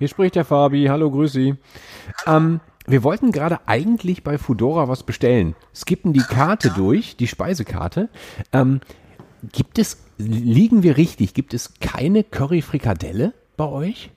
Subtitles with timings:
[0.00, 0.86] Hier spricht der Fabi.
[0.86, 1.56] Hallo, grüß Sie.
[2.26, 5.54] Ähm, wir wollten gerade eigentlich bei Fudora was bestellen.
[5.74, 8.08] Skippen die Karte durch, die Speisekarte.
[8.50, 8.80] Ähm,
[9.52, 14.10] gibt es, liegen wir richtig, gibt es keine Curry-Frikadelle bei euch?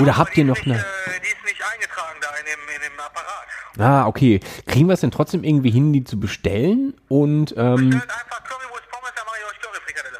[0.00, 0.74] Oder habt ihr noch ist eine?
[0.74, 4.04] Nicht, äh, die ist nicht eingetragen da in dem, in dem Apparat.
[4.04, 4.38] Ah, okay.
[4.66, 6.94] Kriegen wir es denn trotzdem irgendwie hin, die zu bestellen?
[7.08, 10.18] Und ähm, Stellt einfach Currywurst Pommes, dann mache ich euch Curryfrikadelle.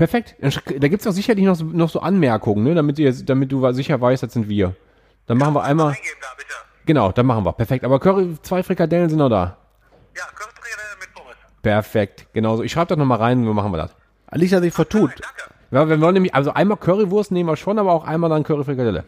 [0.00, 0.34] Perfekt.
[0.40, 2.74] Dann Da gibt's auch sicherlich noch so, noch so Anmerkungen, ne?
[2.74, 4.74] damit, ihr, damit du sicher weißt, das sind wir.
[5.26, 5.88] Dann machen wir einmal.
[5.88, 6.54] Eingeben da, bitte.
[6.86, 7.52] Genau, dann machen wir.
[7.52, 7.84] Perfekt.
[7.84, 9.58] Aber Curry, zwei Frikadellen sind noch da.
[10.16, 11.36] Ja, Curryfrikadelle mit Pommes.
[11.62, 12.26] Perfekt.
[12.32, 12.62] Genauso.
[12.62, 13.94] Ich schreibe das nochmal rein, so machen wir das.
[14.26, 15.10] Alicia sich vertut.
[15.10, 15.54] Danke.
[15.70, 19.00] Ja, wir wollen nämlich, also einmal Currywurst nehmen wir schon, aber auch einmal dann Curryfrikadelle.
[19.00, 19.04] Äh,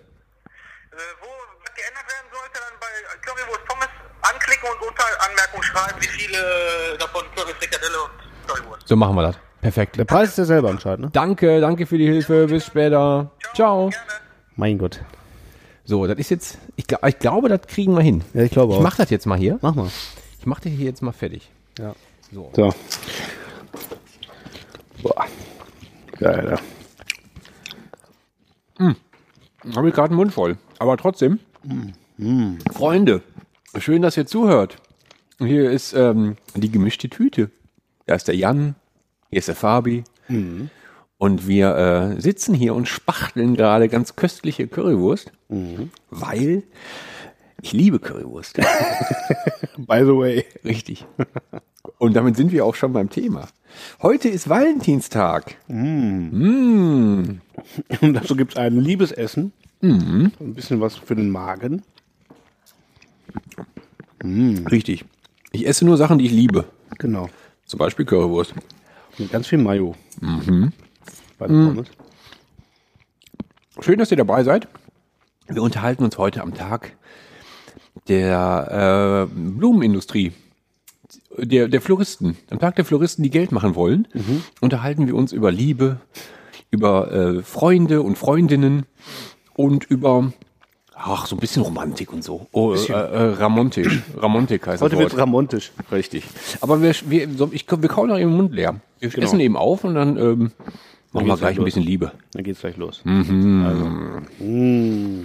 [1.21, 1.27] wo
[1.65, 2.87] was geändert werden sollte, dann bei
[3.27, 3.89] Currywurst Pommes
[4.21, 8.87] anklicken und unter Anmerkung schreiben, wie viele davon Curryfrikadelle und Currywurst.
[8.87, 9.52] So machen wir das.
[9.63, 9.97] Perfekt.
[9.97, 11.11] Der Preis ist ja selber entscheidend, ne?
[11.13, 12.47] Danke, danke für die Hilfe.
[12.49, 13.31] Bis später.
[13.55, 13.91] Ciao.
[14.57, 15.01] Mein Gott.
[15.85, 18.23] So, das ist jetzt, ich, glaub, ich glaube, das kriegen wir hin.
[18.35, 18.83] Ja, ich glaube Ich auch.
[18.83, 19.59] mach das jetzt mal hier.
[19.63, 19.89] Mach mal.
[20.41, 21.51] Ich mach das hier jetzt mal fertig.
[21.79, 21.95] Ja.
[22.33, 22.51] So.
[22.55, 22.75] So.
[25.03, 25.27] Boah.
[26.19, 26.59] Geil,
[28.79, 28.93] ja.
[29.77, 30.59] Habe ich gerade einen Mund voll.
[30.81, 31.39] Aber trotzdem.
[32.73, 33.23] Freunde,
[33.79, 34.77] schön, dass ihr zuhört.
[35.39, 37.51] Hier ist ähm, die gemischte Tüte.
[38.07, 38.75] Da ist der Jan,
[39.33, 40.05] hier ist der Fabi.
[41.17, 41.75] Und wir
[42.17, 45.33] äh, sitzen hier und spachteln gerade ganz köstliche Currywurst,
[46.11, 46.65] weil
[47.63, 48.57] ich liebe Currywurst.
[49.79, 50.45] By the way.
[50.67, 51.07] Richtig.
[51.97, 53.49] Und damit sind wir auch schon beim Thema.
[54.03, 55.57] Heute ist Valentinstag.
[55.69, 57.41] Mm.
[58.03, 59.55] Und dazu gibt es ein Liebesessen.
[59.81, 61.83] Ein bisschen was für den Magen.
[64.23, 65.07] Richtig.
[65.53, 66.67] Ich esse nur Sachen, die ich liebe.
[66.99, 67.31] Genau.
[67.65, 68.55] Zum Beispiel Currywurst.
[69.19, 69.95] Mit ganz viel Mayo.
[71.39, 71.89] Bei den Pommes.
[73.81, 74.69] Schön, dass ihr dabei seid.
[75.49, 76.97] Wir unterhalten uns heute am Tag
[78.09, 80.33] der äh, Blumenindustrie,
[81.37, 82.37] der, der Floristen.
[82.51, 84.09] Am Tag der Floristen, die Geld machen wollen,
[84.61, 86.01] unterhalten wir uns über Liebe,
[86.71, 88.87] über äh, Freunde und Freundinnen
[89.55, 90.33] und über
[91.05, 92.47] ach, so ein bisschen Romantik und so.
[92.53, 94.03] Oh, äh, äh, Ramontisch.
[94.17, 95.21] Ramontik heißt Heute das wird Wort.
[95.23, 95.73] ramontisch.
[95.91, 96.25] Richtig.
[96.61, 98.81] Aber wir, wir, so, ich, wir kauen eben den Mund leer.
[99.01, 99.27] Wir Genau.
[99.27, 100.53] essen eben auf und dann ähm,
[101.13, 101.63] machen wir gleich los.
[101.63, 102.13] ein bisschen Liebe.
[102.33, 103.03] Dann geht's gleich los.
[103.05, 103.85] Also.
[104.39, 105.25] Mm.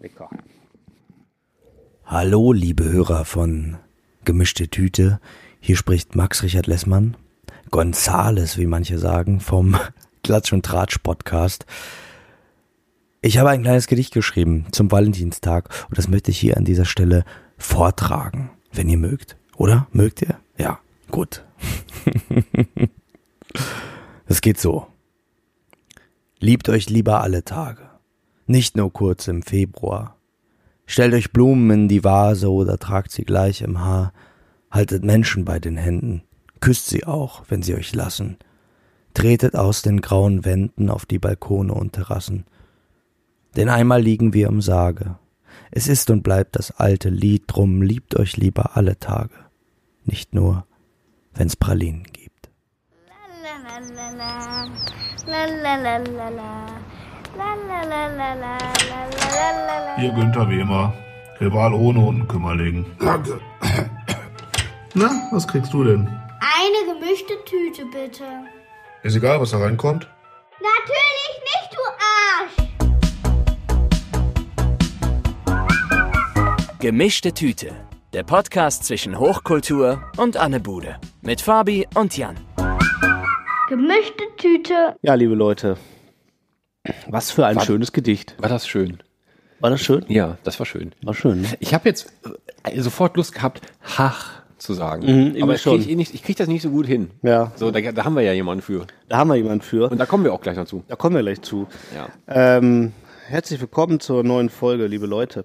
[0.00, 0.28] Lecker.
[2.06, 3.76] Hallo, liebe Hörer von
[4.24, 5.20] Gemischte Tüte.
[5.60, 7.16] Hier spricht Max Richard Lessmann,
[7.70, 9.76] Gonzales, wie manche sagen, vom
[10.22, 11.66] Klatsch und Tratsch Podcast.
[13.26, 16.84] Ich habe ein kleines Gedicht geschrieben zum Valentinstag und das möchte ich hier an dieser
[16.84, 17.24] Stelle
[17.56, 19.38] vortragen, wenn ihr mögt.
[19.56, 19.86] Oder?
[19.92, 20.38] Mögt ihr?
[20.58, 20.78] Ja,
[21.10, 21.42] gut.
[24.26, 24.88] Es geht so.
[26.38, 27.88] Liebt euch lieber alle Tage,
[28.46, 30.18] nicht nur kurz im Februar.
[30.84, 34.12] Stellt euch Blumen in die Vase oder tragt sie gleich im Haar.
[34.70, 36.24] Haltet Menschen bei den Händen.
[36.60, 38.36] Küsst sie auch, wenn sie euch lassen.
[39.14, 42.44] Tretet aus den grauen Wänden auf die Balkone und Terrassen.
[43.56, 45.16] Denn einmal liegen wir im Sarge.
[45.70, 49.34] Es ist und bleibt das alte Lied, drum liebt euch lieber alle Tage.
[50.04, 50.66] Nicht nur,
[51.34, 52.50] wenn's Pralinen gibt.
[59.96, 60.92] Hier Günther wie immer.
[61.40, 62.86] Rival ohne und ein Kümmerling.
[63.00, 63.40] Danke.
[64.94, 66.06] Na, was kriegst du denn?
[66.06, 68.24] Eine gemischte Tüte, bitte.
[69.02, 70.08] Ist egal, was da reinkommt.
[70.60, 71.84] Natürlich nicht, du
[76.84, 77.68] Gemischte Tüte.
[78.12, 80.96] Der Podcast zwischen Hochkultur und Anne Bude.
[81.22, 82.36] Mit Fabi und Jan.
[83.70, 84.94] Gemischte Tüte.
[85.00, 85.78] Ja, liebe Leute.
[87.08, 88.34] Was für ein War- schönes Gedicht.
[88.36, 88.98] War das schön?
[89.60, 90.04] War das schön?
[90.08, 90.94] Ja, das war schön.
[91.02, 91.48] War schön, ne?
[91.60, 92.12] Ich habe jetzt
[92.64, 93.62] äh, sofort Lust gehabt,
[93.96, 95.06] Hach zu sagen.
[95.36, 95.78] Mhm, Aber schon.
[95.78, 97.12] krieg ich, eh nicht, ich krieg das nicht so gut hin.
[97.22, 97.50] Ja.
[97.56, 98.86] So, da, da haben wir ja jemanden für.
[99.08, 99.90] Da haben wir jemanden für.
[99.90, 100.84] Und da kommen wir auch gleich noch zu.
[100.86, 101.66] Da kommen wir gleich zu.
[101.96, 102.08] Ja.
[102.28, 102.92] Ähm,
[103.28, 105.44] herzlich willkommen zur neuen Folge, liebe Leute.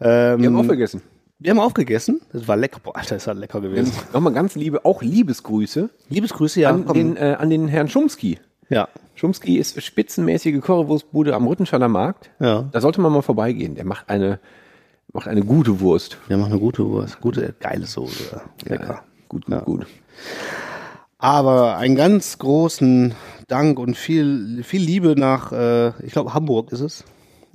[0.00, 1.02] Ähm, Wir haben aufgegessen.
[1.38, 2.20] wir haben aufgegessen.
[2.32, 2.80] Das war lecker.
[2.82, 3.92] Boah, Alter, ist das lecker gewesen.
[4.12, 6.70] Nochmal ganz liebe, auch Liebesgrüße Liebesgrüße, ja.
[6.70, 6.94] an, komm.
[6.94, 8.38] den, äh, an den Herrn Schumski.
[8.68, 8.88] ja.
[9.16, 12.30] Schumski ist spitzenmäßige Currywurstbude am Rüttenscheiner Markt.
[12.40, 12.68] Ja.
[12.72, 13.76] Da sollte man mal vorbeigehen.
[13.76, 14.40] Der macht eine,
[15.12, 16.18] macht eine gute Wurst.
[16.26, 17.20] Wir machen eine gute Wurst.
[17.20, 18.40] Gute, geile Soße.
[18.64, 19.04] Lecker.
[19.28, 19.60] Gut, gut, Ja.
[19.60, 19.86] gut.
[21.18, 23.14] Aber einen ganz großen
[23.46, 27.04] Dank und viel, viel Liebe nach, äh, ich glaube, Hamburg ist es,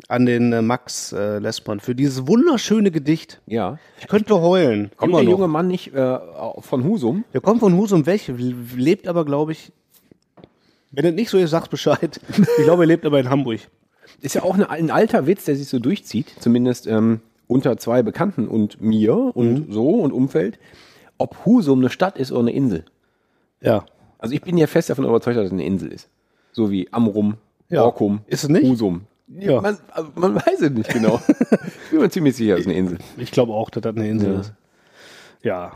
[0.09, 3.39] an den äh, Max äh, Lessmann für dieses wunderschöne Gedicht.
[3.45, 3.77] Ja.
[4.01, 4.91] Ich könnte heulen.
[4.97, 5.29] Kommt der noch.
[5.31, 6.19] junge Mann nicht äh,
[6.59, 7.23] von Husum?
[7.33, 8.21] Der kommt von Husum weg,
[8.75, 9.71] lebt aber, glaube ich,
[10.91, 12.19] wenn es nicht so ist, sag's Bescheid.
[12.57, 13.59] Ich glaube, er lebt aber in Hamburg.
[14.21, 18.01] ist ja auch eine, ein alter Witz, der sich so durchzieht, zumindest ähm, unter zwei
[18.01, 20.57] Bekannten und mir und so und Umfeld,
[21.19, 22.85] ob Husum eine Stadt ist oder eine Insel.
[23.61, 23.85] Ja.
[24.17, 26.09] Also ich bin ja fest davon überzeugt, dass es eine Insel ist.
[26.51, 27.35] So wie Amrum,
[27.69, 27.83] Ja.
[27.83, 28.63] Borkum, Ist es nicht?
[28.63, 29.01] Husum.
[29.37, 29.61] Ja.
[29.61, 31.21] Man, also man weiß es nicht genau.
[31.27, 32.97] ich bin mir ziemlich sicher, es ist eine Insel.
[33.17, 34.39] Ich glaube auch, dass das eine Insel Ja.
[34.39, 34.53] ist.
[35.43, 35.71] Ja.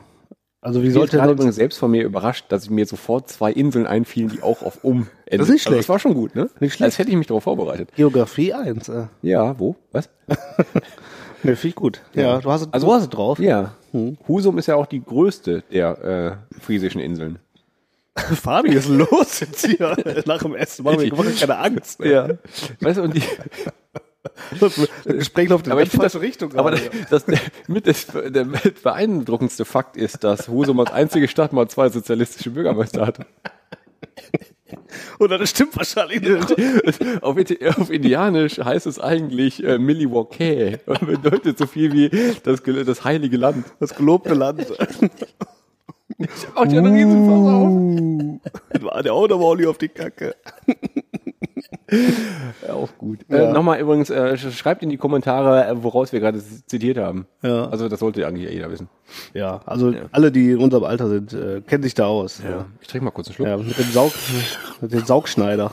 [0.61, 3.85] Also wie Ich sollte sonst- übrigens selbst von mir überrascht, dass mir sofort zwei Inseln
[3.85, 5.39] einfielen, die auch auf um enden.
[5.39, 5.79] Das ist nicht Also schlecht.
[5.81, 6.49] das war schon gut, ne?
[6.61, 6.83] Nicht schlecht.
[6.85, 7.89] Als hätte ich mich darauf vorbereitet.
[7.95, 8.87] Geografie 1.
[8.89, 9.07] Äh.
[9.21, 9.75] Ja, wo?
[9.91, 10.09] Was?
[11.45, 12.01] Ne, finde ich gut.
[12.13, 13.37] Ja, du hast, Also- du hast es drauf.
[13.37, 13.73] Ja.
[14.29, 17.37] Husum ist ja auch die größte der äh, friesischen Inseln.
[18.15, 19.95] Fabi, was ist los jetzt hier?
[20.25, 21.99] Nach dem Essen machen wir machen wir keine Angst.
[21.99, 22.29] Ja.
[22.79, 23.23] Weißt du, und die,
[24.59, 26.55] Das Gespräch läuft in die falsche Richtung.
[26.55, 26.89] aber gerade.
[27.09, 31.67] das, der, mit das, der mit beeindruckendste Fakt ist, dass Husum als einzige Stadt mal
[31.67, 33.25] zwei sozialistische Bürgermeister hatte.
[35.19, 37.23] Oder das stimmt wahrscheinlich nicht.
[37.23, 37.37] Auf,
[37.77, 42.09] auf Indianisch heißt es eigentlich äh, Milwaukee und bedeutet so viel wie
[42.43, 43.65] das, das heilige Land.
[43.79, 44.65] Das gelobte Land.
[46.55, 48.83] Macht ja einen Riesenfass auf.
[48.93, 50.35] War der auch nochmal Olli auf die Kacke.
[52.67, 53.19] Ja, auch gut.
[53.29, 53.49] Ja.
[53.49, 57.27] Äh, Nochmal übrigens, äh, sch- schreibt in die Kommentare, äh, woraus wir gerade zitiert haben.
[57.43, 57.67] Ja.
[57.69, 58.89] Also das sollte eigentlich jeder wissen.
[59.35, 62.41] Ja, also alle, die in unserem Alter sind, äh, kennen sich da aus.
[62.43, 62.65] Ja.
[62.81, 63.47] Ich trinke mal kurz einen Schluck.
[63.47, 64.11] ja, mit dem Saug,
[64.81, 65.71] mit dem Saugschneider.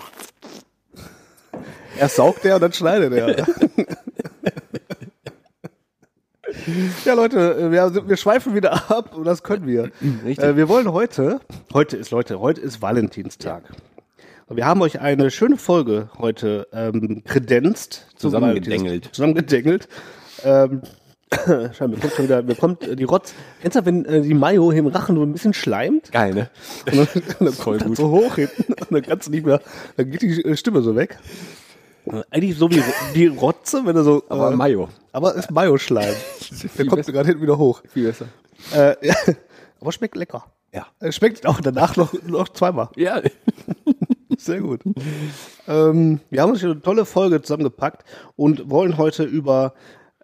[1.99, 3.47] Erst saugt der und dann schneidet er.
[7.05, 9.91] Ja, Leute, wir, wir schweifen wieder ab und das können wir.
[10.25, 10.39] Richtig.
[10.45, 11.41] Äh, wir wollen heute,
[11.73, 13.65] heute ist, Leute, heute ist Valentinstag.
[14.47, 18.07] Und wir haben euch eine schöne Folge heute ähm, kredenzt.
[18.17, 19.11] Zusammengedengelt.
[19.13, 19.89] Zusammengedengelt.
[20.45, 20.83] Ähm,
[21.73, 23.33] schau, mir kommt schon wieder, mir kommt äh, die Rotz.
[23.63, 26.11] Kennst du, wenn äh, die Mayo im Rachen so ein bisschen schleimt?
[26.11, 26.51] Geil, ne?
[26.87, 27.09] Und dann,
[27.39, 27.97] und dann Voll kommt das gut.
[27.97, 29.61] so hoch hinten und dann kannst du nicht mehr,
[29.97, 31.19] dann geht die äh, Stimme so weg.
[32.31, 32.83] Eigentlich so wie,
[33.15, 34.23] wie Rotze, wenn du so.
[34.29, 34.89] Aber äh, Mayo.
[35.13, 36.15] aber ist Mayo-Schleim.
[36.79, 37.83] Der kommt gerade hinten wieder hoch.
[37.89, 38.27] Viel besser.
[38.75, 39.15] Äh, ja,
[39.81, 40.45] aber schmeckt lecker.
[40.73, 40.87] Ja.
[41.01, 42.89] Äh, Schmeckt auch danach noch, noch zweimal.
[42.97, 43.21] Ja.
[44.39, 44.81] Sehr gut.
[45.69, 48.05] ähm, wir haben uns hier eine tolle Folge zusammengepackt
[48.37, 49.75] und wollen heute über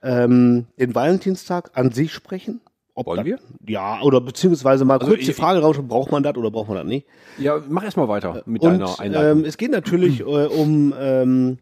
[0.03, 2.61] ähm, den Valentinstag an sich sprechen.
[2.95, 3.39] Ob Wollen das- wir?
[3.69, 6.69] Ja, oder beziehungsweise mal Also kurz die ich- Frage raus, braucht man das oder braucht
[6.69, 7.07] man das nicht?
[7.37, 9.41] Ja, mach erst mal weiter mit Und deiner Einleitung.
[9.41, 11.59] ähm, es geht natürlich äh, um ähm,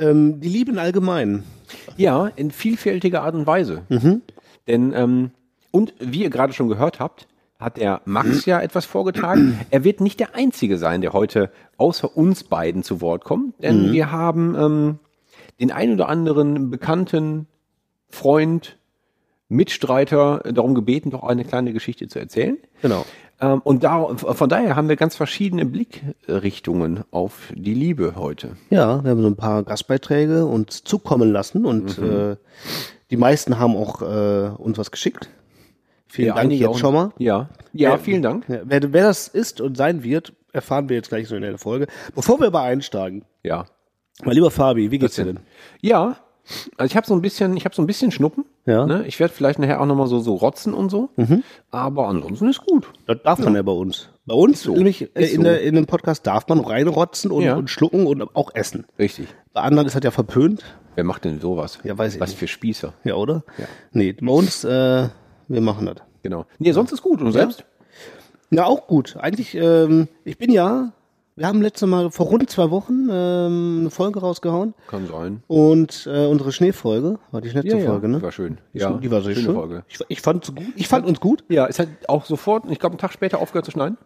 [0.00, 1.44] ähm, die Liebe im Allgemeinen.
[1.96, 3.82] Ja, in vielfältiger Art und Weise.
[4.66, 5.30] Denn, ähm,
[5.70, 9.60] und wie ihr gerade schon gehört habt, hat der Max ja etwas vorgetragen.
[9.70, 13.92] Er wird nicht der Einzige sein, der heute außer uns beiden zu Wort kommt, denn
[13.92, 14.98] wir haben ähm,
[15.60, 17.46] den ein oder anderen bekannten
[18.08, 18.78] Freund,
[19.52, 22.56] Mitstreiter darum gebeten, doch eine kleine Geschichte zu erzählen.
[22.82, 23.04] Genau.
[23.40, 28.56] Ähm, und da, von daher haben wir ganz verschiedene Blickrichtungen auf die Liebe heute.
[28.70, 32.10] Ja, wir haben so ein paar Gastbeiträge uns zukommen lassen und Mhm.
[32.32, 32.36] äh,
[33.10, 35.28] die meisten haben auch äh, uns was geschickt.
[36.06, 37.12] Vielen Ja, Dank jetzt auch- schon mal.
[37.18, 37.98] Ja, ja, Ja.
[37.98, 38.44] vielen Dank.
[38.48, 41.86] Wer, wer das ist und sein wird, erfahren wir jetzt gleich so in der Folge.
[42.14, 43.66] Bevor wir aber einsteigen, Ja.
[44.24, 45.40] mein lieber Fabi, wie geht's dir denn?
[45.80, 46.16] Ja,
[46.76, 48.44] also ich habe so ein bisschen, ich habe so ein bisschen Schnuppen.
[48.70, 48.86] Ja.
[48.86, 49.04] Ne?
[49.06, 51.10] Ich werde vielleicht nachher auch nochmal so, so rotzen und so.
[51.70, 52.86] Aber ansonsten ist gut.
[53.06, 54.08] Das darf man ja bei uns.
[54.26, 54.74] Bei uns, so.
[54.74, 55.42] nämlich äh, in, so.
[55.42, 57.56] der, in dem Podcast darf man reinrotzen und, Ja.
[57.56, 58.86] und schlucken und auch essen.
[58.98, 59.26] Richtig.
[59.52, 60.62] Bei anderen ist das ja verpönt.
[60.94, 61.78] Wer macht denn sowas?
[61.82, 62.38] Ja, weiß ich Was nicht.
[62.38, 62.92] für Spießer.
[63.04, 63.42] Ja, oder?
[63.92, 65.08] Nee, bei uns, äh,
[65.48, 65.96] wir machen das.
[66.22, 66.46] Genau.
[66.58, 67.20] Nee, sonst ist gut.
[67.20, 67.64] Und selbst?
[68.50, 69.16] Ja, auch gut.
[69.18, 70.92] Eigentlich, ähm, ich bin ja,
[71.36, 75.42] wir haben letzte Mal vor rund zwei Wochen ähm, eine Folge rausgehauen Kann sein.
[75.46, 78.22] und äh, unsere Schneefolge war die letzte Folge, Die ne?
[78.22, 78.58] war schön.
[78.72, 79.54] Ja, die war sehr schöne schön.
[79.54, 79.84] Folge.
[79.88, 80.64] Ich, ich fand gut.
[80.76, 81.44] Ich fand uns gut.
[81.48, 83.96] Ja, es hat auch sofort, ich glaube, einen Tag später aufgehört zu schneiden.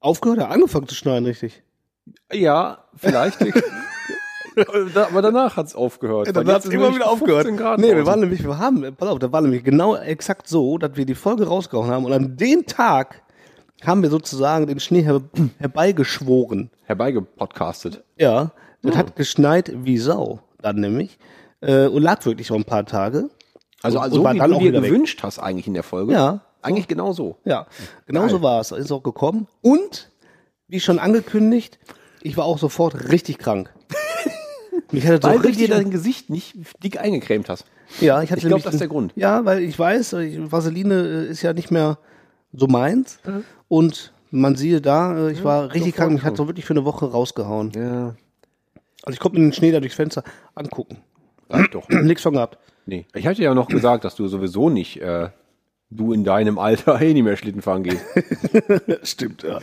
[0.00, 1.62] Aufgehört, ja, angefangen zu schneiden, richtig.
[2.32, 3.38] Ja, vielleicht.
[4.94, 6.26] Aber danach hat es aufgehört.
[6.26, 7.46] Ja, dann jetzt ist immer wieder aufgehört.
[7.46, 10.46] 15 Grad nee, wir waren nämlich, wir haben, pass auf, da war nämlich genau exakt
[10.46, 13.22] so, dass wir die Folge rausgehauen haben und an dem Tag
[13.84, 15.20] haben wir sozusagen den Schnee her
[15.58, 16.70] herbeigeschworen.
[16.84, 18.02] herbeigepodcastet.
[18.18, 21.18] Ja, das hat geschneit wie Sau, dann nämlich.
[21.60, 23.30] Äh, und lag wirklich noch ein paar Tage.
[23.82, 24.90] Also, also war wie du dir wieder weg.
[24.90, 26.12] gewünscht hast eigentlich in der Folge.
[26.12, 26.40] Ja.
[26.62, 27.36] Eigentlich genau so.
[27.44, 27.66] Ja,
[28.06, 28.70] genau so war es.
[28.70, 29.48] Ist auch gekommen.
[29.62, 30.10] Und,
[30.68, 31.80] wie schon angekündigt,
[32.22, 33.72] ich war auch sofort richtig krank.
[34.92, 37.64] Mich hatte so Weil du dir richtig, dein Gesicht nicht dick eingecremt hast.
[38.00, 39.12] ja, ich hatte Ich glaub, nämlich- das ist der Grund.
[39.16, 40.12] Ja, weil ich weiß,
[40.50, 40.94] Vaseline
[41.26, 41.98] äh, ist ja nicht mehr
[42.52, 43.18] so meins.
[43.68, 46.12] Und man siehe da, äh, ich war richtig krank.
[46.12, 47.72] Mich hat so wirklich für eine Woche rausgehauen.
[47.74, 48.14] Ja.
[49.02, 50.98] Also ich konnte mir den Schnee da durchs Fenster angucken.
[51.50, 51.88] Reicht doch.
[51.88, 52.58] Nichts von gehabt.
[52.86, 53.06] Nee.
[53.14, 55.28] Ich hatte ja noch gesagt, dass du sowieso nicht äh,
[55.90, 58.04] du in deinem Alter eh nicht mehr Schlitten fahren gehst.
[59.02, 59.58] Stimmt, ja.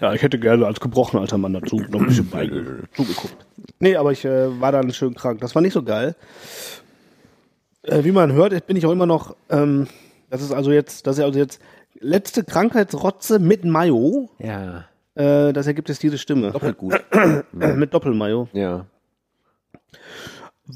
[0.00, 2.48] Ja, ich hätte gerne als gebrochener alter Mann dazu noch ein bisschen bei
[2.94, 3.46] zugeguckt.
[3.78, 5.40] Nee, aber ich äh, war dann schön krank.
[5.40, 6.16] Das war nicht so geil.
[7.82, 9.86] Äh, wie man hört, bin ich auch immer noch, ähm,
[10.30, 11.60] das ist also jetzt, das ist also jetzt
[12.00, 14.30] letzte Krankheitsrotze mit Mayo.
[14.38, 14.84] Ja.
[15.14, 16.50] Äh, das ergibt jetzt diese Stimme.
[16.50, 16.94] Doppelt gut.
[17.52, 18.48] Mit Doppelmayo.
[18.52, 18.86] Ja.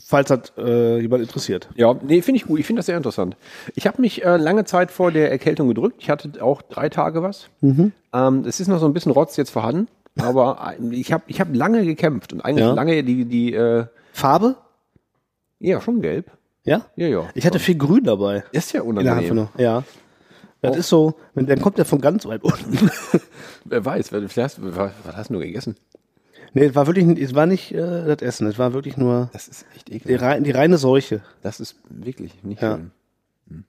[0.05, 1.69] Falls das äh, jemand interessiert.
[1.75, 2.61] Ja, nee, finde ich gut.
[2.61, 3.37] Ich finde das sehr interessant.
[3.75, 5.97] Ich habe mich äh, lange Zeit vor der Erkältung gedrückt.
[6.01, 7.49] Ich hatte auch drei Tage was.
[7.63, 9.89] Ähm, es ist noch so ein bisschen Rotz jetzt vorhanden,
[10.21, 12.75] aber ich habe ich hab lange gekämpft und eigentlich Ja.
[12.75, 14.57] lange die, die äh, Farbe?
[15.59, 16.31] ja, schon gelb.
[16.65, 16.83] Ja?
[16.97, 17.25] Ja, ja.
[17.35, 18.45] Ich hatte viel Grün dabei.
[18.53, 19.49] ist ja unangenehm.
[19.57, 19.83] Ja.
[20.61, 22.91] Das ist so, wenn, dann kommt der von ganz weit unten.
[23.65, 25.77] Wer weiß, hast, was, hast du gegessen?
[26.55, 29.47] nee, es war wirklich, es war nicht äh, das Essen, es war wirklich nur Das
[29.49, 30.23] ist echt die, ekelhaft.
[30.25, 31.21] rei die reine Seuche.
[31.43, 32.77] Das ist wirklich nicht Ja.
[32.77, 32.91] schön.
[33.51, 33.65] Hm.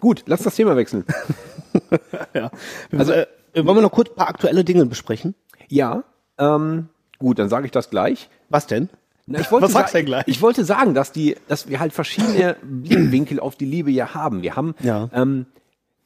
[0.00, 1.04] Gut, lass das Thema wechseln.
[2.34, 2.50] Ja.
[2.96, 5.34] Also, äh, wollen wir noch kurz ein paar aktuelle Dinge besprechen?
[5.68, 6.04] Ja,
[6.38, 6.88] ähm,
[7.18, 8.28] gut, dann sage ich das gleich.
[8.48, 8.88] Was denn?
[9.26, 10.24] Na, ich wollte Was sagst sa- du denn gleich?
[10.26, 14.42] Ich wollte sagen, dass die, dass wir halt verschiedene Blickwinkel auf die Liebe ja haben.
[14.42, 15.08] Wir haben, Ja.
[15.12, 15.46] ähm,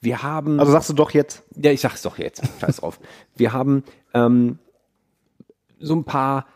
[0.04, 1.42] wir haben, Also sagst du doch jetzt.
[1.56, 3.00] ja, ich sag's doch jetzt, scheiß drauf.
[3.34, 3.82] Wir haben
[4.12, 4.58] ähm,
[5.80, 6.46] so ein paar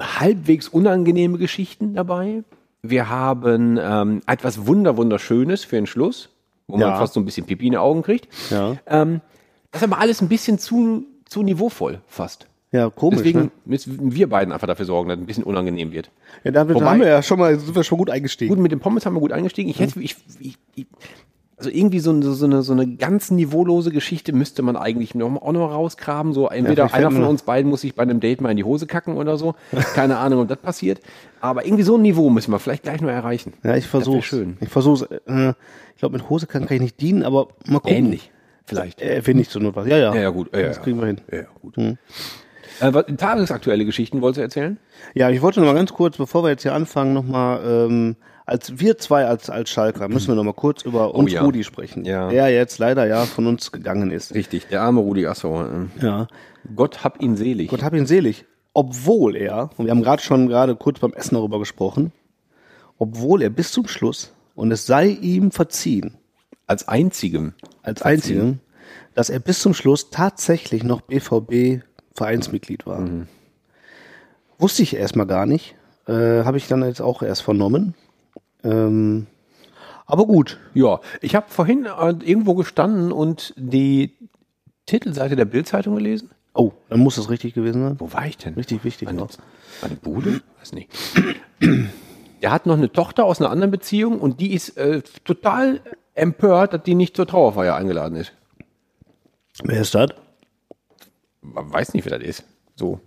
[0.00, 2.42] halbwegs unangenehme Geschichten dabei.
[2.82, 6.28] Wir haben ähm, etwas wunder wunderschönes für den Schluss,
[6.68, 6.98] wo man Ja.
[6.98, 8.28] fast so ein bisschen Pipi in die Augen kriegt.
[8.50, 8.76] Ja.
[8.86, 9.20] Ähm,
[9.70, 12.46] das ist aber alles ein bisschen zu, zu niveauvoll fast.
[12.72, 13.18] Ja, komisch.
[13.18, 13.50] Deswegen ne?
[13.64, 16.10] müssen wir beiden einfach dafür sorgen, dass es ein bisschen unangenehm wird.
[16.44, 18.54] Ja, damit Wobei- haben wir ja schon mal, sind wir schon gut eingestiegen.
[18.54, 19.70] Gut, mit dem Pommes haben wir gut eingestiegen.
[19.70, 20.86] Ich hätte, ich, ich, ich,
[21.58, 25.34] also irgendwie so, eine- so, eine, so eine ganz niveaulose Geschichte müsste man eigentlich noch,
[25.40, 26.32] auch noch rausgraben.
[26.34, 28.64] So entweder vielleicht einer von uns beiden muss sich bei einem Date mal in die
[28.64, 29.54] Hose kacken oder so.
[29.94, 31.00] Keine Ahnung, ob das passiert.
[31.40, 33.54] Aber irgendwie so ein Niveau müssen wir vielleicht gleich noch erreichen.
[33.64, 34.58] ja, ich versuche schön.
[34.60, 35.54] Ich versuche äh,
[35.94, 37.96] ich glaube, mit Hose kann, kann ich nicht dienen, aber mal gucken.
[37.96, 38.30] Ähnlich.
[38.66, 39.00] Vielleicht.
[39.00, 39.86] Äh, finde ich zur Not was.
[39.86, 40.14] Ja, ja.
[40.14, 40.54] Ja, ja, gut.
[40.54, 40.82] Ja, das ja.
[40.82, 41.20] kriegen wir hin.
[41.30, 41.78] Ja, ja, gut.
[41.78, 41.94] Äh,
[42.80, 44.78] was, tagesaktuelle Geschichten wolltest du erzählen?
[45.14, 48.16] Ja, ich wollte noch mal ganz kurz, bevor wir jetzt hier anfangen, noch mal ähm,
[48.46, 51.42] als wir zwei als als Schalker müssen wir noch mal kurz über uns ja.
[51.42, 52.04] Rudi sprechen.
[52.04, 52.28] Ja.
[52.28, 54.34] Der jetzt leider ja von uns gegangen ist.
[54.34, 55.86] Richtig, der arme Rudi Assauer.
[56.00, 56.28] Ja.
[56.74, 57.68] Gott hab ihn selig.
[57.68, 58.44] Gott hab ihn selig.
[58.72, 62.12] Obwohl er, und wir haben gerade schon gerade kurz beim Essen darüber gesprochen,
[62.98, 66.16] obwohl er bis zum Schluss, und es sei ihm verziehen,
[66.66, 67.52] Als einzigem.
[67.82, 68.60] als einzigen,
[69.14, 71.82] dass er bis zum Schluss tatsächlich noch BVB
[72.14, 73.08] Vereinsmitglied war.
[74.58, 75.74] Wusste ich erstmal gar nicht.
[76.06, 77.94] Äh, Habe ich dann jetzt auch erst vernommen.
[78.64, 79.26] Ähm,
[80.06, 80.58] aber gut.
[80.74, 84.16] Ja, ich habe vorhin äh, irgendwo gestanden und die
[84.86, 86.30] Titelseite der Bildzeitung gelesen.
[86.54, 88.00] Oh, dann muss es richtig gewesen sein.
[88.00, 88.54] Wo war ich denn?
[88.54, 89.06] Richtig wichtig.
[89.06, 89.26] Meine,
[89.82, 90.40] meine Bude?
[90.58, 90.90] Weiß nicht.
[92.42, 95.80] Der hat noch eine Tochter aus einer anderen Beziehung und die ist äh, total
[96.14, 98.32] empört, dass die nicht zur Trauerfeier eingeladen ist.
[99.64, 100.10] Wer ist das?
[101.40, 102.44] Man weiß nicht, wer das ist.
[102.74, 103.00] So.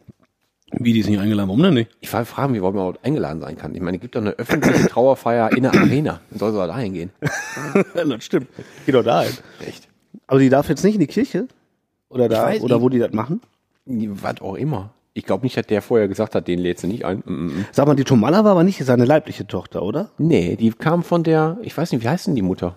[0.71, 1.49] Wie, die ist nicht eingeladen?
[1.49, 1.91] Warum denn nicht?
[1.99, 3.73] Ich frage fragen, wie man überhaupt eingeladen sein kann.
[3.73, 6.21] Ich meine, es gibt doch eine öffentliche Trauerfeier in der Arena.
[6.29, 7.11] Dann soll sie da hingehen.
[7.93, 8.47] das stimmt.
[8.85, 9.33] Geh doch da hin.
[9.65, 9.87] Echt?
[10.27, 11.47] Aber die darf jetzt nicht in die Kirche?
[12.09, 12.43] Oder da?
[12.43, 13.41] weiß oder wo die das machen?
[13.85, 14.91] Was auch immer.
[15.13, 17.23] Ich glaube nicht, dass der vorher gesagt hat, den lädst du nicht ein.
[17.25, 17.65] Mm, mm, mm.
[17.71, 20.11] Sag mal, die Tomala war aber nicht seine leibliche Tochter, oder?
[20.17, 22.75] Nee, die kam von der, ich weiß nicht, wie heißt denn die Mutter?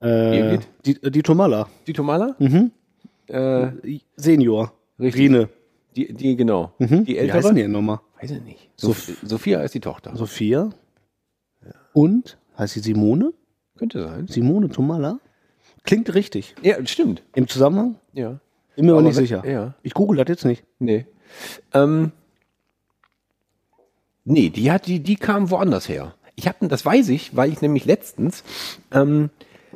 [0.00, 0.68] Äh, Birgit?
[0.86, 1.68] die, die Tomala.
[1.86, 2.34] Die Tomala?
[2.38, 2.72] Mhm.
[3.28, 3.68] Äh,
[4.16, 4.72] Senior.
[4.98, 5.22] Richtig.
[5.22, 5.48] Rine.
[5.96, 6.72] Die, die, genau.
[6.78, 7.54] Die Wie heißt ältere?
[7.54, 8.00] die denn nochmal?
[8.20, 8.70] Weiß ich nicht.
[8.76, 10.16] Sof Sophia ist die Tochter.
[10.16, 10.70] Sophia.
[11.92, 12.38] Und?
[12.58, 13.32] Heißt sie Simone?
[13.76, 14.26] Könnte sein.
[14.28, 15.18] Simone Tomala?
[15.84, 16.54] Klingt richtig.
[16.62, 17.22] Ja, stimmt.
[17.34, 17.96] Im Zusammenhang?
[18.12, 18.38] Ja.
[18.76, 19.42] Bin mir aber, nicht sicher.
[19.46, 19.74] ja.
[19.82, 20.64] Ich google das jetzt nicht.
[20.78, 21.06] Nee.
[21.72, 22.12] Ähm,
[24.24, 26.14] nee, die hat, die, die kam woanders her.
[26.36, 28.44] Ich hab, das weiß ich, weil ich nämlich letztens
[28.92, 29.30] ähm,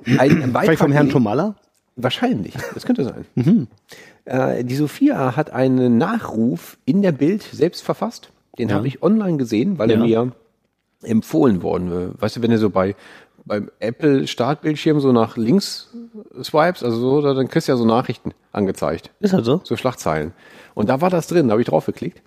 [0.06, 1.56] einen Beitrag Vielleicht vom Herrn Tomala?
[1.96, 3.24] Wahrscheinlich, das könnte sein.
[3.34, 3.68] Mhm.
[4.26, 8.30] Äh, die Sophia hat einen Nachruf in der Bild selbst verfasst.
[8.58, 10.24] Den habe ich online gesehen, weil er Ja.
[10.24, 10.32] mir
[11.02, 12.20] empfohlen worden war.
[12.20, 12.94] Weißt du, wenn du so bei
[13.46, 15.88] beim Apple Startbildschirm so nach links
[16.42, 19.60] swipes, also so, da- dann kriegst du ja so Nachrichten angezeigt Ist das so?
[19.64, 20.32] so Schlagzeilen.
[20.74, 22.22] Und da war das drin, da habe ich drauf geklickt.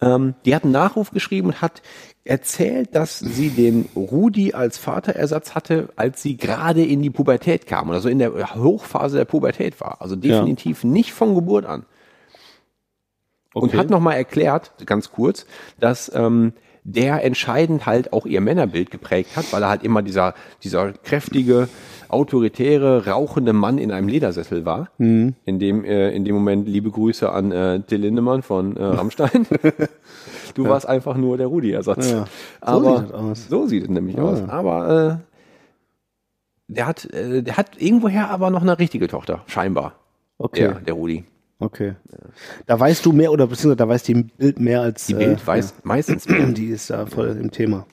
[0.00, 1.80] Ähm, die hat einen Nachruf geschrieben und hat
[2.24, 7.90] erzählt, dass sie den Rudi als Vaterersatz hatte, als sie gerade in die Pubertät kam,
[7.90, 10.02] also in der Hochphase der Pubertät war.
[10.02, 11.86] Also definitiv nicht von Geburt an.
[13.54, 13.76] Und Okay.
[13.78, 15.46] hat nochmal erklärt, ganz kurz,
[15.78, 16.52] dass ähm,
[16.84, 21.68] der entscheidend halt auch ihr Männerbild geprägt hat, weil er halt immer dieser, dieser kräftige,
[22.08, 24.90] autoritäre, rauchende Mann in einem Ledersessel war.
[24.98, 25.34] Mhm.
[25.46, 29.46] In, dem, äh, in dem Moment liebe Grüße an äh, Till Lindemann von äh, Rammstein.
[30.54, 32.10] du warst einfach nur der Rudi-Ersatz.
[32.10, 32.24] Ja.
[32.24, 32.26] So
[32.60, 33.48] Aber sieht das aus.
[33.48, 34.46] So sieht es nämlich aus.
[34.46, 35.20] Aber
[36.68, 39.94] der hat, äh, der hat irgendwoher aber noch eine richtige Tochter, scheinbar.
[40.38, 40.60] Okay.
[40.60, 41.24] Der, der Rudi.
[41.58, 41.94] Okay.
[42.66, 45.46] Da weißt du mehr oder beziehungsweise da weiß die Bild mehr als Die Bild äh,
[45.46, 46.32] weiß meistens ja.
[46.34, 46.46] mehr.
[46.48, 47.86] Die ist da voll im Thema.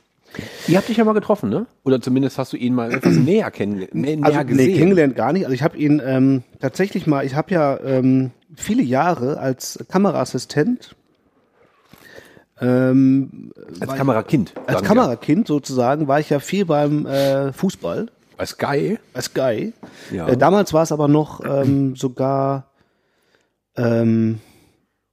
[0.67, 1.67] Ihr habt dich ja mal getroffen, ne?
[1.83, 4.77] Oder zumindest hast du ihn mal etwas näher kennengelernt, näher Also nee, gesehen.
[4.77, 5.45] kennengelernt gar nicht.
[5.45, 10.95] Also ich habe ihn ähm, tatsächlich mal, ich habe ja ähm, viele Jahre als Kameraassistent
[12.59, 14.53] ähm, als Kamerakind.
[14.67, 14.83] als.
[14.83, 18.99] Kamerakind sozusagen war ich ja viel beim äh, Fußball Bei Sky.
[19.13, 19.73] bei Sky.
[20.11, 20.27] Ja.
[20.27, 22.67] Äh, damals war es aber noch ähm, sogar,
[23.77, 24.39] ähm,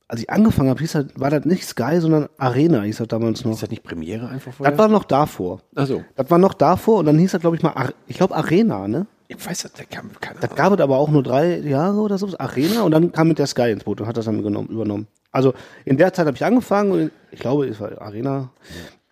[0.08, 3.44] als ich angefangen habe, hieß das, war das nicht Sky, sondern Arena hieß das damals
[3.44, 3.52] noch.
[3.52, 4.72] Ist das nicht Premiere einfach vorher?
[4.72, 5.60] Das war noch davor.
[5.74, 8.34] also, Das war noch davor und dann hieß das, glaube ich, mal, Ar ich glaube
[8.34, 9.06] Arena, ne?
[9.28, 12.28] ich weiß, das, kam, keine Das gab es aber auch nur drei Jahre oder so,
[12.38, 15.06] Arena, und dann kam mit der Sky ins Boot und hat das dann genommen, übernommen.
[15.30, 15.52] Also
[15.84, 18.50] in der Zeit habe ich angefangen und ich glaube, es war Arena.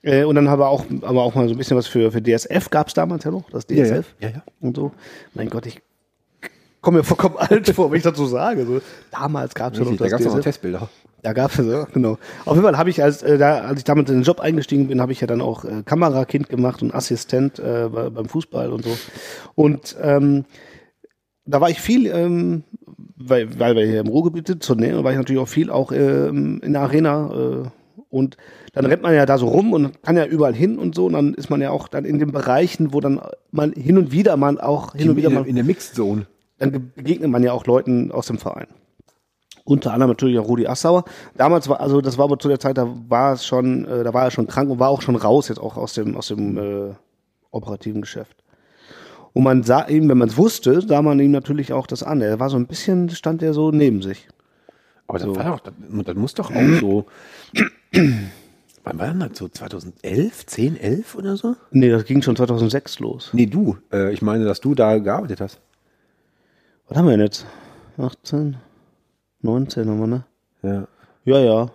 [0.02, 2.70] Äh, und dann habe auch, aber auch mal so ein bisschen was für, für DSF
[2.70, 4.42] gab es damals ja noch, das DSF Ja, ja.
[4.60, 4.92] und so.
[5.34, 5.82] Mein Gott, ich
[6.86, 8.64] komme mir vollkommen alt vor, wenn ich so sage.
[8.64, 10.40] So, damals gab es ja noch da gab es noch.
[10.40, 10.88] Testbilder.
[11.22, 12.18] Da gab es ja, genau.
[12.44, 14.86] Auf jeden Fall habe ich, als, äh, da, als ich damit in den Job eingestiegen
[14.86, 18.70] bin, habe ich ja dann auch äh, Kamerakind gemacht und Assistent äh, bei, beim Fußball
[18.72, 18.96] und so.
[19.56, 20.44] Und ähm,
[21.44, 22.62] da war ich viel, ähm,
[23.16, 25.90] weil, weil wir hier im Ruhrgebiet sind, zur Nähe, war ich natürlich auch viel auch
[25.90, 27.64] ähm, in der Arena.
[27.64, 27.68] Äh,
[28.08, 28.36] und
[28.72, 31.06] dann rennt man ja da so rum und kann ja überall hin und so.
[31.06, 34.12] Und dann ist man ja auch dann in den Bereichen, wo dann mal hin und
[34.12, 36.26] wieder man auch hin und wieder in, mal der- in der Mixed Zone.
[36.58, 38.66] Dann ge- begegnet man ja auch Leuten aus dem Verein.
[39.64, 41.04] Unter anderem natürlich auch Rudi Assauer.
[41.36, 44.14] Damals war, also das war aber zu der Zeit, da war es schon, äh, da
[44.14, 46.56] war er schon krank und war auch schon raus jetzt auch aus dem, aus dem
[46.56, 46.94] äh,
[47.50, 48.36] operativen Geschäft.
[49.32, 52.20] Und man sah ihm, wenn man es wusste, sah man ihm natürlich auch das an.
[52.22, 54.28] Er war so ein bisschen, stand er so neben sich.
[55.08, 57.06] Aber das, war doch, das, das muss doch auch so.
[58.84, 59.48] Wann war denn das so?
[59.48, 60.46] 2011?
[60.46, 61.56] 10, 11 oder so?
[61.72, 63.30] Nee, das ging schon 2006 los.
[63.32, 63.76] Nee, du.
[63.92, 65.60] Äh, ich meine, dass du da gearbeitet hast.
[66.88, 67.46] Was haben wir denn jetzt?
[67.98, 68.56] 18,
[69.42, 70.24] 19 haben wir, ne?
[70.62, 70.86] Ja.
[71.24, 71.70] Ja, ja.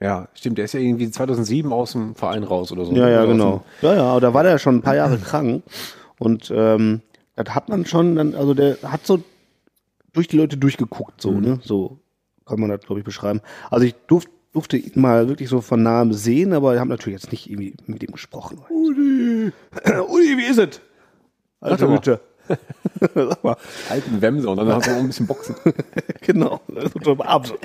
[0.00, 0.58] Ja, stimmt.
[0.58, 2.92] Der ist ja irgendwie 2007 aus dem Verein raus oder so.
[2.92, 3.64] Ja, ja, Oder aus genau.
[3.82, 5.62] Ja, ja, aber da war der schon ein paar Jahre krank.
[6.18, 7.02] Und ähm,
[7.36, 9.22] das hat man schon, dann, also der hat so
[10.12, 11.60] durch die Leute durchgeguckt, so, ne?
[11.62, 11.98] So
[12.46, 13.40] kann man das, glaube ich, beschreiben.
[13.70, 17.22] Also ich durf, durfte ihn mal wirklich so von nahem sehen, aber ich habe natürlich
[17.22, 18.58] jetzt nicht irgendwie mit ihm gesprochen.
[18.68, 19.52] Udi!
[20.08, 20.80] Udi, wie ist es?
[21.60, 21.96] Alter mal.
[21.96, 22.20] Hütte.
[23.14, 23.56] Sag mal.
[23.88, 25.54] alten Wemse und dann hast du auch ein bisschen Boxen.
[26.22, 26.60] Genau.
[27.02, 27.56] So abends so,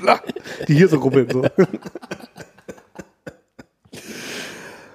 [0.66, 1.28] die hier so rubbeln.
[1.30, 1.44] So.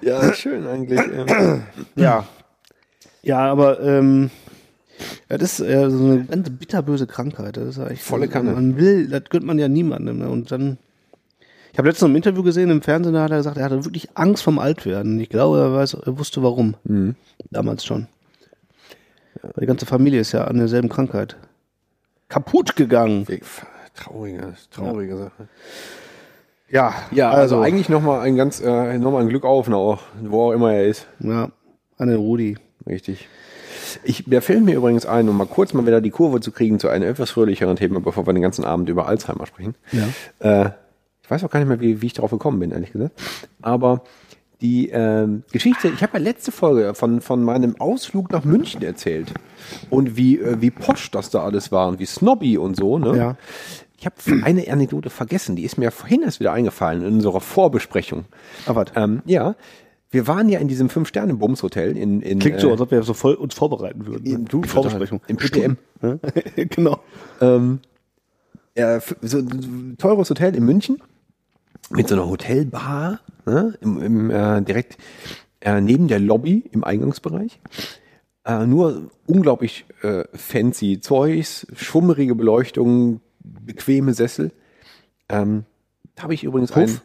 [0.02, 1.00] ja, schön eigentlich.
[1.00, 1.62] ähm.
[1.94, 2.26] Ja.
[3.22, 4.30] Ja, aber ähm,
[5.30, 7.56] ja, das ist äh, so eine ganz bitterböse Krankheit.
[7.56, 8.52] Das ist ja echt Volle Kanne.
[8.52, 10.18] Man will, das gönnt man ja niemandem.
[10.18, 10.28] Ne?
[10.28, 10.78] Und dann,
[11.72, 13.84] ich habe letztens noch ein Interview gesehen im Fernsehen, da hat er gesagt, er hatte
[13.84, 15.20] wirklich Angst vom Altwerden.
[15.20, 16.74] Ich glaube, er, weiß, er wusste warum.
[16.84, 17.14] Mhm.
[17.50, 18.08] Damals schon.
[19.60, 21.36] Die ganze Familie ist ja an derselben Krankheit
[22.28, 23.26] kaputt gegangen.
[23.94, 25.48] Traurige, traurige Sache.
[26.70, 30.52] Ja, Ja, also, eigentlich nochmal ein ganz, äh, nochmal ein Glück auf, auch, wo auch
[30.52, 31.06] immer er ist.
[31.20, 31.50] Ja,
[31.98, 32.56] an den Rudi.
[32.86, 33.28] Richtig.
[34.04, 36.78] Ich, der fällt mir übrigens ein, um mal kurz mal wieder die Kurve zu kriegen
[36.78, 39.74] zu einem etwas fröhlicheren Thema, bevor wir den ganzen Abend über Alzheimer sprechen.
[39.92, 40.08] Ja.
[40.38, 40.70] Äh,
[41.22, 43.20] ich weiß auch gar nicht mehr, wie, wie ich darauf gekommen bin, ehrlich gesagt.
[43.60, 44.02] Aber
[44.62, 49.34] die ähm, Geschichte, ich habe ja letzte Folge von, von meinem Ausflug nach München erzählt.
[49.90, 52.98] Und wie, äh, wie posch das da alles war und wie snobby und so.
[52.98, 53.16] Ne?
[53.16, 53.36] Ja.
[53.98, 58.24] Ich habe eine Anekdote vergessen, die ist mir vorhin erst wieder eingefallen in unserer Vorbesprechung.
[58.66, 58.86] Ah, was?
[58.96, 59.54] Ähm, ja,
[60.10, 63.14] wir waren ja in diesem Fünf-Sterne-Bums-Hotel in, in Klingt so, äh, als ob wir so
[63.14, 64.26] voll uns vorbereiten würden.
[64.26, 65.20] in- du, Die Vorbesprechung.
[65.26, 65.38] Im.
[66.02, 66.18] Ja?
[66.56, 67.00] genau.
[67.40, 67.80] ähm,
[68.76, 70.98] ja, so ein teures Hotel in München
[71.92, 74.98] mit so einer Hotelbar ne, im, im, äh, direkt
[75.60, 77.60] äh, neben der Lobby im Eingangsbereich.
[78.44, 84.50] Äh, nur unglaublich äh, fancy Zeugs, schwummerige Beleuchtung, bequeme Sessel.
[85.28, 85.64] Ähm,
[86.14, 86.82] da habe ich übrigens Puff?
[86.82, 87.00] einen.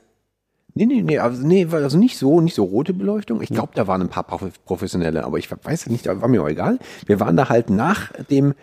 [0.73, 3.41] Nee, nee, nee, also, nee, also nicht so, nicht so rote Beleuchtung.
[3.41, 6.49] Ich glaube, da waren ein paar prof- professionelle, aber ich weiß nicht, war mir auch
[6.49, 6.77] egal.
[7.07, 8.53] Wir waren da halt nach dem,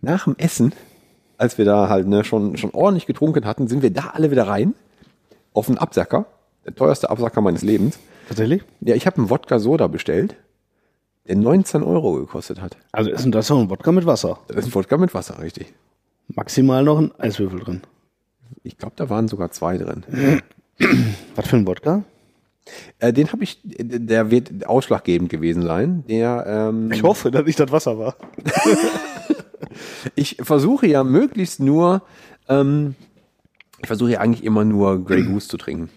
[0.00, 0.72] nach dem Essen,
[1.38, 4.48] als wir da halt ne, schon, schon ordentlich getrunken hatten, sind wir da alle wieder
[4.48, 4.74] rein
[5.54, 6.26] auf einen Absacker.
[6.66, 7.98] Der teuerste Absacker meines Lebens.
[8.28, 8.62] Tatsächlich?
[8.80, 10.36] Ja, ich habe einen Wodka Soda bestellt,
[11.26, 12.76] der 19 Euro gekostet hat.
[12.92, 14.38] Also ist denn das so ein Wodka mit Wasser?
[14.48, 15.72] Das ist ein Wodka mit Wasser, richtig.
[16.28, 17.82] Maximal noch ein Eiswürfel drin.
[18.62, 20.04] Ich glaube, da waren sogar zwei drin.
[21.36, 22.02] Was für ein Wodka?
[22.98, 26.04] Äh, den habe ich, der wird ausschlaggebend gewesen sein.
[26.08, 28.16] Der, ähm, Ich hoffe, dass nicht das Wasser war.
[30.14, 32.02] ich versuche ja möglichst nur,
[32.48, 32.94] ähm,
[33.84, 35.90] ich versuche ja eigentlich immer nur Grey Goose zu trinken.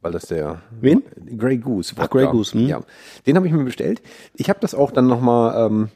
[0.00, 0.60] Weil das der.
[0.80, 1.02] Wen?
[1.38, 1.94] Grey Goose.
[1.98, 2.66] Ach, Grey Goose, hm.
[2.66, 2.80] Ja.
[3.26, 4.02] Den habe ich mir bestellt.
[4.34, 5.88] Ich habe das auch dann nochmal ähm,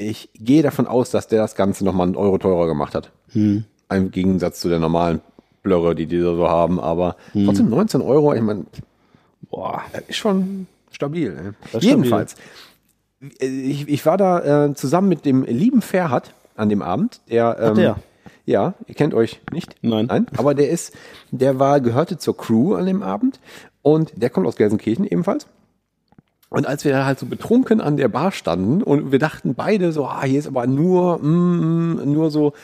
[0.00, 3.10] ich gehe davon aus, dass der das Ganze nochmal einen Euro teurer gemacht hat.
[3.32, 3.64] Hm.
[3.90, 5.20] Im Gegensatz zu der normalen
[5.62, 6.80] Blöre, die die da so haben.
[6.80, 7.44] Aber Hm.
[7.44, 8.64] trotzdem 19 Euro, ich meine,
[9.50, 9.82] Boah.
[10.08, 11.34] ist schon stabil.
[11.34, 11.54] Ne?
[11.72, 12.36] ist Jedenfalls,
[13.40, 17.20] äh, ich, ich war da äh, zusammen mit dem lieben Ferhat an dem Abend.
[17.28, 17.96] Der, ähm, der?
[18.46, 19.76] Ja, ihr kennt euch nicht.
[19.82, 20.06] Nein.
[20.06, 20.26] Nein.
[20.36, 20.94] Aber der ist,
[21.30, 23.40] der war, gehörte zur Crew an dem Abend
[23.82, 25.46] und der kommt aus Gelsenkirchen ebenfalls.
[26.50, 30.06] Und als wir halt so betrunken an der Bar standen und wir dachten beide so,
[30.06, 32.54] ah, hier ist aber nur, mm, mm, nur so,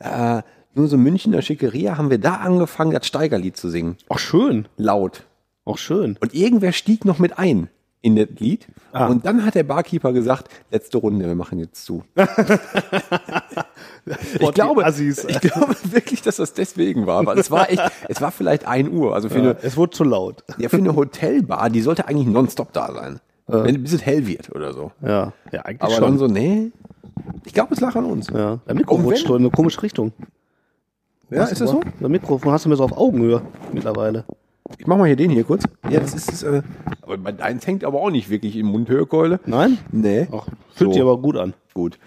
[0.00, 0.42] äh,
[0.74, 3.96] nur so Münchner Schickeria, haben wir da angefangen, das Steigerlied zu singen.
[4.08, 4.66] Auch schön.
[4.76, 5.22] Laut.
[5.64, 6.16] Auch schön.
[6.20, 7.68] Und irgendwer stieg noch mit ein
[8.02, 8.66] in das Lied.
[8.98, 9.06] Ah.
[9.08, 12.02] Und dann hat der Barkeeper gesagt, letzte Runde, wir machen jetzt zu.
[12.16, 12.26] ich,
[14.54, 18.66] glaube, ich glaube wirklich, dass das deswegen war, weil es war echt, es war vielleicht
[18.66, 19.14] 1 Uhr.
[19.14, 20.44] Also für, eine, Es wurde zu laut.
[20.58, 23.20] ja, für eine Hotelbar, die sollte eigentlich nonstop da sein.
[23.48, 24.90] Wenn, bis es hell wird oder so.
[25.02, 26.02] Ja, ja eigentlich Aber schon.
[26.02, 26.72] dann so, nee.
[27.44, 28.28] Ich glaube, es lag an uns.
[28.28, 28.58] ja.
[28.66, 30.12] Der Mikro Und wenn- rutscht in eine komische Richtung.
[31.30, 31.80] Ja, ist das so?
[32.00, 34.24] Der Mikrofon hast du mir so auf Augenhöhe mittlerweile.
[34.78, 35.64] Ich mach mal hier den hier kurz.
[35.88, 36.62] Ja, das ist, äh,
[37.02, 39.40] aber deins hängt aber auch nicht wirklich in Mundhöhekeule.
[39.46, 39.78] Nein?
[39.92, 40.26] Nee.
[40.32, 40.92] Ach, fühlt So.
[40.92, 41.54] sich aber gut an.
[41.74, 41.98] Gut.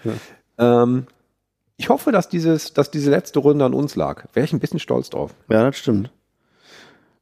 [0.58, 1.06] Ähm,
[1.76, 4.26] ich hoffe, dass dieses, dass diese letzte Runde an uns lag.
[4.34, 5.34] Wäre ich ein bisschen stolz drauf.
[5.48, 6.12] Ja, das stimmt.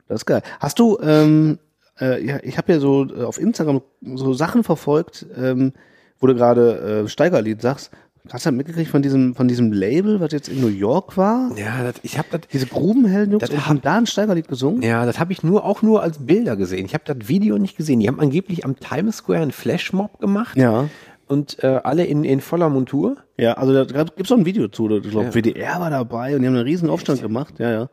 [0.09, 0.43] Das ist geil.
[0.59, 1.59] Hast du, ähm,
[2.01, 5.73] äh, ja, ich habe ja so äh, auf Instagram so Sachen verfolgt, ähm,
[6.19, 7.91] wo du gerade äh, Steigerlied sagst.
[8.31, 11.51] Hast du das mitgekriegt von diesem, von diesem Label, was jetzt in New York war?
[11.57, 12.43] Ja, das, ich habe das.
[12.53, 14.83] Diese Grubenhelden-Jungs Das und haben da ein Steigerlied gesungen?
[14.83, 16.85] Ja, das habe ich nur auch nur als Bilder gesehen.
[16.87, 18.01] Ich habe das Video nicht gesehen.
[18.01, 20.89] Die haben angeblich am Times Square einen Flashmob gemacht Ja.
[21.27, 23.17] und äh, alle in, in voller Montur.
[23.39, 24.91] Ja, also da gibt es auch ein Video zu.
[24.91, 27.55] Ich glaube, WDR war dabei und die haben einen riesen Aufstand gemacht.
[27.59, 27.89] Ja, ja.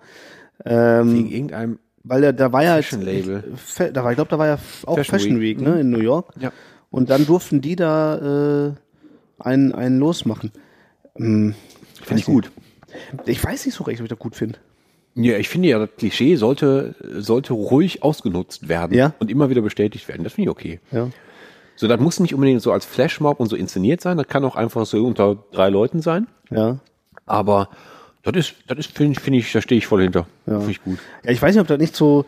[0.66, 1.80] Ähm, Wegen irgendeinem.
[2.04, 3.44] weil der, da war ja Fashion Label.
[3.56, 5.90] Fe- da war, ich glaube, da war ja auch Fashion Fashion, Week, Week, ne, in
[5.92, 6.34] New York.
[6.40, 6.52] Ja.
[6.90, 8.72] Und dann durften die da äh,
[9.40, 10.52] einen, einen losmachen.
[11.16, 11.56] Hm,
[12.02, 12.52] Finde ich gut.
[13.26, 14.60] ich weiß nicht so recht, ob ich das gut finde.
[15.16, 19.14] Ja, ich finde ja, das Klischee sollte, sollte ruhig ausgenutzt werden Ja.
[19.20, 20.24] und immer wieder bestätigt werden.
[20.26, 20.80] Das finde ich okay.
[20.92, 21.10] Ja.
[21.78, 24.18] So, das muss nicht unbedingt so als Flashmob und so inszeniert sein.
[24.18, 26.28] Das kann auch einfach so unter drei Leuten sein.
[26.50, 26.80] Ja.
[27.26, 27.70] Aber
[28.24, 30.28] das ist, das ist, finde ich, finde ich, da stehe ich voll hinter.
[30.46, 30.56] Ja.
[30.58, 31.00] Finde ich gut.
[31.24, 32.26] Ja, ich weiß nicht, ob das nicht so,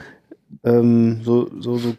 [0.63, 1.96] ähm, so, so, so,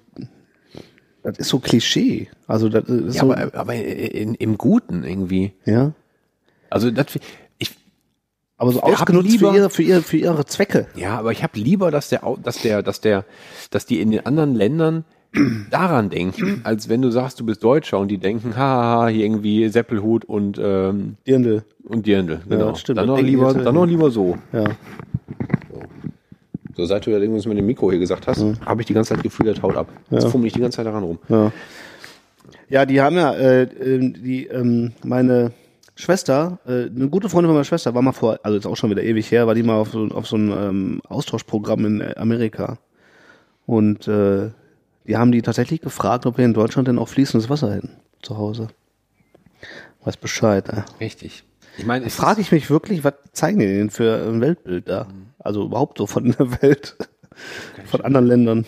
[1.22, 2.28] das ist so Klischee.
[2.46, 5.52] Also, das ist Ja, so, aber, aber in, im Guten irgendwie.
[5.64, 5.92] ja.
[6.70, 7.07] Also das,
[7.59, 7.70] ich,
[8.59, 10.87] Aber so ausgenutzt lieber- für ihre, für ihre, für ihre Zwecke.
[10.96, 13.24] ja, aber ich habe lieber, dass der, dass der, dass der,
[13.70, 15.04] dass die in den anderen Ländern
[15.70, 19.66] daran denken, als wenn du sagst, du bist Deutscher und die denken, haha, hier irgendwie
[19.70, 21.64] Seppelhut und ähm, Dirndl.
[21.85, 22.40] und Dirndl.
[22.48, 22.70] Genau.
[22.70, 22.98] das stimmt.
[22.98, 24.37] Dann noch lieber, dann noch lieber so.
[24.52, 24.64] Ja.
[25.72, 25.83] So
[26.85, 29.23] seit du da irgendwas mit dem Mikro hier gesagt hast, habe ich die ganze Zeit
[29.23, 29.88] gefühlt, das haut ab.
[30.11, 31.19] Jetzt fummel ich die ganze Zeit daran rum.
[31.29, 31.53] Ja.
[32.69, 35.53] Ja, die haben ja, äh, ähm, die, ähm, meine
[35.95, 38.91] Schwester, äh, eine gute Freundin von meiner Schwester, war mal vor, also jetzt auch schon
[38.91, 42.14] wieder ewig her, war die mal auf so, auf so ein ähm, Austauschprogramm in äh,
[42.17, 42.79] Amerika.
[43.67, 44.51] Und äh,
[45.07, 48.37] die haben die tatsächlich gefragt, ob wir in Deutschland denn auch fließendes Wasser hätten zu
[48.37, 48.69] Hause.
[50.05, 50.69] Weiß Bescheid.
[50.69, 50.83] Äh.
[51.01, 51.45] Richtig.
[51.79, 55.07] Ich meine, Frage ich mich wirklich, was zeigen die denn für ein Weltbild da?
[55.38, 56.96] Also überhaupt so von der Welt,
[57.87, 58.66] von anderen Ländern.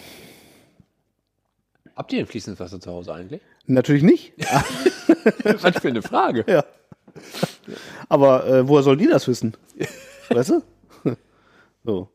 [1.96, 3.40] habt ihr ein fließendes Wasser zu Hause eigentlich?
[3.66, 4.32] Natürlich nicht.
[5.44, 6.44] Was für eine Frage.
[6.48, 6.64] Ja.
[8.08, 9.56] Aber äh, woher sollen die das wissen?
[10.28, 10.62] Weißt du?
[11.84, 12.08] so.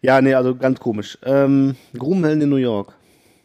[0.00, 1.18] Ja, nee, also ganz komisch.
[1.24, 2.94] Ähm, Grubenhelden in New York.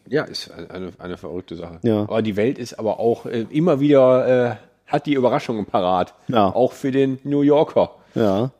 [0.06, 1.78] Ja, ist eine, eine verrückte Sache.
[1.82, 2.02] Ja.
[2.02, 6.14] Aber die Welt ist aber auch äh, immer wieder, äh, hat die Überraschungen parat.
[6.28, 6.48] Ja.
[6.48, 7.94] Auch für den New Yorker.
[8.14, 8.50] Ja.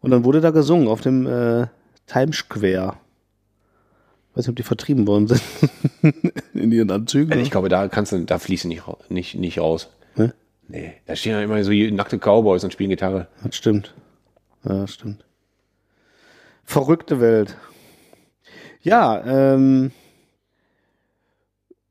[0.00, 1.66] Und dann wurde da gesungen auf dem äh,
[2.06, 2.94] Times Square.
[4.34, 5.42] Weiß nicht, ob die vertrieben worden sind.
[6.54, 7.38] in ihren Anzügen.
[7.40, 9.90] Ich glaube, da kannst du, da fließen nicht, nicht, nicht raus.
[10.16, 10.34] Ne?
[10.68, 13.26] Nee, da stehen ja immer so nackte Cowboys und spielen Gitarre.
[13.42, 13.94] Das stimmt.
[14.64, 15.24] Ja, das stimmt.
[16.64, 17.56] Verrückte Welt.
[18.82, 19.90] Ja, ähm.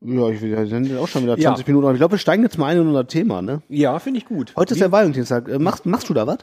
[0.00, 1.70] Ja, ich will ja sind auch schon wieder 20 Ja.
[1.70, 1.84] Minuten.
[1.84, 3.60] Aber ich glaube, wir steigen jetzt mal ein in unser Thema, ne?
[3.68, 4.56] Ja, finde ich gut.
[4.56, 5.48] Heute ist der Valentinstag.
[5.48, 6.38] Äh, Machst, machst du da was?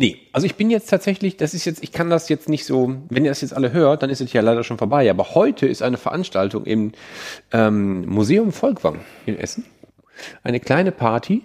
[0.00, 2.94] Nee, also ich bin jetzt tatsächlich, das ist jetzt, ich kann das jetzt nicht so,
[3.08, 5.10] wenn ihr das jetzt alle hört, dann ist es ja leider schon vorbei.
[5.10, 6.92] Aber heute ist eine Veranstaltung im
[7.50, 9.64] ähm, Museum Volkwang in Essen.
[10.44, 11.42] Eine kleine Party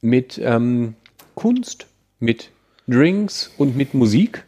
[0.00, 0.94] mit ähm,
[1.34, 1.88] Kunst,
[2.20, 2.50] mit
[2.86, 4.44] Drinks und mit Musik.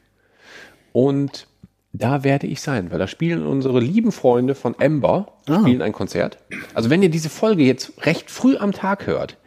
[0.92, 1.48] Und
[1.92, 6.38] da werde ich sein, weil da spielen unsere lieben Freunde von Ember, spielen ein Konzert.
[6.72, 9.38] Also wenn ihr diese Folge jetzt recht früh am Tag hört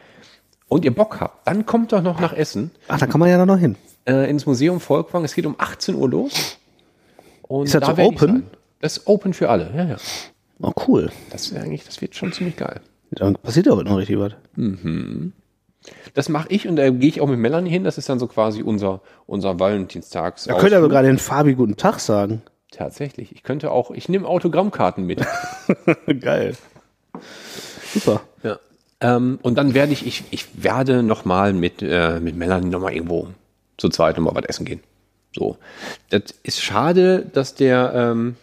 [0.67, 3.37] und ihr Bock habt, dann kommt doch noch nach Essen Ach, da kann man ja
[3.37, 3.77] da noch hin.
[4.05, 5.23] Äh, ins Museum Volkwang.
[5.23, 6.57] Es geht um 18 Uhr los.
[7.43, 8.47] Und Ist das so werd ich open?
[8.81, 9.71] Das ist open für alle.
[9.75, 9.97] Ja, ja.
[10.61, 11.11] Oh, cool.
[11.29, 12.81] Das ist eigentlich, das wird schon ziemlich geil.
[13.11, 14.33] Dann passiert ja heute noch richtig was.
[16.13, 17.83] Das mache ich und da gehe ich auch mit Melanie hin.
[17.83, 20.45] Das ist dann so quasi unser, unser Valentinstags.
[20.45, 22.41] Da könnt ihr sogar den Fabi guten Tag sagen.
[22.71, 23.33] Tatsächlich.
[23.35, 25.21] Ich könnte auch, ich nehme Autogrammkarten mit.
[26.19, 26.55] Geil.
[27.93, 28.21] Super.
[28.41, 28.57] ja.
[29.01, 33.27] ähm, und dann werde ich, ich, ich werde nochmal mit, äh, mit Melanie nochmal irgendwo
[33.77, 34.81] zu zweit nochmal was essen gehen.
[35.35, 35.57] So.
[36.09, 38.35] Das ist schade, dass der, ähm,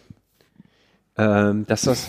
[1.17, 2.07] ähm, dass das,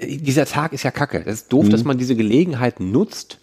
[0.00, 1.22] dieser Tag ist ja kacke.
[1.24, 3.38] Das ist doof, dass man diese Gelegenheit nutzt,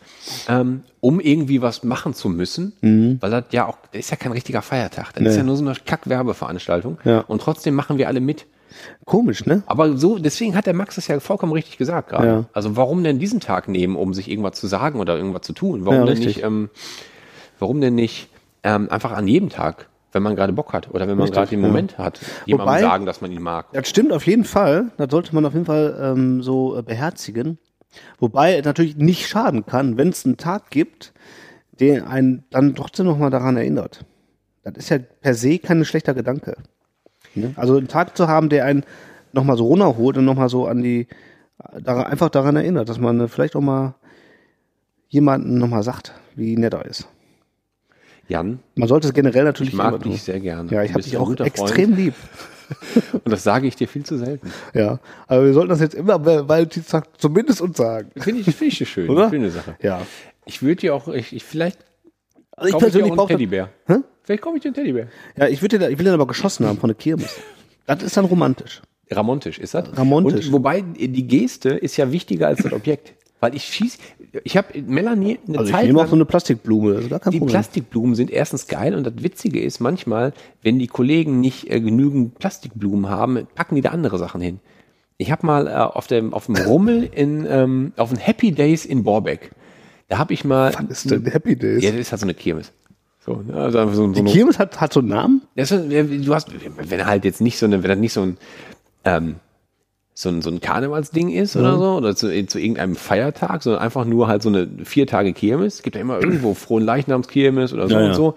[0.47, 4.31] ähm, um irgendwie was machen zu müssen, weil das ja auch, das ist ja kein
[4.31, 5.13] richtiger Feiertag.
[5.13, 5.37] Das ist Nee.
[5.37, 6.97] ja nur so eine Kack-Werbeveranstaltung.
[7.03, 7.19] Ja.
[7.21, 8.45] Und trotzdem machen wir alle mit.
[9.05, 9.61] Komisch, ne?
[9.67, 12.27] Aber so, deswegen hat der Max das ja vollkommen richtig gesagt gerade.
[12.27, 12.45] Ja.
[12.53, 15.85] Also warum denn diesen Tag nehmen, um sich irgendwas zu sagen oder irgendwas zu tun?
[15.85, 16.37] Warum Ja, denn richtig.
[16.37, 16.69] nicht, ähm,
[17.59, 18.29] warum denn nicht
[18.63, 21.61] ähm, einfach an jedem Tag, wenn man gerade Bock hat oder wenn man gerade den
[21.61, 21.67] ja.
[21.67, 23.67] Moment hat, jemandem Wobei- sagen, dass man ihn mag.
[23.73, 24.85] Das stimmt auf jeden Fall.
[24.97, 27.59] Das sollte man auf jeden Fall ähm, so äh, beherzigen.
[28.19, 31.13] Wobei es natürlich nicht schaden kann, wenn es einen Tag gibt,
[31.79, 34.05] der einen dann trotzdem nochmal daran erinnert.
[34.63, 36.55] Das ist ja per se kein schlechter Gedanke.
[37.35, 37.53] Ne?
[37.55, 38.83] Also einen Tag zu haben, der einen
[39.33, 41.07] nochmal so runterholt und nochmal so an die,
[41.85, 43.95] einfach daran erinnert, dass man äh, vielleicht auch mal
[45.07, 47.07] jemanden nochmal sagt, wie nett er ist.
[48.27, 50.11] Jan, Man sollte es generell natürlich ich mag tun.
[50.11, 50.71] dich sehr gerne.
[50.71, 51.97] Ja, ich habe dich auch extrem Freund.
[51.97, 52.13] lieb.
[53.13, 54.51] Und das sage ich dir viel zu selten.
[54.73, 58.11] Ja, aber wir sollten das jetzt immer bei Valentinstag zumindest uns sagen.
[58.17, 59.09] Finde ich, finde ich schön.
[59.09, 59.29] Oder?
[59.29, 59.75] Schöne Sache.
[59.81, 60.05] Ja.
[60.45, 61.79] Ich würde dir auch, ich, ich vielleicht
[62.55, 63.69] Also ich persönlich brauche Teddybär.
[63.87, 63.95] Hä?
[64.23, 65.07] Vielleicht kaufe ich dir einen Teddybär.
[65.37, 67.35] Ja, ich würde den, ich will den aber geschossen haben von der Kirmes.
[67.85, 68.81] Das ist dann romantisch.
[69.11, 69.95] Ramontisch ist das?
[69.97, 70.47] Ramontisch.
[70.47, 73.13] Und wobei die Geste ist ja wichtiger als das Objekt.
[73.39, 73.97] Weil ich schieß,
[74.43, 77.19] ich habe Melanie eine Also ich Zeit nehme auch so eine Plastikblume, das ist gar
[77.19, 77.53] kein die Problem.
[77.53, 82.39] Plastikblumen sind erstens geil und das Witzige ist manchmal, wenn die Kollegen nicht äh, genügend
[82.39, 84.59] Plastikblumen haben, packen die da andere Sachen hin.
[85.17, 88.85] Ich habe mal äh, auf dem auf dem Rummel in ähm, auf den Happy Days
[88.85, 89.51] in Borbeck,
[90.07, 91.83] da habe ich mal Was ist denn Happy Days?
[91.83, 92.71] ja, das ist halt so eine Kirmes.
[93.25, 93.53] So, ne?
[93.53, 95.41] also so, so die Kirmes hat, hat so einen Namen?
[95.55, 98.37] das du hast, wenn halt jetzt nicht so eine, wenn das nicht so ein,
[99.05, 99.35] ähm,
[100.15, 104.05] so ein, so ein Karnevalsding ist oder so, oder zu, zu irgendeinem Feiertag, sondern einfach
[104.05, 105.75] nur halt so eine vier Tage Kirmes.
[105.75, 108.13] Es gibt ja immer irgendwo frohen Leichnamskirmes oder so Ja, und ja.
[108.13, 108.35] so.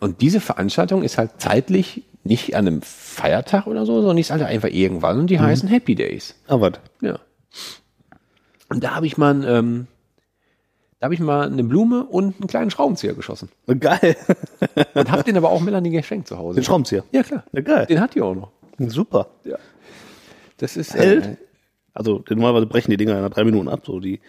[0.00, 4.30] Und diese Veranstaltung ist halt zeitlich nicht an einem Feiertag oder so, sondern die ist
[4.30, 5.42] halt einfach irgendwann und die Mhm.
[5.42, 6.34] heißen Happy Days.
[6.48, 6.72] Ah, was?
[7.02, 7.18] Ja.
[8.68, 9.86] Und da habe ich mal, ähm,
[11.00, 13.48] da habe ich mal eine Blume und einen kleinen Schraubenzieher geschossen.
[13.78, 14.16] Geil.
[14.94, 16.60] Und habe den aber auch Melanie geschenkt zu Hause.
[16.60, 17.04] Den Schraubenzieher.
[17.12, 17.44] Ja, klar.
[17.52, 17.86] Ja, geil.
[17.86, 18.50] Den hat die auch noch.
[18.78, 19.26] Super.
[20.60, 21.26] Das ist Hält?
[21.26, 21.36] Äh,
[21.94, 24.20] Also normalerweise brechen die Dinger nach drei Minuten ab, so die.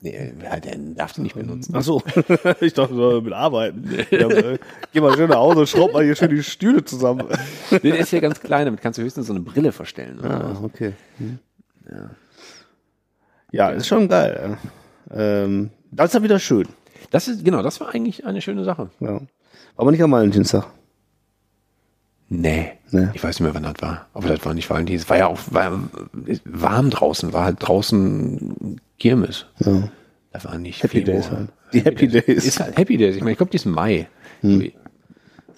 [0.00, 1.74] nee, ja, der darf die nicht benutzen.
[1.76, 2.02] Ach so.
[2.60, 3.90] ich dachte, so mit arbeiten.
[4.10, 4.58] Ja, äh,
[4.92, 7.26] geh mal schön nach Hause und schraub mal hier schön die Stühle zusammen.
[7.70, 10.18] Nee, der ist ja ganz klein, damit kannst du höchstens so eine Brille verstellen.
[10.20, 10.94] oder Ah, okay.
[11.18, 11.38] Hm.
[13.52, 14.56] Ja, ist schon geil.
[15.12, 15.14] ja.
[15.42, 16.68] Ähm, das ist ja wieder schön.
[17.10, 18.90] Das ist, genau, das war eigentlich eine schöne Sache.
[19.00, 19.20] Ja.
[19.76, 20.66] Aber nicht am Valentinstag.
[22.32, 22.70] Nee.
[22.92, 23.08] Nee.
[23.14, 24.06] Ich weiß nicht mehr, wann das war.
[24.14, 24.96] Aber das war nicht Valentin.
[24.96, 25.80] Es war ja auch war,
[26.44, 29.46] warm draußen, war halt draußen Kirmes.
[29.58, 29.88] Ja.
[30.32, 31.16] Das war nicht Happy Februar.
[31.16, 31.48] Days halt.
[31.72, 32.44] Die Happy Days.
[32.46, 33.16] Ist halt Happy Days.
[33.16, 34.06] Ich meine, ich glaube, die ist Mai.
[34.42, 34.72] Die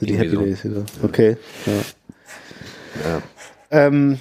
[0.01, 0.41] Irgendwie Happy so.
[0.41, 0.85] Days wieder.
[1.03, 1.37] Okay.
[1.67, 3.23] Ja.
[3.71, 4.19] Ähm,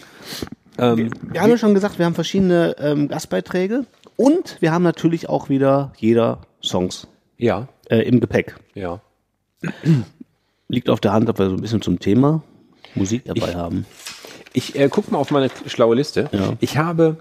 [0.77, 3.85] Ähm, wir haben ja schon gesagt, wir haben verschiedene ähm, Gastbeiträge
[4.15, 8.55] und wir haben natürlich auch wieder jeder Songs ja, äh, im Gepäck.
[8.73, 8.99] ja.
[10.71, 12.41] Liegt auf der Hand, ob wir so ein bisschen zum Thema
[12.95, 13.85] Musik dabei Ich- haben.
[14.53, 16.29] Ich äh, guck mal auf meine schlaue Liste.
[16.33, 16.53] Ja.
[16.59, 17.17] Ich habe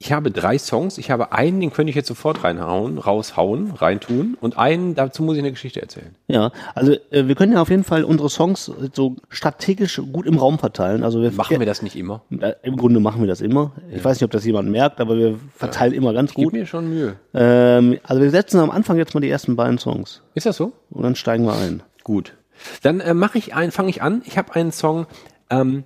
[0.00, 0.98] ich habe drei Songs.
[0.98, 4.36] Ich habe einen, den könnte ich jetzt sofort reinhauen, raushauen, reintun.
[4.40, 6.14] Und einen, dazu muss ich eine Geschichte erzählen.
[6.26, 10.36] Ja, also äh, wir können ja auf jeden Fall unsere Songs so strategisch gut im
[10.36, 11.04] Raum verteilen.
[11.04, 12.22] Also wir Machen wir das nicht immer?
[12.38, 13.72] Äh, Im Grunde machen wir das immer.
[13.94, 16.52] Ich weiß nicht, ob das jemand merkt, aber wir verteilen immer ganz gut.
[16.52, 17.16] mir schon Mühe.
[17.32, 20.72] Ähm, also wir setzen am Anfang jetzt mal die ersten beiden Songs Ist das so?
[20.90, 21.82] und dann steigen wir ein.
[22.04, 22.34] Gut.
[22.82, 24.22] Dann äh, mache ich ein, fange ich an.
[24.26, 25.06] Ich habe einen Song,
[25.50, 25.82] ähm,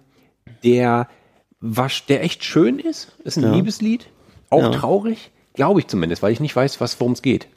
[0.62, 1.09] der
[1.61, 3.16] was, der echt schön ist.
[3.24, 4.09] Ist ein Liebeslied,
[4.50, 4.70] auch Ja.
[4.70, 7.48] traurig, glaube ich zumindest, weil ich nicht weiß, was worum es geht.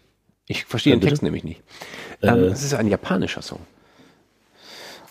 [0.48, 1.10] Ich verstehe den bitte?
[1.12, 1.62] Text nämlich nicht.
[2.22, 3.60] Ähm, Es ist ein japanischer Song.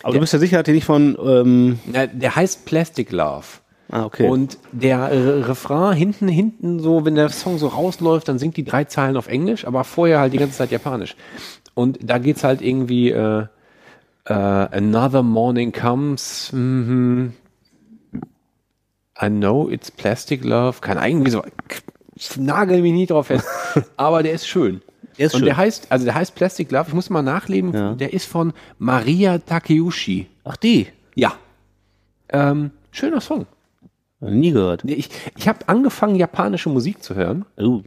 [0.03, 3.45] Aber du bist ja sicher, hat die nicht von ähm, Na, der heißt Plastic Love.
[3.89, 4.27] Ah, okay.
[4.27, 8.63] Und der äh, Refrain hinten, hinten so, wenn der Song so rausläuft, dann singt die
[8.63, 11.15] drei Zeilen auf Englisch, aber vorher halt die ganze Zeit Japanisch.
[11.73, 13.45] Und da geht's halt irgendwie, äh,
[14.25, 17.33] äh, Another morning comes, mhm,
[19.21, 21.43] I know it's plastic love, kann irgendwie so,
[22.37, 23.45] nagel mich nie drauf fest,
[23.97, 24.81] aber der ist schön.
[25.17, 25.45] Der ist Und schön.
[25.47, 27.93] der heißt, also der heißt Plastic Love, ich muss mal nachlesen, Ja.
[27.93, 30.27] der ist von Maria Takeuchi.
[30.45, 30.87] Ach die.
[31.15, 31.33] Ja.
[32.29, 33.45] Ähm, schöner Song.
[34.21, 34.83] Nie gehört.
[34.85, 37.45] Ich ich habe angefangen, japanische Musik zu hören.
[37.57, 37.81] Oh,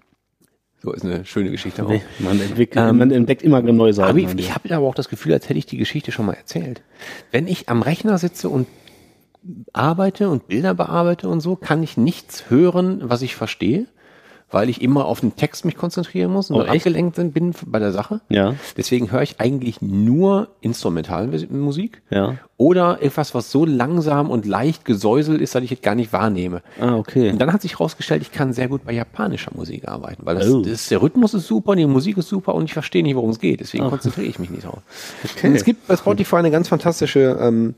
[0.84, 1.94] So ist eine schöne Geschichte auch.
[2.18, 3.96] man, entwickelt, Ähm, man entdeckt immer neue.
[4.04, 6.34] Aber ich, ich habe aber auch das Gefühl, als hätte ich die Geschichte schon mal
[6.34, 6.82] erzählt.
[7.30, 8.66] Wenn ich am Rechner sitze und
[9.72, 13.86] arbeite und Bilder bearbeite und so, kann ich nichts hören, was ich verstehe,
[14.50, 17.90] weil ich immer auf den Text mich konzentrieren muss und Oh, abgelenkt bin- bei der
[17.92, 18.20] Sache.
[18.28, 18.54] Ja.
[18.76, 22.36] Deswegen höre ich eigentlich nur Instrumentalmusik Ja.
[22.56, 26.62] oder etwas, was so langsam und leicht gesäuselt ist, dass ich es gar nicht wahrnehme.
[26.80, 27.30] Ah, okay.
[27.30, 30.48] Und dann hat sich herausgestellt, ich kann sehr gut bei japanischer Musik arbeiten, weil das,
[30.48, 30.62] Oh.
[30.62, 33.40] das, der Rhythmus ist super, die Musik ist super und ich verstehe nicht, worum es
[33.40, 33.60] geht.
[33.60, 34.78] Deswegen konzentriere ich mich nicht drauf.
[35.42, 37.74] Und es gibt bei Spotify eine ganz fantastische ähm,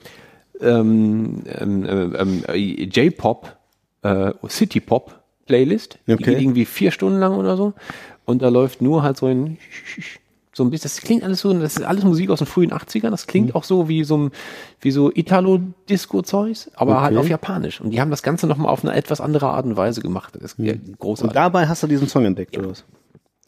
[0.60, 3.56] ähm, ähm, ähm, äh, J-Pop,
[4.02, 5.14] äh, City-Pop
[5.46, 5.98] Playlist.
[6.06, 6.24] Die Okay.
[6.24, 7.72] geht irgendwie vier Stunden lang oder so.
[8.24, 9.58] Und da läuft nur halt so ein
[10.52, 13.10] so ein bisschen, das klingt alles so, das ist alles Musik aus den frühen 80ern,
[13.10, 13.54] das klingt Mhm.
[13.56, 14.30] auch so wie so ein,
[14.80, 17.20] wie so Italo-Disco-Zeugs, aber halt Okay.
[17.20, 17.80] auf Japanisch.
[17.80, 20.34] Und die haben das Ganze nochmal auf eine etwas andere Art und Weise gemacht.
[20.40, 21.34] Das ist ja Und großartig.
[21.34, 22.84] dabei hast du diesen Song entdeckt, oder was?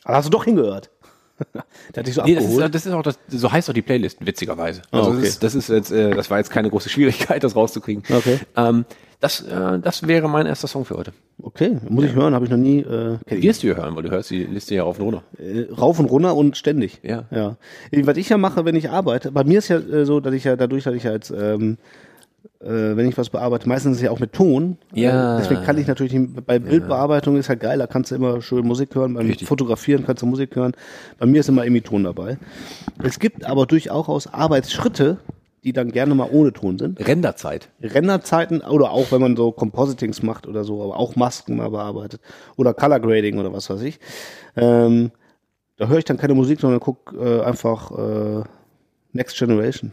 [0.04, 0.90] Aber hast du doch hingehört.
[1.94, 2.74] Der hat dich so Nee, das ist, abgeholt.
[2.74, 4.82] das ist auch das, so heißt auch die Playlist, witzigerweise.
[4.90, 5.20] Also okay.
[5.20, 8.02] das, ist, das ist jetzt, äh, das war jetzt keine große Schwierigkeit, das rauszukriegen.
[8.14, 8.38] Okay.
[8.56, 8.84] Ähm,
[9.20, 11.12] das, äh, das wäre mein erster Song für heute.
[11.42, 14.10] okay, muss ich hören, habe ich noch nie äh, Wirst du ja hören, weil du
[14.10, 15.22] hörst die Liste ja rauf und runter.
[15.38, 17.00] äh, rauf und runter und ständig.
[17.02, 17.24] Ja.
[17.30, 17.56] ja.
[17.90, 20.34] Äh, Was ich ja mache, wenn ich arbeite, bei mir ist ja äh, so, dass
[20.34, 21.78] ich ja dadurch, dass ich ja jetzt, ähm,
[22.60, 24.78] äh, wenn ich was bearbeite, meistens ist ja auch mit Ton.
[24.94, 25.36] Ja.
[25.36, 28.40] Äh, deswegen kann ich natürlich nicht, bei Bildbearbeitung ist halt geil, da kannst du immer
[28.40, 29.48] schön Musik hören, beim Richtig.
[29.48, 30.72] Fotografieren kannst du Musik hören.
[31.18, 32.38] Bei mir ist immer irgendwie Ton dabei.
[33.02, 35.18] Es gibt aber durchaus Arbeitsschritte,
[35.64, 37.06] die dann gerne mal ohne Ton sind.
[37.06, 37.68] Renderzeit.
[37.82, 42.20] Renderzeiten oder auch wenn man so Compositings macht oder so, aber auch Masken mal bearbeitet
[42.56, 43.98] oder Color Grading oder was weiß ich.
[44.56, 45.10] Ähm,
[45.76, 48.42] da höre ich dann keine Musik, sondern guck äh, einfach äh,
[49.12, 49.92] Next Generation.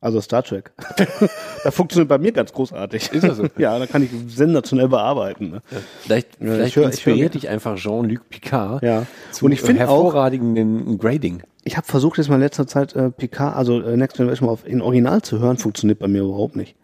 [0.00, 0.70] Also Star Trek.
[1.64, 3.10] da funktioniert bei mir ganz großartig.
[3.12, 3.46] Ist das so?
[3.58, 5.48] ja, da kann ich sensationell bearbeiten.
[5.50, 5.62] Ne?
[6.02, 9.06] Vielleicht, Ja, vielleicht ich hör- ich inspiriert hör- dich einfach Jean-Luc Picard Ja.
[9.32, 11.42] zu Und ich äh, auch- hervorragenden Grading.
[11.64, 14.52] Ich habe versucht, jetzt mal in letzter Zeit äh, PK, also äh, Next Generation mal
[14.52, 16.76] auf, in Original zu hören, funktioniert bei mir überhaupt nicht.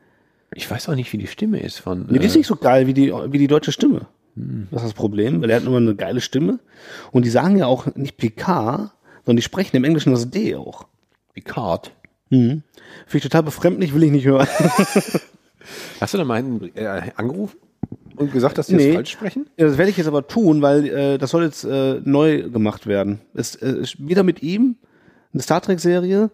[0.54, 2.06] Ich weiß auch nicht, wie die Stimme ist von.
[2.08, 4.06] Nee, die ist äh, nicht so geil wie die, wie die deutsche Stimme.
[4.34, 6.60] Das ist das Problem, weil er hat nur eine geile Stimme.
[7.10, 8.92] Und die sagen ja auch nicht PK,
[9.24, 10.86] sondern die sprechen im Englischen das D auch.
[11.34, 11.92] Picard.
[12.30, 12.62] Finde
[13.12, 14.46] ich total befremdlich, will ich nicht hören.
[16.00, 17.58] Hast du da mal einen äh, angerufen
[18.16, 18.86] und gesagt, dass die Nee.
[18.88, 19.46] das falsch sprechen?
[19.56, 22.86] Ja, das werde ich jetzt aber tun, weil äh, das soll jetzt äh, neu gemacht
[22.86, 23.20] werden.
[23.34, 24.76] Es äh, ist wieder mit ihm
[25.32, 26.30] eine Star Trek Serie,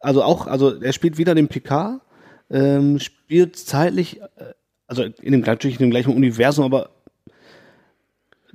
[0.00, 2.00] also auch, also er spielt wieder den Picard,
[2.50, 4.26] ähm, spielt zeitlich, äh,
[4.86, 6.90] also in dem natürlich in dem gleichen Universum, aber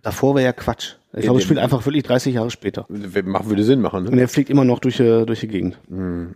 [0.02, 0.96] davor wäre ja Quatsch.
[1.16, 2.88] Ich glaube, es dem- spielt einfach wirklich 30 Jahre später.
[2.90, 4.08] Machen würde Sinn machen.
[4.08, 4.22] Und Ne?
[4.22, 5.78] er fliegt immer noch durch, die- durch die Gegend.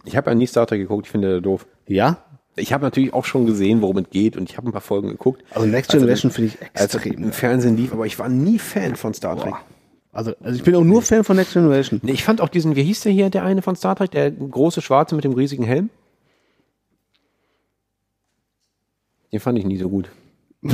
[0.05, 1.65] Ich habe ja nie Star Trek geguckt, ich finde doof.
[1.87, 2.23] Ja?
[2.57, 5.09] Ich habe natürlich auch schon gesehen, worum es geht und ich habe ein paar Folgen
[5.09, 5.43] geguckt.
[5.53, 7.23] Also Next Als er Generation finde ich extrem.
[7.23, 9.53] im Fernsehen lief, aber ich war nie Fan von Star Trek.
[10.11, 11.99] Also, also ich bin auch nur Fan von Next Generation.
[12.03, 14.31] Nee, ich fand auch diesen, wie hieß der hier, der eine von Star Trek, der
[14.31, 15.89] große Schwarze mit dem riesigen Helm?
[19.31, 20.09] Den fand ich nie so gut.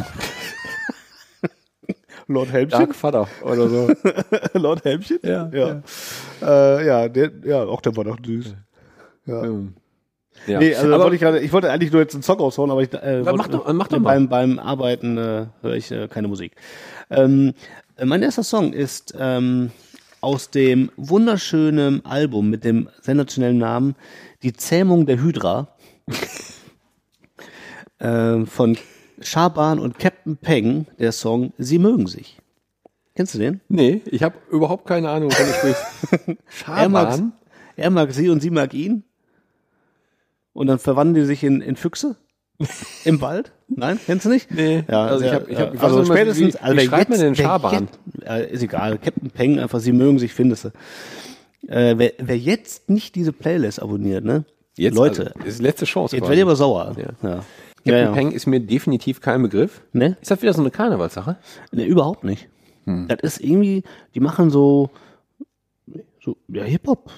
[2.27, 2.79] Lord Helmchen?
[2.79, 3.91] Dark Vater oder so.
[4.53, 5.19] Lord Helmchen?
[5.23, 5.81] Ja, Ja.
[6.41, 8.55] Äh, ja, der, ja, auch der war doch süß.
[9.25, 9.43] Ja.
[10.47, 10.59] Ja.
[10.59, 12.81] Nee, also aber wollte ich, gerade, ich wollte eigentlich nur jetzt einen Song raushauen, aber
[12.81, 14.11] ich äh, mach wollte- doch- mach doch mal.
[14.15, 16.53] beim, beim Arbeiten äh, höre ich äh, keine Musik.
[17.09, 17.53] Ähm,
[17.97, 19.71] äh, mein erster Song ist ähm,
[20.21, 23.95] aus dem wunderschönen Album mit dem sensationellen Namen
[24.41, 25.75] Die Zähmung der Hydra
[27.99, 28.77] ähm, von
[29.21, 32.39] Schaban und Captain Peng, der Song Sie mögen sich.
[33.15, 33.61] Kennst du den?
[33.69, 36.37] nee, ich habe überhaupt keine Ahnung, wovon du sprichst.
[36.67, 37.33] Er mag, Schaban?
[37.75, 39.03] er mag sie und sie mag ihn.
[40.53, 42.15] Und dann verwandeln die sich in, in Füchse
[43.05, 43.51] im Wald.
[43.67, 44.51] Nein, kennst du nicht?
[44.51, 47.19] Nee, Ja, also ich hab- ich hab- ich also spätestens, wie- also wie schreibt man
[47.19, 47.87] jetzt- denn wer Schaban?
[48.13, 48.97] jetzt- Ja, ist egal.
[48.99, 50.69] Captain Peng, einfach sie mögen sich, findest du.
[51.67, 54.45] Äh, wer, wer jetzt nicht diese Playlist abonniert, ne?
[54.77, 56.15] Jetzt, Leute, also, ist letzte Chance.
[56.15, 56.95] jetzt werdet ihr aber sauer.
[56.97, 57.03] Ja.
[57.29, 57.35] Ja.
[57.35, 57.45] Captain
[57.85, 58.11] Ja, ja.
[58.11, 59.81] Peng ist mir definitiv kein Begriff.
[59.91, 60.17] Ne?
[60.21, 61.37] Ist das wieder so eine Karnevalssache?
[61.71, 62.47] Ne, überhaupt nicht.
[62.85, 63.07] Hm.
[63.07, 63.83] Das ist irgendwie,
[64.15, 64.89] die machen so,
[66.21, 67.11] so ja, Hip-Hop.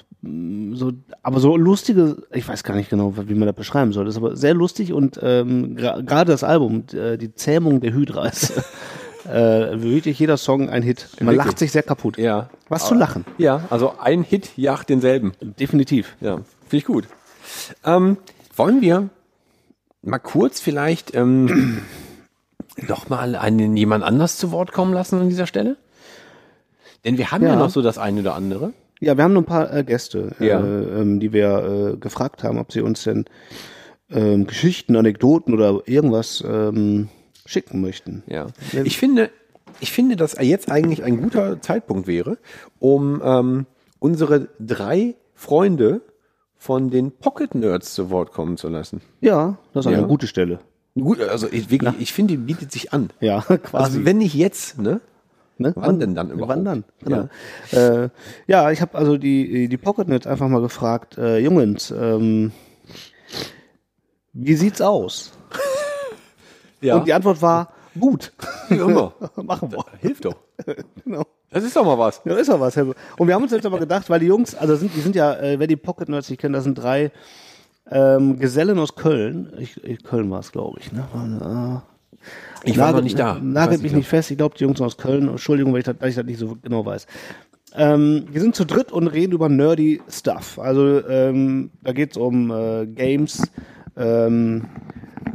[0.74, 4.04] So, aber so lustige, ich weiß gar nicht genau, wie man das beschreiben soll.
[4.04, 7.92] Das ist aber sehr lustig und ähm, gra- gerade das Album, äh, die Zähmung der
[7.92, 8.50] Hydra ist
[9.28, 11.08] äh, wirklich jeder Song ein Hit.
[11.20, 11.46] Man Wirklich?
[11.46, 12.18] lacht sich sehr kaputt.
[12.18, 12.50] Ja.
[12.68, 13.24] Was zu lachen.
[13.38, 15.32] Ja, also ein Hit jagt denselben.
[15.40, 16.16] Definitiv.
[16.20, 17.04] Ja, finde ich gut.
[17.84, 18.16] Ähm,
[18.56, 19.08] wollen wir
[20.02, 21.82] mal kurz vielleicht ähm,
[22.88, 25.76] doch mal einen jemand anders zu Wort kommen lassen an dieser Stelle?
[27.04, 27.56] Denn wir haben ja, Ja.
[27.56, 28.72] noch so das eine oder andere.
[29.00, 30.60] Ja, wir haben noch ein paar äh, Gäste, Ja.
[30.60, 33.26] äh, ähm, die wir äh, gefragt haben, ob sie uns denn
[34.10, 37.08] ähm, Geschichten, Anekdoten oder irgendwas ähm,
[37.44, 38.22] schicken möchten.
[38.26, 38.46] Ja.
[38.84, 39.30] Ich finde,
[39.80, 42.38] ich finde, dass jetzt eigentlich ein guter Zeitpunkt wäre,
[42.78, 43.66] um ähm,
[43.98, 46.00] unsere drei Freunde
[46.56, 49.02] von den Pocket Nerds zu Wort kommen zu lassen.
[49.20, 49.98] Ja, das ist Ja.
[49.98, 50.60] eine gute Stelle.
[50.98, 53.10] Gut, also ich, wirklich, ich finde, die bietet sich an.
[53.20, 53.76] Ja, quasi.
[53.76, 55.00] Also wenn nicht jetzt, ne?
[55.58, 55.72] Ne?
[55.74, 56.50] Wann denn dann überhaupt?
[56.50, 56.84] Wann dann?
[57.02, 57.28] Genau.
[57.70, 58.08] Ja, äh,
[58.46, 62.52] ja ich habe also die, die Pocketnet einfach mal gefragt, äh, Jungens, ähm,
[64.32, 65.32] wie sieht's aus?
[66.82, 68.34] Ja, Und die Antwort war, gut.
[68.68, 69.14] wie immer.
[69.36, 69.82] Machen wir.
[70.00, 70.36] Hilft doch.
[71.04, 71.24] Genau.
[71.50, 72.20] Das ist doch mal was.
[72.24, 72.76] Ja, ist doch was.
[72.76, 75.34] Und wir haben uns jetzt aber gedacht, weil die Jungs, also sind, die sind ja,
[75.34, 77.12] äh, wer die Pocket Nerds nicht kennt, das sind drei
[77.90, 79.52] ähm, Gesellen aus Köln.
[79.58, 80.92] Ich, ich, Köln war es, glaube ich.
[80.92, 81.82] Ne?
[82.64, 83.38] Ich war noch nicht da.
[83.40, 84.30] Nagelt mich nicht fest.
[84.30, 85.28] Ich glaube, die Jungs sind aus Köln.
[85.28, 87.06] Entschuldigung, weil ich das, weil ich das nicht so genau weiß.
[87.74, 90.58] Ähm, wir sind zu dritt und reden über nerdy Stuff.
[90.58, 93.42] Also ähm, da geht's um äh, Games,
[93.96, 94.64] ähm,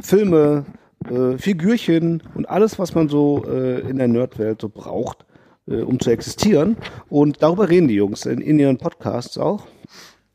[0.00, 0.64] Filme,
[1.08, 5.24] äh, Figürchen und alles, was man so äh, in der Nerdwelt so braucht,
[5.68, 6.76] äh, um zu existieren.
[7.08, 9.66] Und darüber reden die Jungs in, in ihren Podcasts auch.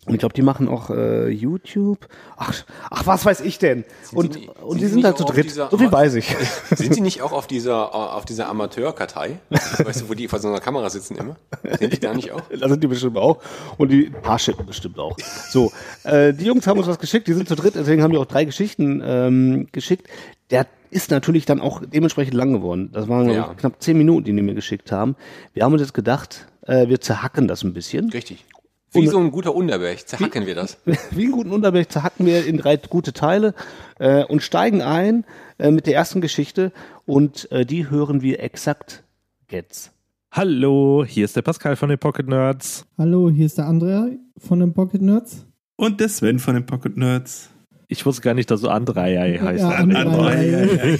[0.07, 2.07] Und ich glaube, die machen auch äh, YouTube.
[2.37, 2.53] Ach,
[2.89, 3.83] ach, was weiß ich denn?
[4.13, 5.45] Und, die- und sind die die sind halt zu dritt.
[5.45, 6.33] dieser So viel weiß ich.
[6.75, 9.39] Sind Sie nicht auch auf dieser, auf dieser Amateurkartei?
[9.49, 11.35] Weißt du, wo die vor so einer Kamera sitzen immer?
[11.79, 12.41] Sind die da nicht auch?
[12.57, 13.39] Da sind die bestimmt auch.
[13.77, 15.17] Und die Parship bestimmt auch.
[15.49, 15.71] So,
[16.03, 18.25] äh, die Jungs haben uns was geschickt, die sind zu dritt, deswegen haben die auch
[18.25, 20.07] drei Geschichten ähm, geschickt.
[20.51, 22.89] Der ist natürlich dann auch dementsprechend lang geworden.
[22.93, 23.53] Das waren Ja.
[23.57, 25.17] knapp zehn Minuten, die die mir geschickt haben.
[25.53, 28.09] Wir haben uns jetzt gedacht, äh, wir zerhacken das ein bisschen.
[28.11, 28.45] Richtig.
[28.93, 30.77] Wie so ein guter Unterberg zerhacken wir das.
[31.11, 33.53] Wie einen guten Unterberg zerhacken wir in drei gute Teile
[33.99, 35.25] äh, und steigen ein
[35.57, 36.71] äh, mit der ersten Geschichte
[37.05, 39.03] und äh, die hören wir exakt
[39.49, 39.91] jetzt.
[40.31, 42.85] Hallo, hier ist der Pascal von den Pocket Nerds.
[42.97, 44.07] Hallo, hier ist der Andrea
[44.37, 45.45] von den Pocket Nerds.
[45.75, 47.49] Und der Sven von den Pocket Nerds.
[47.89, 49.61] Ich wusste gar nicht, dass du Andrei heißt.
[49.61, 50.99] Ja, Andrei.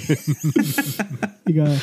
[1.44, 1.78] Egal.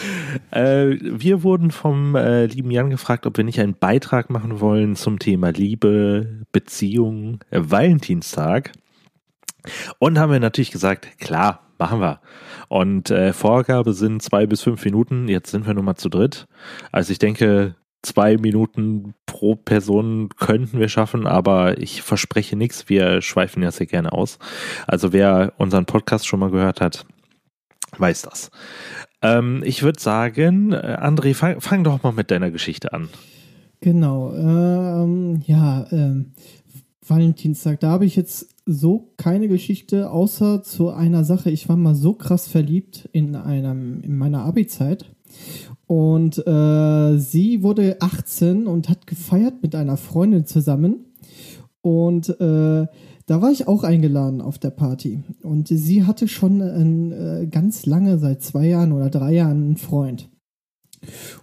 [0.50, 4.96] Äh, wir wurden vom äh, lieben Jan gefragt, ob wir nicht einen Beitrag machen wollen
[4.96, 8.72] zum Thema Liebe, Beziehung, äh, Valentinstag.
[10.00, 12.20] Und haben wir natürlich gesagt, klar, machen wir.
[12.68, 15.28] Und äh, Vorgabe sind zwei bis fünf Minuten.
[15.28, 16.48] Jetzt sind wir nur mal zu dritt.
[16.92, 17.76] Also ich denke,
[18.06, 22.88] zwei Minuten pro Person könnten wir schaffen, aber ich verspreche nichts.
[22.88, 24.40] Wir schweifen ja sehr gerne aus.
[24.88, 27.06] Also wer unseren Podcast schon mal gehört hat,
[27.98, 28.52] weiß das.
[29.22, 33.10] Ähm, ich würde sagen, äh, André, fang, fang doch mal mit deiner Geschichte an.
[33.82, 34.34] Genau.
[34.34, 36.34] Ähm, ja, ähm,
[37.08, 41.52] Valentinstag, da habe ich jetzt so keine Geschichte, außer zu einer Sache.
[41.52, 45.06] Ich war mal so krass verliebt in einem, in meiner Abi-Zeit.
[45.88, 51.06] Und äh, sie wurde 18 und hat gefeiert mit einer Freundin zusammen.
[51.82, 52.88] Und äh,
[53.28, 55.24] da war ich auch eingeladen auf der Party.
[55.44, 59.78] Und sie hatte schon ein, äh, ganz lange, seit zwei Jahren oder drei Jahren, einen
[59.78, 60.30] Freund.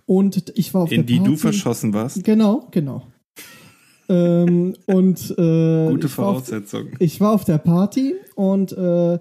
[0.07, 1.31] Und ich war auf In der die Party.
[1.31, 2.25] du verschossen warst.
[2.25, 3.03] Genau, genau.
[4.09, 6.87] Ähm, und äh, Gute ich war auf- Voraussetzung.
[6.99, 9.19] ich war auf der Party und äh,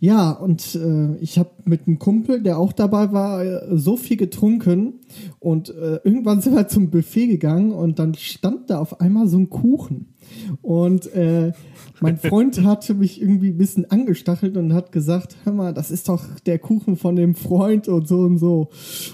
[0.00, 4.16] ja, und äh, ich habe mit einem Kumpel, der auch dabei war, äh, so viel
[4.16, 4.94] getrunken
[5.40, 9.38] und äh, irgendwann sind wir zum Buffet gegangen und dann stand da auf einmal so
[9.38, 10.14] ein Kuchen.
[10.62, 11.52] Und äh,
[12.00, 16.08] mein Freund hatte mich irgendwie ein bisschen angestachelt und hat gesagt, hör mal, das ist
[16.08, 18.68] doch der Kuchen von dem Freund und so und so.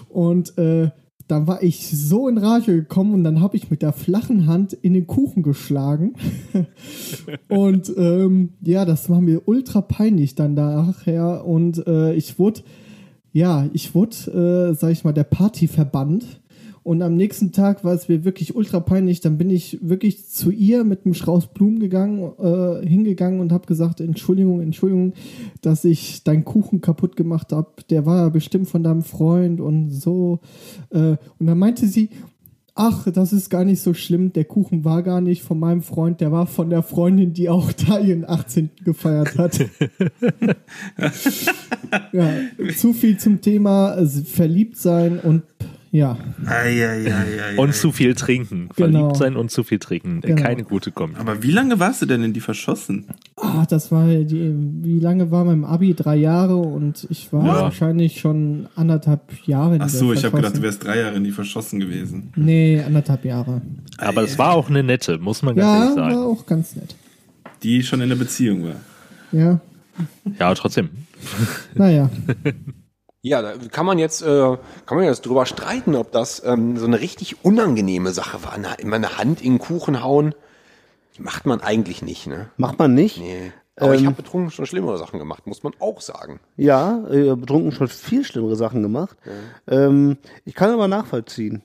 [0.09, 0.59] Und
[1.27, 4.75] dann war ich so in Rage gekommen und dann habe ich mit der flachen Hand
[4.75, 6.15] in den Kuchen geschlagen.
[7.49, 11.47] und ähm, ja, das war mir ultra peinlich dann nachher.
[11.47, 12.61] Und äh, ich wurde,
[13.33, 16.41] ja, ich wurde, äh, sag ich mal, der Party verbannt.
[16.85, 19.23] Und am nächsten Tag war es mir wirklich ultra peinlich.
[19.23, 23.67] Dann bin ich wirklich zu ihr mit einem Strauß Blumen gegangen, äh, hingegangen und habe
[23.67, 25.15] gesagt, Entschuldigung, Entschuldigung,
[25.63, 27.71] dass ich deinen Kuchen kaputt gemacht habe.
[27.89, 30.41] Der war ja bestimmt von deinem Freund und so.
[30.91, 32.11] Äh, und dann meinte sie,
[32.75, 34.35] ach, das ist gar nicht so schlimm.
[34.35, 37.73] Der Kuchen war gar nicht von meinem Freund, der war von der Freundin, die auch
[37.89, 38.71] da ihren 18.
[38.85, 39.59] gefeiert hat.
[42.13, 42.31] ja,
[42.77, 45.45] zu viel zum Thema äh, verliebt sein und
[45.95, 46.17] ja.
[46.45, 47.57] Eieieiei.
[47.57, 48.69] Und zu viel trinken.
[48.75, 48.99] Genau.
[48.99, 50.21] Verliebt sein und zu viel trinken.
[50.23, 50.43] Genau.
[50.43, 51.17] Keine gute Kombi.
[51.21, 53.07] Aber wie lange warst du denn in die verschossen?
[53.37, 55.95] Ah, das war die, wie lange war mein Abi?
[55.95, 57.63] Drei Jahre und ich war Ja.
[57.63, 59.77] wahrscheinlich schon anderthalb Jahre.
[59.77, 60.63] in Ach der so, ich habe gedacht, du verschossen.
[60.63, 62.33] wärst drei Jahre in die verschossen gewesen.
[62.35, 63.63] Nee, anderthalb Jahre.
[63.99, 66.17] Aber es war auch eine nette, muss man ganz Ja, ehrlich sagen.
[66.17, 66.97] war auch ganz nett.
[67.63, 68.77] Die schon in der Beziehung war.
[69.33, 69.61] Ja,
[70.41, 70.89] Ja, trotzdem.
[71.75, 72.11] naja.
[73.27, 76.85] Ja, da kann man jetzt, äh, kann man jetzt drüber streiten, ob das ähm, so
[76.85, 78.59] eine richtig unangenehme Sache war.
[78.61, 80.35] Na, immer eine Hand in den Kuchen hauen,
[81.19, 82.51] macht man eigentlich nicht, ne?
[82.59, 83.19] Macht man nicht.
[83.19, 83.51] Nee.
[83.77, 86.39] Aber ich Ähm, habe betrunken schon schlimmere Sachen gemacht, muss man auch sagen.
[86.59, 89.17] Ja, äh, betrunken schon viel schlimmere Sachen gemacht.
[89.69, 91.63] Ähm, ich kann aber nachvollziehen.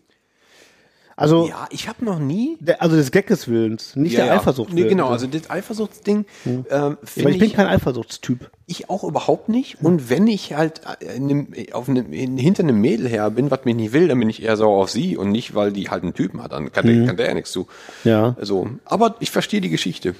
[1.19, 2.57] Also, Ja, ich habe noch nie.
[2.61, 4.39] der, also des Gagges Willens, nicht Ja, der ja.
[4.39, 8.49] Eifersucht Nee, genau, also das Eifersuchtsding ähm, Aber finde ich ich, bin kein Eifersuchtstyp.
[8.67, 9.83] ich auch überhaupt nicht.
[9.83, 13.51] Und wenn ich halt äh, in einem, auf einem, in, hinter einem Mädel her bin,
[13.51, 15.89] was mich nicht will, dann bin ich eher sauer auf sie und nicht, weil die
[15.89, 16.53] halt einen Typen hat.
[16.53, 17.67] Dann kann, der, kann der ja nichts zu.
[18.05, 18.35] Ja.
[18.39, 20.15] Also, aber ich verstehe die Geschichte.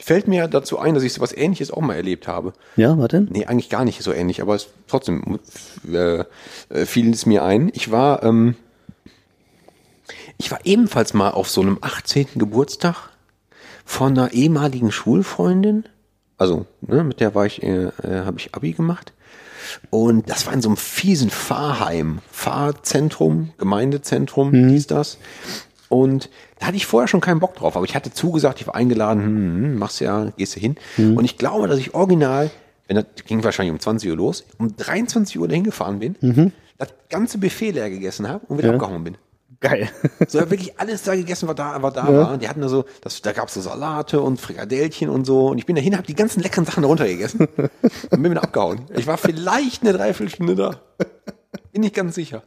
[0.00, 2.52] Fällt mir dazu ein, dass ich sowas ähnliches auch mal erlebt habe.
[2.76, 3.28] Ja, was denn?
[3.32, 5.40] Nee, eigentlich gar nicht so ähnlich, aber es, trotzdem
[5.92, 6.18] äh,
[6.68, 7.70] äh, fiel es mir ein.
[7.74, 8.54] Ich war, ähm,
[10.38, 12.26] ich war ebenfalls mal auf so einem 18.
[12.36, 13.10] Geburtstag
[13.84, 15.84] von einer ehemaligen Schulfreundin.
[16.36, 19.12] Also, ne, mit der war ich, äh, äh, habe ich Abi gemacht.
[19.90, 25.18] Und das war in so einem fiesen Fahrheim, Fahrzentrum, Gemeindezentrum, hieß das.
[25.88, 28.74] Und da hatte ich vorher schon keinen Bock drauf, aber ich hatte zugesagt, ich war
[28.74, 30.76] eingeladen, hm, hm, machst ja, gehst du hin.
[30.96, 32.50] Und ich glaube, dass ich original,
[32.86, 36.88] wenn das ging wahrscheinlich um 20 Uhr los, um 23 Uhr dahin gefahren bin, das
[37.10, 38.74] ganze Buffet leer gegessen habe und wieder Ja.
[38.74, 39.16] abgehauen bin.
[39.60, 39.88] Geil.
[40.28, 42.32] So wirklich alles da gegessen, was da, was da war.
[42.32, 45.48] Und die hatten da so, das, da gab's so Salate und Frikadellchen und so.
[45.48, 47.48] Und ich bin dahin, habe die ganzen leckeren Sachen darunter gegessen
[48.10, 48.82] und bin wieder abgehauen.
[48.94, 50.80] Ich war vielleicht eine Dreiviertelstunde da.
[51.72, 52.44] Bin ich ganz sicher.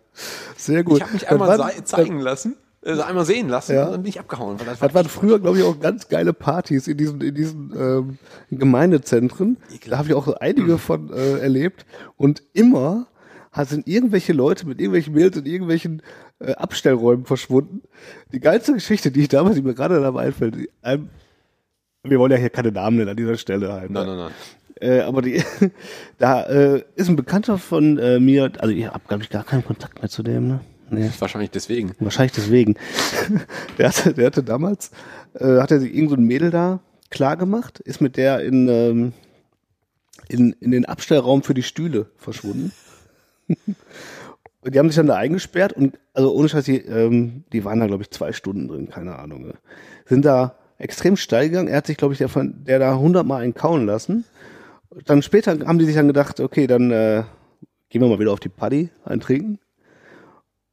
[0.55, 0.97] Sehr gut.
[0.97, 3.85] Ich habe mich einmal zeigen lassen, also einmal sehen lassen Ja.
[3.85, 4.57] und dann bin ich abgehauen.
[4.59, 8.17] War Das waren früher, glaube ich, auch ganz geile Partys in diesen, in diesen ähm,
[8.51, 9.57] Gemeindezentren.
[9.87, 11.85] Da habe ich auch so einige von äh, erlebt.
[12.15, 13.07] Und immer
[13.63, 16.01] sind irgendwelche Leute mit irgendwelchen Mails in irgendwelchen
[16.41, 17.81] äh, Abstellräumen verschwunden.
[18.31, 21.09] Die geilste Geschichte, die ich damals, die mir gerade dabei einfällt, die, ähm,
[22.03, 23.91] wir wollen ja hier keine Namen nennen an dieser Stelle halt.
[23.91, 24.15] Nein, ne?
[24.15, 24.33] nein, nein.
[24.81, 25.43] Äh, aber die,
[26.17, 29.63] da äh, ist ein Bekannter von äh, mir, also ich habe, glaube ich, gar keinen
[29.63, 30.59] Kontakt mehr zu dem, ne?
[30.89, 31.09] Nee.
[31.19, 31.93] Wahrscheinlich deswegen.
[31.99, 32.75] Wahrscheinlich deswegen.
[33.77, 34.91] der, hatte, der hatte damals,
[35.35, 38.67] äh, hat er sich irgend so ein Mädel da klar gemacht, ist mit der in,
[38.67, 39.13] ähm,
[40.27, 42.73] in, in den Abstellraum für die Stühle verschwunden.
[44.63, 47.87] die haben sich dann da eingesperrt und, also ohne Scheiß, die, ähm, die waren da,
[47.87, 49.47] glaube ich, zwei Stunden drin, keine Ahnung.
[49.47, 49.53] Ne?
[50.05, 51.67] Sind da extrem steil gegangen.
[51.67, 54.25] Er hat sich, glaube ich, der, von, der da hundertmal einen kauen lassen.
[55.05, 57.23] Dann später haben die sich dann gedacht, okay, dann äh,
[57.89, 59.59] gehen wir mal wieder auf die Party, eintrinken.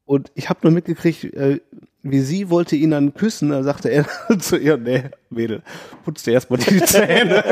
[0.04, 1.60] Und ich habe nur mitgekriegt, äh,
[2.02, 4.06] wie sie wollte ihn dann küssen, da sagte er
[4.38, 5.62] zu ihr, nee, Mädel,
[6.04, 7.44] putz dir erstmal die Zähne.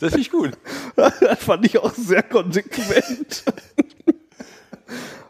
[0.00, 0.52] Das finde ich gut.
[0.96, 3.44] das fand ich auch sehr konsequent.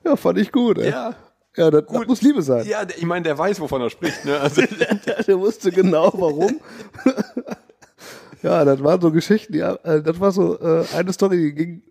[0.05, 0.79] ja, fand ich gut.
[0.79, 0.91] Ey.
[0.91, 1.15] Ja.
[1.59, 2.65] Ja, das, das muss Liebe sein.
[2.67, 4.25] Ja, ich meine, der weiß, wovon er spricht.
[4.25, 4.39] Ne?
[4.39, 4.63] Also,
[5.07, 6.61] der, der wusste genau warum.
[8.43, 11.83] ja, das waren so Geschichten, ja, äh, das war so äh, eine Story, die ging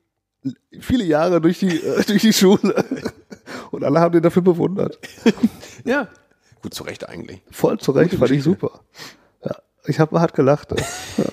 [0.80, 2.86] viele Jahre durch die, äh, durch die Schule.
[3.71, 4.97] Und alle haben den dafür bewundert.
[5.84, 6.07] ja.
[6.61, 7.41] Gut, zu Recht eigentlich.
[7.51, 8.80] Voll zurecht, fand ich super.
[9.43, 10.73] Ja, ich habe hart gelacht.
[11.17, 11.25] Ja.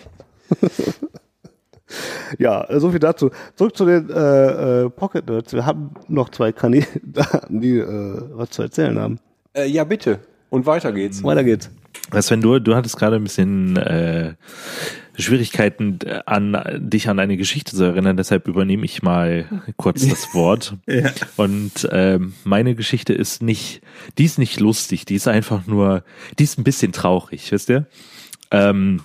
[2.38, 3.30] Ja, so viel dazu.
[3.57, 5.53] Zurück zu den äh, äh, Pocket Nerds.
[5.53, 9.18] Wir haben noch zwei Kandidaten, die äh, was zu erzählen haben.
[9.55, 10.20] Äh, ja, bitte.
[10.51, 11.22] Und weiter geht's.
[11.22, 11.70] Weiter geht's.
[12.20, 14.34] Sven, du, du hattest gerade ein bisschen äh,
[15.16, 20.28] Schwierigkeiten, äh, an dich an eine Geschichte zu erinnern, deshalb übernehme ich mal kurz das
[20.34, 20.74] Wort.
[20.86, 21.11] Ja.
[21.36, 23.80] Und ähm, meine Geschichte ist nicht,
[24.18, 26.05] die ist nicht lustig, die ist einfach nur,
[26.38, 27.86] die ist ein bisschen traurig, wisst ihr?
[28.51, 29.01] Ähm,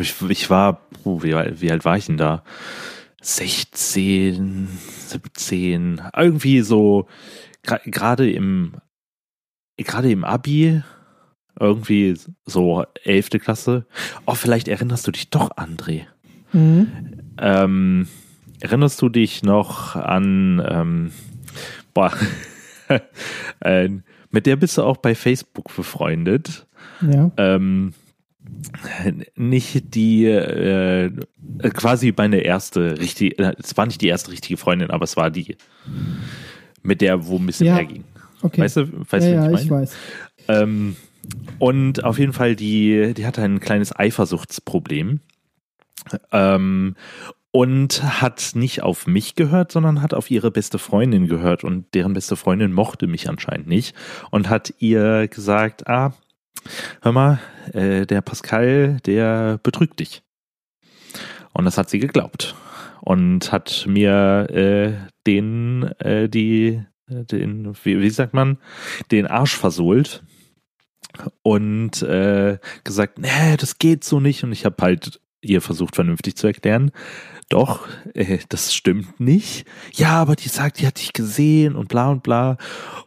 [0.00, 2.42] ich, ich war, puh, wie, alt- wie alt war ich denn da?
[3.20, 4.68] 16,
[5.06, 7.06] 17, irgendwie so,
[7.62, 8.74] gerade im,
[9.76, 10.82] gerade im Abi,
[11.58, 12.16] irgendwie
[12.46, 13.86] so elfte Klasse.
[14.26, 16.06] Oh, vielleicht erinnerst du dich doch, André.
[16.52, 16.90] Mhm.
[17.38, 18.08] Ähm,
[18.60, 21.12] erinnerst du dich noch an, ähm,
[21.94, 22.12] boah,
[23.60, 23.88] äh,
[24.30, 26.66] mit der bist du auch bei Facebook befreundet.
[27.02, 27.30] Ja.
[27.36, 27.94] Ähm,
[29.34, 31.10] nicht die, äh,
[31.74, 35.30] quasi meine erste richtige, äh, es war nicht die erste richtige Freundin, aber es war
[35.30, 35.56] die,
[36.82, 37.74] mit der, wo ein bisschen Ja.
[37.76, 38.04] mehr ging.
[38.42, 38.60] Okay.
[38.62, 39.82] Weißt du, weißt ja, du, ja, was ich ich meine?
[39.82, 39.96] weiß.
[40.48, 40.96] Ähm,
[41.58, 45.20] und auf jeden Fall, die, die hatte ein kleines Eifersuchtsproblem.
[46.32, 46.96] Ähm,
[47.52, 51.64] und hat nicht auf mich gehört, sondern hat auf ihre beste Freundin gehört.
[51.64, 53.94] Und deren beste Freundin mochte mich anscheinend nicht.
[54.30, 56.14] Und hat ihr gesagt, ah,
[57.00, 57.40] hör mal,
[57.72, 60.22] äh, der Pascal, der betrügt dich.
[61.52, 62.54] Und das hat sie geglaubt.
[63.00, 64.92] Und hat mir äh,
[65.26, 68.58] den, äh, die, den, wie, wie sagt man,
[69.10, 70.22] den Arsch versohlt
[71.42, 74.44] und äh, gesagt, nee, das geht so nicht.
[74.44, 76.92] Und ich habe halt ihr versucht vernünftig zu erklären,
[77.48, 79.66] doch, äh, das stimmt nicht.
[79.92, 82.56] Ja, aber die sagt, die hat dich gesehen und bla und bla.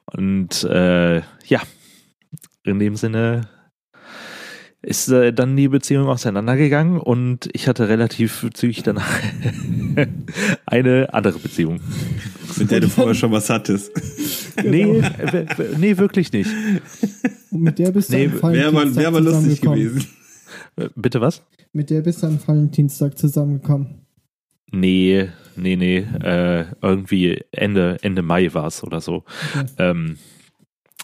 [0.05, 1.61] Und äh, ja,
[2.65, 3.47] in dem Sinne
[4.81, 9.19] ist äh, dann die Beziehung auseinandergegangen und ich hatte relativ zügig danach
[10.67, 11.79] eine andere Beziehung.
[12.57, 13.91] Mit der du vorher schon was hattest.
[14.63, 15.01] Nee,
[15.79, 16.49] nee, wirklich nicht.
[17.51, 19.79] Und mit der bist du Nee, am Wäre Valentinstag mal, wär mal lustig zusammengekommen.
[19.89, 20.07] gewesen.
[20.77, 21.43] Äh, Bitte was?
[21.73, 24.05] Mit der bist du am Valentinstag zusammengekommen.
[24.71, 25.97] Nee, nee, nee.
[25.97, 29.25] Äh, irgendwie Ende, Ende Mai war es oder so.
[29.53, 29.65] Okay.
[29.77, 30.17] Ähm,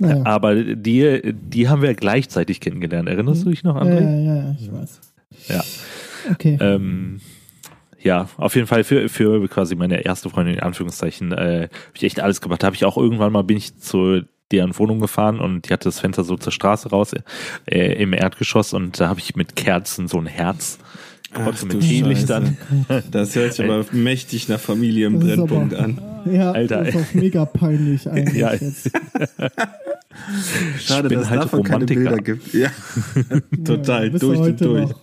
[0.01, 0.25] Naja.
[0.25, 3.07] aber die, die haben wir gleichzeitig kennengelernt.
[3.07, 4.25] Erinnerst du dich noch, Ja, André?
[4.25, 4.99] ja, ja, ich weiß.
[5.47, 5.63] Ja.
[6.31, 6.57] Okay.
[6.59, 7.19] Ähm,
[7.99, 12.03] ja, auf jeden Fall für, für quasi meine erste Freundin, in Anführungszeichen, äh, habe ich
[12.03, 12.63] echt alles gemacht.
[12.63, 14.21] Da habe ich auch irgendwann mal, bin ich zu
[14.51, 17.13] deren Wohnung gefahren und die hatte das Fenster so zur Straße raus
[17.69, 20.77] äh, im Erdgeschoss und da habe ich mit Kerzen so ein Herz
[21.33, 22.57] du mit Teelichtern.
[23.11, 26.01] Das hört sich aber mächtig nach Das ist Familienbrennpunkt aber- an.
[26.31, 28.53] Ja, Alter, das ist auch mega peinlich eigentlich Ja.
[28.53, 28.91] jetzt.
[30.79, 31.99] Schade, dass es halt davon keine Romantiker.
[32.01, 32.53] Bilder gibt.
[32.53, 32.69] Ja,
[33.65, 34.89] total, Ja, durch und heute durch.
[34.89, 34.99] noch.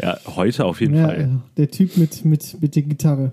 [0.00, 1.30] Ja, heute auf jeden Ja, Fall.
[1.56, 3.32] der Typ mit, mit, mit der Gitarre.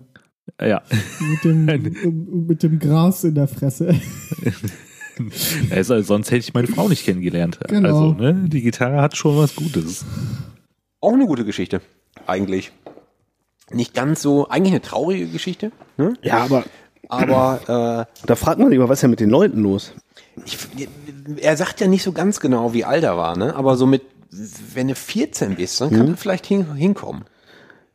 [0.61, 0.81] Ja.
[1.19, 3.93] Mit dem, mit dem Gras in der Fresse.
[5.71, 7.59] Also, sonst hätte ich meine Frau nicht kennengelernt.
[7.67, 8.11] Genau.
[8.11, 10.05] Also, ne, die Gitarre hat schon was Gutes.
[11.01, 11.81] Auch eine gute Geschichte,
[12.25, 12.71] eigentlich.
[13.69, 16.13] Nicht ganz so, eigentlich eine traurige Geschichte, ne?
[16.21, 16.63] Ja, aber
[17.09, 19.93] aber da fragt man sich immer, was ist denn mit den Leuten los?
[20.37, 20.57] äh, ich,
[21.41, 23.55] er sagt ja nicht so ganz genau, wie alt er war, ne?
[23.55, 24.03] aber so mit,
[24.73, 26.11] wenn du 14 bist, dann kann Mhm.
[26.13, 27.23] er vielleicht hin, hinkommen.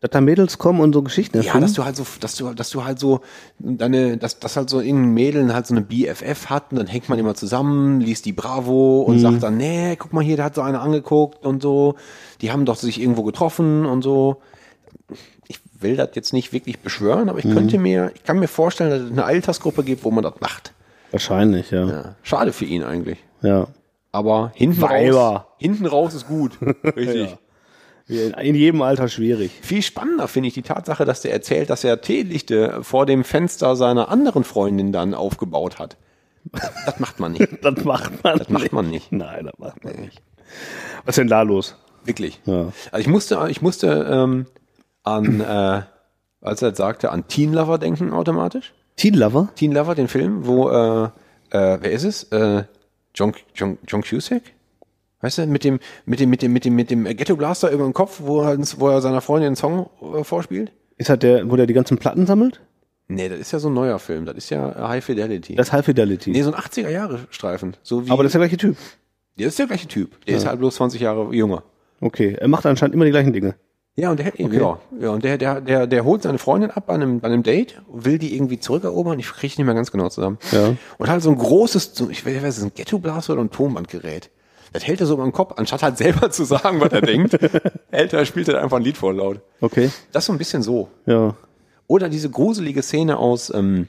[0.02, 1.62] Dass da Mädels kommen und so Geschichten Ja, erfinden?
[1.66, 3.20] dass du halt so, dass du, dass du halt so
[3.60, 7.08] deine, dass, dass halt so in Mädeln halt so eine BFF hat und dann hängt
[7.08, 9.20] man immer zusammen, liest die Bravo und Mhm.
[9.20, 11.94] sagt dann, nee, guck mal hier, da hat so eine angeguckt und so.
[12.40, 14.42] Die haben doch sich irgendwo getroffen und so.
[15.48, 17.54] Ich will das jetzt nicht wirklich beschwören, aber ich Mhm.
[17.54, 20.72] könnte mir, ich kann mir vorstellen, dass es eine Altersgruppe gibt, wo man das macht.
[21.12, 21.86] Wahrscheinlich, ja.
[21.86, 22.14] Ja.
[22.22, 23.18] Schade für ihn eigentlich.
[23.42, 23.68] Ja.
[24.10, 25.16] Aber hinten Weiber.
[25.16, 26.58] raus, hinten raus ist gut.
[26.84, 27.30] Richtig.
[27.32, 27.38] In,
[28.08, 29.52] in jedem Alter schwierig.
[29.62, 33.76] Viel spannender finde ich die Tatsache, dass der erzählt, dass er Teelichte vor dem Fenster
[33.76, 35.96] seiner anderen Freundin dann aufgebaut hat.
[36.84, 37.48] Das macht man nicht.
[37.62, 39.12] Das macht man Das macht man nicht.
[39.12, 40.20] Nein, das macht man nicht.
[41.04, 41.76] Was ist denn da los?
[42.04, 42.40] Wirklich.
[42.44, 42.72] Ja.
[42.90, 44.46] Also ich musste, ich musste ähm,
[45.04, 45.82] an, äh,
[46.40, 48.74] als er sagte, an Teen Lover denken automatisch.
[48.96, 49.48] Teen Lover?
[49.54, 51.04] Teen Lover, den Film, wo, äh,
[51.50, 52.24] äh, wer ist es?
[52.24, 52.64] Äh,
[53.14, 54.42] John, John, John Cusack?
[55.22, 57.84] Weißt du, mit dem, mit dem, mit dem, mit dem, mit dem Ghetto Blaster über
[57.84, 60.72] den Kopf, wo er, wo er seiner Freundin einen Song äh, vorspielt?
[60.98, 62.60] Ist das der, wo der die ganzen Platten sammelt?
[63.08, 64.26] Nee, das ist ja so ein neuer Film.
[64.26, 65.54] Das ist ja High Fidelity.
[65.54, 66.30] Das ist High Fidelity.
[66.30, 67.76] nee, so ein 80er-Jahre-Streifen.
[67.82, 68.76] So wie, Aber das ist der gleiche Typ.
[69.38, 70.24] der ist der gleiche Typ.
[70.26, 71.62] Der ist halt bloß 20 Jahre jünger.
[72.00, 73.54] Okay, er macht anscheinend immer die gleichen Dinge.
[73.94, 76.94] Ja, und der, ja, ja, und der, der, der, der holt seine Freundin ab bei
[76.94, 80.38] einem, bei einem Date, will die irgendwie zurückerobern, ich kriege nicht mehr ganz genau zusammen.
[80.50, 80.74] Ja.
[80.96, 84.30] Und halt so ein großes, so, ich weiß nicht, ist ein Ghetto-Blaster oder ein Tonbandgerät.
[84.72, 87.38] Das hält er so beim Kopf, anstatt halt selber zu sagen, was er denkt,
[87.90, 89.40] hält er, spielt er einfach ein Lied voll laut.
[89.60, 89.90] Okay.
[90.12, 90.88] Das ist so ein bisschen so.
[91.06, 91.36] Ja.
[91.86, 93.88] Oder diese gruselige Szene aus ähm,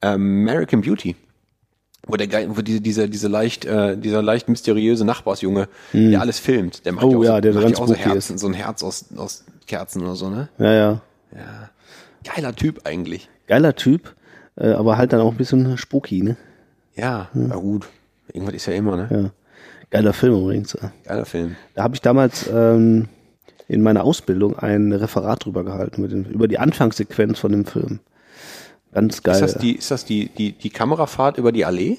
[0.00, 1.16] American Beauty.
[2.06, 6.38] Wo der Geil, wo diese, diese, diese leicht, äh, dieser leicht mysteriöse Nachbarsjunge, der alles
[6.38, 8.46] filmt, der macht Oh ja auch ja, so, der macht ja auch so Herzen, so
[8.46, 10.48] ein Herz aus, aus Kerzen oder so, ne?
[10.58, 11.02] Ja, ja.
[12.24, 13.28] Geiler Typ eigentlich.
[13.46, 14.14] Geiler Typ,
[14.56, 16.36] äh, aber halt dann auch ein bisschen spooky, ne?
[16.96, 17.86] Ja, na gut.
[18.32, 19.08] Irgendwas ist ja immer, ne?
[19.10, 19.30] Ja.
[19.90, 20.76] Geiler Film übrigens.
[21.04, 21.56] Geiler Film.
[21.74, 23.08] Da habe ich damals ähm,
[23.68, 28.00] in meiner Ausbildung ein Referat drüber gehalten, dem, über die Anfangssequenz von dem Film.
[28.92, 29.34] Ganz geil.
[29.34, 31.98] Ist das die, ist das die, die, die Kamerafahrt über die Allee?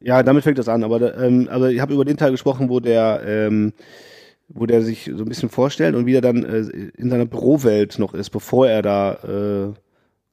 [0.00, 0.84] Ja, damit fängt das an.
[0.84, 3.72] Aber ähm, also ich habe über den Teil gesprochen, wo der, ähm,
[4.48, 6.60] wo der sich so ein bisschen vorstellt und wie er dann äh,
[6.96, 9.72] in seiner Bürowelt noch ist, bevor er da äh,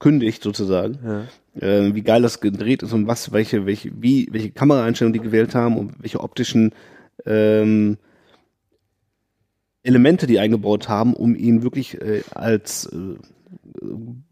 [0.03, 1.27] kündigt sozusagen.
[1.55, 5.55] Äh, wie geil das gedreht ist und was, welche, welche, wie, welche Kameraeinstellungen die gewählt
[5.55, 6.73] haben und welche optischen
[7.25, 7.97] ähm,
[9.81, 13.15] Elemente die eingebaut haben, um ihn wirklich äh, als äh,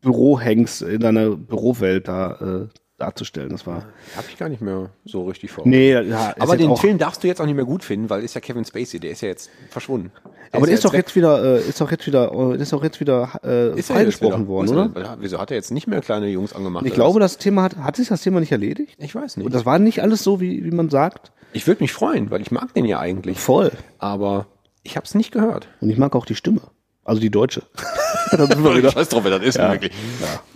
[0.01, 2.67] Bürohengst in seiner Bürowelt da äh,
[3.01, 3.49] darzustellen.
[3.49, 3.85] Das war.
[4.15, 5.67] Hab ich gar nicht mehr so richtig vor.
[5.67, 8.35] Nee, ja, Aber den Film darfst du jetzt auch nicht mehr gut finden, weil ist
[8.35, 10.11] ja Kevin Spacey, der ist ja jetzt verschwunden.
[10.53, 12.99] Aber der ist doch jetzt wieder, äh, ist doch jetzt wieder, äh, ist doch jetzt
[12.99, 14.47] wieder äh, Ist freigesprochen jetzt wieder?
[14.49, 14.91] worden, Ist oder?
[15.11, 16.85] er- Wieso hat er jetzt nicht mehr kleine Jungs angemacht?
[16.85, 18.95] Ich glaube, das Thema hat, hat sich das Thema nicht erledigt?
[18.99, 19.45] ich weiß nicht.
[19.45, 21.31] Und das war nicht alles so, wie, wie man sagt.
[21.53, 23.39] ich würde mich freuen, weil ich mag den ja eigentlich.
[23.39, 23.71] Voll.
[23.97, 24.47] Aber
[24.83, 25.67] ich habe es nicht gehört.
[25.79, 26.61] Und ich mag auch die Stimme.
[27.05, 27.63] Also die deutsche.
[28.31, 28.91] da sind wir wieder.
[28.91, 29.71] Scheiß drauf, wer das ist, Ja.
[29.71, 29.91] wirklich.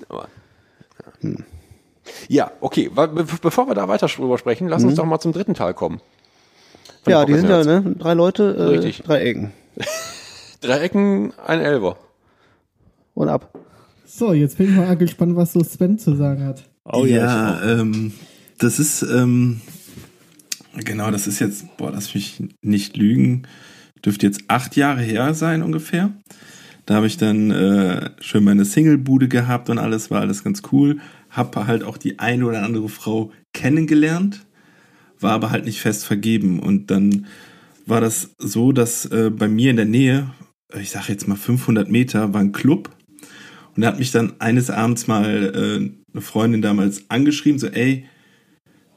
[0.10, 0.28] Aber,
[1.24, 1.32] ja.
[2.28, 2.90] Ja, okay.
[2.90, 6.02] Bevor wir da weiter drüber sprechen, lass uns doch mal zum dritten Teil kommen.
[7.04, 9.04] Von Ja, die sind ja, ne, drei Leute, äh, Richtig.
[9.04, 9.52] drei Ecken.
[10.62, 11.98] Drei Ecken, ein Elber.
[13.14, 13.54] Und ab.
[14.04, 16.64] So, jetzt bin ich mal gespannt, was so Sven zu sagen hat.
[16.86, 18.14] Oh ja, ähm,
[18.58, 19.62] das ist, ähm,
[20.84, 23.44] Genau, das ist jetzt, boah, lass mich nicht lügen,
[24.04, 26.12] dürfte jetzt acht Jahre her sein ungefähr.
[26.86, 31.00] Da habe ich dann äh, schön meine Single-Bude gehabt und alles war alles ganz cool.
[31.36, 34.46] Hab halt auch die eine oder andere Frau kennengelernt,
[35.20, 36.60] war aber halt nicht fest vergeben.
[36.60, 37.28] Und dann
[37.86, 40.32] war das so, dass äh, bei mir in der Nähe,
[40.80, 42.90] ich sage jetzt mal 500 Meter, war ein Club.
[43.76, 48.06] Und da hat mich dann eines Abends mal äh, eine Freundin damals angeschrieben, so, ey,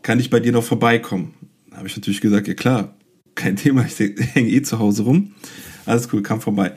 [0.03, 1.35] kann ich bei dir noch vorbeikommen?
[1.71, 2.97] Da habe ich natürlich gesagt, ja klar,
[3.35, 5.35] kein Thema, ich hänge eh zu Hause rum.
[5.87, 6.73] Alles cool, kam vorbei.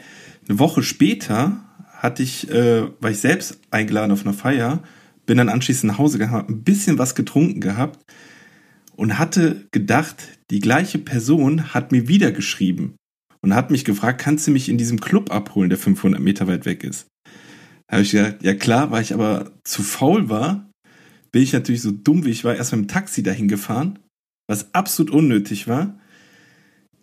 [0.47, 1.63] Eine Woche später
[1.97, 4.81] hatte ich, äh, war ich selbst eingeladen auf einer Feier,
[5.25, 7.99] bin dann anschließend nach Hause gegangen, hab ein bisschen was getrunken gehabt
[8.95, 12.95] und hatte gedacht, die gleiche Person hat mir wieder geschrieben
[13.41, 16.65] und hat mich gefragt, kannst du mich in diesem Club abholen, der 500 Meter weit
[16.65, 17.07] weg ist?
[17.87, 20.69] Da habe ich gesagt, ja klar, weil ich aber zu faul war,
[21.31, 23.99] bin ich natürlich so dumm, wie ich war, erst mit dem Taxi dahin gefahren,
[24.47, 25.99] was absolut unnötig war.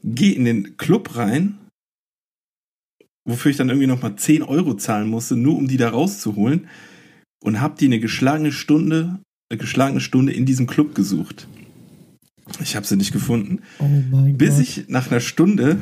[0.04, 1.58] Geh in den Club rein,
[3.26, 6.68] wofür ich dann irgendwie nochmal 10 Euro zahlen musste, nur um die da rauszuholen.
[7.40, 11.48] Und hab die eine geschlagene Stunde, eine geschlagene Stunde in diesem Club gesucht.
[12.62, 13.60] Ich habe sie nicht gefunden.
[13.78, 13.86] Oh
[14.32, 14.62] bis Gott.
[14.62, 15.78] ich nach einer Stunde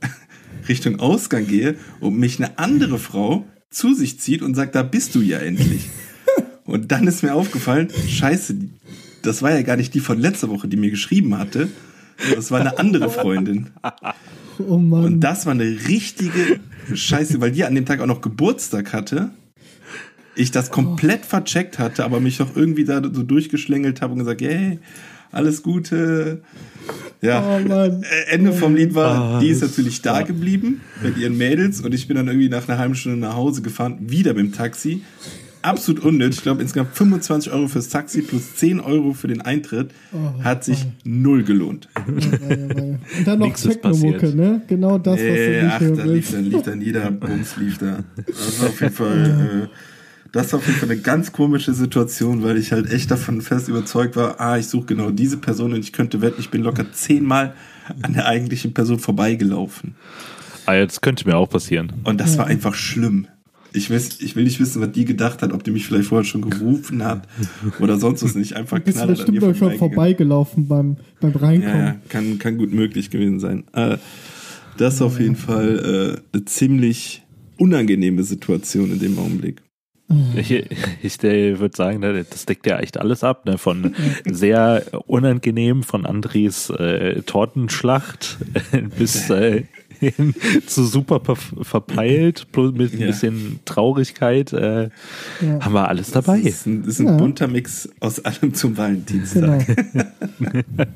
[0.68, 5.14] Richtung Ausgang gehe und mich eine andere Frau zu sich zieht und sagt, da bist
[5.14, 5.88] du ja endlich.
[6.64, 8.56] und dann ist mir aufgefallen, scheiße,
[9.22, 11.68] das war ja gar nicht die von letzter Woche, die mir geschrieben hatte.
[12.34, 13.70] Das war eine andere Freundin.
[14.58, 15.04] Oh Mann.
[15.04, 16.60] Und das war eine richtige
[16.92, 19.30] Scheiße, weil die an dem Tag auch noch Geburtstag hatte.
[20.36, 24.42] Ich das komplett vercheckt hatte, aber mich auch irgendwie da so durchgeschlängelt habe und gesagt,
[24.42, 24.78] hey,
[25.32, 26.42] alles Gute.
[27.22, 28.02] Ja, Oh Mann.
[28.02, 31.92] Äh, Ende vom Lied war, Ah, die ist natürlich da geblieben mit ihren Mädels und
[31.94, 35.00] ich bin dann irgendwie nach einer halben Stunde nach Hause gefahren, wieder mit dem Taxi.
[35.62, 36.36] Absolut unnötig.
[36.36, 40.62] Ich glaube, insgesamt 25 Euro fürs Taxi plus 10 Euro für den Eintritt Oh, hat
[40.64, 41.88] sich null gelohnt.
[42.06, 44.34] Und dann noch Techno-Mucke, passiert.
[44.36, 44.62] ne?
[44.68, 46.34] Genau das, was du Äh, nicht ach, hören da lief willst.
[46.34, 48.04] dann, lief dann jeder Bums lief da.
[48.26, 49.95] Das war auf jeden Fall, äh,
[50.36, 53.68] das war auf jeden Fall eine ganz komische Situation, weil ich halt echt davon fest
[53.68, 56.92] überzeugt war, ah, ich suche genau diese Person und ich könnte wetten, ich bin locker
[56.92, 57.54] zehnmal
[58.02, 59.94] an der eigentlichen Person vorbeigelaufen.
[60.66, 61.92] Ah, jetzt könnte mir auch passieren.
[62.04, 63.28] Und das war einfach schlimm.
[63.72, 66.24] Ich, weiß, ich will nicht wissen, was die gedacht hat, ob die mich vielleicht vorher
[66.24, 67.28] schon gerufen hat
[67.78, 68.56] oder sonst was nicht.
[68.56, 71.86] Einfach Bist du knallhart an bestimmt ihr mal schon vorbeigelaufen beim, beim Reinkommen.
[71.86, 73.64] ja, kann, kann gut möglich gewesen sein.
[73.74, 73.98] Äh,
[74.76, 77.22] das ist auf jeden Fall äh, eine ziemlich
[77.58, 79.62] unangenehme Situation in dem Augenblick.
[80.36, 83.44] Ich, ich würde sagen, ne, das deckt ja echt alles ab.
[83.46, 83.58] Ne?
[83.58, 83.94] Von
[84.24, 88.38] sehr unangenehm von Andres äh, Tortenschlacht
[88.98, 89.64] bis äh,
[89.98, 90.34] hin
[90.66, 93.06] zu super ver verpeilt, plus mit ein Ja.
[93.08, 94.52] bisschen Traurigkeit.
[94.52, 94.90] Äh,
[95.40, 95.60] Ja.
[95.60, 96.38] Haben wir alles dabei.
[96.38, 97.16] Das ist ein, das ist ein Ja.
[97.16, 99.66] bunter Mix aus allem zum Valentinstag.
[99.66, 100.54] Genau.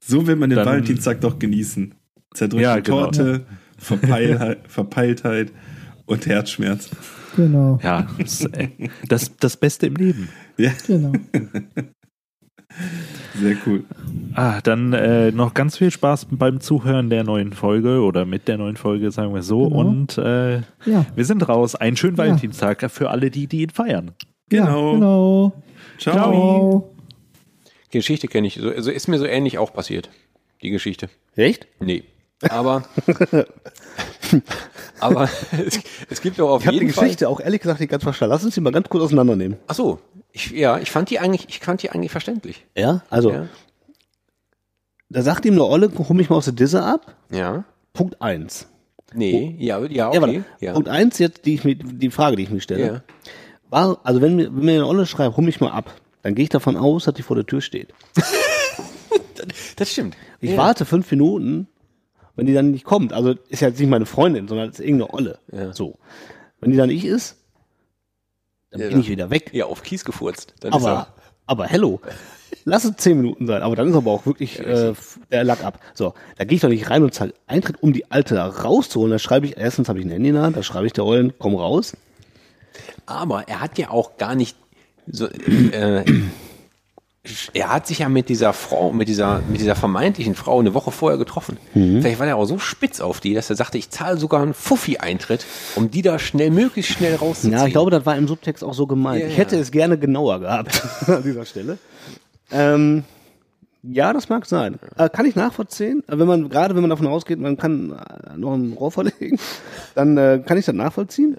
[0.00, 1.94] So will man den Dann- Valentinstag doch genießen.
[2.34, 3.02] Zerdrückte Ja, genau.
[3.04, 3.46] Torte,
[3.78, 5.52] Verpeilheit, Verpeiltheit
[6.06, 6.90] und Herzschmerz.
[7.36, 7.78] Genau.
[7.82, 8.68] Ja, das, äh,
[9.08, 10.28] das, das Beste im Leben.
[10.56, 11.12] Ja, Genau.
[13.34, 13.84] sehr cool.
[14.34, 18.58] Ah, dann äh, noch ganz viel Spaß beim Zuhören der neuen Folge oder mit der
[18.58, 19.68] neuen Folge, sagen wir so.
[19.68, 19.80] Genau.
[19.80, 21.06] Und äh, Ja.
[21.14, 21.74] wir sind raus.
[21.74, 22.24] Einen schönen Ja.
[22.24, 24.12] Valentinstag für alle, die, die ihn feiern.
[24.48, 24.88] Genau.
[24.88, 25.52] Ja, genau.
[25.98, 26.14] Ciao.
[26.14, 26.94] Ciao.
[27.90, 28.54] Geschichte kenne ich.
[28.60, 30.10] So, also ist mir so ähnlich auch passiert.
[30.62, 31.08] Die Geschichte.
[31.34, 31.66] Echt?
[31.80, 32.04] Nee.
[32.48, 32.84] Aber,
[35.00, 35.28] aber
[35.66, 37.04] es, es gibt doch auf Ich habe die jeden Fall.
[37.04, 38.32] Geschichte auch ehrlich gesagt nicht ganz verstanden.
[38.32, 39.58] Lass uns die mal ganz kurz auseinandernehmen.
[39.66, 39.98] Ach so.
[40.32, 42.64] Ich, ja, ich fand die eigentlich, ich fand die eigentlich verständlich.
[42.76, 43.02] Ja?
[43.10, 43.46] Also, Ja.
[45.08, 47.14] da sagt ihm eine Olle, hol mich mal aus der Disse ab.
[47.30, 47.64] Ja.
[47.92, 48.68] Punkt eins.
[49.12, 50.44] Nee, ja, ja, Ja, okay.
[50.60, 50.72] Ja.
[50.74, 52.86] Punkt eins jetzt, die, ich mir, die Frage, die ich mir stelle.
[52.86, 53.02] Ja.
[53.68, 56.44] War, also wenn, mir- wenn mir eine Olle schreibt, hol mich mal ab, dann gehe
[56.44, 57.92] ich davon aus, dass die vor der Tür steht.
[59.76, 60.16] Das stimmt.
[60.40, 60.56] Ich ja.
[60.58, 61.66] warte fünf Minuten,
[62.36, 63.12] wenn die dann nicht kommt.
[63.12, 65.38] Also ist ja jetzt nicht meine Freundin, sondern ist irgendeine Olle.
[65.52, 65.72] Ja.
[65.72, 65.98] So.
[66.60, 67.36] Wenn die dann ich ist,
[68.70, 69.50] dann Ja, bin ich wieder weg.
[69.52, 70.54] Ja, auf Kies gefurzt.
[70.60, 71.08] Dann Aber,
[71.46, 72.00] aber hello.
[72.64, 74.92] Lass es zehn Minuten sein, aber dann ist aber auch wirklich äh,
[75.30, 75.80] der Lack ab.
[75.94, 79.10] So, da gehe ich doch nicht rein und zahle Eintritt, um die Alte da rauszuholen.
[79.12, 81.04] Da schreibe ich, erstens habe ich ein Handy in der Hand, da schreibe ich der
[81.04, 81.96] Ollen, komm raus.
[83.06, 84.56] Aber er hat ja auch gar nicht
[85.10, 86.04] so, äh,
[87.52, 90.90] er hat sich ja mit dieser Frau, mit dieser, mit dieser vermeintlichen Frau eine Woche
[90.90, 91.58] vorher getroffen.
[91.74, 92.00] Mhm.
[92.00, 94.54] Vielleicht war er auch so spitz auf die, dass er sagte, ich zahle sogar einen
[94.54, 95.44] Fuffi-Eintritt,
[95.76, 97.52] um die da schnell, möglichst schnell rauszuziehen.
[97.52, 99.20] Ja, ich glaube, das war im Subtext auch so gemeint.
[99.20, 99.38] Ja, ich ja.
[99.38, 101.76] hätte es gerne genauer gehabt an dieser Stelle.
[102.50, 103.04] Ähm,
[103.82, 104.78] ja, das mag sein.
[104.96, 106.02] Äh, kann ich nachvollziehen.
[106.08, 109.38] Äh, Wenn man, gerade wenn man davon ausgeht, man kann äh, noch einen Rohr verlegen,
[109.94, 111.36] dann äh, kann ich das nachvollziehen.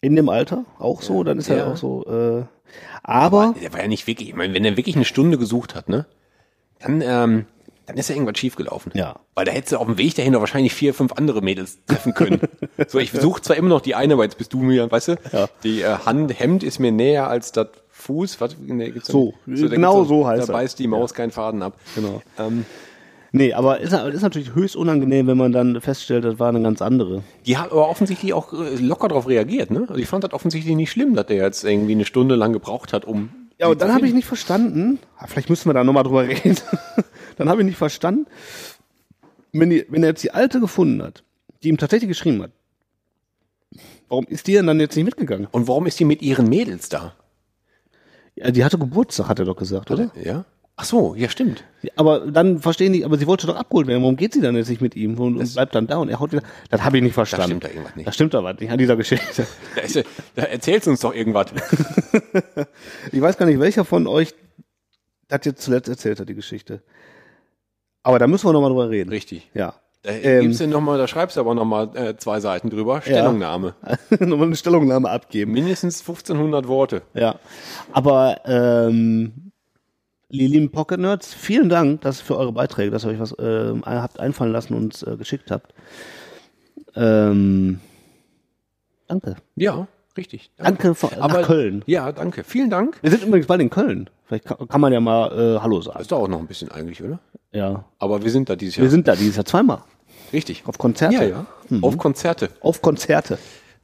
[0.00, 1.56] In dem Alter auch so, dann ist Ja.
[1.56, 2.04] ja auch so.
[2.06, 2.42] Äh,
[3.02, 5.88] aber, Der war ja nicht wirklich, ich meine, wenn er wirklich eine Stunde gesucht hat,
[5.88, 6.06] ne?
[6.80, 7.46] dann, ähm,
[7.86, 8.92] dann ist ja irgendwas schiefgelaufen.
[8.94, 9.20] Ja.
[9.34, 12.14] Weil da hättest du auf dem Weg dahin doch wahrscheinlich vier, fünf andere Mädels treffen
[12.14, 12.40] können.
[12.88, 15.16] so, ich suche zwar immer noch die eine, aber jetzt bist du mir, weißt du?
[15.32, 15.48] Ja.
[15.64, 18.40] Die äh, Hand, Hemd ist mir näher als das Fuß.
[18.40, 21.78] Was, nee, gibt's So, da genau so heißt Da beißt die Maus keinen Faden ab.
[21.94, 22.22] Genau.
[22.38, 22.66] Ähm,
[23.32, 26.80] Nee, aber ist, ist natürlich höchst unangenehm, wenn man dann feststellt, das war eine ganz
[26.80, 27.22] andere.
[27.44, 29.80] die hat aber offensichtlich auch äh, locker darauf reagiert, ne?
[29.88, 32.92] Also ich fand das offensichtlich nicht schlimm, dass der jetzt irgendwie eine Stunde lang gebraucht
[32.92, 33.30] hat, um.
[33.58, 36.56] Ja, und dann habe ich nicht verstanden, ah, vielleicht müssen wir da nochmal drüber reden,
[37.36, 38.26] dann habe ich nicht verstanden,
[39.52, 41.22] wenn, die, wenn er jetzt die alte gefunden hat,
[41.62, 42.52] die ihm tatsächlich geschrieben hat,
[44.08, 45.48] warum ist die denn dann jetzt nicht mitgegangen?
[45.50, 47.14] Und warum ist die mit ihren Mädels da?
[48.36, 50.12] Ja, die hatte Geburtstag, hat er doch gesagt, oder?
[50.22, 50.44] Ja?
[50.80, 51.64] Ach so, ja, stimmt.
[51.96, 54.00] Aber dann verstehen die, aber sie wollte doch abgeholt werden.
[54.02, 56.20] Warum geht sie dann jetzt nicht mit ihm und, und bleibt dann da und er
[56.20, 56.42] haut wieder?
[56.70, 57.46] Das habe ich nicht verstanden.
[57.58, 58.06] stimmt da irgendwas nicht.
[58.06, 59.44] Da stimmt da was nicht an dieser Geschichte.
[59.74, 60.02] Da, ist, ja-
[60.36, 61.46] da erzählst du uns doch irgendwas.
[63.12, 64.34] Ich weiß gar nicht, welcher von euch
[65.28, 66.82] das jetzt zuletzt erzählt hat, die Geschichte.
[68.02, 69.10] Aber da müssen wir nochmal drüber reden.
[69.10, 69.50] Richtig.
[69.54, 69.74] Ja.
[70.02, 70.42] Da, Ähm.
[70.42, 73.02] gibt's denn noch mal, da schreibst du aber nochmal äh, zwei Seiten drüber.
[73.02, 73.74] Stellungnahme.
[74.20, 75.52] nochmal eine Stellungnahme abgeben.
[75.52, 77.02] Mindestens 1500 Worte.
[77.14, 77.40] Ja.
[77.92, 79.47] Aber ähm,
[80.30, 84.20] lieben Pocket Nerds, vielen Dank dass für eure Beiträge, dass ihr euch was ähm, habt
[84.20, 85.72] einfallen lassen und uns äh, geschickt habt.
[86.94, 87.80] Ähm,
[89.06, 89.36] danke.
[89.56, 90.50] Ja, richtig.
[90.56, 91.82] Danke von, nach Köln.
[91.86, 92.44] Ja, danke.
[92.44, 92.98] Vielen Dank.
[93.02, 94.10] Wir sind übrigens bald in Köln.
[94.26, 95.98] Vielleicht kann, kann man ja mal äh, Hallo sagen.
[95.98, 97.20] Das dauert auch noch ein bisschen eigentlich, oder?
[97.52, 97.84] Ja.
[97.98, 98.84] Aber wir sind da dieses Jahr.
[98.84, 99.82] Wir sind da dieses Jahr zweimal.
[100.32, 100.64] richtig.
[100.66, 101.14] Auf Konzerte.
[101.14, 101.46] Ja, ja.
[101.70, 101.84] Mhm.
[101.84, 102.50] Auf Konzerte.
[102.60, 103.38] Auf Konzerte.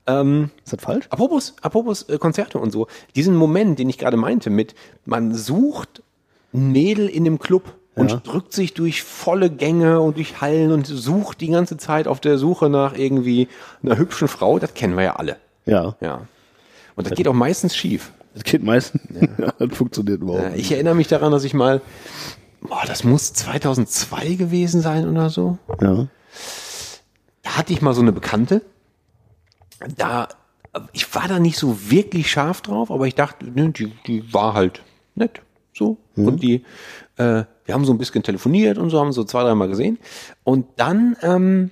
[0.06, 1.06] Ähm, Ist das falsch?
[1.08, 2.88] apropos, apropos äh, Konzerte und so.
[3.16, 4.74] Diesen Moment, den ich gerade meinte, mit
[5.06, 6.02] man sucht
[6.54, 8.16] Mädel in dem Club und Ja.
[8.18, 12.38] drückt sich durch volle Gänge und durch Hallen und sucht die ganze Zeit auf der
[12.38, 13.48] Suche nach irgendwie
[13.82, 14.58] einer hübschen Frau.
[14.58, 15.36] Das kennen wir ja alle.
[15.66, 15.96] Ja.
[16.00, 16.22] Ja.
[16.96, 18.12] Und das geht auch meistens schief.
[18.34, 19.02] Das geht meistens.
[19.38, 19.52] Ja.
[19.58, 21.80] das funktioniert überhaupt Äh, Ich erinnere mich daran, dass ich mal,
[22.60, 25.58] boah, das muss 2002 gewesen sein oder so.
[25.80, 26.06] Ja.
[27.42, 28.62] Da hatte ich mal so eine Bekannte.
[29.96, 30.28] Da,
[30.92, 34.54] ich war da nicht so wirklich scharf drauf, aber ich dachte, ne, die, die war
[34.54, 34.82] halt
[35.14, 35.40] nett.
[35.74, 35.98] So.
[36.16, 36.64] Und die,
[37.16, 39.98] äh, wir haben so ein bisschen telefoniert und so, haben so zwei, dreimal gesehen.
[40.44, 41.70] Und dann, ähm,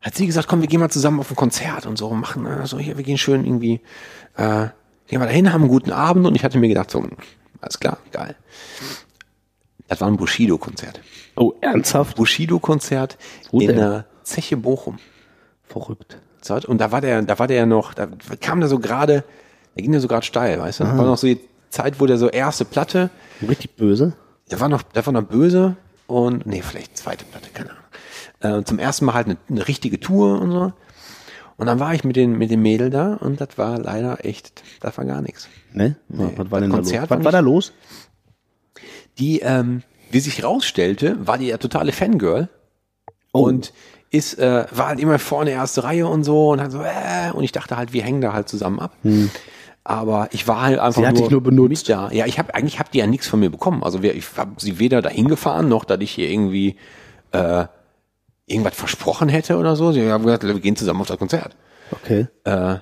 [0.00, 2.66] hat sie gesagt, komm, wir gehen mal zusammen auf ein Konzert und so, machen, äh,
[2.66, 3.80] so hier, wir gehen schön irgendwie,
[4.36, 4.68] äh,
[5.06, 7.04] gehen wir dahin, haben einen guten Abend und ich hatte mir gedacht, so,
[7.60, 8.36] alles klar, geil.
[9.88, 11.00] Das war ein Bushido-Konzert.
[11.36, 12.16] Oh, ernsthaft?
[12.16, 13.18] Bushido-Konzert
[13.50, 13.76] in denn?
[13.76, 14.98] der Zeche Bochum.
[15.62, 16.18] Verrückt.
[16.66, 18.06] Und da war der, da war der noch, da
[18.40, 19.24] kam der so gerade,
[19.74, 20.84] der ging ja so gerade steil, weißt du?
[20.84, 21.26] War noch so
[21.74, 23.10] Zeit, wo der so erste Platte,
[23.46, 24.14] Richtig böse.
[24.50, 28.60] der war noch, der war noch böse und, nee, vielleicht zweite Platte, keine Ahnung.
[28.60, 30.72] Äh, zum ersten Mal halt eine, eine richtige Tour und so.
[31.56, 34.62] Und dann war ich mit den, mit dem Mädel da und das war leider echt,
[34.80, 35.48] das war gar nichts.
[35.72, 35.96] Ne?
[36.08, 36.86] was war denn da los?
[36.86, 37.72] Konzert Was war da los?
[39.18, 42.48] Die, ähm, wie sich rausstellte, war die ja totale Fangirl
[43.36, 43.42] Oh.
[43.42, 43.72] und
[44.10, 47.42] ist, äh, war halt immer vorne erste Reihe und so und hat so, äh, und
[47.42, 48.96] ich dachte halt, wir hängen da halt zusammen ab.
[49.86, 51.00] Aber ich war halt einfach.
[51.02, 51.88] Sie hat nur, dich nur benutzt.
[51.90, 52.10] da.
[52.10, 53.82] Ja, ich habe eigentlich habt die ja nichts von mir bekommen.
[53.82, 56.76] Also wir, ich habe sie weder dahin gefahren, noch dass ich hier irgendwie
[57.32, 57.66] äh,
[58.46, 59.92] irgendwas versprochen hätte oder so.
[59.92, 61.54] Sie haben gesagt, wir gehen zusammen auf das Konzert.
[61.90, 62.26] Okay.
[62.44, 62.76] Äh,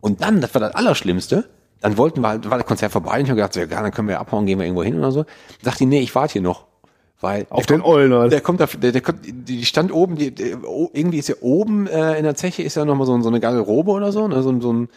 [0.00, 1.48] und dann, das war das Allerschlimmste,
[1.80, 3.90] dann wollten wir halt, war das Konzert vorbei und ich habe gedacht, so, ja, dann
[3.90, 5.24] können wir abhauen, gehen wir irgendwo hin oder so.
[5.62, 6.66] Sagt die, nee, ich warte hier noch.
[7.20, 7.86] Weil Auf den kommt-?
[8.28, 10.58] Der kommt da, der, der kommt, die stand oben, die, der,
[10.92, 13.40] irgendwie ist ja oben äh, in der Zeche ist ja nochmal so, ein- so eine
[13.40, 14.40] Garderobe oder so, ne?
[14.40, 14.88] so, ein- so ein so,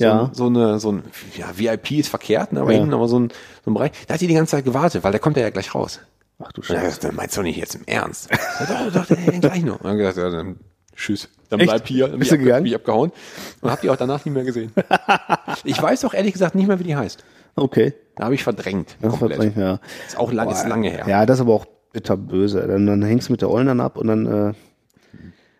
[0.00, 0.24] Ja.
[0.24, 1.02] ein- so eine, so ein,
[1.36, 2.60] ja, VIP ist verkehrt, ne?
[2.60, 2.78] aber Ja.
[2.78, 3.30] hinten aber so ein,
[3.64, 3.92] so ein Bereich.
[4.08, 6.00] Da hat die die ganze Zeit gewartet, weil der kommt ja gleich raus.
[6.42, 6.80] Ach du Scheiße.
[7.00, 8.30] gesagt, meinst du nicht jetzt im Ernst?
[8.60, 9.80] Ja, doch, doch, der hängt gleich noch.
[9.80, 10.56] Und dann gesagt, ja, dann
[10.96, 11.28] tschüss.
[11.50, 11.68] Dann Echt?
[11.70, 12.08] bleib hier.
[12.08, 12.62] Dann Bist du gegangen?
[12.64, 13.12] bin ich abgehauen
[13.60, 14.72] und hab die auch danach nicht mehr gesehen.
[15.64, 17.24] ich weiß doch ehrlich gesagt nicht mehr, wie die heißt.
[17.56, 17.92] Okay.
[18.16, 18.96] Da habe ich verdrängt.
[19.02, 19.56] Das komplett.
[19.56, 19.80] war, ja.
[20.06, 21.04] Ist auch lang, ist lange her.
[21.08, 22.66] Ja, das ist aber auch bitterböse.
[22.66, 24.52] Dann, dann hängst du mit der Ollen dann ab und dann, äh,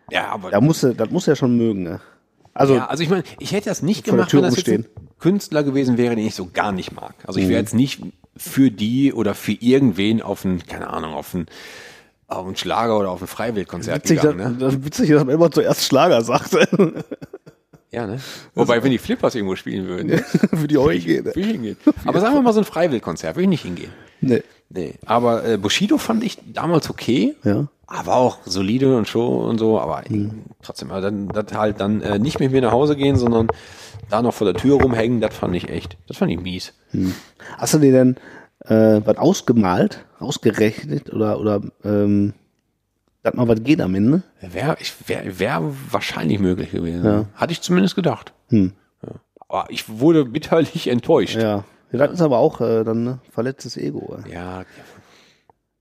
[0.09, 1.99] Ja, aber da musst du, das musst du ja schon mögen, ne?
[2.53, 4.85] Also, ja, also ich meine, ich hätte das nicht gemacht, wenn das jetzt ein
[5.19, 7.13] Künstler gewesen wäre, den ich so gar nicht mag.
[7.25, 7.65] Also ich wäre Mhm.
[7.65, 8.01] jetzt nicht
[8.35, 11.45] für die oder für irgendwen auf ein, keine Ahnung, auf ein,
[12.27, 14.39] auf ein Schlager oder auf ein Freiwildkonzert witzig, gegangen.
[14.39, 14.57] dass, Ne?
[14.79, 16.51] das, witzig, dass man immer zuerst Schlager sagt.
[17.93, 18.21] Ja, ne?
[18.55, 20.23] Wobei, wenn die Flippers irgendwo spielen würden, ne?
[20.51, 21.25] Geht.
[21.25, 21.75] würde ich hingehen.
[22.05, 23.91] Aber sagen wir mal so ein Freiwildkonzert, würde ich nicht hingehen.
[24.21, 24.43] Nee.
[24.73, 24.95] Nee.
[25.05, 27.35] Aber äh, Bushido fand ich damals okay.
[27.43, 27.67] Ja.
[27.87, 30.03] Aber auch solide und Show und so, aber
[30.61, 33.49] trotzdem, aber dann das halt dann äh, nicht mit mir nach Hause gehen, sondern
[34.09, 36.73] da noch vor der Tür rumhängen, das fand ich echt, das fand ich mies.
[37.57, 38.15] Hast du dir denn
[38.65, 42.33] äh, was ausgemalt, ausgerechnet oder, oder ähm,
[43.23, 44.23] dass mal was geht am Ende?
[44.39, 47.05] Wäre wär, wär wahrscheinlich möglich gewesen.
[47.05, 47.25] Ja.
[47.35, 48.33] Hatte ich zumindest gedacht.
[48.49, 48.73] Hm.
[49.05, 49.15] Ja.
[49.47, 51.35] Aber ich wurde bitterlich enttäuscht.
[51.35, 51.65] Ja.
[51.91, 53.19] Ja das ist aber auch äh, dann ne?
[53.31, 54.17] verletztes Ego.
[54.25, 54.31] äh.
[54.33, 54.63] Ja,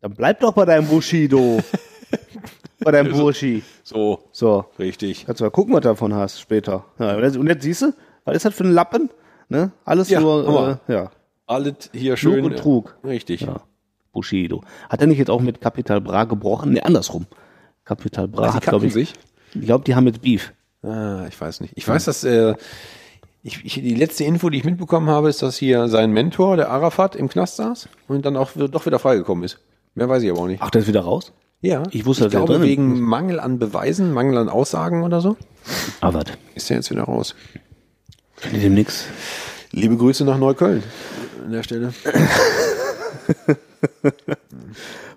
[0.01, 1.61] Dann bleib doch bei deinem Bushido.
[2.81, 3.63] bei deinem Burschi.
[3.83, 4.65] So, So.
[4.79, 5.27] richtig.
[5.27, 6.85] Kannst du mal gucken, was du davon hast später.
[6.99, 7.93] Ja, und jetzt, siehst du,
[8.25, 9.11] was ist das für ein Lappen?
[9.49, 9.73] Ne?
[9.85, 11.11] Alles Ja, nur, äh, ja.
[11.47, 12.45] Alles hier schön.
[12.45, 12.97] und Trug.
[13.05, 13.43] Richtig.
[13.43, 13.61] Ja.
[14.13, 14.63] Bushido.
[14.89, 16.73] Hat er nicht jetzt auch mit Capital Bra gebrochen?
[16.73, 17.27] Ne, andersrum.
[17.85, 19.15] Capital Bra die hat, glaube ich, sich?
[19.55, 20.53] ich glaube, die haben jetzt Beef.
[20.83, 21.75] Ah, ich weiß nicht.
[21.77, 22.55] Ich weiß, dass äh,
[23.43, 26.71] ich, ich, die letzte Info, die ich mitbekommen habe, ist, dass hier sein Mentor, der
[26.71, 29.59] Arafat, im Knast saß und dann auch doch wieder freigekommen ist.
[29.95, 30.63] Mehr weiß ich aber auch nicht.
[30.63, 31.33] Ach, der ist wieder raus?
[31.63, 35.37] ja, ich wusste, ich glaube wegen Mangel an Beweisen, Mangel an Aussagen oder so,
[36.01, 36.25] Ah, was?
[36.55, 37.35] ist er jetzt wieder raus.
[38.41, 39.05] Kann ich dem nix?
[39.73, 40.83] Liebe Grüße nach Neukölln
[41.45, 41.93] an der Stelle.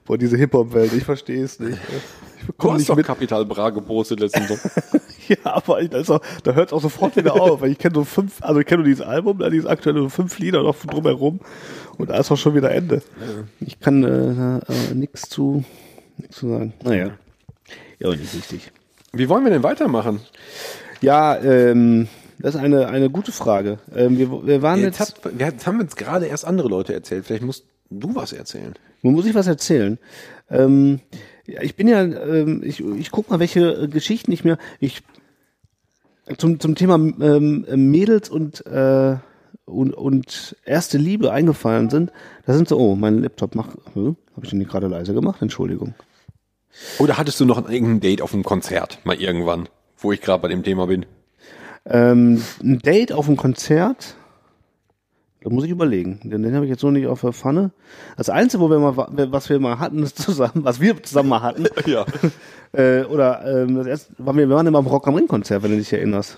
[0.05, 1.77] Boah, diese Hip-Hop-Welt, ich verstehe es nicht.
[1.77, 3.05] Ich Du bekomme hast nicht doch mit.
[3.05, 4.59] Kapital Bra gepostet letzten Sommer.
[5.27, 7.61] Ja, aber auch, da hört es auch sofort wieder auf.
[7.61, 10.09] Weil ich kenne so fünf, also ich kenne nur dieses Album, da dieses aktuelle so
[10.09, 11.39] fünf Lieder noch drumherum.
[11.97, 13.01] Und da ist auch schon wieder Ende.
[13.59, 15.63] Ich kann äh, äh, nichts zu,
[16.17, 16.73] nix zu sagen.
[16.83, 17.11] Naja.
[17.99, 18.71] Ja, aber nicht wichtig.
[19.13, 20.19] Wie wollen wir denn weitermachen?
[21.01, 22.07] Ja, ähm,
[22.39, 23.79] das ist eine, eine gute Frage.
[23.95, 26.93] Ähm, wir, wir waren Jetzt, jetzt, hat, wir jetzt haben jetzt gerade erst andere Leute
[26.93, 27.25] erzählt.
[27.25, 28.73] Vielleicht musst du was erzählen.
[29.01, 29.99] Nun muss ich was erzählen.
[30.49, 30.99] Ähm,
[31.45, 35.03] ich bin ja, ähm, ich, ich guck mal, welche äh, Geschichten ich mir, ich
[36.37, 39.17] zum, zum Thema ähm, Mädels und, äh,
[39.65, 42.11] und, und erste Liebe eingefallen sind.
[42.45, 45.41] Da sind so, oh, mein Laptop macht, hm, habe ich den gerade leise gemacht?
[45.41, 45.95] Entschuldigung.
[46.99, 50.47] Oder hattest du noch irgendein Date auf einem Konzert mal irgendwann, wo ich gerade bei
[50.47, 51.05] dem Thema bin?
[51.85, 54.15] Ähm, ein Date auf einem Konzert,
[55.43, 56.19] da muss ich überlegen.
[56.23, 57.71] Den, den habe ich jetzt so nicht auf der Pfanne.
[58.17, 61.29] Das Einzige, wo wir mal, wa- was wir mal hatten, ist zusammen, was wir zusammen
[61.29, 62.05] mal hatten, Ja.
[62.71, 65.61] äh, oder ähm, das erste, waren wir, wir waren immer am Rock am Ring Konzert,
[65.63, 66.37] wenn du dich erinnerst.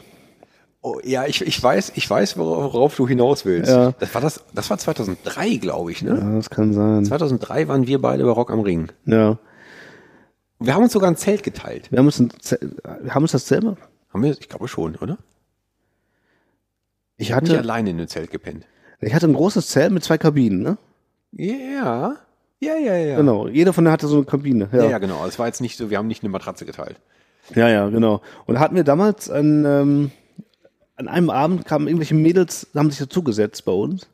[0.81, 3.71] Oh, ja, ich, ich weiß, ich weiß, worauf, du hinaus willst.
[3.71, 3.93] Ja.
[3.99, 6.11] Das war das, das war 2003, glaube ich, ne?
[6.19, 7.03] Ja, das kann sein.
[7.05, 8.91] 2003 waren wir beide bei Rock am Ring.
[9.05, 9.39] Ja.
[10.59, 11.91] Wir haben uns sogar ein Zelt geteilt.
[11.91, 12.59] Wir haben uns, ein, Ze-
[13.01, 13.77] wir haben uns das selber.
[14.13, 14.31] Haben wir?
[14.39, 15.17] Ich glaube schon, oder?
[17.17, 18.65] Ich Ich hatte, alleine in dem Zelt gepennt.
[19.05, 20.77] Ich hatte ein großes Zelt mit zwei Kabinen, ne?
[21.31, 22.15] Ja.
[22.59, 23.17] Ja, ja, ja.
[23.17, 23.47] Genau.
[23.47, 24.69] Jeder von denen hatte so eine Kabine.
[24.71, 25.25] Ja, Ja, ja, genau.
[25.27, 26.99] Es war jetzt nicht so, wir haben nicht eine Matratze geteilt.
[27.53, 28.21] ja, ja genau.
[28.47, 30.11] Und hatten wir damals an, ähm,
[30.95, 34.07] an einem Abend kamen irgendwelche Mädels, haben sich dazugesetzt bei uns.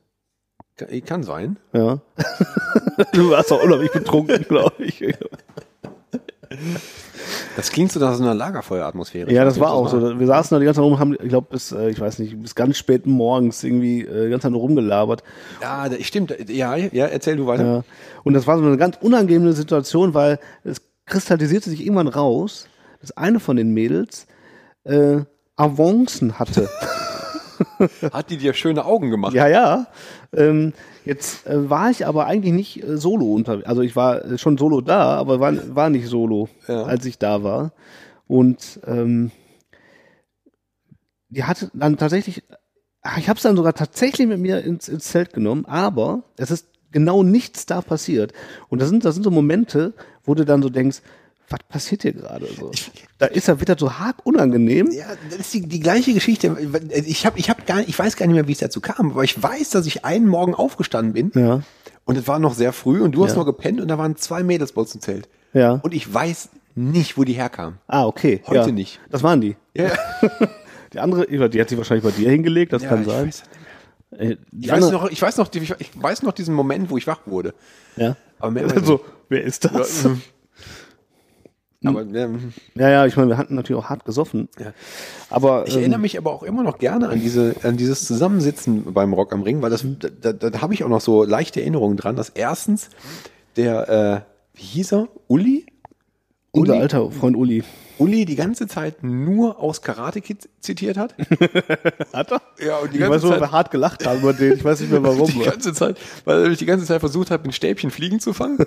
[0.76, 1.58] Kann, kann sein.
[1.72, 2.00] Ja.
[3.14, 5.02] du warst auch unheimlich betrunken, glaube ich.
[7.56, 9.32] Das klingt so nach so einer Lagerfeueratmosphäre.
[9.32, 10.20] Ja, das war auch so.
[10.20, 12.42] Wir saßen da die ganze Zeit rum, haben, ich glaube, bis, äh, ich weiß nicht,
[12.42, 15.24] bis ganz spät morgens irgendwie äh, die ganze Zeit rumgelabert.
[15.62, 16.36] Ja, stimmt.
[16.50, 17.66] Ja, ja, erzähl du weiter.
[17.66, 17.84] Ja.
[18.24, 22.68] Und das war so eine ganz unangenehme Situation, weil es kristallisierte sich irgendwann raus,
[23.02, 24.28] dass eine von den Mädels
[24.84, 25.20] äh,
[25.56, 26.70] Avancen hatte.
[28.12, 29.34] Hat die dir schöne Augen gemacht?
[29.34, 29.88] ja, ja.
[30.36, 30.74] Ähm,
[31.06, 33.68] jetzt äh, war ich aber eigentlich nicht äh, solo unterwegs.
[33.68, 36.84] Also ich war äh, schon solo da, aber war, war nicht solo, Ja.
[36.84, 37.74] als ich da war.
[38.28, 39.32] Und ähm,
[41.30, 42.44] die hatte dann tatsächlich,
[43.02, 46.52] ach, ich habe es dann sogar tatsächlich mit mir ins, ins Zelt genommen, aber es
[46.52, 48.34] ist genau nichts da passiert.
[48.70, 49.94] Und das sind, das sind so Momente,
[50.24, 51.02] wo du dann so denkst,
[51.52, 52.72] was passiert hier gerade so?
[53.18, 54.90] Da ist er wieder so hart unangenehm.
[54.92, 56.56] Ja, das ist die, die gleiche Geschichte.
[57.06, 59.24] Ich habe, ich habe gar, ich weiß gar nicht mehr, wie es dazu kam, aber
[59.24, 61.62] ich weiß, dass ich einen Morgen aufgestanden bin Ja,
[62.06, 63.40] und es war noch sehr früh und du hast Ja.
[63.40, 65.74] noch gepennt und da waren zwei Mädels bei uns im Zelt ja.
[65.84, 67.80] und ich weiß nicht, wo die herkamen.
[67.88, 68.42] Ah, okay.
[68.48, 68.72] Heute ja.
[68.72, 69.00] nicht.
[69.10, 69.56] Das waren die.
[69.76, 69.92] Ja,
[70.94, 73.28] Die andere, ich die hat sich wahrscheinlich bei dir hingelegt, das ja, kann ich sein.
[73.28, 73.44] weiß,
[74.18, 77.22] Äh, ich weiß noch, ich weiß noch, ich weiß noch diesen Moment, wo ich wach
[77.26, 77.54] wurde.
[77.96, 78.18] Ja.
[78.40, 79.00] Aber mehr ich Also,
[79.30, 80.04] wer ist das?
[80.06, 80.30] nicht.
[81.84, 84.50] Aber ähm, Ja, ja, ich meine, wir hatten natürlich auch hart gesoffen.
[84.60, 84.74] Ja.
[85.30, 88.94] Aber Ich ähm, erinnere mich aber auch immer noch gerne an diese, an dieses Zusammensitzen
[88.94, 91.62] beim Rock am Ring, weil das, da, da, da habe ich auch noch so leichte
[91.62, 92.90] Erinnerungen dran, dass erstens
[93.56, 94.26] der,
[94.56, 95.08] äh, wie hieß er?
[95.28, 95.66] Uli?
[96.52, 96.82] unser Uli?
[96.82, 97.64] alter Freund Uli.
[98.02, 101.16] Uli die ganze Zeit nur aus Karate Kid zitiert hat.
[102.14, 102.42] Hat er?
[102.60, 104.54] Ja, und die Ich weiß ganze dass Zeit, wir hart gelacht haben über den.
[104.54, 105.28] Ich weiß nicht mehr warum.
[105.28, 108.58] die ganze Zeit, weil er die ganze Zeit versucht hat, mit Stäbchen Fliegen zu fangen.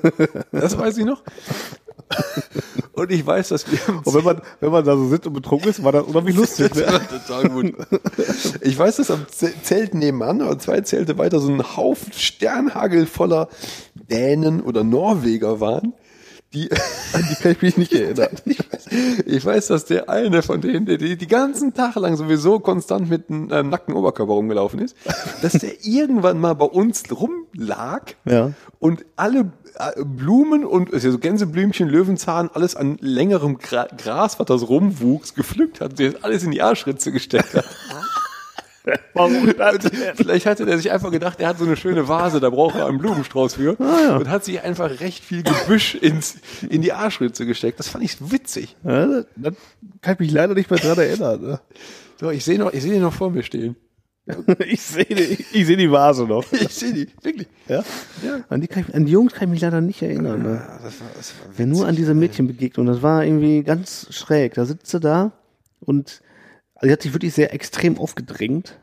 [0.53, 1.23] Das weiß ich noch.
[2.93, 5.69] Und ich weiß, dass wir Und wenn man, wenn man da so sitzt und betrunken
[5.71, 6.69] ist, war das unheimlich lustig.
[6.71, 6.93] Das Ne?
[6.93, 7.75] war total gut.
[8.61, 13.49] Ich weiß, dass am Zelt nebenan oder zwei Zelte weiter so ein Haufen Sternhagel voller
[13.95, 15.95] Dänen oder Norweger waren.
[16.55, 16.69] Die,
[17.31, 18.29] Die kann ich mich nicht erinnern.
[18.45, 18.87] ich, weiß,
[19.27, 23.09] ich weiß, dass der eine von denen, der die, die ganzen Tage lang sowieso konstant
[23.11, 24.97] mit einem ähm, nackten Oberkörper rumgelaufen ist,
[25.43, 28.53] dass der irgendwann mal bei uns rumlag Ja.
[28.79, 34.47] und alle äh, Blumen und also so Gänseblümchen, Löwenzahn, alles an längerem Gra Gras, was
[34.47, 37.65] da so rumwuchs, gepflückt hat, der alles in die Arschritze gesteckt hat.
[39.15, 39.79] Warum das?
[40.15, 42.87] Vielleicht hatte der sich einfach gedacht, er hat so eine schöne Vase, da braucht er
[42.87, 43.77] einen Blumenstrauß für.
[43.77, 46.37] Und hat sich einfach recht viel Gebüsch ins,
[46.69, 47.79] in die Arschritze gesteckt.
[47.79, 48.77] Das fand ich witzig.
[48.85, 49.55] Ja, das, das
[50.03, 51.41] kann ich mich leider nicht mehr dran erinnern.
[51.41, 51.61] Ne?
[52.21, 53.77] So, ich sehe noch, ich sehe den noch vor mir stehen.
[54.67, 56.45] Ich sehe die, ich seh die Vase noch.
[56.53, 57.49] Ich sehe die, wirklich.
[57.69, 57.85] Ja?
[58.49, 60.43] An, die kann ich, an die Jungs kann ich mich leider nicht erinnern.
[60.43, 60.63] Ne?
[60.83, 64.07] Das war, das war Wer nur an diese Mädchen begegnet und das war irgendwie ganz
[64.11, 64.55] schräg.
[64.55, 65.33] Da sitzt sie da
[65.81, 66.23] und
[66.85, 68.79] also die hat sich wirklich sehr extrem aufgedrängt.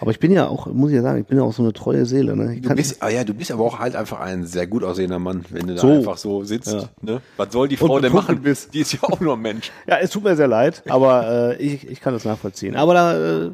[0.00, 1.72] Aber ich bin ja auch, muss ich ja sagen, ich bin ja auch so eine
[1.74, 2.34] treue Seele.
[2.34, 2.58] Ne?
[2.60, 5.44] Du bist, ah ja, du bist aber auch halt einfach ein sehr gut aussehender Mann,
[5.50, 5.88] wenn du da So.
[5.88, 6.72] einfach so sitzt.
[6.72, 6.88] Ja.
[7.02, 7.20] Ne?
[7.36, 8.40] Was soll die Frau denn machen?
[8.40, 8.72] bist.
[8.72, 9.70] Die ist ja auch nur ein Mensch.
[9.86, 12.74] ja, es tut mir sehr leid, aber äh, ich, ich kann das nachvollziehen.
[12.76, 13.50] Aber da, äh,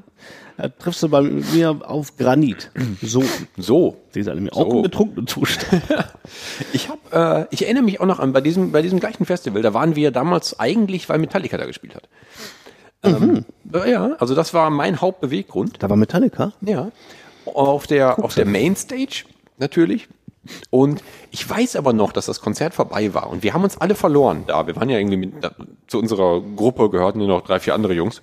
[0.59, 2.71] da triffst du bei mir auf Granit.
[3.03, 3.23] So.
[3.57, 3.97] So.
[4.11, 4.77] Sie ist nämlich auch So.
[4.77, 5.83] im betrunkenen Zustand.
[6.73, 9.61] Ich habe, äh, ich erinnere mich auch noch an bei diesem, bei diesem gleichen Festival.
[9.61, 12.09] Da waren wir damals eigentlich, weil Metallica da gespielt hat.
[13.03, 15.83] Ähm, äh, ja, also das war mein Hauptbeweggrund.
[15.83, 16.53] Da war Metallica.
[16.61, 16.91] Ja.
[17.45, 19.25] Auf der, auf der Mainstage
[19.59, 20.09] natürlich.
[20.71, 23.31] Und ich weiß aber noch, dass das Konzert vorbei war.
[23.31, 24.67] Und wir haben uns alle verloren da.
[24.67, 25.53] Wir waren ja irgendwie mit, da,
[25.87, 28.23] zu unserer Gruppe gehörten nur noch drei, vier andere Jungs.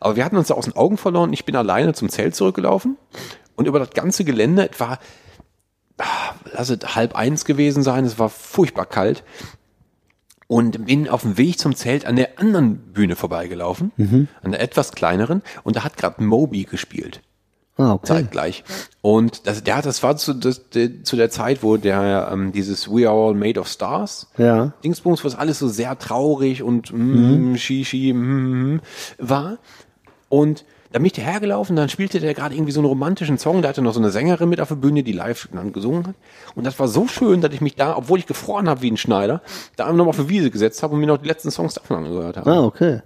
[0.00, 1.32] Aber wir hatten uns da aus den Augen verloren.
[1.32, 2.96] Ich bin alleine zum Zelt zurückgelaufen.
[3.56, 4.98] Und über das ganze Gelände, es war,
[5.98, 8.04] ah, lass es halb eins gewesen sein.
[8.04, 9.24] Es war furchtbar kalt.
[10.54, 13.90] Und bin auf dem Weg zum Zelt an der anderen Bühne vorbeigelaufen.
[14.40, 15.42] An der etwas kleineren.
[15.64, 17.22] Und da hat gerade Moby gespielt
[17.76, 18.06] Ah, okay.
[18.06, 18.62] zeitgleich.
[19.02, 22.88] Und das, der, das war zu, das, der, zu der Zeit, wo der ähm, dieses
[22.88, 24.72] We Are All Made of Stars Ja.
[24.84, 28.80] Dingsbums, was alles so sehr traurig und mm, Shishi mm,
[29.18, 29.58] war.
[30.28, 33.70] Und da bin ich hergelaufen, dann spielte der gerade irgendwie so einen romantischen Song, da
[33.70, 36.14] hatte noch so eine Sängerin mit auf der Bühne, die live dann gesungen hat.
[36.54, 38.96] Und das war so schön, dass ich mich da, obwohl ich gefroren habe wie ein
[38.96, 39.42] Schneider,
[39.74, 42.36] da noch auf die Wiese gesetzt habe und mir noch die letzten Songs davon angehört
[42.36, 42.48] habe.
[42.48, 43.02] Ah, okay.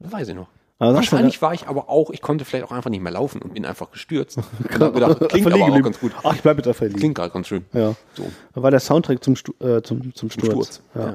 [0.00, 0.48] Das weiß ich noch.
[0.80, 3.40] Aber das Wahrscheinlich war ich aber auch, ich konnte vielleicht auch einfach nicht mehr laufen
[3.42, 4.38] und bin einfach gestürzt.
[4.68, 6.10] Und hab gedacht, klingt aber Verliehen auch ganz gut.
[6.24, 6.98] Ach, ich bleib mit der verliehen.
[6.98, 7.64] Klingt gerade ganz schön.
[7.72, 7.94] Ja.
[8.14, 8.24] So,
[8.54, 10.46] Da war der Soundtrack zum, Stu äh, zum, zum Sturz.
[10.50, 10.82] Sturz.
[10.96, 11.00] Ja.
[11.00, 11.14] Ja.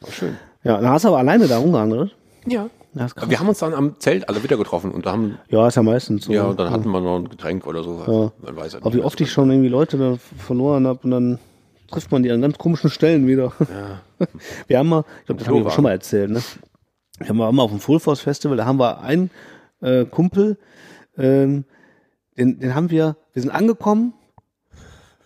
[0.00, 0.36] War schön.
[0.64, 2.16] ja, dann hast du aber alleine da rumgehandelt.
[2.44, 2.70] Ja.
[2.98, 3.30] Ja.
[3.30, 5.82] Wir haben uns dann am Zelt alle wieder getroffen und da haben, Ja, ist ja
[5.82, 6.32] meistens so.
[6.32, 8.02] ja, und dann hatten wir noch ein Getränk oder so.
[8.06, 8.32] Ja.
[8.44, 11.00] Man weiß ja Aber nicht wie mehr oft ich schon irgendwie Leute da verloren habe
[11.04, 11.38] und dann
[11.88, 13.52] trifft man die an ganz komischen Stellen wieder.
[14.66, 16.42] Wir haben mal, ich glaube, das haben wir schon mal erzählt, ne?
[17.18, 19.30] Wir haben mal auf dem Full Force Festival, da haben wir einen
[19.80, 20.58] äh, Kumpel,
[21.16, 21.64] ähm,
[22.36, 24.12] den, den haben wir, wir sind angekommen,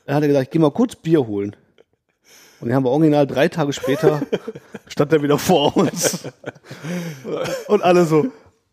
[0.07, 1.57] da hat er gesagt, ich geh mal kurz Bier holen.
[2.63, 4.23] Und den haben wir original drei Tage später,
[4.87, 6.21] stand er wieder vor uns.
[7.67, 8.29] Und alle so,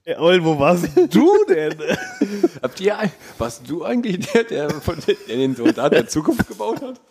[0.06, 1.74] "Ey, Eul, wo warst du denn?
[2.62, 2.96] Habt ihr,
[3.40, 7.02] warst du eigentlich der, der, von der, der den Soldat der Zukunft gebaut hat?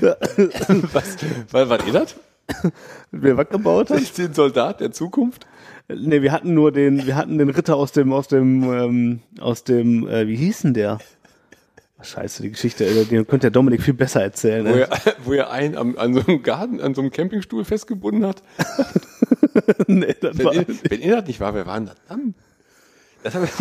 [0.00, 1.16] was,
[1.50, 2.14] was, was ihr das?
[3.10, 4.16] Wer was gebaut hat?
[4.16, 5.46] Den Soldat der Zukunft?
[5.88, 9.62] Nee, wir hatten nur den, wir hatten den Ritter aus dem, aus dem, ähm, aus
[9.64, 11.00] dem, äh, wie hieß denn der?
[12.04, 14.64] Scheiße, die Geschichte, den könnte der Dominik viel besser erzählen.
[14.66, 14.80] Wo Ne?
[14.88, 14.88] er,
[15.24, 18.42] wo er einen am, an so einem Garten, an so einem Campingstuhl festgebunden hat.
[19.86, 22.34] nee, das Wenn, war, ihr, wenn ihr das nicht war, wer war denn das dann?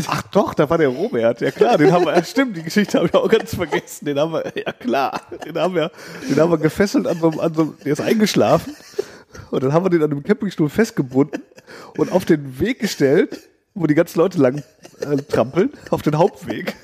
[0.08, 2.98] Ach doch, da war der Robert, ja klar, den haben wir, ja, stimmt, die Geschichte
[2.98, 5.90] habe ich auch ganz vergessen, den haben wir, ja klar, den haben wir,
[6.30, 8.76] den haben wir gefesselt an so, einem- an so, einem- der ist eingeschlafen
[9.52, 11.42] und dann haben wir den an dem Campingstuhl festgebunden
[11.98, 13.40] und auf den Weg gestellt,
[13.74, 14.62] wo die ganzen Leute lang
[15.00, 16.76] äh, trampeln, auf den Hauptweg.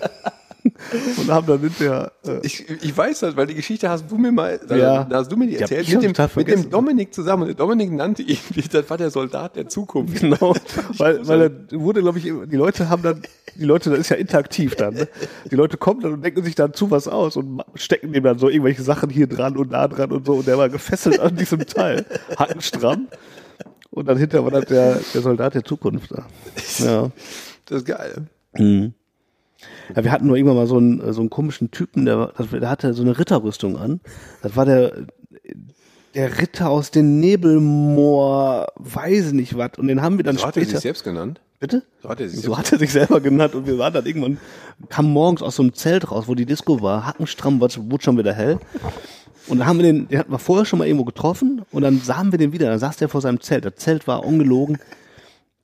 [1.18, 4.32] Und haben dann hinterher, äh, Ich, ich weiß das, weil die Geschichte hast du mir
[4.32, 5.04] mal, Ja.
[5.04, 6.70] da hast du mir die erzählt, ich mit dem, mit dem.
[6.70, 7.43] Dominik zusammen.
[7.43, 8.38] Und der Dominik nannte ihn,
[8.72, 10.22] das war der Soldat der Zukunft.
[10.22, 10.56] Genau,
[10.97, 13.22] weil, weil er wurde, glaube ich, die Leute haben dann,
[13.56, 15.08] die Leute, das ist ja interaktiv dann, ne?
[15.51, 18.39] Die Leute kommen dann und denken sich dann zu was aus und stecken dem dann
[18.39, 21.36] so irgendwelche Sachen hier dran und da dran und so und der war gefesselt an
[21.36, 22.06] diesem Teil,
[22.38, 23.08] hackenstramm.
[23.92, 26.26] Und dann hinterher war dann der, der Soldat der Zukunft da.
[26.80, 27.10] Ja.
[27.66, 28.28] Das ist geil.
[29.95, 30.03] Ja.
[30.03, 33.01] Wir hatten nur irgendwann mal so einen, so einen komischen Typen, der, der hatte so
[33.03, 33.99] eine Ritterrüstung an.
[34.41, 34.93] Das war der,
[36.16, 39.71] der Ritter aus den Nebelmoor, weiß nicht was.
[39.78, 40.78] Und den haben wir dann So hat er später.
[40.78, 41.41] sich selbst genannt.
[41.59, 41.83] Bitte?
[42.01, 44.37] So hat er sich So hat er sich selber genannt und wir waren dann irgendwann,
[44.87, 48.33] kam morgens aus so einem Zelt raus, wo die Disco war, hackenstramm, wurde schon wieder
[48.33, 48.59] hell.
[49.47, 51.99] Und dann haben wir den, den hatten wir vorher schon mal irgendwo getroffen und dann
[51.99, 53.66] sahen wir den wieder, dann saß der vor seinem Zelt.
[53.66, 54.78] Das Zelt war ungelogen,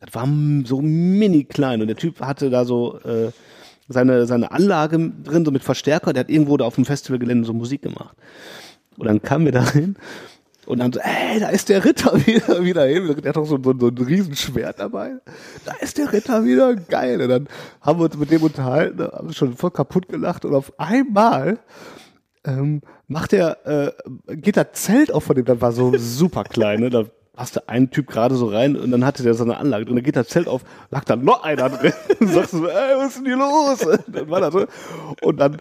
[0.01, 0.27] das war
[0.65, 3.31] so mini klein und der Typ hatte da so äh,
[3.87, 7.53] seine, seine Anlage drin, so mit Verstärker, der hat irgendwo da auf dem Festivalgelände so
[7.53, 8.15] Musik gemacht.
[8.97, 9.95] Und dann kamen wir da hin
[10.65, 13.15] und dann so, ey, da ist der Ritter wieder, wieder hin.
[13.21, 15.15] Der hat doch so, so, so ein Riesenschwert dabei.
[15.65, 17.21] Da ist der Ritter wieder, geil.
[17.21, 17.47] Und dann
[17.81, 21.59] haben wir uns mit dem unterhalten, haben schon voll kaputt gelacht und auf einmal
[22.45, 26.79] ähm, macht er, äh, geht das Zelt auf von dem, das war so super klein,
[26.79, 26.89] ne?
[26.89, 27.05] Da
[27.35, 30.03] passte ein Typ gerade so rein und dann hatte der so eine Anlage drin, dann
[30.05, 31.93] geht das Zelt auf, lag da noch einer drin.
[32.19, 33.83] Und sagst du so, ey, was ist denn hier los?
[33.85, 34.65] Und dann war das so.
[35.21, 35.57] Und dann,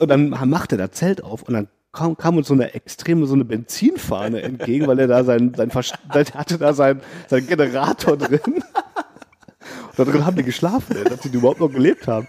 [0.00, 3.26] und dann machte er das Zelt auf und dann kam, kam uns so eine extreme,
[3.26, 7.46] so eine Benzinfahne entgegen, weil er da sein, sein, Verst- der hatte da sein, sein
[7.46, 8.40] Generator drin.
[8.46, 12.26] Und da drin haben die geschlafen, dass die überhaupt noch gelebt haben.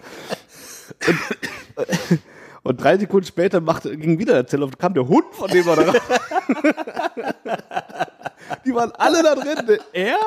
[1.08, 2.20] Und,
[2.64, 5.66] und drei Sekunden später machte, ging wieder der Zelt auf, kam der Hund von dem
[5.66, 5.94] war da.
[8.66, 9.66] Die waren alle da drin.
[9.66, 9.80] ne?
[9.94, 10.18] Er,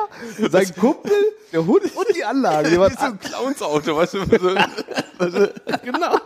[0.49, 1.11] sein Kumpel,
[1.51, 2.69] der Hund und die Anlage.
[2.69, 4.25] Die waren so ein Clowns-Auto, weißt du?
[5.83, 6.17] Genau.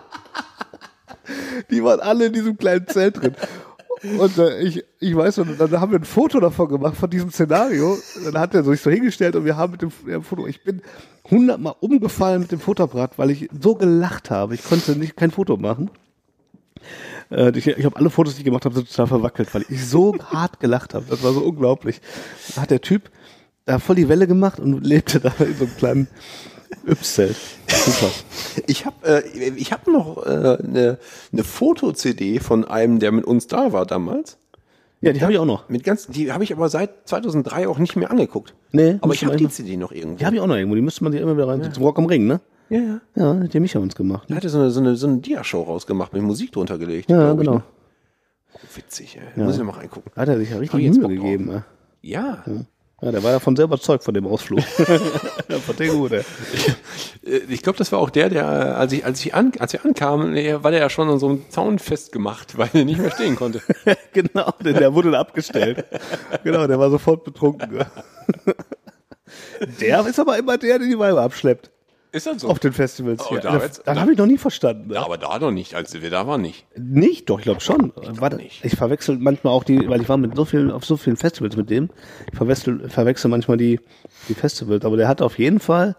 [1.69, 3.35] Die waren alle in diesem kleinen Zelt drin.
[4.19, 7.31] Und äh, ich, ich weiß noch, dann haben wir ein Foto davon gemacht, von diesem
[7.31, 7.97] Szenario.
[8.25, 10.81] Dann hat er sich so hingestellt und wir haben mit dem ja, Foto, ich bin
[11.29, 14.55] hundertmal umgefallen mit dem Fotoapparat, weil ich so gelacht habe.
[14.55, 15.89] Ich konnte nicht kein Foto machen.
[17.31, 19.85] Äh, ich ich habe alle Fotos, die ich gemacht habe, sind total verwackelt, weil ich
[19.87, 21.05] so hart gelacht habe.
[21.09, 22.01] Das war so unglaublich.
[22.55, 23.09] Da hat der Typ
[23.65, 26.07] da voll die Welle gemacht und lebte da in so einem kleinen
[26.85, 27.35] Yps-Zelt.
[27.67, 28.11] Super.
[28.67, 30.97] Ich habe äh, ich hab noch eine äh, ne-
[31.31, 34.37] ne Foto-CD von einem, der mit uns da war damals.
[35.01, 35.67] Ja, die habe ich auch noch.
[35.69, 38.53] Mit ganz, die habe ich aber seit 2003 auch nicht mehr angeguckt.
[38.71, 40.17] Nee, aber ich habe die CD noch irgendwo.
[40.17, 40.75] Die habe ich auch noch irgendwo.
[40.75, 41.73] Die müsste man sich immer wieder rein.
[41.73, 42.39] Zum Rock am Ring, ne?
[42.69, 43.01] Ja, ja.
[43.15, 44.29] Ja, hat der Micha uns gemacht.
[44.29, 47.09] Er hatte so eine, so eine, so eine Dia-Show rausgemacht, mit Musik drunter gelegt.
[47.09, 47.55] Ja, ich, genau.
[47.55, 47.63] ne?
[48.75, 49.23] Witzig, ey.
[49.35, 49.43] Ja.
[49.45, 50.11] Muss ich noch mal reingucken.
[50.15, 51.49] Hat er sich ja richtig ich Mühe gegeben.
[51.51, 51.63] Ja.
[52.01, 52.43] Ja.
[53.01, 54.59] ja, der war davon sehr überzeugt von dem Ausflug.
[55.49, 56.23] ja, fand der gut, ey.
[57.25, 59.85] Äh, Ich glaube, das war auch der, der, als ich, als ich an, als wir
[59.85, 63.11] ankamen, der- war der ja schon an so einem Zaun festgemacht, weil er nicht mehr
[63.11, 63.61] stehen konnte.
[64.13, 65.85] genau, denn der wurde abgestellt.
[66.43, 67.85] genau, der war sofort betrunken.
[69.81, 71.71] der ist aber immer der, der die Weiber abschleppt.
[72.13, 72.47] Ist das so?
[72.47, 73.21] Auf den Festivals.
[73.25, 73.39] Oh, hier.
[73.39, 74.93] da das das habe ich noch nie verstanden.
[74.93, 76.63] Ja, aber da noch nicht, als wir da waren nicht.
[76.77, 77.27] Nicht?
[77.27, 77.91] Doch, ich glaube schon.
[77.95, 81.17] Warte, ich verwechsel manchmal auch die, weil ich war mit so vielen, auf so vielen
[81.17, 81.89] Festivals mit dem.
[82.31, 83.79] Ich verwechsel, verwechsel manchmal die,
[84.29, 84.85] die Festivals.
[84.85, 85.95] Aber der hat auf jeden Fall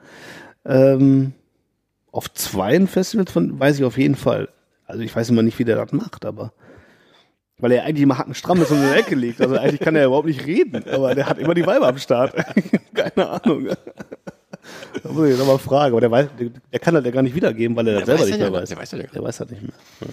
[0.65, 1.33] ähm,
[2.13, 4.49] auf zwei Festivals von, weiß ich auf jeden Fall.
[4.87, 6.53] Also ich weiß immer nicht, wie der das macht, aber
[7.59, 9.41] weil er eigentlich immer hackenstramm ist und in der Ecke liegt.
[9.41, 11.99] Also eigentlich kann er ja überhaupt nicht reden, aber der hat immer die Weiber am
[11.99, 12.35] Start.
[12.95, 13.71] Keine Ahnung.
[15.03, 17.35] Da muss ich nochmal fragen, aber der, weiß, der, der kann das ja gar nicht
[17.35, 18.69] wiedergeben, weil er das selber nicht mehr weiß.
[18.69, 19.73] der weiß ja gar der weiß das nicht mehr.
[20.01, 20.07] Ja.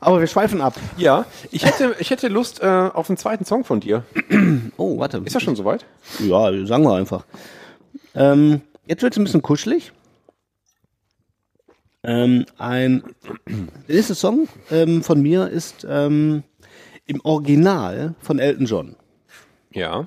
[0.00, 0.74] Aber wir schweifen ab.
[0.96, 4.04] Ja, ich hätte, ich hätte Lust äh, auf einen zweiten Song von dir.
[4.76, 5.20] Oh, warte.
[5.24, 5.84] Ist das schon soweit?
[6.20, 7.24] Ja, sagen wir einfach.
[8.14, 9.92] Ähm, jetzt wird es ein bisschen kuschelig.
[12.04, 13.02] Ähm, ein
[13.88, 16.44] der nächste Song ähm, von mir ist ähm,
[17.06, 18.96] im Original von Elton John.
[19.72, 20.06] Ja.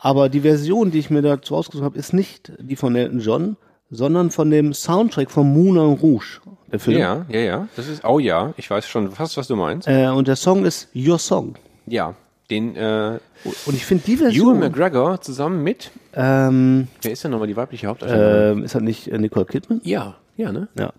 [0.00, 3.56] Aber die Version, die ich mir dazu ausgesucht habe, ist nicht die von Elton John,
[3.90, 6.40] sondern von dem Soundtrack von Moulin Rouge,
[6.72, 6.98] der Film.
[6.98, 7.68] Ja, ja, ja.
[7.76, 9.86] Das ist, oh ja, ich weiß schon fast, was du meinst.
[9.88, 11.54] Äh, und der Song ist Your Song.
[11.86, 12.14] Ja,
[12.48, 13.18] den, äh,
[13.66, 14.58] Und ich finde die Ewan Version.
[14.58, 18.58] McGregor zusammen mit, Ähm, wer ist denn nochmal die weibliche Hauptdarstellerin?
[18.58, 19.80] ähm, ist das nicht äh, Nicole Kidman?
[19.84, 20.68] ja, ja, ne?
[20.78, 20.92] Ja.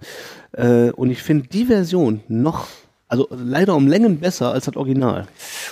[0.53, 2.67] Äh, und ich finde die Version noch,
[3.07, 5.27] also leider um Längen besser als das Original.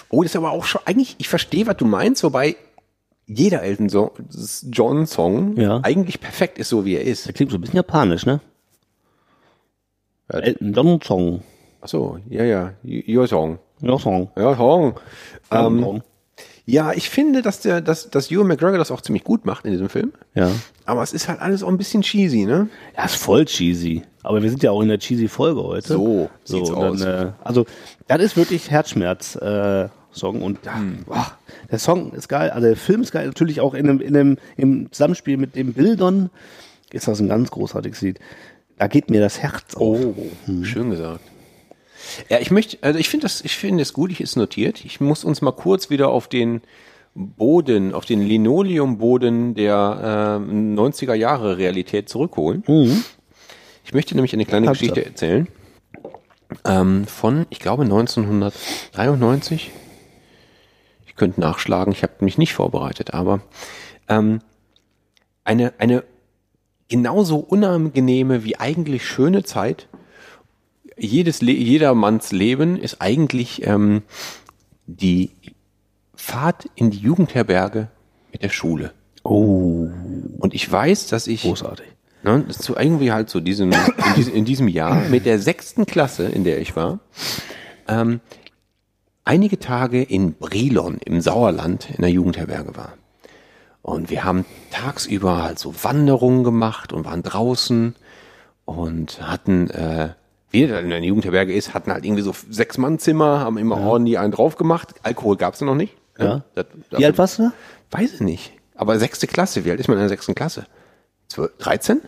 [0.09, 2.55] Oh, das ist aber auch schon, eigentlich, ich verstehe, was du meinst, wobei
[3.31, 3.87] jeder Elton
[4.71, 5.79] John Song Ja.
[5.83, 7.27] eigentlich perfekt ist, so wie er ist.
[7.27, 8.41] Der klingt so ein bisschen japanisch, ne?
[10.29, 11.41] Elton John Song.
[11.81, 13.59] Ach so, ja, ja, Your Song.
[13.81, 14.29] Ja, Song.
[14.35, 14.99] Ja, Song.
[15.51, 16.03] Ähm, Song.
[16.65, 19.71] ja, ich finde, dass der, dass, dass Ewan McGregor das auch ziemlich gut macht in
[19.71, 20.11] diesem Film.
[20.35, 20.51] Ja.
[20.85, 22.67] Aber es ist halt alles auch ein bisschen cheesy, ne?
[22.97, 24.03] Ja, ist voll cheesy.
[24.23, 25.87] Aber wir sind ja auch in der cheesy Folge heute.
[25.87, 26.99] So so sieht's und aus.
[26.99, 27.65] Dann, äh, also,
[28.07, 31.03] das ist wirklich Herzschmerz, äh, Song und ja, Hm.
[31.05, 31.31] boah,
[31.71, 34.37] der Song ist geil, also der Film ist geil, natürlich auch in dem, in dem,
[34.57, 36.29] im Zusammenspiel mit den Bildern
[36.91, 38.19] ist das ein ganz großartiges Lied.
[38.77, 39.99] Da geht mir das Herz auf.
[39.99, 40.15] Oh,
[40.63, 41.21] schön gesagt.
[42.29, 44.83] Ja, ich möchte, also ich finde das, ich finde es gut, ich ist notiert.
[44.85, 46.61] Ich muss uns mal kurz wieder auf den
[47.13, 52.63] Boden, auf den Linoleumboden der ähm, 90er Jahre Realität zurückholen.
[53.83, 55.07] Ich möchte nämlich eine kleine Hab's Geschichte ab.
[55.07, 55.47] erzählen.
[56.65, 59.71] Ähm, von, ich glaube, 1993.
[61.19, 63.41] Ich könnte nachschlagen, ich habe mich nicht vorbereitet, aber
[64.07, 64.39] ähm,
[65.43, 66.05] eine, eine
[66.87, 69.89] genauso unangenehme wie eigentlich schöne Zeit.
[70.97, 74.03] Jedes Le jedermanns Leben ist eigentlich ähm,
[74.87, 75.31] die
[76.15, 77.89] Fahrt in die Jugendherberge
[78.31, 78.93] mit der Schule.
[79.23, 79.89] Oh,
[80.37, 81.85] Und ich weiß, dass ich großartig.
[82.23, 86.27] ne, zu irgendwie halt so diesem, in, diesem, in diesem Jahr mit der sechsten Klasse,
[86.27, 87.01] in der ich war,
[87.89, 88.21] ähm,
[89.25, 92.93] einige Tage in Brilon im Sauerland in der Jugendherberge war.
[93.81, 97.95] Und wir haben tagsüber halt so Wanderungen gemacht und waren draußen
[98.65, 100.09] und hatten, äh,
[100.51, 103.77] wie das in der Jugendherberge ist, hatten halt irgendwie so sechs Mann Zimmer, haben immer
[103.79, 104.95] ordentlich einen drauf gemacht.
[105.03, 105.95] Alkohol gab's ja noch nicht.
[106.17, 106.43] Ja.
[106.55, 107.53] Das, Wie alt warst du da?
[107.91, 108.51] Weiß ich nicht.
[108.75, 110.65] Aber sechste Klasse, wie alt ist man in der sechsten Klasse?
[111.29, 112.01] 12, 13?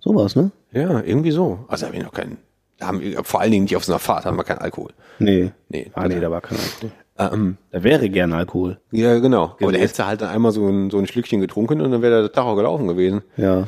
[0.00, 0.50] So war's, ne?
[0.72, 1.64] Ja, irgendwie so.
[1.68, 2.38] Also habe ich noch keinen.
[2.86, 4.90] Haben wir, vor allen Dingen nicht auf so einer Fahrt, haben wir keinen Alkohol.
[5.18, 5.52] Nee.
[5.68, 5.90] Nee.
[5.94, 6.90] Ah, nee, da war kein Alkohol.
[7.16, 8.80] Ähm, Da wäre gerne Alkohol.
[8.90, 9.44] ja, genau.
[9.44, 9.80] Aber da Gewesen.
[9.80, 12.32] hättest du halt dann einmal so ein, so ein Schlückchen getrunken und dann wäre der
[12.32, 13.22] Tag auch gelaufen gewesen.
[13.36, 13.66] Ja.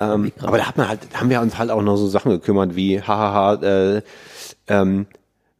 [0.00, 2.30] Ähm, aber da hat man halt, da haben wir uns halt auch noch so Sachen
[2.32, 4.02] gekümmert wie, hahaha, äh,
[4.68, 5.06] ähm,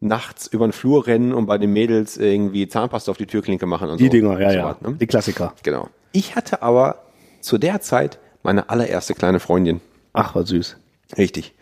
[0.01, 3.91] nachts über den Flur rennen und bei den Mädels irgendwie Zahnpasta auf die Türklinke machen
[3.91, 4.11] und Die so.
[4.11, 4.65] Dinger, ja, so ja.
[4.65, 4.97] was, ne?
[4.99, 5.53] Die Klassiker.
[5.63, 5.89] Genau.
[6.13, 7.03] Ich hatte aber
[7.41, 9.81] zu der Zeit meine allererste kleine Freundin.
[10.15, 10.77] Ach, war süß.
[11.19, 11.55] Richtig.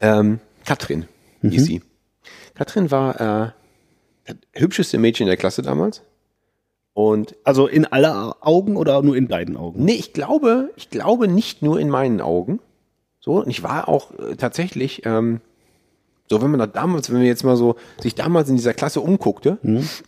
[0.00, 1.06] Ähm, Katrin
[1.42, 1.82] hieß sie.
[2.54, 3.50] Katrin war äh,
[4.26, 6.02] das hübscheste Mädchen der Klasse damals.
[6.94, 9.84] Und Also in aller Augen oder nur in deinen Augen?
[9.84, 12.60] nee, ich glaube, ich glaube nicht nur in meinen Augen.
[13.20, 15.40] So, und ich war auch äh, tatsächlich, ähm,
[16.30, 19.00] so wenn man da damals, wenn man jetzt mal so sich damals in dieser Klasse
[19.00, 19.58] umguckte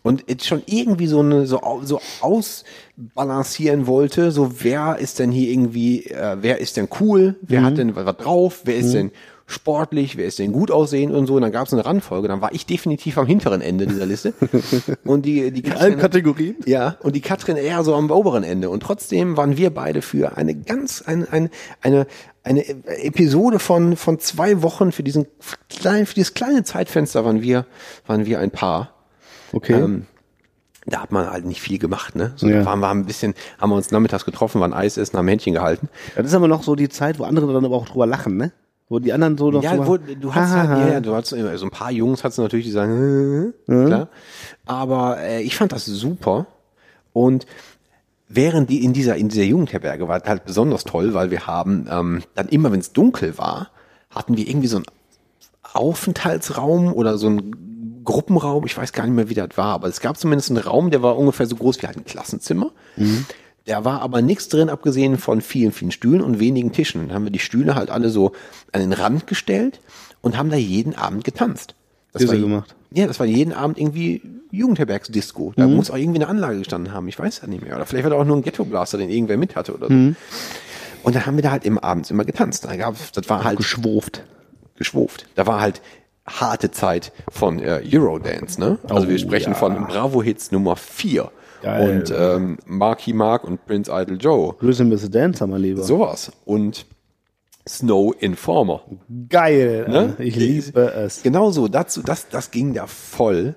[0.03, 5.51] und jetzt schon irgendwie so eine so, so ausbalancieren wollte, so wer ist denn hier
[5.51, 9.11] irgendwie, äh, wer ist denn cool, wer hat denn was drauf, wer ist denn
[9.47, 11.36] sportlich, wer ist denn gut aussehend und so.
[11.36, 14.35] Und dann gab es eine Randfolge, dann war ich definitiv am hinteren Ende dieser Liste.
[15.05, 16.56] und die, die allen Kategorien?
[16.66, 18.70] Ja, und die Katrin eher so am oberen Ende.
[18.70, 21.51] Und trotzdem waren wir beide für eine ganz, eine, eine,
[21.81, 22.06] eine,
[22.43, 22.64] eine
[23.05, 25.27] Episode von, von zwei Wochen für diesen
[25.68, 27.66] kleinen, für dieses kleine Zeitfenster waren wir,
[28.06, 28.94] waren wir ein Paar.
[29.52, 29.74] Okay.
[29.74, 30.06] Ähm,
[30.86, 32.32] da hat man halt nicht viel gemacht, ne?
[32.36, 32.60] So, Ja.
[32.60, 35.55] da waren wir ein bisschen, haben wir uns nachmittags getroffen, waren Eis essen, haben Händchen
[35.55, 35.89] gehalten.
[36.16, 38.52] das ist aber noch so die Zeit, wo andere dann aber auch drüber lachen, ne?
[38.89, 41.31] Wo die anderen so noch Ja, so wo, du hast halt, ja, ja, du hast
[41.31, 44.09] so ein paar Jungs du natürlich, die sagen, äh, klar.
[44.65, 46.47] Aber äh, ich fand das super.
[47.13, 47.47] Und
[48.29, 52.23] während die in dieser in dieser Jugendherberge war halt besonders toll, weil wir haben ähm,
[52.35, 53.71] dann immer, wenn es dunkel war,
[54.11, 54.87] hatten wir irgendwie so einen
[55.73, 58.65] Aufenthaltsraum oder so einen Gruppenraum.
[58.67, 61.03] Ich weiß gar nicht mehr, wie das war, aber es gab zumindest einen Raum, der
[61.03, 62.71] war ungefähr so groß wie halt ein Klassenzimmer.
[63.67, 67.09] Da war aber nichts drin, abgesehen von vielen, vielen Stühlen und wenigen Tischen.
[67.09, 68.33] Dann haben wir die Stühle halt alle so
[68.73, 69.81] an den Rand gestellt
[70.23, 71.75] und haben da jeden Abend getanzt.
[72.13, 72.75] Das Ist war gemacht.
[72.93, 74.23] Ja, das war jeden Abend irgendwie
[74.53, 75.53] Jugendherbergsdisco.
[75.57, 77.09] Da muss auch irgendwie eine Anlage gestanden haben.
[77.09, 77.75] Ich weiß ja nicht mehr.
[77.77, 79.93] Oder vielleicht war da auch nur ein Ghetto-Blaster, den irgendwer mit hatte oder so.
[79.95, 80.17] Und
[81.15, 82.65] dann haben wir da halt immer abends immer getanzt.
[82.65, 84.25] Da gab, das war halt geschwurft.
[84.77, 85.27] geschwurft.
[85.35, 85.83] Da war halt
[86.27, 88.79] harte Zeit von äh, Eurodance, ne?
[88.89, 89.55] Also wir Oh, sprechen ja.
[89.59, 91.31] von Bravo Hits Nummer 4.
[91.67, 91.99] Geil.
[92.01, 94.55] Und ähm, Marky Mark und Prince Idol Joe.
[94.63, 95.83] Rhythm is a Dancer, mein Lieber.
[95.83, 96.33] Sowas.
[96.45, 96.87] Und
[97.69, 98.83] Snow Informer.
[99.29, 99.87] Geil.
[99.89, 100.15] Ne?
[100.21, 101.25] Ich liebe es.
[101.25, 103.57] Genau so, dazu, das, das ging da voll.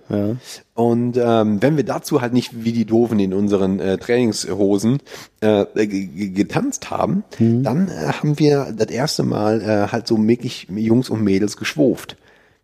[0.74, 4.98] Und ähm, wenn wir dazu halt nicht wie die Doofen in unseren äh, Trainingshosen
[5.42, 10.66] äh, g- getanzt haben, dann äh, haben wir das erste Mal äh, halt so wirklich
[10.72, 12.18] Jungs und Mädels geschwurft.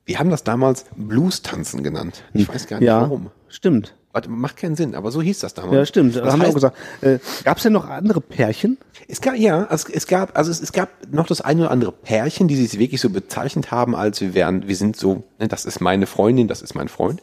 [0.06, 2.24] Wir haben das damals Blues-Tanzen genannt.
[2.34, 3.28] Ich weiß gar nicht Ja, warum.
[3.50, 3.94] stimmt.
[4.16, 5.74] Warte, macht keinen Sinn, aber so hieß das damals.
[5.76, 6.16] Ja, stimmt.
[6.16, 6.78] Das haben wir auch heißt, gesagt.
[7.02, 8.78] Äh, Gab es denn noch andere Pärchen?
[9.10, 11.92] es gab, ja, es, es gab, also es, es gab noch das eine oder andere
[11.92, 15.66] Pärchen, die sich wirklich so bezeichnet haben, als wir wären, wir sind so, ne, das
[15.66, 17.20] ist meine Freundin, das ist mein Freund.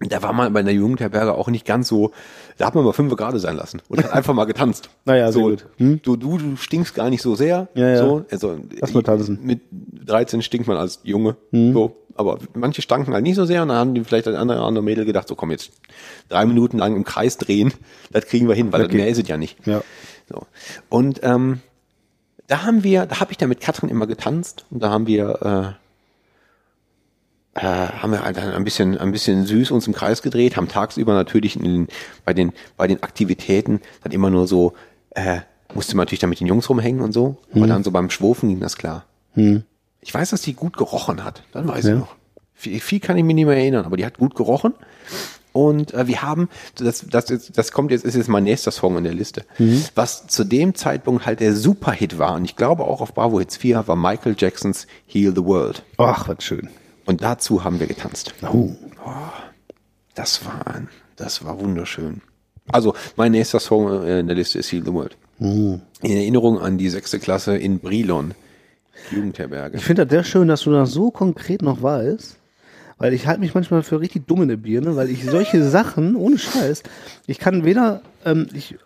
[0.00, 2.10] Da war man bei einer Jugendherberge auch nicht ganz so,
[2.58, 4.90] da hat man mal fünf gerade sein lassen und hat einfach mal getanzt.
[5.04, 5.66] Naja, so, gut.
[5.78, 6.00] Hm?
[6.02, 7.68] du, du, du stinkst gar nicht so sehr.
[7.74, 7.96] Ja, ja.
[7.98, 9.38] So, also, Lass mal tanzen.
[9.38, 9.46] Hm?
[9.46, 9.60] Mit
[10.06, 11.36] 13 stinkt man als Junge.
[11.52, 14.62] So, aber manche stanken halt nicht so sehr und dann haben die vielleicht ein andere,
[14.62, 15.72] andere Mädel gedacht, so komm jetzt
[16.28, 17.72] drei Minuten lang im Kreis drehen,
[18.12, 18.96] das kriegen wir hin, weil Okay.
[18.96, 19.56] mehr ist es ja nicht.
[19.66, 19.82] Ja.
[20.28, 20.42] So.
[20.88, 21.60] Und ähm,
[22.46, 25.78] da haben wir, da habe ich dann mit Katrin immer getanzt und da haben wir
[27.54, 31.14] äh, haben wir halt ein bisschen ein bisschen süß uns im Kreis gedreht, haben tagsüber
[31.14, 31.88] natürlich in, den-
[32.24, 34.74] bei den bei den Aktivitäten dann immer nur so
[35.10, 35.40] äh,
[35.74, 38.48] musste man natürlich dann mit den Jungs rumhängen und so, aber dann so beim Schwurfen
[38.48, 39.04] ging das klar.
[40.00, 42.16] Ich weiß, dass die gut gerochen hat, dann weiß ich noch.
[42.54, 44.74] Viel, viel kann ich mir nicht mehr erinnern, aber die hat gut gerochen.
[45.52, 48.96] Und äh, wir haben, das, das, jetzt, das kommt jetzt, ist jetzt mein nächster Song
[48.98, 49.44] in der Liste.
[49.96, 53.56] Was zu dem Zeitpunkt halt der Superhit war, und ich glaube auch auf Bravo Hits
[53.56, 55.82] 4, war Michael Jacksons Heal the World.
[55.96, 56.68] Ach, was schön.
[57.06, 58.34] Und dazu haben wir getanzt.
[58.42, 58.70] Oh.
[60.14, 60.82] Das war,
[61.16, 62.22] das war wunderschön.
[62.68, 65.16] Also, mein nächster Song äh, in der Liste ist Heal the World.
[65.38, 68.34] In Erinnerung an die sechste Klasse in Brilon.
[69.10, 69.78] Jugendherberge.
[69.78, 72.36] Ich finde das sehr schön, dass du das so konkret noch weißt.
[72.98, 76.16] Weil ich halte mich manchmal für richtig dumm in der Birne, weil ich solche Sachen,
[76.16, 76.82] ohne Scheiß,
[77.26, 78.76] ich kann weder, ähm, ich,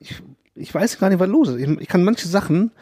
[0.00, 0.20] ich,
[0.56, 1.60] ich weiß gar nicht, was los ist.
[1.60, 2.72] Ich, ich kann manche Sachen,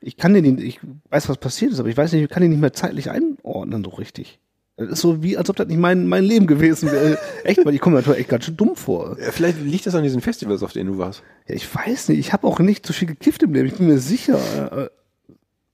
[0.00, 2.50] ich kann den, ich weiß, was passiert ist, aber ich weiß nicht, ich kann den
[2.50, 4.40] nicht mehr zeitlich einordnen so richtig.
[4.76, 7.18] Das ist so wie, als ob das nicht mein, mein Leben gewesen wäre.
[7.44, 9.18] Echt, weil ich komme mir natürlich echt ganz schön dumm vor.
[9.18, 11.22] Äh, Vielleicht liegt das an diesen Festivals, auf denen du warst.
[11.46, 13.68] Ja, ich weiß nicht, ich habe auch nicht so viel gekifft im Leben.
[13.68, 14.38] Ich bin mir sicher,
[14.72, 14.88] äh,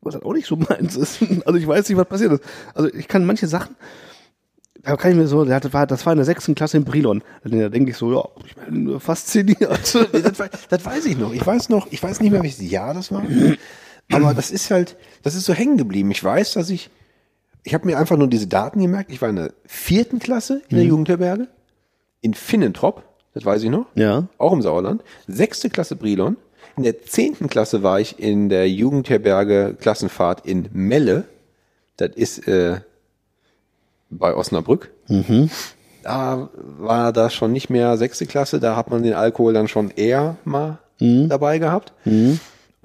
[0.01, 1.21] was das auch nicht so meins ist.
[1.45, 2.43] Also ich weiß nicht, was passiert ist.
[2.75, 3.77] Also ich kann manche Sachen,
[4.83, 7.23] da kann ich mir so, hatte, war, das war in der sechsten Klasse in Brilon.
[7.45, 9.61] Da denke ich so, ja, ich bin fasziniert.
[10.13, 11.33] Das, das weiß ich noch.
[11.33, 13.23] Ich weiß noch, ich weiß nicht mehr, welches Jahr das war.
[14.13, 16.11] Aber das ist halt, das ist so hängen geblieben.
[16.11, 16.91] Ich weiß, dass ich,
[17.65, 19.11] ich habe mir einfach nur diese Daten gemerkt.
[19.11, 21.49] Ich war in der vierten Klasse in der Jugendherberge,
[22.21, 23.03] in Finnentrop,
[23.35, 24.29] das weiß ich noch, Ja.
[24.39, 25.03] auch im Sauerland.
[25.27, 26.37] Sechste Klasse Brilon.
[26.77, 31.25] In der zehnten Klasse war ich in der Jugendherberge Klassenfahrt in Melle.
[31.97, 32.81] Das ist äh,
[34.11, 34.91] bei Osnabrück.
[36.03, 39.91] Da war das schon nicht mehr sechste Klasse, da hat man den Alkohol dann schon
[39.91, 40.79] eher mal
[41.29, 41.93] dabei gehabt.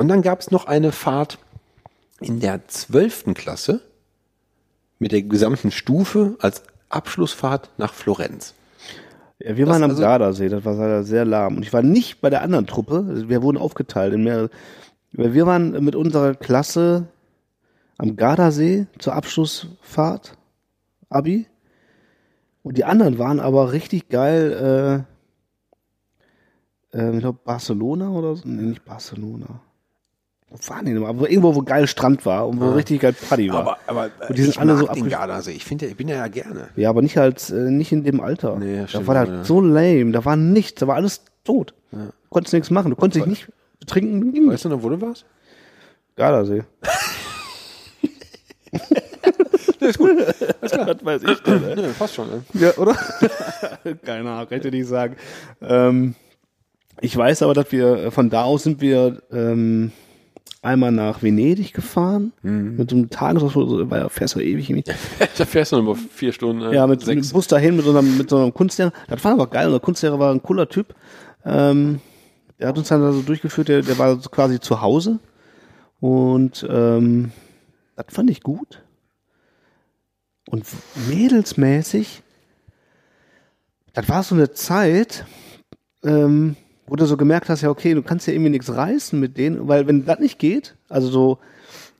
[0.01, 1.37] Und dann gab es noch eine Fahrt
[2.19, 3.81] in der zwölften Klasse
[4.97, 8.55] mit der gesamten Stufe als Abschlussfahrt nach Florenz.
[9.37, 11.57] Ja, wir waren am also- Gardasee, das war sehr lahm.
[11.57, 14.49] Und ich war nicht bei der anderen Truppe, wir wurden aufgeteilt in mehrere.
[15.11, 17.05] Wir waren mit unserer Klasse
[17.99, 20.35] am Gardasee zur Abschlussfahrt,
[21.09, 21.45] Abi.
[22.63, 25.05] Und die anderen waren aber richtig geil,
[26.91, 28.47] äh, äh, ich glaube Barcelona oder so.
[28.47, 29.61] Nee, nicht Barcelona.
[30.51, 31.05] Die denn?
[31.05, 33.59] Aber irgendwo, wo geil Strand war und wo richtig geil Party war.
[33.59, 35.51] Aber, aber und die sind ich alle so den Gardasee.
[35.51, 36.69] Ich finde, ich bin ja, ja gerne.
[36.75, 38.57] Ja, aber nicht als, äh, nicht in dem Alter.
[38.57, 39.43] Nee, da stimmt, war das ja.
[39.43, 41.73] so lame, da war nichts, da war alles tot.
[41.91, 41.99] Du
[42.29, 43.51] konntest nichts machen, du konntest dich nicht
[43.87, 45.25] trinken, ging Weißt du noch, wo du warst?
[46.15, 46.63] Gardasee.
[49.79, 50.17] ist gut.
[50.61, 50.71] Das
[51.03, 52.29] weiß ich denn, Ja, passt schon.
[52.29, 52.43] Ne?
[52.53, 52.93] Ja, oder?
[54.05, 55.15] Keine Ahnung, kann ich sagen.
[55.61, 56.15] Ähm,
[56.99, 59.91] ich weiß aber, dass wir, äh, von da aus sind wir ähm,
[60.61, 64.87] einmal nach Venedig gefahren, mit so einem Tagesausflug, weil ja fährst du ewig nicht.
[65.37, 66.61] da fährst du noch mal vier Stunden.
[66.61, 67.29] Äh, Ja, mit, sechs.
[67.29, 68.93] dem Bus dahin, mit so einem, mit so einem Kunstlehrer.
[69.07, 69.67] Das war aber geil.
[69.67, 70.93] Unser Kunstlehrer war ein cooler Typ.
[71.45, 71.99] Ähm,
[72.59, 75.19] der hat uns dann also durchgeführt, der, der war so quasi zu Hause.
[75.99, 77.31] Und ähm,
[77.95, 78.83] das fand ich gut.
[80.47, 80.65] Und
[81.09, 82.21] mädelsmäßig,
[83.93, 85.25] das war so eine Zeit,
[86.03, 86.55] ähm,
[86.91, 89.69] wo du so gemerkt hast, ja, okay, du kannst ja irgendwie nichts reißen mit denen,
[89.69, 91.37] weil wenn das nicht geht, also so,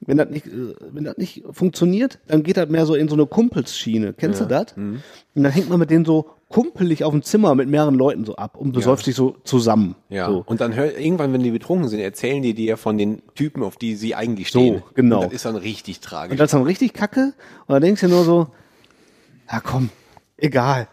[0.02, 3.16] wenn das nicht, äh, wenn das nicht funktioniert, dann geht das mehr so in so
[3.16, 4.12] eine Kumpelsschiene.
[4.12, 4.74] Kennst du das?
[4.76, 5.02] Und
[5.34, 8.58] dann hängt man mit denen so kumpelig auf dem Zimmer mit mehreren Leuten so ab
[8.58, 9.96] und besäuft sich so zusammen.
[10.10, 10.44] Ja, So.
[10.46, 13.78] und dann hör, irgendwann, wenn die betrunken sind, erzählen die dir von den Typen, auf
[13.78, 14.84] die sie eigentlich stehen.
[14.94, 15.20] genau.
[15.22, 16.32] Und das ist dann richtig tragisch.
[16.34, 17.32] Und das ist dann richtig kacke.
[17.68, 18.48] Und dann denkst du nur so,
[19.50, 19.88] ja komm,
[20.36, 20.90] egal.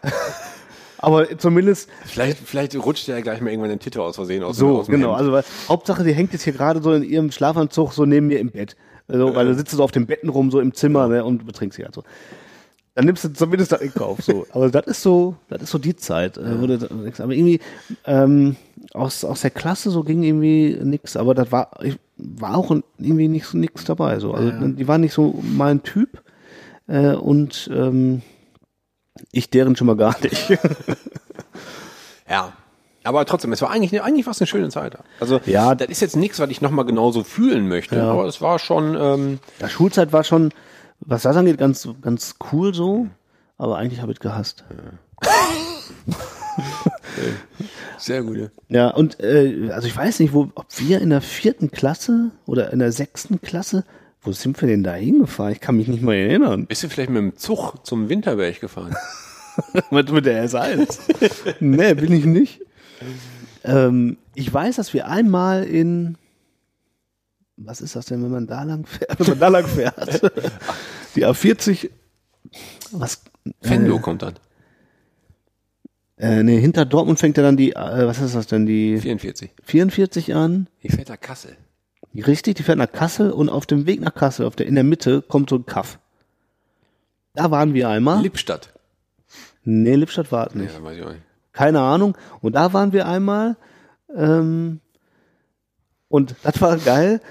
[1.01, 4.57] Aber zumindest vielleicht, vielleicht rutscht der ja gleich mal irgendwann den Titel aus Versehen aus,
[4.57, 5.07] dem- so, aus genau.
[5.09, 5.17] Hemd.
[5.19, 8.39] Also weil, Hauptsache, die hängt jetzt hier gerade so in ihrem Schlafanzug so neben mir
[8.39, 8.75] im Bett.
[9.07, 11.77] Also, weil du sitzt so auf den Betten rum, so im Zimmer, ne, und betrinkst
[11.77, 12.03] sie halt so.
[12.93, 14.45] Dann nimmst du zumindest das in Kauf, so.
[14.51, 16.37] Aber das ist so, das ist so die Zeit.
[16.37, 16.89] äh, du,
[17.19, 17.59] aber irgendwie,
[18.05, 18.55] ähm,
[18.93, 23.27] aus, aus der Klasse so ging irgendwie nix, aber das war, ich, war auch irgendwie
[23.29, 24.33] nicht, nix dabei, so.
[24.33, 26.21] Also, die waren nicht so mein Typ,
[26.87, 28.21] äh, und, ähm,
[29.31, 30.57] ich deren schon mal gar nicht.
[32.29, 32.53] Ja.
[33.03, 34.95] Aber trotzdem, es war eigentlich, eigentlich war es eine schöne Zeit.
[35.19, 35.73] Also, Ja.
[35.73, 38.11] das ist jetzt nichts, was ich nochmal genauso fühlen möchte, Ja.
[38.11, 40.51] aber es war schon, ähm, Ja, Schulzeit war schon,
[40.99, 43.07] was das angeht, ganz, ganz cool so.
[43.57, 44.63] Aber eigentlich habe ich gehasst.
[47.97, 48.37] sehr gut.
[48.37, 48.47] ja.
[48.69, 52.71] Ja, und äh, also ich weiß nicht, wo, ob wir in der vierten Klasse oder
[52.71, 53.83] in der sechsten Klasse,
[54.21, 55.53] wo sind wir denn da hingefahren?
[55.53, 56.65] Ich kann mich nicht mal erinnern.
[56.65, 58.95] Bist du vielleicht mit dem Zug zum Winterberg gefahren?
[59.91, 61.55] mit, der S1.
[61.59, 62.61] nee, bin ich nicht.
[63.63, 66.17] Ähm, ich weiß, dass wir einmal in
[67.61, 69.19] was ist das denn, wenn man da lang fährt?
[69.19, 70.21] Wenn man da lang fährt.
[71.15, 71.89] Die A40,
[72.91, 73.21] was?
[73.61, 74.35] Fendo äh, kommt dann.
[76.17, 79.51] Äh, nee, hinter Dortmund fängt ja dann die, äh, was ist das denn, die 44.
[79.63, 80.67] 44 an.
[80.83, 81.57] Die fährt nach Kassel.
[82.15, 84.83] Richtig, die fährt nach Kassel und auf dem Weg nach Kassel, auf der, in der
[84.83, 85.99] Mitte, kommt so ein Kaff.
[87.33, 88.21] Da waren wir einmal.
[88.21, 88.73] Lippstadt.
[89.63, 90.73] nee, Lippstadt war es nicht.
[90.73, 91.21] Ja, weiß ich auch nicht.
[91.53, 92.17] Keine Ahnung.
[92.41, 93.57] Und da waren wir einmal.
[94.15, 94.79] Ähm,
[96.07, 97.21] und das war geil.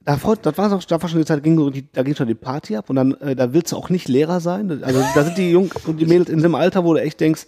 [0.00, 2.28] Davor, das war, auch, da war schon die Zeit, ging so die, da ging schon
[2.28, 4.84] die Party ab und dann, äh, da willst du auch nicht Lehrer sein.
[4.84, 7.46] Also da sind die Jungs und die Mädels in dem Alter, wo du echt denkst,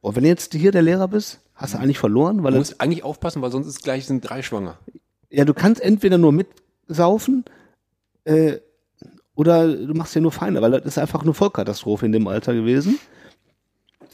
[0.00, 2.80] boah, wenn du jetzt hier der Lehrer bist, hast du eigentlich verloren, weil Du musst
[2.80, 4.78] eigentlich aufpassen, weil sonst ist gleich sind drei schwanger.
[5.32, 7.44] Ja, du kannst entweder nur mitsaufen,
[8.24, 8.58] äh,
[9.34, 12.54] oder du machst ja nur Feinde, weil das ist einfach eine Vollkatastrophe in dem Alter
[12.54, 12.98] gewesen.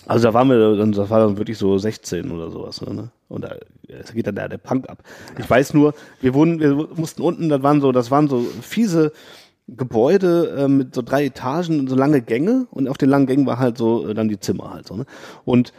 [0.06, 3.10] Also da waren wir, dann, das war dann wirklich so 16 oder sowas, ne?
[3.28, 3.56] Und da,
[4.14, 5.02] geht dann der, der Punk ab.
[5.38, 9.12] Ich weiß nur, wir wurden, wir mussten unten, das waren so, das waren so fiese
[9.66, 13.44] Gebäude äh, mit so drei Etagen und so lange Gänge und auf den langen Gängen
[13.44, 15.04] war halt so äh, dann die Zimmer halt so, ne?
[15.44, 15.72] Und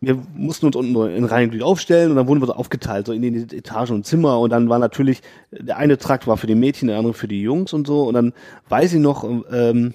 [0.00, 3.22] wir mussten uns unten in Reihen aufstellen und dann wurden wir so aufgeteilt, so in
[3.22, 6.88] die Etagen und Zimmer und dann war natürlich, der eine Trakt war für die Mädchen,
[6.88, 8.32] der andere für die Jungs und so und dann
[8.68, 9.94] weiß ich noch, ähm,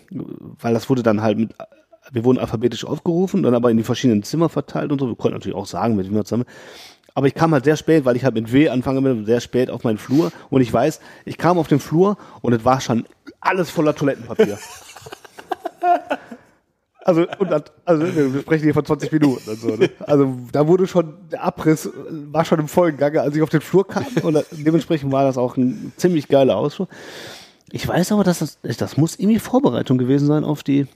[0.60, 1.54] weil das wurde dann halt mit
[2.12, 5.08] wir wurden alphabetisch aufgerufen, dann aber in die verschiedenen Zimmer verteilt und so.
[5.08, 6.46] Wir konnten natürlich auch sagen, mit wem wir zusammen.
[7.14, 9.70] Aber ich kam halt sehr spät, weil ich halt mit W anfange, mit sehr spät
[9.70, 10.32] auf meinen Flur.
[10.50, 13.06] Und ich weiß, ich kam auf den Flur und es war schon
[13.40, 14.58] alles voller Toilettenpapier.
[17.04, 17.52] Also, und
[17.86, 19.76] also wir sprechen hier von 20 Minuten und so.
[19.76, 19.90] Ne?
[20.02, 21.90] Also da wurde schon, der Abriss
[22.32, 24.06] war schon im vollen Gange, als ich auf den Flur kam.
[24.22, 26.90] Und dementsprechend war das auch ein ziemlich geiler Ausflug.
[27.72, 30.88] Ich weiß aber, dass das, das muss irgendwie Vorbereitung gewesen sein auf die,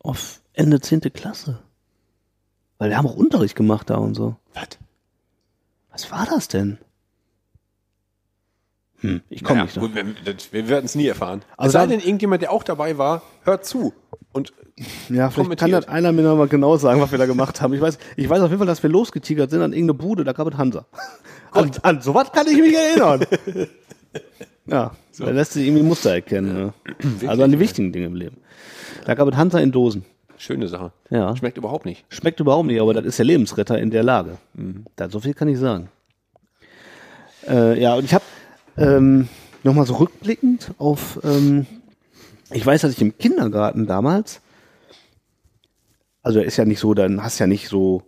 [0.00, 1.00] auf Ende 10.
[1.12, 1.60] Klasse.
[2.78, 4.36] Weil wir haben auch Unterricht gemacht da und so.
[4.54, 4.78] Was?
[5.90, 6.78] Was war das denn?
[9.00, 9.84] Hm, ich komme Naja, nicht drauf.
[9.84, 11.42] gut, wir, wir werden es nie erfahren.
[11.56, 13.92] Also es sei da- denn, irgendjemand, der auch dabei war, hört zu.
[14.32, 14.52] Und
[15.08, 17.74] Ja, vielleicht kann das einer mir noch mal genau sagen, was wir da gemacht haben.
[17.74, 20.32] Ich weiß, ich weiß auf jeden Fall, dass wir losgetigert sind an irgendeine Bude, da
[20.32, 20.86] gab es Hansa.
[21.52, 23.24] An, an sowas kann ich mich erinnern.
[24.66, 26.72] ja, da lässt sich irgendwie Muster erkennen.
[27.22, 27.28] Ja.
[27.28, 28.36] Also an die wichtigen Dinge im Leben.
[29.06, 30.04] Da gab es Hansa in Dosen.
[30.36, 30.92] schöne Sache.
[31.08, 31.34] Ja.
[31.36, 32.04] Schmeckt überhaupt nicht.
[32.10, 34.36] Schmeckt überhaupt nicht, aber das ist der Lebensretter in der Lage.
[34.96, 35.88] Da, so viel kann ich sagen.
[37.48, 38.24] Äh, ja, und ich habe
[38.78, 39.28] ähm,
[39.64, 41.66] nochmal so rückblickend auf, ähm,
[42.50, 44.40] ich weiß, dass ich im Kindergarten damals,
[46.22, 48.02] also ist ja nicht so, dann hast ja nicht so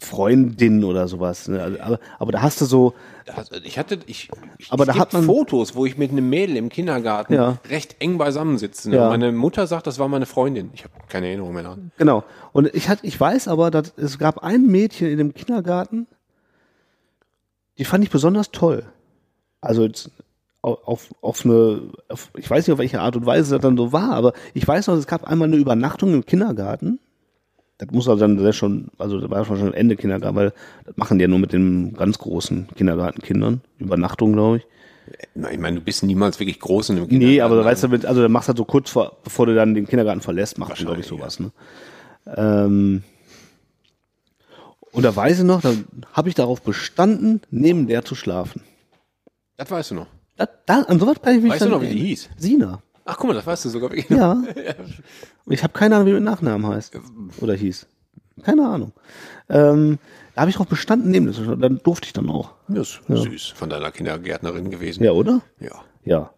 [0.00, 1.62] Freundin oder sowas, ne?
[1.62, 2.94] also, aber, aber da hast du so,
[3.36, 4.28] Also, Ich hatte, ich,
[4.58, 7.58] ich Aber da hat man- Fotos, wo ich mit einem Mädel im Kindergarten Ja.
[7.70, 8.90] recht eng beisammen sitze.
[8.90, 8.96] ne?
[8.96, 9.08] Ja.
[9.08, 10.70] Meine Mutter sagt, das war meine Freundin.
[10.74, 11.90] Ich habe keine Erinnerung mehr daran.
[11.96, 12.24] Genau.
[12.52, 16.06] Und ich hatte, ich weiß aber, dass es gab ein Mädchen in dem Kindergarten,
[17.78, 18.84] die fand ich besonders toll.
[19.60, 20.10] Also jetzt
[20.62, 23.76] au- auf, auf eine, auf, ich weiß nicht, auf welche Art und Weise das dann
[23.76, 26.98] so war, aber ich weiß noch, es gab einmal eine Übernachtung im Kindergarten.
[27.78, 30.52] Das muss also dann sehr schon, also das war schon Ende Kindergarten, weil
[30.86, 33.62] das machen die ja nur mit den ganz großen Kindergartenkindern.
[33.78, 34.66] Übernachtung, glaube ich.
[35.52, 37.52] Ich meine, du bist niemals wirklich groß in einem Nee, Kindergarten.
[37.54, 39.74] aber weißt du, mit- also dann machst du halt so kurz vor, bevor du dann
[39.74, 41.40] den Kindergarten verlässt, machst du, glaube ich, sowas.
[41.40, 41.50] Ne?
[42.36, 43.02] Ähm,
[44.94, 45.72] und da weiß ich noch, da
[46.12, 48.62] habe ich darauf bestanden, neben der zu schlafen.
[49.56, 50.06] Das weißt du noch.
[50.36, 52.30] Da, da, an sowas kann ich mich Weißt du dann noch, wie die hieß?
[52.36, 52.82] Sina.
[53.04, 54.08] Ach, guck mal, das weißt du sogar wirklich.
[54.10, 54.42] Ja.
[55.46, 56.98] Ich habe keine Ahnung, wie mit Nachnamen heißt.
[57.42, 57.86] Oder hieß.
[58.42, 58.92] Keine Ahnung.
[59.50, 59.98] Ähm,
[60.34, 61.60] da habe ich darauf bestanden, neben der zu schlafen.
[61.60, 62.54] Dann durfte ich dann auch.
[62.66, 65.04] Das ist süß von deiner Kindergärtnerin gewesen.
[65.04, 65.42] Ja, oder?
[65.60, 65.82] Ja.
[66.02, 66.30] Ja.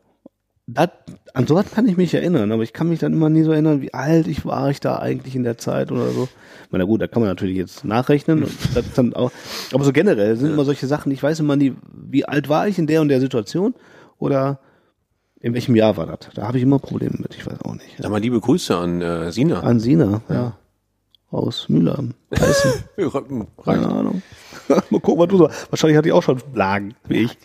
[0.69, 0.89] Das,
[1.33, 3.83] an sowas kann ich mich erinnern, aber ich kann mich dann immer nie so erinnern,
[3.83, 6.25] wie alt ich war ich da eigentlich in der Zeit oder so.
[6.25, 8.45] Ich na gut, da kann man natürlich jetzt nachrechnen.
[9.15, 9.31] Auch,
[9.73, 12.79] aber so generell sind immer solche Sachen, ich weiß immer nie, wie alt war ich
[12.79, 13.75] in der und der Situation
[14.19, 14.59] oder
[15.41, 16.31] in welchem Jahr war das.
[16.35, 17.97] Da habe ich immer Probleme mit, ich weiß auch nicht.
[17.99, 19.61] Sag mal liebe Grüße an äh, Sina.
[19.61, 20.57] An Sina, ja.
[21.31, 22.15] Aus Mühlheim.
[23.65, 23.89] Keine.
[23.89, 24.23] Ahnung.
[24.69, 25.51] Mal gucken, was du so.
[25.71, 27.39] Wahrscheinlich hat die auch schon Blagen, wie ich.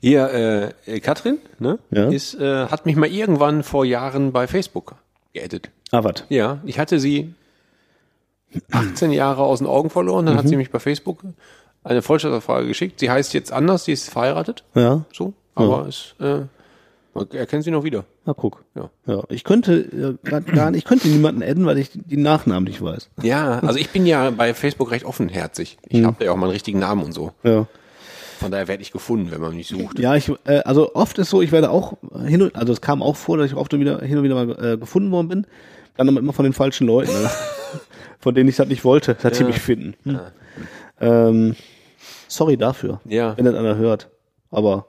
[0.00, 0.30] Hier,
[0.86, 1.78] äh, äh, Katrin, ne?
[1.90, 2.08] Ja.
[2.08, 4.94] Ist, äh, hat mich mal irgendwann vor Jahren bei Facebook
[5.34, 5.70] geaddet.
[5.90, 6.24] Ah, was?
[6.30, 7.34] Ja, ich hatte sie
[8.70, 10.48] 18 Jahre aus den Augen verloren, dann hat Mhm.
[10.48, 11.22] sie mich bei Facebook
[11.84, 13.00] eine Vollständigfrage geschickt.
[13.00, 15.04] Sie heißt jetzt anders, sie ist verheiratet, Ja.
[15.12, 16.40] so, aber es, äh,
[17.14, 18.04] man erkennt sie noch wieder.
[18.24, 18.64] Na guck.
[18.74, 18.88] Ja.
[19.06, 22.80] Ja, ich könnte äh, gar nicht, ich könnte niemanden adden, weil ich die Nachnamen nicht
[22.82, 23.10] weiß.
[23.22, 25.76] Ja, also ich bin ja bei Facebook recht offenherzig.
[25.88, 26.06] Ich Hm.
[26.06, 27.32] habe ja auch meinen richtigen Namen und so.
[27.42, 27.66] Ja.
[28.42, 29.98] Von daher werde ich gefunden, wenn man mich sucht.
[29.98, 31.94] Ja, ich, äh, also oft ist so, ich werde auch
[32.26, 34.34] hin und, also es kam auch vor, dass ich oft und wieder, hin und wieder
[34.34, 35.46] mal äh, gefunden worden bin.
[35.96, 37.30] Dann aber immer von den falschen Leuten, ne?
[38.18, 39.48] von denen ich das nicht wollte, dass sie Ja.
[39.48, 39.94] mich finden.
[40.04, 40.20] Hm.
[41.00, 41.56] Ähm,
[42.28, 43.36] sorry dafür, Ja.
[43.36, 44.08] wenn das einer hört.
[44.50, 44.86] Aber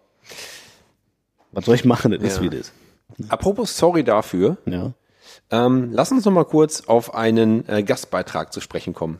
[1.51, 2.43] was soll ich machen, das ist Ja.
[2.43, 2.71] wie das.
[3.29, 4.93] Apropos sorry dafür, Ja.
[5.51, 9.19] ähm, lass uns noch mal kurz auf einen äh, Gastbeitrag zu sprechen kommen.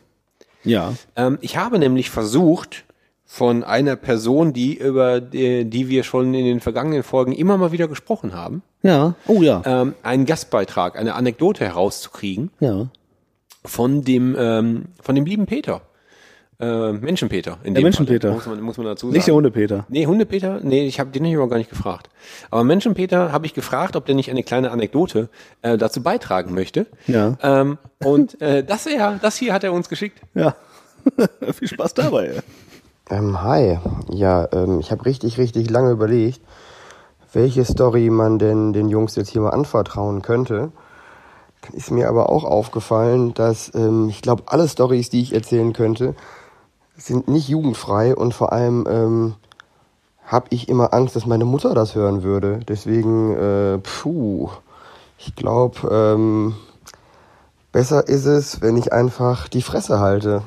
[0.64, 0.94] Ja.
[1.16, 2.86] Ähm, ich habe nämlich versucht,
[3.26, 7.72] von einer Person, die über die, die wir schon in den vergangenen Folgen immer mal
[7.72, 9.16] wieder gesprochen haben, Ja.
[9.28, 9.62] Oh ja.
[9.66, 12.88] ähm, einen Gastbeitrag, eine Anekdote herauszukriegen Ja.
[13.66, 15.82] von dem ähm, von dem lieben Peter,
[16.60, 17.58] äh, Menschenpeter.
[17.64, 18.28] In Der dem Menschenpeter.
[18.30, 19.14] Fall, muss man muss man dazu sagen.
[19.16, 19.86] Nicht der Hundepeter.
[19.90, 22.10] Nee, Hundepeter, nee, ich habe den aber gar nicht gefragt.
[22.52, 25.30] Aber Menschenpeter habe ich gefragt, ob der nicht eine kleine Anekdote
[25.62, 26.86] äh, dazu beitragen möchte.
[27.08, 27.38] Ja.
[27.42, 30.20] Ähm, und äh, das, er, das hier hat er uns geschickt.
[30.36, 30.56] Ja.
[31.54, 32.42] Viel Spaß dabei.
[33.10, 33.80] Ähm, hi.
[34.10, 36.42] Ja, ähm, ich habe richtig, richtig lange überlegt,
[37.34, 40.72] welche Story man denn den Jungs jetzt hier mal anvertrauen könnte.
[41.74, 46.16] Ist mir aber auch aufgefallen, dass ähm, ich glaube, alle Stories, die ich erzählen könnte,
[46.96, 49.36] sind nicht jugendfrei und vor allem ähm,
[50.26, 52.60] habe ich immer Angst, dass meine Mutter das hören würde.
[52.68, 54.50] Deswegen, äh, puh,
[55.18, 56.56] ich glaube, ähm,
[57.72, 60.44] besser ist es, wenn ich einfach die Fresse halte.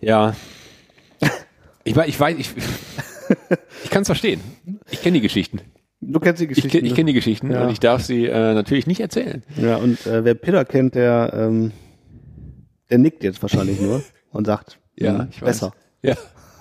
[0.00, 0.34] Ja.
[1.86, 2.50] Ich weiß, ich weiß, ich,
[3.84, 4.40] ich kann es verstehen.
[4.90, 5.60] Ich kenne die Geschichten.
[6.00, 6.78] Du kennst die Ich, Geschichte.
[6.78, 7.62] kenn- ich kenne die Geschichten Ja.
[7.64, 9.42] und ich darf sie äh, natürlich nicht erzählen.
[9.56, 11.72] Ja, und äh, wer Peter kennt, der, ähm,
[12.90, 14.02] der nickt jetzt wahrscheinlich nur
[14.32, 15.46] und sagt, Ja, hm, ich weiß.
[15.46, 15.72] besser.
[16.02, 16.14] Ja,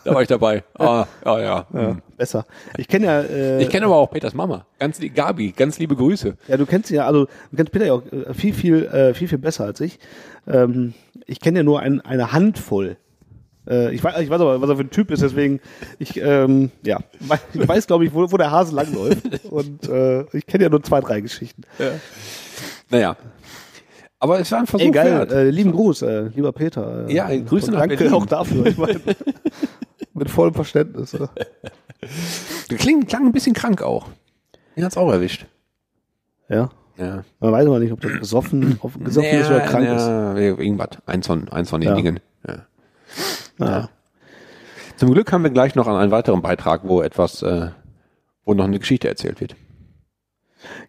[0.03, 0.63] da war ich dabei.
[0.79, 1.67] Ah, ah ja.
[1.73, 2.01] Ja, Hm.
[2.17, 2.45] besser.
[2.77, 4.65] Ich kenne ja, äh, Ich kenne aber auch Peters Mama.
[4.79, 6.37] Ganz Gabi, ganz liebe Grüße.
[6.47, 9.13] ja, du kennst sie ja, also du kennst Peter ja auch äh, viel, viel, äh,
[9.15, 9.97] viel, viel besser als ich.
[10.47, 10.93] Ähm,
[11.25, 12.97] ich kenne ja nur ein, eine Handvoll.
[13.67, 15.59] Äh, ich, weiß, ich weiß aber, was er für ein Typ ist, deswegen,
[15.99, 16.99] ich, ähm, ja,
[17.53, 19.45] ich weiß, glaube ich, wo, wo der Hase langläuft.
[19.45, 21.63] Und äh, ich kenne ja nur zwei, drei Geschichten.
[22.89, 23.15] Naja.
[24.19, 27.07] Aber es war ein Versuch Egal, äh, lieben Gruß, äh, lieber Peter.
[27.07, 28.13] Äh, Ja, Grüße und nach Danke Berlin.
[28.13, 28.65] auch dafür.
[28.65, 28.99] Ich meine,
[30.13, 31.13] mit vollem Verständnis.
[31.13, 31.27] äh.
[32.69, 34.07] Kling, klang ein bisschen krank auch.
[34.75, 35.45] Den hat's auch erwischt.
[36.49, 36.69] Ja.
[36.97, 37.23] Ja.
[37.39, 40.05] Man weiß aber nicht, ob das besoffen, ob gesoffen ist oder krank ist.
[40.07, 40.89] ja, Irgendwas.
[41.05, 41.95] Eins von, eins von den Ja.
[41.95, 42.19] Dingen.
[42.47, 42.65] Ja.
[43.59, 43.89] Ja.
[44.97, 47.69] Zum Glück haben wir gleich noch einen weiteren Beitrag, wo etwas, äh,
[48.45, 49.55] wo noch eine Geschichte erzählt wird.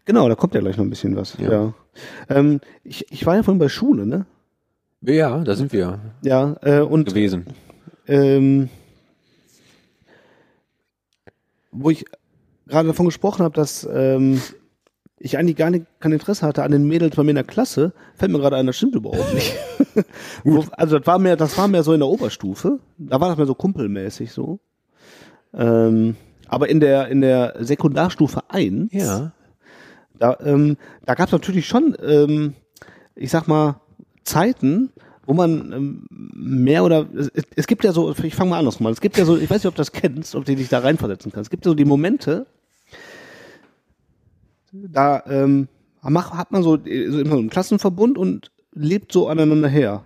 [0.05, 1.37] Genau, da kommt ja gleich noch ein bisschen was.
[1.39, 1.51] Ja.
[1.51, 1.75] Ja.
[2.29, 4.27] Ähm, ich, ich war ja vorhin bei Schule, ne?
[5.03, 7.47] Ja, da sind wir Ja, äh, und gewesen.
[8.07, 8.69] ähm,
[11.73, 12.05] wo ich
[12.67, 14.41] gerade davon gesprochen habe, dass ähm,
[15.19, 17.93] ich eigentlich gar nicht, kein Interesse hatte an den Mädels bei mir in der Klasse,
[18.15, 19.55] fällt mir gerade ein, das stimmt überhaupt nicht.
[20.77, 22.81] Also das war mehr, das war mehr so in der Oberstufe.
[22.99, 24.59] Da war das mehr so kumpelmäßig so.
[25.55, 26.17] Ähm,
[26.49, 29.33] aber in der in der Sekundarstufe 1, Ja.
[30.19, 30.77] da, ähm,
[31.07, 32.53] da gab es natürlich schon, ähm,
[33.15, 33.81] ich sag mal,
[34.23, 34.91] Zeiten,
[35.25, 38.93] wo man ähm, mehr oder es, es gibt ja so, ich fange mal andersrum an,
[38.93, 40.81] es gibt ja so, ich weiß nicht, ob du das kennst, ob du dich da
[40.81, 41.47] reinversetzen kannst.
[41.47, 42.47] Es gibt ja so die Momente,
[44.89, 45.69] da ähm,
[46.03, 50.05] hat man so, äh, so immer so einen Klassenverbund und lebt so aneinander her.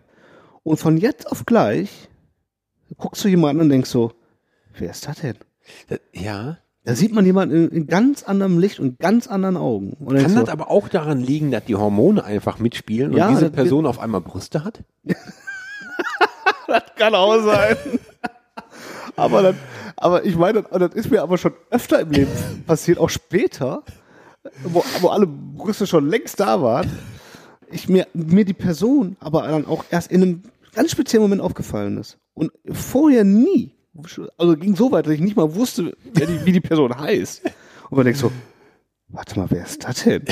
[0.62, 2.08] Und von jetzt auf gleich
[2.96, 4.12] guckst du jemanden und denkst so,
[4.78, 5.36] wer ist das denn?
[6.12, 6.58] Ja.
[6.84, 9.92] Da sieht man jemanden in, in ganz anderem Licht und ganz anderen Augen.
[10.00, 13.28] Und Kann so, das aber auch daran liegen, dass die Hormone einfach mitspielen und Ja,
[13.28, 14.82] diese das- Person auf einmal Brüste hat?
[16.96, 17.76] kann auch sein.
[19.16, 19.56] aber, dann,
[19.96, 22.30] aber ich meine, das, das ist mir aber schon öfter im Leben
[22.66, 23.82] passiert, auch später,
[24.64, 26.90] wo, wo alle Brüste schon längst da waren.
[27.70, 30.42] Ich mir, mir die Person aber dann auch erst in einem
[30.74, 32.18] ganz speziellen Moment aufgefallen ist.
[32.34, 33.74] Und vorher nie.
[34.38, 37.42] Also ging so weit, dass ich nicht mal wusste, die, wie die Person heißt.
[37.90, 38.32] Und man denkt so,
[39.08, 40.24] warte mal, wer ist das denn?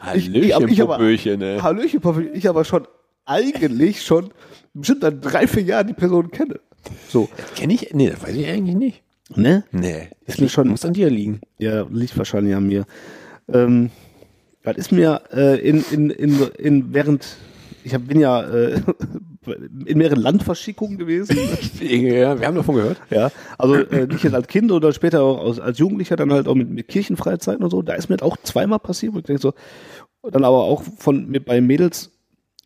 [0.00, 0.34] Hallöchen,
[0.68, 1.62] ich aber- Popöchen, ne?
[1.62, 2.86] Hallöchen, Popöchen, ich aber schon
[3.24, 4.30] eigentlich schon
[4.74, 6.60] bestimmt seit drei, vier Jahren die Person kenne.
[7.08, 7.28] So.
[7.56, 7.92] Kenne ich?
[7.92, 9.02] Nee, das weiß ich eigentlich nicht.
[9.34, 9.64] Ne?
[9.72, 10.08] Nee.
[10.24, 10.68] Ist mir schon.
[10.68, 11.40] Muss an dir liegen.
[11.58, 12.86] Ja, liegt wahrscheinlich an mir.
[13.52, 13.90] Ähm,
[14.62, 17.36] das ist mir äh, in, in, in, in während
[17.86, 18.80] ich hab, bin ja äh,
[19.86, 21.38] in mehreren Landverschickungen gewesen.
[21.80, 23.00] Ja, wir haben davon gehört.
[23.10, 26.48] Ja, also äh, nicht jetzt als Kind oder später auch als, als Jugendlicher, dann halt
[26.48, 27.82] auch mit, mit Kirchenfreizeiten und so.
[27.82, 29.52] Da ist mir das auch zweimal passiert, wo ich denke so,
[30.22, 32.10] dann aber auch von mit bei Mädels,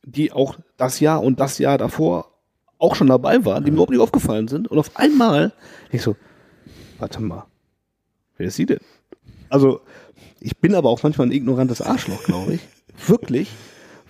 [0.04, 2.30] die auch das Jahr und das Jahr davor
[2.78, 4.68] auch schon dabei waren, die mir überhaupt nicht aufgefallen sind.
[4.68, 5.52] Und auf einmal
[5.92, 6.16] ich so,
[7.00, 7.46] warte mal,
[8.36, 8.80] wer ist sie denn?
[9.48, 9.80] Also
[10.40, 12.60] ich bin aber auch manchmal ein ignorantes Arschloch, glaube ich.
[13.08, 13.50] Wirklich,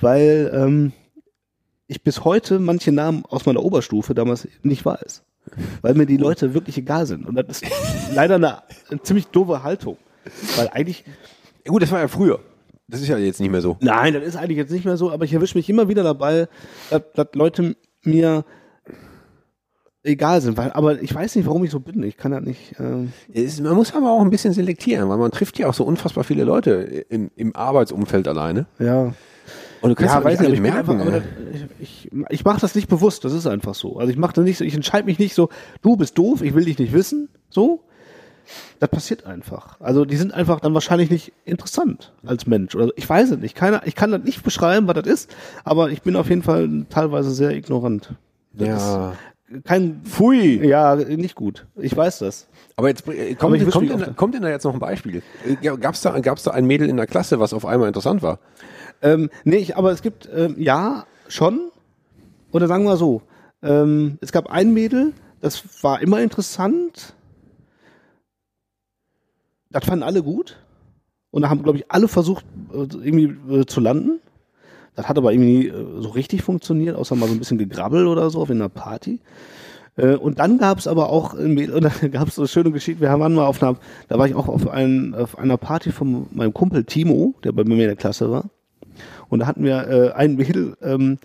[0.01, 0.93] weil ähm,
[1.87, 5.23] ich bis heute manche Namen aus meiner Oberstufe damals nicht weiß.
[5.83, 7.27] Weil mir die Leute wirklich egal sind.
[7.27, 7.73] Und das ist
[8.15, 9.97] leider eine, eine ziemlich doofe Haltung.
[10.57, 11.05] Weil eigentlich.
[11.65, 12.41] Ja, gut, das war ja früher.
[12.87, 13.77] Das ist ja jetzt nicht mehr so.
[13.81, 16.49] Nein, das ist eigentlich jetzt nicht mehr so, aber ich erwische mich immer wieder dabei,
[16.91, 18.45] dass, dass Leute mir
[20.03, 20.57] egal sind.
[20.57, 22.03] Weil, aber ich weiß nicht, warum ich so bin.
[22.03, 22.75] Ich kann das nicht.
[22.79, 25.85] Ähm, Es, man muss aber auch ein bisschen selektieren, weil man trifft ja auch so
[25.85, 26.71] unfassbar viele Leute
[27.09, 28.67] im, im Arbeitsumfeld alleine.
[28.79, 29.13] ja.
[29.83, 31.01] Und du kannst ja, weiß nicht ich, merken.
[31.01, 31.23] einfach,
[31.55, 33.97] ich, ich, ich mache das nicht bewusst, das ist einfach so.
[33.97, 35.49] Also ich mache das nicht so, ich entscheide mich nicht so,
[35.81, 37.83] du bist doof, ich will dich nicht wissen, so.
[38.79, 39.81] Das passiert einfach.
[39.81, 42.75] Also die sind einfach dann wahrscheinlich nicht interessant als Mensch.
[42.75, 43.55] Oder ich weiß es nicht.
[43.55, 46.85] Keiner, ich kann das nicht beschreiben, was das ist, aber ich bin auf jeden Fall
[46.91, 48.15] teilweise sehr ignorant.
[48.53, 49.11] Das ja.
[49.13, 49.19] ist
[49.65, 50.67] kein Pfui.
[50.67, 51.67] Ja, nicht gut.
[51.77, 52.49] Ich weiß das.
[52.77, 55.23] Aber jetzt äh, Aber kommt, wüsste kommt, denn, kommt denn da jetzt noch ein Beispiel?
[55.47, 58.39] Äh, Gab's da, gab's da ein Mädel in der Klasse, was auf einmal interessant war?
[59.03, 61.71] Ähm, nee, ich, aber es gibt, ähm, ja, schon.
[62.53, 63.23] Oder sagen wir so,
[63.63, 67.15] ähm, es gab ein Mädel, das war immer interessant.
[69.71, 70.57] Das fanden alle gut.
[71.31, 74.21] Und da haben, glaube ich, alle versucht, äh, irgendwie äh, zu landen.
[74.97, 78.31] Das hat aber irgendwie äh, so richtig funktioniert, außer mal so ein bisschen gegrabbel oder
[78.31, 79.21] so auf einer Party.
[79.97, 83.09] Äh, Und dann gab es aber auch, und gab es so eine schöne Geschichte, wir
[83.19, 83.77] waren mal auf einer,
[84.09, 87.65] da war ich auch auf, ein, auf einer Party von meinem Kumpel Timo, der bei
[87.65, 88.51] mir in der Klasse war.
[89.29, 91.19] Und da hatten wir äh, ein Mädel, ähm,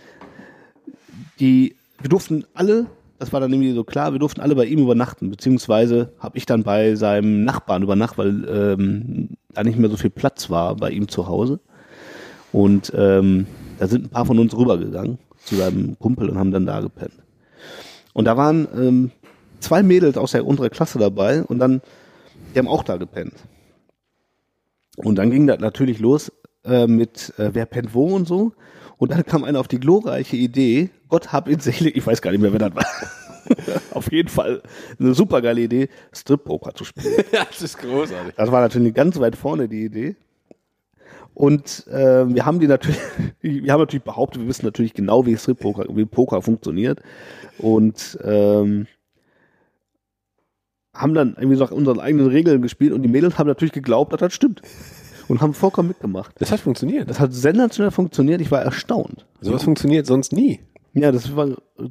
[1.39, 2.87] die, wir durften alle
[3.19, 6.45] das war dann irgendwie so klar, wir durften alle bei ihm übernachten, beziehungsweise habe ich
[6.45, 10.91] dann bei seinem Nachbarn übernachtet, weil ähm, da nicht mehr so viel Platz war bei
[10.91, 11.59] ihm zu Hause.
[12.55, 13.47] Und ähm,
[13.79, 17.11] da sind ein paar von uns rübergegangen zu seinem Kumpel und haben dann da gepennt.
[18.13, 19.11] Und da waren ähm,
[19.59, 21.81] zwei Mädels aus der unteren Klasse dabei und dann,
[22.53, 23.33] die haben auch da gepennt.
[24.95, 26.31] Und dann ging das natürlich los
[26.63, 28.53] äh, mit äh, wer pennt wo und so.
[28.95, 32.31] Und dann kam einer auf die glorreiche Idee, Gott hab ihn selig, ich weiß gar
[32.31, 32.85] nicht mehr, wer das war.
[33.91, 34.63] auf jeden Fall
[34.97, 37.21] eine super geile Idee, Strip-Poker zu spielen.
[37.33, 38.33] das ist großartig.
[38.37, 40.15] Das war natürlich ganz weit vorne die Idee.
[41.35, 42.97] Und äh, wir haben die natürlich,
[43.41, 47.01] wir haben natürlich behauptet, wir wissen natürlich genau, wie Strip-Poker, wie Poker funktioniert.
[47.59, 48.87] Und ähm,
[50.93, 54.21] haben dann irgendwie nach unseren eigenen Regeln gespielt und die Mädels haben natürlich geglaubt, dass
[54.21, 54.61] das stimmt.
[55.27, 56.33] Und haben vollkommen mitgemacht.
[56.39, 57.09] Das hat funktioniert.
[57.09, 58.41] Das hat sensationell funktioniert.
[58.41, 59.25] Ich war erstaunt.
[59.41, 60.61] Sowas funktioniert sonst nie.
[60.93, 61.89] Ja, das war äh,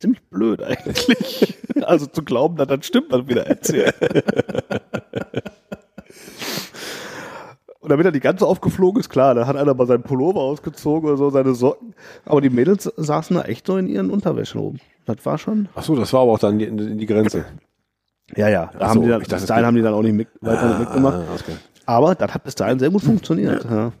[0.00, 1.58] ziemlich blöd eigentlich.
[1.82, 3.92] also zu glauben, dass das stimmt, was wir da erzählen.
[7.86, 11.08] Und damit er die ganze aufgeflogen ist, klar, da hat einer mal seinen Pullover ausgezogen
[11.08, 11.94] oder so, seine Socken.
[12.24, 14.80] Aber die Mädels saßen da echt so in ihren Unterwäschen oben.
[15.04, 15.68] Das war schon.
[15.76, 17.44] Ach so, das war aber auch dann die, die Grenze.
[18.34, 18.70] Ja, ja.
[18.72, 20.74] Da Ach haben so, die dann, bis dahin haben die dann auch nicht mit, weiter
[20.74, 21.14] Ah, mitgemacht.
[21.14, 21.56] ah, okay.
[21.86, 23.64] Aber das hat bis dahin sehr gut funktioniert.
[23.70, 23.92] Ja.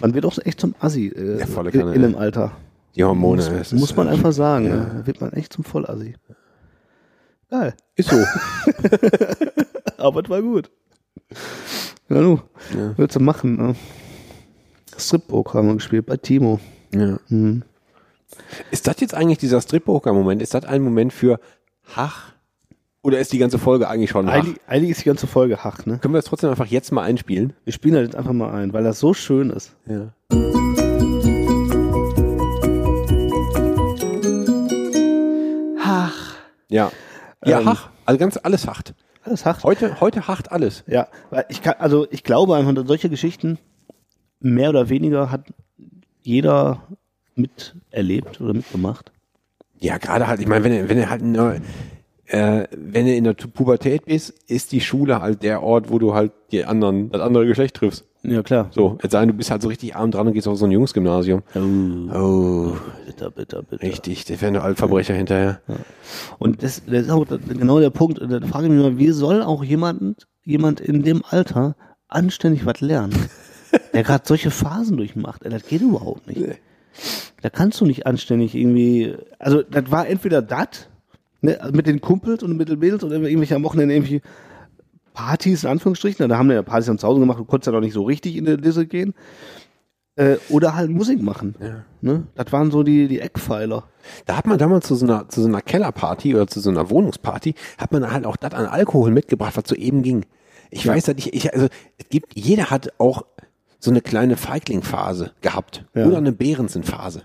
[0.00, 2.08] Man wird auch echt zum Assi äh, Ja, in, in ja.
[2.08, 2.52] dem Alter.
[2.94, 3.42] Die Hormone.
[3.56, 4.66] Muss, muss man äh, einfach sagen.
[4.66, 4.74] ja.
[4.76, 4.84] Ja.
[4.98, 6.14] Da wird man echt zum Vollassi.
[7.48, 7.72] Geil.
[7.96, 8.16] Ist so.
[9.96, 10.70] Aber es war gut.
[12.08, 12.40] Ja, du.
[12.76, 12.94] Ja.
[12.96, 13.56] Willst du machen?
[13.56, 13.74] Ne?
[14.96, 16.60] Strip-Poker haben wir gespielt bei Timo.
[16.94, 17.18] Ja.
[17.28, 17.62] Mhm.
[18.70, 20.42] Ist das jetzt eigentlich dieser Strip-Poker-Moment?
[20.42, 21.38] Ist das ein Moment für
[21.96, 22.32] Hach?
[23.02, 24.34] Oder ist die ganze Folge eigentlich schon Hach?
[24.34, 25.98] Eigentlich, eigentlich ist die ganze Folge Hach, ne?
[25.98, 27.52] Können wir das trotzdem einfach jetzt mal einspielen?
[27.64, 29.72] Wir spielen das jetzt einfach mal ein, weil das so schön ist.
[29.86, 30.12] Ja.
[35.78, 36.14] Hach.
[36.68, 36.90] Ja.
[37.44, 37.88] Ja, Ähm, Hach.
[38.06, 38.94] Also ganz alles Hacht.
[39.24, 39.64] Alles Hach.
[39.64, 40.84] Heute, heute Hacht alles.
[40.86, 43.58] Ja, weil ich kann, also ich glaube einfach, solche Geschichten
[44.40, 45.46] mehr oder weniger hat
[46.20, 46.82] jeder
[47.34, 49.12] miterlebt oder mitgemacht.
[49.78, 51.60] Ja, gerade halt, ich meine, wenn er, wenn er halt, ne,
[52.26, 56.14] äh, wenn du in der Pubertät bist, ist die Schule halt der Ort, wo du
[56.14, 58.04] halt die anderen, das andere Geschlecht triffst.
[58.26, 58.68] Ja, klar.
[58.70, 60.70] So, jetzt sagen, du bist halt so richtig arm dran und gehst auf so ein
[60.70, 61.42] Jungsgymnasium.
[61.54, 62.72] Oh,
[63.04, 63.82] Bitter, bitter, bitter.
[63.82, 65.60] richtig, das wären Altverbrecher hinterher.
[66.38, 68.20] Und das, das ist auch genau der Punkt.
[68.20, 71.76] Da frage ich mich mal, wie soll auch jemand, jemand in dem Alter
[72.08, 73.14] anständig was lernen?
[73.92, 75.42] der gerade solche Phasen durchmacht.
[75.44, 76.40] Das geht überhaupt nicht.
[77.42, 79.16] Da kannst du nicht anständig irgendwie.
[79.38, 80.88] Also, das war entweder das,
[81.42, 84.22] ne, mit den Kumpels und mit den Mädels oder irgendwelche am Wochenende irgendwie
[85.14, 86.28] Partys, in Anführungsstrichen.
[86.28, 88.02] Da haben wir ja Partys dann zu Hause gemacht, du konntest ja noch nicht so
[88.02, 89.14] richtig in die Disse gehen.
[90.16, 91.56] Äh, oder halt Musik machen.
[92.00, 92.26] Ne?
[92.34, 93.84] Das waren so die, die Eckpfeiler.
[94.26, 96.90] Da hat man damals zu so einer, zu so einer Kellerparty oder zu so einer
[96.90, 100.26] Wohnungsparty, hat man halt auch das an Alkohol mitgebracht, was so eben ging.
[100.70, 101.66] Ich weiß das nicht, ich, also,
[101.98, 103.24] es gibt, jeder hat auch
[103.78, 105.84] so eine kleine Feigling-Phase gehabt.
[105.94, 106.06] Ja.
[106.06, 107.22] Oder eine Behrensen-Phase.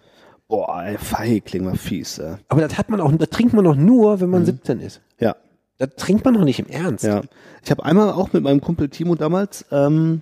[0.48, 2.18] Boah, ey, Feigling war fies.
[2.18, 2.38] Äh.
[2.48, 5.02] Aber das hat man auch, das trinkt man doch nur, wenn man 17 ist.
[5.20, 5.36] Ja.
[5.80, 7.06] Das trinkt man doch nicht im Ernst.
[7.06, 7.22] Ja.
[7.64, 10.22] Ich habe einmal auch mit meinem Kumpel Timo damals, ähm,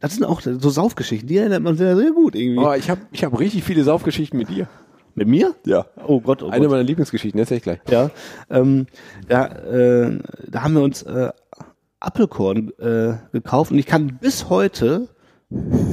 [0.00, 2.64] das sind auch so Saufgeschichten, die erinnert man sehr, sehr gut irgendwie.
[2.64, 4.68] Oh, ich habe ich hab richtig viele Saufgeschichten mit dir.
[5.14, 5.54] Mit mir?
[5.64, 5.86] Ja.
[6.06, 6.72] Oh Gott, oh Eine Gott.
[6.72, 7.80] meiner Lieblingsgeschichten, erzähl ich gleich.
[7.88, 8.10] Ja,
[8.50, 8.86] ähm,
[9.28, 11.30] da, äh, da haben wir uns äh,
[12.00, 15.08] Apfelkorn äh, gekauft und ich kann bis heute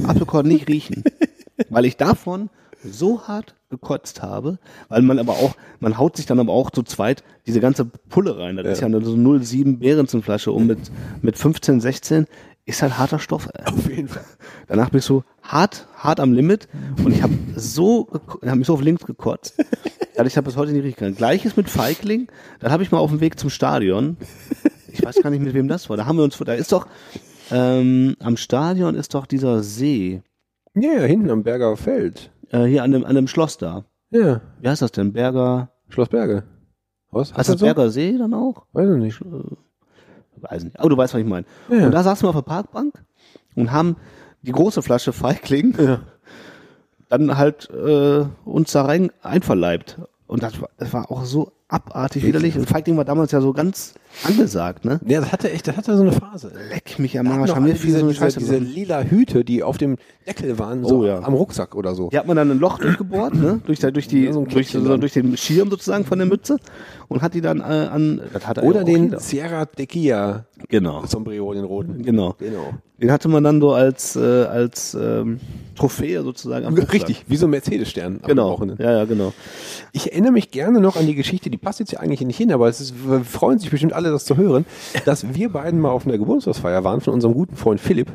[0.06, 1.04] Apfelkorn nicht riechen,
[1.70, 2.50] weil ich davon
[2.84, 4.58] so hart gekotzt habe,
[4.88, 8.38] weil man aber auch, man haut sich dann aber auch zu zweit diese ganze Pulle
[8.38, 8.56] rein.
[8.56, 8.72] Das Ja.
[8.72, 10.78] ist ja eine so 0,7 Behrensenflasche um mit,
[11.22, 12.26] mit 15, 16
[12.66, 13.48] ist halt harter Stoff.
[13.52, 13.66] Ey.
[13.66, 14.24] Auf jeden Fall.
[14.68, 16.68] Danach bist du hart, hart am Limit
[17.04, 19.54] und ich habe so, geko- hab mich so auf links gekotzt.
[20.16, 21.16] Habe ich bis heute nicht richtig können.
[21.16, 22.28] Gleiches mit Feigling.
[22.60, 24.16] Dann habe ich mal auf dem Weg zum Stadion.
[24.92, 25.96] Ich weiß gar nicht, mit wem das war.
[25.96, 26.86] Da haben wir uns, da ist doch,
[27.50, 30.22] ähm, am Stadion ist doch dieser See.
[30.76, 32.30] Ja, ja, hinten am Berger Feld.
[32.54, 33.84] Äh, hier an dem, an dem Schloss da.
[34.10, 35.12] Ja, Wie heißt das denn?
[35.12, 35.70] Berger.
[35.88, 36.44] Schloss Berge.
[37.10, 37.34] Was?
[37.34, 37.66] Heißt das so?
[37.66, 38.64] Berger See dann auch?
[38.72, 39.20] Weiß ich nicht.
[40.36, 40.78] Weiß nicht.
[40.78, 41.46] Aber du weißt, was ich meine.
[41.68, 41.86] Ja.
[41.86, 43.04] Und da saßen wir auf der Parkbank
[43.56, 43.96] und haben
[44.42, 45.98] die große Flasche Feigling
[47.08, 49.98] dann halt äh, uns da rein einverleibt.
[50.26, 52.56] Und das war, das war auch so abartig widerlich.
[52.56, 53.94] Und Feigling war damals ja so ganz
[54.24, 55.00] angesagt, ne?
[55.06, 56.52] Ja, das hatte echt, das hatte so eine Phase.
[56.70, 57.50] Leck mich am Da Arsch.
[57.54, 59.96] Haben wir viel so eine diese, Scheiße diese, diese lila Hüte, die auf dem
[60.26, 61.20] Deckel waren, so Oh, ja.
[61.22, 62.10] am Rucksack oder so.
[62.10, 63.60] Hier hat man dann ein Loch durchgebohrt, ne?
[63.66, 66.58] Durch, der- durch, die, Ja, so durch, so, durch den Schirm sozusagen von der Mütze
[67.08, 68.20] und hat die dann äh, an.
[68.62, 69.20] Oder den jeder.
[69.20, 71.04] Sierra Tequila Genau.
[71.06, 72.02] Sombrero, den roten.
[72.02, 72.34] Genau.
[72.38, 72.72] Genau.
[73.02, 75.40] Den hatte man dann so als, äh, als ähm,
[75.74, 76.92] Trophäe sozusagen am Rucksack.
[76.94, 78.20] Richtig, wie so ein Mercedes-Stern.
[78.24, 78.58] Genau.
[78.78, 79.34] Ja, ja, genau.
[79.92, 82.52] Ich erinnere mich gerne noch an die Geschichte, die passt jetzt ja eigentlich nicht hin,
[82.52, 84.64] aber es ist, wir freuen sich bestimmt alle, das zu hören,
[85.04, 88.12] dass wir beiden mal auf einer Geburtstagsfeier waren von unserem guten Freund Philipp.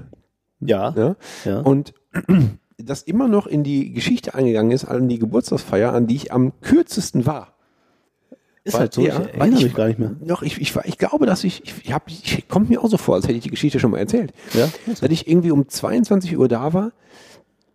[0.61, 0.93] Ja.
[0.95, 1.15] Ja?
[1.45, 1.59] Ja.
[1.61, 1.93] Und
[2.77, 6.53] das immer noch in die Geschichte eingegangen ist, an die Geburtstagsfeier, an die ich am
[6.61, 7.55] kürzesten war.
[8.63, 10.15] Ist Weil- halt so, ich ja, weil erinnere ich- mich gar nicht mehr.
[10.21, 12.97] Doch, ich, ich, ich glaube, dass ich, ich, ich, hab, ich kommt mir auch so
[12.97, 14.34] vor, als hätte ich die Geschichte schon mal erzählt.
[14.53, 14.69] Ja?
[14.85, 16.91] Dass ich irgendwie um 22 Uhr da war,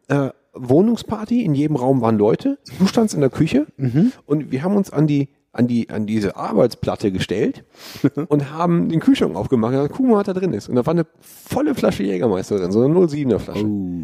[0.09, 4.13] äh, Wohnungsparty, in jedem Raum waren Leute, du standst in der Küche Mhm.
[4.27, 7.65] und wir haben uns an die, an die, an diese Arbeitsplatte gestellt
[8.29, 10.69] und haben den Kühlschrank aufgemacht und gesagt, guck mal, was da drin ist.
[10.69, 13.65] Und da war eine volle Flasche Jägermeister drin, so eine 07er Flasche.
[13.65, 14.03] Oh.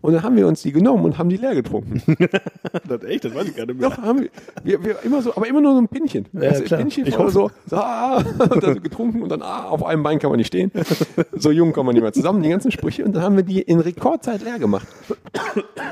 [0.00, 2.02] Und dann haben wir uns die genommen und haben die leer getrunken.
[2.88, 3.88] Das echt, das weiß ich gar nicht mehr.
[3.90, 4.28] Doch, haben wir,
[4.62, 6.26] wir, wir immer so, aber immer nur so ein Pinnchen.
[6.32, 6.80] Ja, Also klar.
[6.80, 10.02] Pinnchen Ich hoffe- so, so ah, und dann so getrunken und dann ah, auf einem
[10.02, 10.70] Bein kann man nicht stehen.
[11.32, 13.04] So jung kommen wir nicht mehr zusammen, die ganzen Sprüche.
[13.04, 14.86] Und dann haben wir die in Rekordzeit leer gemacht.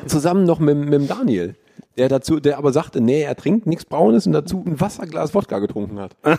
[0.07, 1.55] Zusammen noch mit, mit dem Daniel.
[1.97, 5.59] Der dazu, der aber sagte, nee, er trinkt nichts Braunes und dazu ein Wasserglas Wodka
[5.61, 6.17] getrunken hat.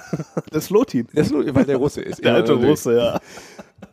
[0.52, 1.08] Das Lotin.
[1.14, 2.20] Das, weil der Russe ist.
[2.24, 2.54] Der Ja, alte.
[2.54, 3.20] Russe, ja.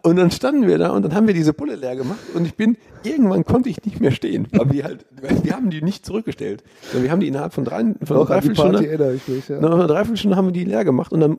[0.02, 2.54] Und dann standen wir da und dann haben wir diese Pulle leer gemacht und ich
[2.54, 5.04] bin, irgendwann konnte ich nicht mehr stehen, weil wir halt,
[5.42, 8.48] wir haben die nicht zurückgestellt, sondern wir haben die innerhalb von drei, von Doch, ich
[8.48, 9.60] mich, ja.
[9.60, 11.38] nach einer Dreiviertelstunde haben wir die leer gemacht und dann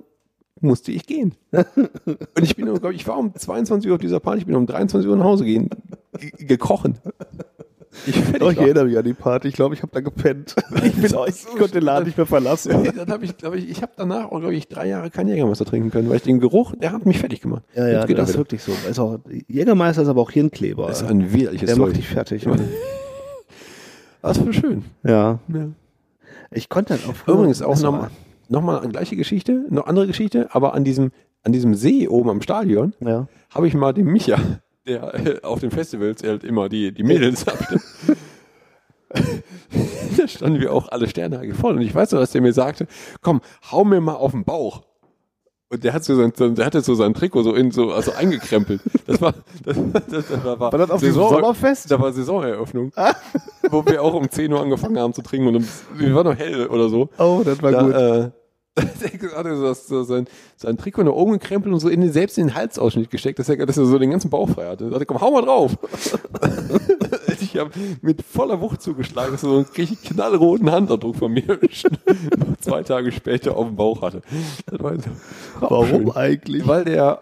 [0.62, 1.34] musste ich gehen.
[1.52, 4.66] und ich bin, glaube ich, war um 22 Uhr auf dieser Party, ich bin um
[4.68, 5.70] 23 Uhr nach Hause gehen,
[6.20, 6.98] ge- gekrochen.
[8.08, 8.66] Ich, fertig Doch, ich war.
[8.66, 9.48] erinnere mich an die Party.
[9.48, 10.56] Ich glaube, ich habe da gepennt.
[10.84, 12.84] Ich, bin auch, ich konnte den Laden nicht mehr verlassen.
[12.96, 15.92] dann habe ich, glaube ich, ich habe danach, glaube ich, drei Jahre kein Jägermeister trinken
[15.92, 17.64] können, weil ich den Geruch, der hat mich fertig gemacht.
[17.76, 18.72] Ja, ja, er das ist wirklich so.
[18.90, 20.88] Ist auch, Jägermeister ist aber auch Hirnkleber.
[20.88, 21.88] Das ist ein widerliches Der Zeug.
[21.88, 22.48] macht dich fertig.
[24.22, 24.84] Das war schön.
[25.04, 25.40] ja.
[25.48, 25.68] Ja.
[26.52, 28.10] Ich konnte dann auch Übrigens auch nochmal
[28.48, 31.12] noch mal eine gleiche Geschichte, noch andere Geschichte, aber an diesem,
[31.44, 33.28] an diesem See oben am Stadion Ja.
[33.54, 34.38] habe ich mal den Micha,
[34.88, 37.84] der äh, auf den Festivals halt immer die, die Mädels abstimmt.
[40.18, 42.88] da standen wir auch alle Sterne voll und ich weiß noch, dass der mir sagte,
[43.22, 43.42] komm,
[43.72, 44.84] hau mir mal auf den Bauch.
[45.70, 48.12] Und der hat so sein, so- der hatte so sein Trikot so in so, also
[48.14, 48.82] eingekrempelt.
[49.08, 49.34] Das war,
[49.64, 49.78] das,
[50.10, 51.90] das, das war, war, das auf diesem Sommerfest?
[51.90, 52.92] Da war Saisoneröffnung,
[53.72, 56.38] wo wir auch um 10 Uhr angefangen haben zu trinken und um, wir waren noch
[56.38, 57.10] hell oder so.
[57.18, 57.94] Oh, das war da, gut.
[57.94, 58.32] Äh,
[59.22, 60.28] der hatte so, so sein,
[60.58, 63.48] sein Trikot nach oben gekrempelt und so in den, selbst in den Halsausschnitt gesteckt, dass
[63.48, 64.86] er, dass er so den ganzen Bauch frei hatte.
[64.86, 65.78] Er sagte, komm, hau mal drauf.
[67.40, 67.72] ich habe
[68.02, 71.60] mit voller Wucht zugeschlagen, dass er so einen richtig knallroten Handabdruck von mir
[72.60, 74.22] zwei Tage später auf dem Bauch hatte.
[74.72, 74.92] War,
[75.62, 76.12] auch Warum schön.
[76.12, 76.68] eigentlich?
[76.68, 77.22] Weil der,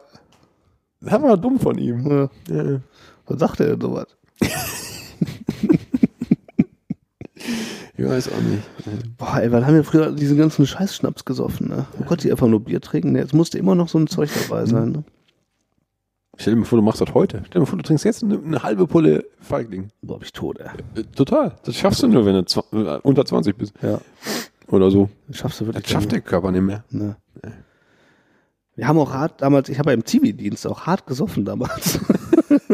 [1.02, 2.30] das war dumm von ihm.
[2.50, 2.56] Ja.
[2.56, 2.80] Ja.
[3.28, 4.08] Was sagt er denn sowas?
[7.96, 9.18] Ich weiß auch nicht.
[9.18, 11.86] Boah, ey, wann haben wir früher diesen ganzen Scheißschnaps gesoffen, ne?
[12.00, 13.12] Oh Gott, die einfach nur Bier trinken.
[13.12, 15.04] Ne, Jetzt musste immer noch so ein Zeug dabei sein, ne?
[16.38, 17.42] Stell dir mal vor, du machst das heute.
[17.46, 19.90] Stell dir mal vor, du trinkst jetzt eine, eine halbe Pulle Feigling.
[20.02, 20.70] Boah, bin ich tot, ey.
[21.00, 21.54] Äh, Total.
[21.64, 22.64] Das schaffst du nur, wenn du zwa-
[22.98, 23.74] äh, unter 20 bist.
[23.84, 24.00] Ja.
[24.70, 25.10] Oder so.
[25.28, 25.84] Das schaffst du wirklich.
[25.84, 26.84] Das schafft der Körper nicht mehr.
[26.90, 27.16] Ne.
[28.76, 32.00] Wir haben auch hart damals, ich habe ja im Zivildienst auch hart gesoffen damals.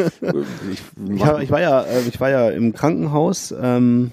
[0.71, 0.81] Ich,
[1.15, 4.11] Ich, hab, ich war ja, äh, ich war ja im Krankenhaus, ähm,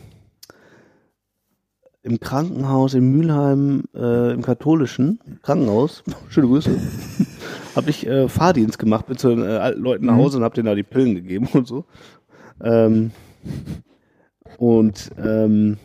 [2.07, 6.05] im Krankenhaus in Mülheim, äh, im katholischen Krankenhaus.
[6.29, 6.71] Schöne Grüße.
[7.77, 10.55] habe ich äh, Fahrdienst gemacht, bin zu den äh, alten Leuten nach Hause und habe
[10.55, 11.85] denen da die Pillen gegeben und so.
[12.63, 13.11] Ähm,
[14.57, 15.79] und ähm,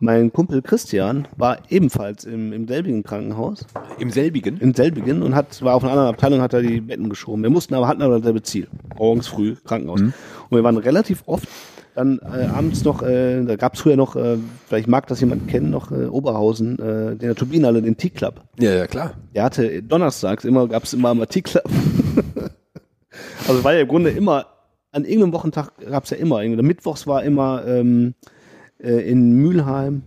[0.00, 3.66] mein Kumpel Christian war ebenfalls im, im selbigen Krankenhaus
[3.98, 4.58] Im selbigen?
[4.58, 7.42] in selbigen und hat, war auf einer anderen Abteilung, hat er die Betten geschoben.
[7.42, 8.68] Wir mussten aber, hatten aber dasselbe Ziel.
[8.98, 10.02] Morgens früh, Krankenhaus.
[10.02, 10.12] Und
[10.50, 11.48] wir waren relativ oft
[11.96, 14.36] dann äh, abends noch, äh, da gab es früher noch, äh,
[14.66, 18.42] vielleicht mag das jemand kennen, noch äh, Oberhausen, äh, der Turbinenhalle, den Tea-Club.
[18.58, 19.14] Ja, ja, klar.
[19.34, 21.64] Der hatte donnerstags immer, gab es immer am Tea-Club.
[23.48, 24.46] also war ja im Grunde immer,
[24.92, 26.42] an irgendeinem Wochentag gab es ja immer.
[26.42, 28.14] Mittwochs war immer ähm,
[28.78, 30.02] äh, in Mülheim,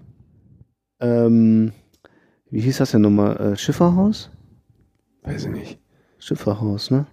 [0.99, 1.72] ähm,
[2.52, 4.30] wie hieß das denn nochmal, äh, Schifferhaus?
[5.24, 5.80] Weiß ich nicht.
[6.20, 7.07] Schifferhaus, ne?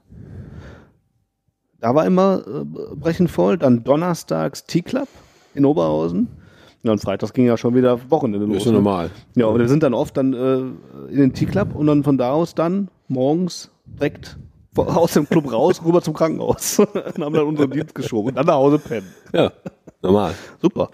[1.80, 3.58] Da war immer äh, brechend voll.
[3.58, 5.08] Dann donnerstags Tea-Club
[5.54, 6.28] in Oberhausen.
[6.82, 8.58] Ja, und freitags ging ja schon wieder Wochenende los.
[8.58, 8.78] Ist ja ne?
[8.78, 9.10] normal.
[9.34, 10.58] Ja, aber wir sind dann oft dann äh,
[11.10, 14.38] in den Tea-Club und dann von da aus dann morgens direkt
[14.76, 16.78] aus dem Club raus, rüber zum Krankenhaus.
[16.78, 19.08] und haben dann unseren Dienst geschoben und dann nach Hause pennen.
[19.32, 19.52] Ja,
[20.02, 20.34] normal.
[20.62, 20.90] Super.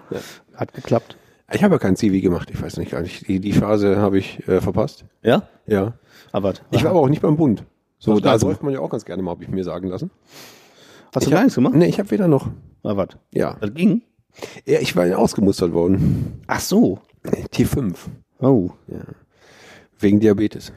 [0.55, 1.17] Hat geklappt.
[1.53, 2.49] Ich habe ja kein CV gemacht.
[2.51, 3.29] Ich weiß nicht gar nicht.
[3.29, 5.05] Die, die Phase habe ich äh, verpasst.
[5.23, 5.43] Ja?
[5.67, 5.95] Ja.
[6.33, 7.65] Aber Ich war aber auch nicht beim Bund.
[7.99, 10.11] So, da säuft man ja auch ganz gerne mal, habe ich mir sagen lassen.
[11.15, 11.75] Hast du ich gar hab, nichts gemacht?
[11.75, 12.49] Nee, ich habe weder noch.
[12.83, 13.09] Na, was?
[13.33, 13.57] Ja.
[13.61, 14.03] Das ging?
[14.65, 14.81] ja.
[14.81, 16.43] Ich war ausgemustert worden.
[16.47, 16.99] Ach so.
[17.25, 17.95] T5.
[18.41, 18.71] Oh.
[18.89, 19.03] Ja.
[19.99, 20.73] Wegen Diabetes.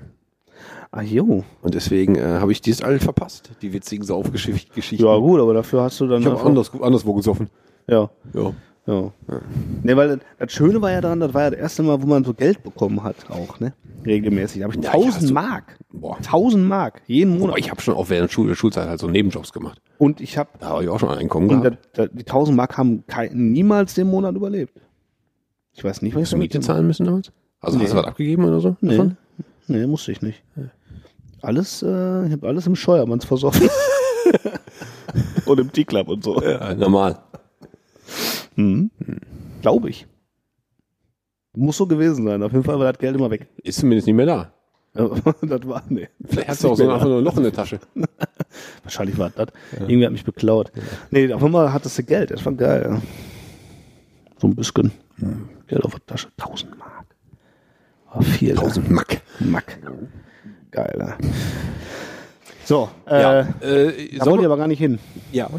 [0.92, 1.44] Ah, jo.
[1.62, 4.82] Und deswegen äh, habe ich dies all verpasst, die witzigen Saufgeschichten.
[4.98, 6.22] Ja, gut, aber dafür hast du dann.
[6.22, 7.50] Ich habe anders, anderswo gesoffen.
[7.88, 8.10] Ja.
[8.34, 8.54] Ja.
[8.88, 9.12] Ja.
[9.82, 12.24] Ne, weil das Schöne war ja daran, das war ja das erste Mal, wo man
[12.24, 13.74] so Geld bekommen hat, auch, ne?
[14.06, 14.60] Regelmäßig.
[14.62, 15.80] Da habe ich Ja, 1000 ich Mark.
[15.92, 16.18] Boah.
[16.18, 17.02] 1000 Mark.
[17.08, 17.50] Jeden Monat.
[17.50, 19.82] Aber ich habe schon auch während der Schulzeit halt so Nebenjobs gemacht.
[19.98, 20.50] Und ich habe.
[20.60, 21.90] Da habe ich auch schon ein Einkommen Und gehabt.
[21.94, 24.80] da, da, die 1000 Mark haben kein, niemals den Monat überlebt.
[25.74, 27.32] Ich weiß nicht, was ich Hast du Miete zahlen müssen damals?
[27.62, 28.02] Also hast du Nee.
[28.02, 28.76] was abgegeben oder so?
[28.82, 29.18] Nee, davon?
[29.68, 30.44] nee musste ich nicht.
[31.42, 33.68] Alles, äh, ich habe alles im Scheuermanns versoffen.
[35.46, 36.42] und im T-Club und so.
[36.42, 37.18] Ja, normal.
[38.56, 38.92] Mhm.
[39.62, 40.08] Glaube ich.
[41.56, 42.44] Muss so gewesen sein.
[42.44, 43.48] Auf jeden Fall war das Geld immer weg.
[43.64, 44.52] Ist zumindest nicht mehr da.
[44.94, 45.08] Ja,
[45.42, 46.08] das war, nee.
[46.26, 47.80] Vielleicht hast du auch so einfach nur ein Loch in der Tasche.
[48.84, 49.48] Wahrscheinlich war das.
[49.80, 50.72] Irgendwie hat mich beklaut.
[51.12, 52.32] Nee, auf einmal hattest du Geld.
[52.32, 52.88] Das war geil.
[52.90, 53.02] Ja.
[54.38, 54.92] So ein bisschen
[55.68, 56.28] Geld auf der Tasche.
[56.38, 57.06] 1000 Mark.
[58.14, 58.52] War viel.
[58.52, 59.22] 1000 Mack.
[59.40, 59.78] Mack.
[60.72, 60.96] Geil.
[61.00, 61.18] Ja.
[62.66, 65.00] So, äh, Ja, äh, da sollen wollte ich wir- aber gar nicht hin.
[65.32, 65.50] Ja.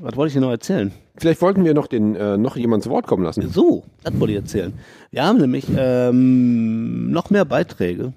[0.00, 0.92] Was wollte ich dir noch erzählen?
[1.16, 3.48] Vielleicht wollten wir noch den äh, noch jemand zu Wort kommen lassen.
[3.48, 4.74] So, das wollte ich erzählen.
[5.10, 8.12] Wir haben nämlich ähm, noch mehr Beiträge.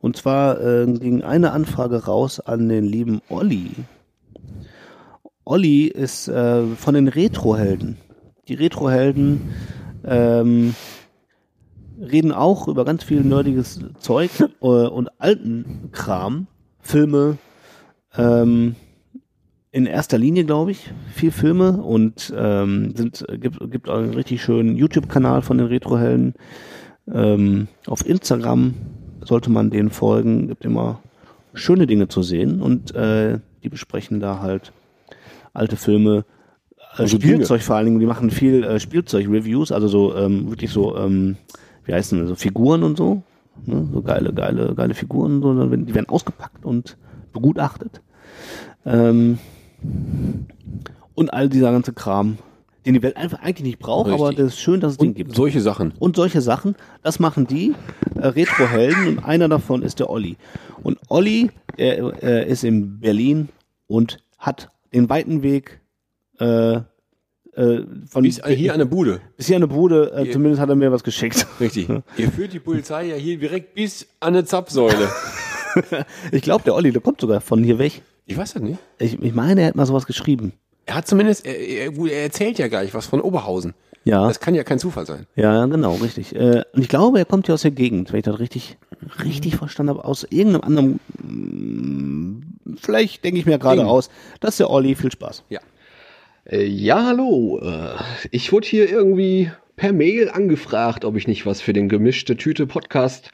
[0.00, 3.70] Und zwar äh, ging eine Anfrage raus an den lieben Olli.
[5.44, 7.96] Olli ist äh, von den Retrohelden.
[8.48, 9.54] Die Retrohelden
[10.04, 10.74] ähm,
[12.00, 16.46] reden auch über ganz viel nerdiges Zeug äh, und alten Kram,
[16.80, 17.38] Filme,
[18.16, 18.76] ähm,
[19.72, 24.42] in erster Linie, glaube ich, viel Filme und ähm, sind, gibt, gibt auch einen richtig
[24.42, 26.34] schönen YouTube-Kanal von den Retrohelden.
[27.10, 28.74] Ähm, auf Instagram
[29.24, 31.00] sollte man denen folgen, gibt immer
[31.54, 34.72] schöne Dinge zu sehen und äh, die besprechen da halt
[35.54, 36.26] alte Filme,
[36.78, 40.70] äh, Also Spielzeug vor allen Dingen, die machen viel äh, Spielzeug-Reviews, also so ähm, wirklich
[40.70, 41.36] so, ähm,
[41.84, 43.22] wie heißen das, so Figuren und so,
[43.64, 43.88] ne?
[43.90, 46.98] so geile, geile, geile Figuren, und so, die werden ausgepackt und
[47.32, 48.02] begutachtet.
[48.84, 49.38] Ähm,
[51.14, 52.38] und all dieser ganze Kram,
[52.86, 54.44] den die Welt einfach eigentlich nicht braucht, aber Richtig.
[54.44, 55.34] das ist schön, dass es den gibt.
[55.34, 55.92] Solche Sachen.
[55.98, 57.74] Und solche Sachen, das machen die
[58.16, 60.36] äh, Retro-Helden und einer davon ist der Olli.
[60.82, 63.48] Und Olli, der äh, ist in Berlin
[63.86, 65.80] und hat den weiten Weg
[66.40, 66.80] äh,
[67.54, 69.20] äh, von Bis hier an der Bude.
[69.36, 70.32] bis hier an der Bude, äh, Hier.
[70.32, 71.46] zumindest hat er mir was geschickt.
[71.60, 71.88] Richtig.
[72.16, 75.08] Ihr führt die Polizei ja hier direkt bis an eine Zapfsäule.
[76.32, 78.02] Ich glaube, der Olli, der kommt sogar von hier weg.
[78.26, 78.78] Ich weiß das nicht.
[78.98, 80.52] Ich, ich meine, er hat mal sowas geschrieben.
[80.86, 83.74] Er hat zumindest, er, er, gut, er erzählt ja gleich was von Oberhausen.
[84.04, 84.26] Ja.
[84.26, 85.26] Das kann ja kein Zufall sein.
[85.36, 86.34] Ja, genau, richtig.
[86.34, 88.76] Äh, und ich glaube, er kommt hier aus der Gegend, wenn ich das richtig,
[89.24, 94.60] richtig verstanden habe, aus irgendeinem anderen, mm, vielleicht denke ich mir gerade aus, das ist
[94.60, 95.44] der Olli, viel Spaß.
[95.50, 95.60] Ja.
[96.44, 97.60] Äh, ja, hallo.
[97.62, 97.94] Äh,
[98.32, 102.66] ich wurde hier irgendwie per Mail angefragt, ob ich nicht was für den gemischte Tüte
[102.66, 103.30] Podcast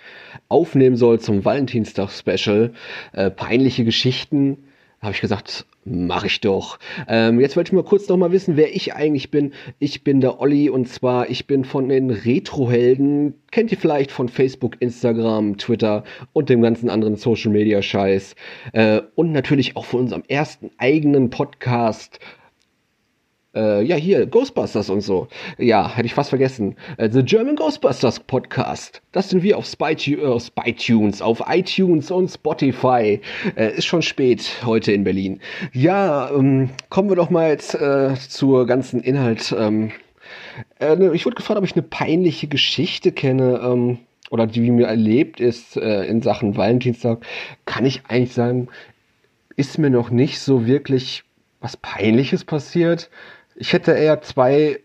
[0.48, 2.72] aufnehmen soll zum Valentinstag-Special.
[3.12, 4.67] Äh, peinliche Geschichten.
[5.00, 6.78] Habe ich gesagt, mache ich doch.
[7.06, 9.52] Ähm, jetzt wollte ich mal kurz noch mal wissen, wer ich eigentlich bin.
[9.78, 13.34] Ich bin der Olli und zwar ich bin von den Retrohelden.
[13.52, 16.02] Kennt ihr vielleicht von Facebook, Instagram, Twitter
[16.32, 18.34] und dem ganzen anderen Social Media Scheiß.
[18.72, 22.18] Äh, und natürlich auch von unserem ersten eigenen Podcast
[23.58, 25.28] äh, ja, hier, Ghostbusters und so.
[25.58, 26.76] Ja, hätte ich fast vergessen.
[26.96, 29.02] Äh, The German Ghostbusters Podcast.
[29.12, 33.20] Das sind wir auf Spytu äh, Spytunes, auf iTunes und Spotify.
[33.56, 35.40] Äh, ist schon spät heute in Berlin.
[35.72, 39.54] Ja, ähm, kommen wir doch mal jetzt äh, zur ganzen Inhalt.
[39.58, 39.90] Ähm,
[40.78, 43.60] äh, ne, ich wurde gefragt, ob ich eine peinliche Geschichte kenne.
[43.62, 43.98] Ähm,
[44.30, 47.24] oder die mir erlebt ist in Sachen Valentinstag,
[47.64, 48.68] kann ich eigentlich sagen,
[49.56, 51.24] ist mir noch nicht so wirklich
[51.60, 53.08] was Peinliches passiert.
[53.60, 54.80] Ich hätte eher zwei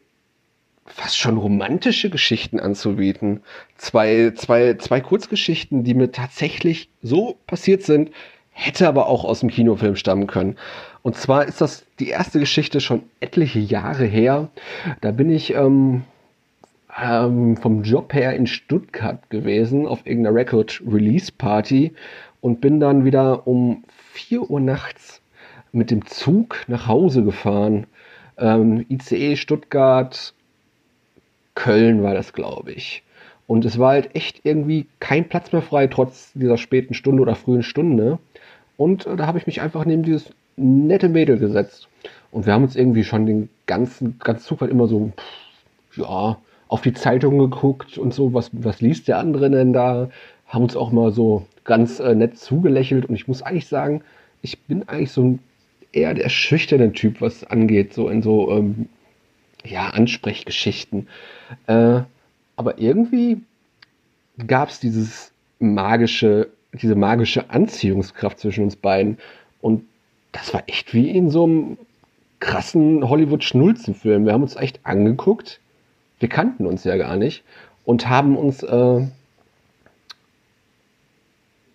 [0.85, 3.41] fast schon romantische Geschichten anzubieten.
[3.77, 8.11] Zwei, zwei, zwei Kurzgeschichten, die mir tatsächlich so passiert sind,
[8.51, 10.57] hätte aber auch aus dem Kinofilm stammen können.
[11.03, 14.49] Und zwar ist das die erste Geschichte schon etliche Jahre her.
[15.01, 16.03] Da bin ich ähm,
[17.01, 21.93] ähm, vom Job her in Stuttgart gewesen, auf irgendeiner Record-Release-Party
[22.41, 23.83] und bin dann wieder um
[24.13, 25.21] 4 Uhr nachts
[25.71, 27.87] mit dem Zug nach Hause gefahren.
[28.37, 30.33] Ähm, ICE Stuttgart,
[31.55, 33.03] Köln war das, glaube ich.
[33.47, 37.35] Und es war halt echt irgendwie kein Platz mehr frei, trotz dieser späten Stunde oder
[37.35, 38.19] frühen Stunde.
[38.77, 41.87] Und äh, da habe ich mich einfach neben dieses nette Mädel gesetzt.
[42.31, 46.37] Und wir haben uns irgendwie schon den ganzen, ganzen Zug immer so, pff, ja,
[46.67, 50.09] auf die Zeitung geguckt und so, was, was liest der andere denn da?
[50.47, 53.05] Haben uns auch mal so ganz äh, nett zugelächelt.
[53.05, 54.01] Und ich muss eigentlich sagen,
[54.41, 55.39] ich bin eigentlich so ein
[55.93, 58.89] eher der schüchterne Typ, was angeht, so in so ähm,
[59.63, 61.07] ja, Ansprechgeschichten.
[61.67, 62.01] Äh,
[62.55, 63.41] aber irgendwie
[64.45, 69.17] gab es dieses magische diese magische Anziehungskraft zwischen uns beiden.
[69.61, 69.83] Und
[70.31, 71.77] das war echt wie in so einem
[72.39, 74.25] krassen Hollywood-Schnulzenfilm.
[74.25, 75.59] Wir haben uns echt angeguckt.
[76.19, 77.43] Wir kannten uns ja gar nicht
[77.85, 79.07] und haben uns äh,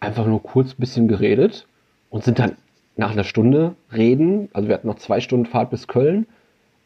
[0.01, 1.67] einfach nur kurz ein bisschen geredet
[2.11, 2.57] und sind dann
[2.99, 6.27] nach einer Stunde reden, also wir hatten noch zwei Stunden Fahrt bis Köln,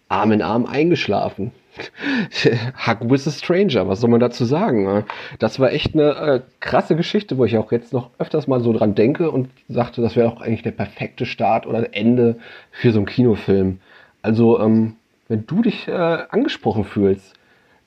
[0.09, 1.53] Arm in Arm eingeschlafen.
[2.87, 4.85] Hug with a Stranger, was soll man dazu sagen?
[4.85, 5.05] ne?
[5.39, 8.75] Das war echt eine äh, krasse Geschichte, wo ich auch jetzt noch öfters mal so
[8.75, 12.37] dran denke und sagte, das wäre auch eigentlich der perfekte Start oder Ende
[12.71, 13.81] für so einen Kinofilm.
[14.21, 14.97] Also, ähm,
[15.29, 17.35] wenn du dich äh, angesprochen fühlst,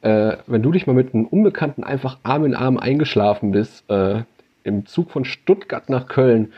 [0.02, 4.24] äh, wenn du dich mal mit einem Unbekannten einfach Arm in Arm eingeschlafen bist, äh,
[4.64, 6.54] im Zug von Stuttgart nach Köln,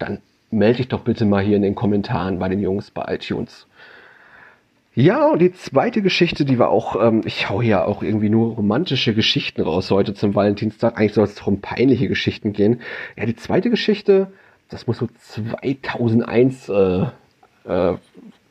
[0.00, 0.18] dann
[0.52, 3.66] melde dich doch bitte mal hier in den Kommentaren bei den Jungs bei iTunes.
[4.94, 8.56] Ja, und die zweite Geschichte, die war auch, ähm, ich hau hier auch irgendwie nur
[8.56, 10.98] romantische Geschichten raus heute zum Valentinstag.
[10.98, 12.82] Eigentlich soll es doch um peinliche Geschichten gehen.
[13.16, 14.32] Ja, die zweite Geschichte,
[14.68, 17.06] das muss so 2001 äh,
[17.64, 17.96] äh,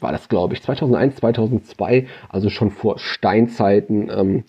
[0.02, 0.64] war das, glaube ich.
[0.64, 4.10] 2001, 2002, also schon vor Steinzeiten.
[4.10, 4.44] Ähm,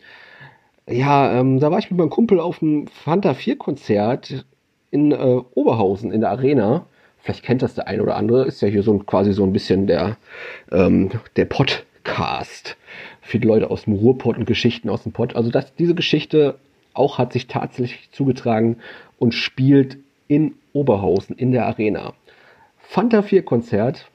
[0.88, 4.46] ja, ähm, da war ich mit meinem Kumpel auf einem Fanta 4 Konzert
[4.90, 6.86] in äh, Oberhausen in der Arena.
[7.22, 8.44] Vielleicht kennt das der eine oder andere.
[8.44, 10.16] Ist ja hier so ein, quasi so ein bisschen der,
[10.70, 12.76] ähm, der Podcast
[13.32, 15.36] die Leute aus dem Ruhrpott und Geschichten aus dem Pott.
[15.36, 16.56] Also das, diese Geschichte
[16.94, 18.76] auch hat sich tatsächlich zugetragen
[19.18, 22.12] und spielt in Oberhausen in der Arena.
[22.78, 24.08] Fanta 4 Konzert.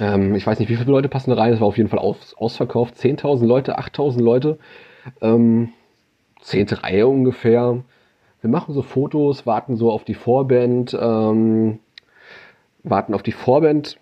[0.00, 1.52] Ähm, ich weiß nicht, wie viele Leute passen da rein.
[1.52, 2.96] Es war auf jeden Fall aus, ausverkauft.
[2.96, 4.58] 10.000 Leute, 8.000 Leute.
[5.20, 5.70] Ähm,
[6.40, 7.82] zehnte Reihe ungefähr.
[8.40, 11.78] Wir machen so Fotos, warten so auf die Vorband, ähm,
[12.84, 13.98] warten auf die Vorband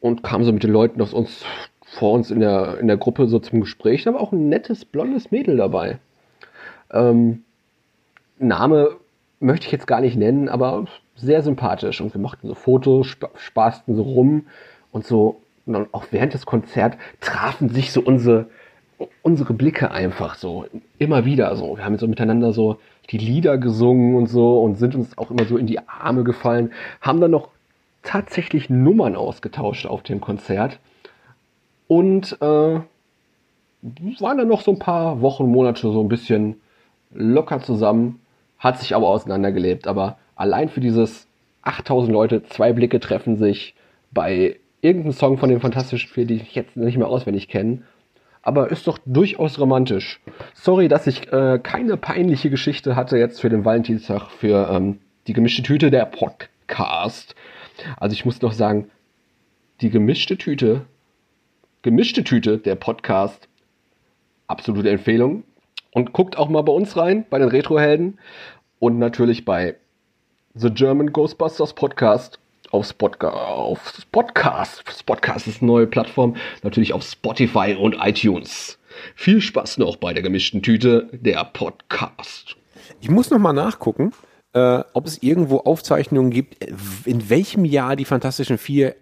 [0.00, 1.44] und kamen so mit den Leuten aus uns
[1.82, 4.04] vor uns in der, in der Gruppe so zum Gespräch.
[4.04, 5.98] Da war auch ein nettes blondes Mädel dabei.
[6.92, 7.42] Ähm,
[8.38, 8.96] Name
[9.40, 10.84] möchte ich jetzt gar nicht nennen, aber
[11.16, 12.00] sehr sympathisch.
[12.00, 14.46] Und wir machten so Fotos, spa spaßten so rum
[14.92, 15.40] und so.
[15.66, 18.46] Und auch während des Konzerts trafen sich so unsere,
[19.22, 20.66] unsere Blicke einfach so
[20.98, 21.76] immer wieder so.
[21.76, 22.78] Wir haben so miteinander so
[23.10, 26.72] die Lieder gesungen und so und sind uns auch immer so in die Arme gefallen,
[27.00, 27.48] haben dann noch
[28.02, 30.78] tatsächlich Nummern ausgetauscht auf dem Konzert
[31.86, 32.80] und äh,
[34.20, 36.60] waren dann noch so ein paar Wochen, Monate so ein bisschen
[37.12, 38.20] locker zusammen,
[38.58, 39.86] hat sich aber auseinandergelebt.
[39.86, 41.26] Aber allein für dieses
[41.62, 43.74] 8000 Leute, zwei Blicke treffen sich
[44.10, 47.82] bei irgendeinem Song von den Fantastischen Vier, die ich jetzt nicht mehr auswendig kenne.
[48.42, 50.20] Aber ist doch durchaus romantisch.
[50.54, 55.32] Sorry, dass ich äh, keine peinliche Geschichte hatte jetzt für den Valentinstag, für ähm, die
[55.32, 57.34] gemischte Tüte der Podcast.
[57.96, 58.90] Also ich muss noch sagen,
[59.80, 60.86] die gemischte Tüte,
[61.82, 63.48] gemischte Tüte der Podcast,
[64.46, 65.44] absolute Empfehlung.
[65.92, 68.18] Und guckt auch mal bei uns rein, bei den Retrohelden
[68.78, 69.76] und natürlich bei
[70.54, 72.38] The German Ghostbusters Podcast
[72.70, 74.84] auf, Spotga auf Podcast.
[75.06, 78.78] Podcast ist eine neue Plattform, natürlich auf Spotify und iTunes.
[79.14, 82.56] Viel Spaß noch bei der gemischten Tüte, der Podcast.
[83.00, 84.12] Ich muss noch mal nachgucken,
[84.58, 86.64] äh, ob es irgendwo Aufzeichnungen gibt,
[87.04, 88.94] in welchem Jahr die Fantastischen Vier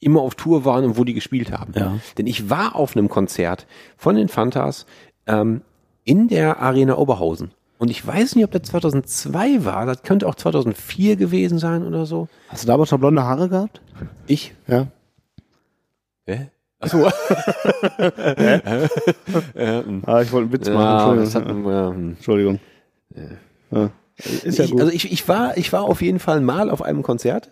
[0.00, 1.72] immer auf Tour waren und wo die gespielt haben.
[1.76, 1.98] Ja.
[2.18, 3.66] Denn ich war auf einem Konzert
[3.96, 4.86] von den Fantas
[5.26, 5.62] ähm,
[6.04, 7.52] in der Arena Oberhausen.
[7.78, 9.86] Und ich weiß nicht, ob das 2002 war.
[9.86, 12.28] Das könnte auch 2004 gewesen sein oder so.
[12.48, 13.80] Hast du damals schon blonde Haare gehabt?
[14.26, 14.54] Ich?
[14.66, 14.86] Ja.
[16.26, 16.50] Hä?
[16.80, 16.98] Achso.
[17.08, 18.60] Hä?
[20.06, 21.16] ah, ich wollte einen Witz machen.
[21.16, 21.72] Ja, das hat, Entschuldigung.
[21.72, 21.88] ja.
[21.88, 22.60] Entschuldigung.
[23.70, 23.90] Ja.
[24.16, 24.80] Ist ja ich, gut.
[24.80, 27.50] Also ich, ich, war, ich war auf jeden Fall mal auf einem Konzert.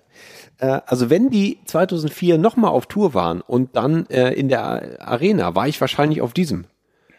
[0.58, 5.54] Äh, also wenn die 2004 nochmal auf Tour waren und dann äh, in der Arena,
[5.54, 6.66] war ich wahrscheinlich auf diesem.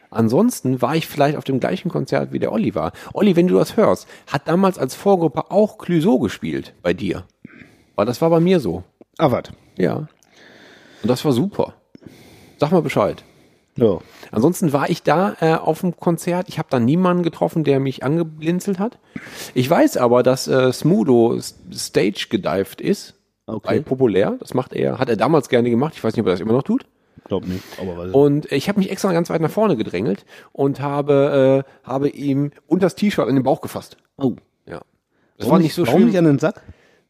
[0.09, 2.93] Ansonsten war ich vielleicht auf dem gleichen Konzert wie der Olli war.
[3.13, 7.25] Olli, wenn du das hörst, hat damals als Vorgruppe auch Clüso gespielt bei dir.
[7.95, 8.83] Aber das war bei mir so.
[9.17, 9.45] Ah, was?
[9.77, 10.07] Ja.
[11.01, 11.73] Und das war super.
[12.59, 13.23] Sag mal Bescheid.
[13.75, 13.99] Ja.
[14.31, 16.47] Ansonsten war ich da äh, auf dem Konzert.
[16.49, 18.99] Ich habe da niemanden getroffen, der mich angeblinzelt hat.
[19.53, 21.39] Ich weiß aber, dass äh, Smudo
[21.73, 23.15] Stage gedived ist.
[23.45, 24.37] Bei populär.
[24.39, 25.93] Das macht er, hat er damals gerne gemacht.
[25.97, 26.85] Ich weiß nicht, ob er das immer noch tut.
[27.25, 30.25] Glaub nicht, aber weiß ich Und ich habe mich extra ganz weit nach vorne gedrängelt
[30.51, 33.97] und habe, äh, habe ihm unter das T-Shirt in den Bauch gefasst.
[34.17, 34.35] Oh.
[34.65, 34.81] Ja.
[35.37, 36.07] Das Warum war nicht- so warum schlimm.
[36.09, 36.61] nicht an den Sack?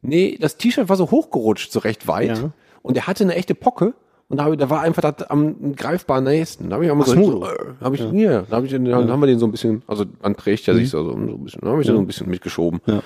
[0.01, 2.37] Nee, das T-Shirt war so hochgerutscht, so recht weit.
[2.37, 2.51] Ja.
[2.81, 3.93] Und er hatte eine echte Pocke.
[4.29, 6.69] Und da, ich- da war einfach das am greifbar nächsten.
[6.69, 7.49] Da habe ich auch mal Ach, so, äh,
[7.81, 8.41] hab ich, ja.
[8.43, 10.73] da hab ich, den- dann haben wir den so ein bisschen, also man trägt ja
[10.73, 10.77] Mhm.
[10.77, 11.97] sich so, so ein bisschen, da habe ich den Ja.
[11.97, 12.81] so ein bisschen mitgeschoben.
[12.87, 13.01] Ja.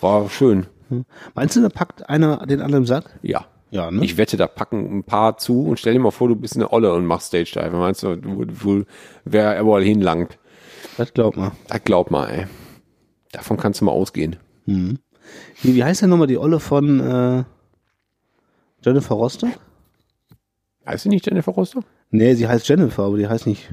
[0.00, 0.66] War schön.
[1.34, 3.18] Meinst du, da packt einer den anderen im Sack?
[3.22, 3.46] Ja.
[3.70, 4.04] Ja, ne?
[4.04, 6.70] Ich wette, da packen ein paar zu und stell dir mal vor, du bist eine
[6.72, 7.74] Olle und machst Stage Dive.
[7.74, 8.82] Meinst du, wo, wo,
[9.24, 10.38] wer überall hinlangt?
[10.98, 11.52] Das glaubt man.
[11.68, 12.46] Das glaub mal, ey.
[13.30, 14.36] Davon kannst du mal ausgehen.
[14.66, 14.98] Mhm.
[15.62, 17.44] Wie, wie heißt denn nochmal die Olle von äh,
[18.84, 19.48] Jennifer Rostock?
[20.86, 21.84] Heißt sie nicht Jennifer Rostock?
[22.10, 23.70] Nee, sie heißt Jennifer, aber die heißt nicht.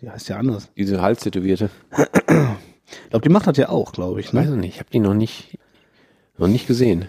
[0.00, 0.70] Die heißt ja anders.
[0.76, 1.70] Diese Halstätowierte.
[1.94, 4.34] Ich glaube, die macht das ja auch, glaube ich.
[4.34, 4.54] Weiß Ne?
[4.56, 5.58] ich nicht, ich habe die noch nicht,
[6.36, 7.06] noch nicht gesehen.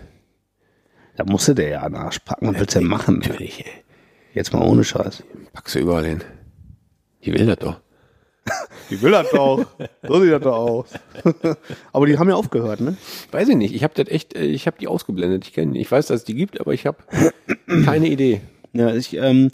[1.15, 2.47] Da musste der ja an den Arsch packen.
[2.47, 3.19] Was willst du denn machen?
[3.19, 3.71] Natürlich, ey.
[4.33, 5.23] Jetzt mal ohne Scheiß.
[5.53, 6.23] Packst du überall hin.
[7.23, 7.79] Die will das doch.
[8.89, 9.65] Die will das doch.
[10.07, 10.87] So sieht das doch aus.
[11.93, 12.97] aber die haben ja aufgehört, ne?
[13.31, 13.73] Weiß ich nicht.
[13.73, 15.45] Ich habe das echt, äh, ich habe die ausgeblendet.
[15.47, 16.97] Ich kenne, ich weiß, dass es die gibt, aber ich habe
[17.85, 18.41] keine Idee.
[18.73, 19.49] Ja, ich, ähm,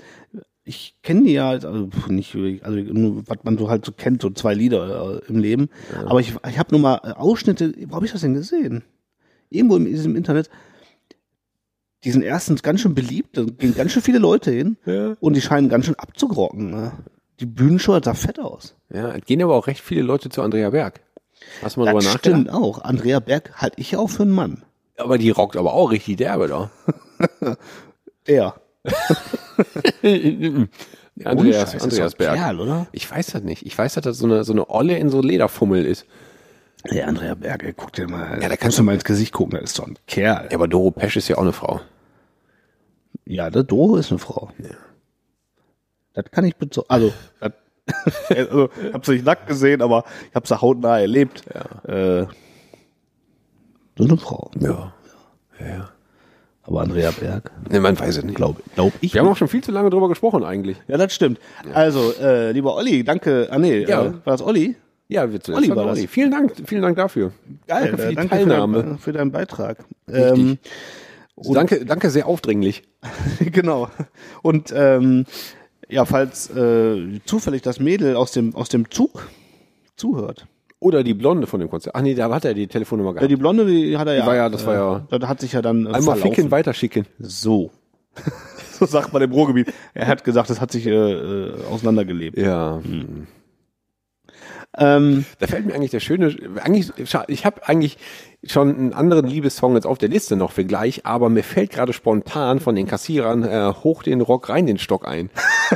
[0.63, 2.77] ich kenne die ja, halt, also nicht, also
[3.27, 5.69] was man so halt so kennt, so zwei Lieder äh, im Leben.
[6.05, 8.83] Aber ich, ich habe nur mal äh, Ausschnitte, wo habe ich das denn gesehen?
[9.49, 10.49] Irgendwo in diesem Internet.
[12.05, 15.17] Die sind erstens ganz schön beliebt, da gehen ganz schön viele Leute hin Ja.
[15.19, 16.69] und die scheinen ganz schön abzugrocken.
[16.69, 16.93] Ne?
[17.41, 18.75] Die Bühnenshow sah fett aus.
[18.93, 21.01] Ja, es gehen aber auch recht viele Leute zu Andrea Berg.
[21.61, 22.41] Hast du mal Das drüber nachgedacht?
[22.41, 22.81] stimmt auch.
[22.83, 24.63] Andrea Berg halte ich ja auch für einen Mann.
[24.97, 26.71] Aber die rockt aber auch richtig derbe da.
[28.27, 28.55] Der.
[31.23, 32.35] Andreas, Scheiß, Andreas Berg.
[32.35, 32.87] Kerl, oder?
[32.91, 33.65] Ich weiß das nicht.
[33.65, 36.05] Ich weiß, dass das so eine, so eine Olle in so Lederfummel ist.
[36.89, 39.59] Der Andrea Berg, ey, guck dir mal, Ja, da kannst du mal ins Gesicht gucken,
[39.59, 40.47] das ist doch ein Kerl.
[40.49, 41.81] Ja, aber Doro Pesch ist ja auch eine Frau.
[43.25, 44.51] Ja, der Doro ist eine Frau.
[46.13, 46.89] Das kann ich bezeugen.
[46.89, 47.51] Also, das,
[48.29, 51.43] also ich habe sie nicht nackt gesehen, aber ich habe sie hautnah erlebt.
[51.85, 52.25] Äh,
[53.97, 54.51] so eine Frau.
[54.59, 54.93] Ja.
[55.59, 55.89] ja.
[56.63, 58.35] Aber Andrea Berg, Ne, man weiß es nicht.
[58.35, 59.13] glaube glaub ich.
[59.13, 60.77] Wir haben auch schon viel zu lange drüber gesprochen eigentlich.
[60.87, 61.39] ja, das stimmt.
[61.73, 63.47] Also, äh, lieber Olli, danke.
[63.49, 64.05] Ah, nee, Ja.
[64.05, 64.75] äh, war das Olli?
[65.07, 65.97] Ja, wir zuletzt Olli war das.
[65.97, 66.07] Olli.
[66.07, 67.31] Vielen Dank, vielen Dank dafür.
[67.67, 68.77] Geil, danke für äh, die danke Teilnahme.
[68.81, 69.77] Für, dein, für deinen Beitrag.
[70.07, 70.57] Ähm,
[71.37, 72.83] danke, danke sehr aufdringlich.
[73.39, 73.89] genau.
[74.43, 75.25] Und ähm,
[75.87, 79.27] ja, falls äh, zufällig das Mädel aus dem, aus dem Zug
[79.95, 80.45] zuhört.
[80.81, 81.93] Oder die Blonde von dem Konzert.
[81.95, 83.31] Ach nee, da hat er die Telefonnummer Ja, gehabt.
[83.31, 84.25] die Blonde, die hat er ja.
[84.25, 85.85] war ja- das war ja- Äh, da hat sich ja dann.
[85.85, 86.21] Äh, Einmal verlaufen.
[86.35, 87.05] ficken, weiterschicken.
[87.19, 87.71] So.
[88.71, 89.73] so sagt man im Ruhrgebiet.
[89.93, 92.37] Er hat gesagt, das hat sich äh, äh, auseinandergelebt.
[92.37, 92.79] Ja.
[94.77, 96.33] Ähm, Da fällt mir eigentlich der schöne,
[96.63, 96.91] eigentlich,
[97.27, 97.97] ich habe eigentlich
[98.45, 101.91] schon einen anderen Liebessong jetzt auf der Liste noch für gleich, aber mir fällt gerade
[101.91, 105.29] spontan von den Kassierern äh, hoch den Rock, rein den Stock ein.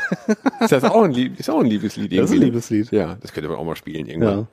[0.62, 2.12] ist das auch ein, Lieb ist auch ein Liebeslied?
[2.12, 2.46] Das ist ein irgendwie?
[2.46, 2.92] Liebeslied.
[2.92, 4.40] Ja, das könnte man auch mal spielen irgendwann.
[4.42, 4.48] ja.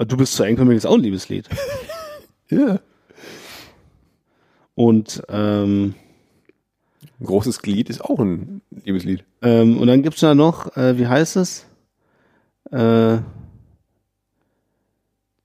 [0.00, 1.48] Äh, Du bist zu mich ist auch ein Liebeslied.
[2.52, 2.80] Ja.
[4.74, 5.94] Und ähm,
[7.20, 9.24] Ein großes Glied ist auch ein Liebeslied.
[9.42, 11.64] ähm, und dann gibt's da noch, äh, wie heißt es?
[12.72, 13.18] Äh,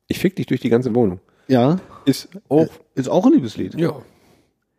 [0.07, 1.19] Ich fick dich durch die ganze Wohnung.
[1.47, 3.75] ja, Ist auch, ist auch ein Liebeslied.
[3.75, 4.01] ja,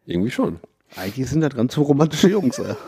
[0.04, 0.58] irgendwie schon.
[0.96, 2.58] Eigentlich sind das ganz so romantische Jungs.
[2.58, 2.74] Äh.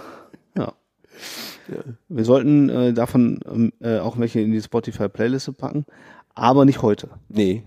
[0.57, 1.85] Ja.
[2.09, 5.85] Wir sollten äh, davon ähm, äh, auch welche in die Spotify-Playliste packen,
[6.39, 7.09] aber nicht heute.
[7.29, 7.63] Nee.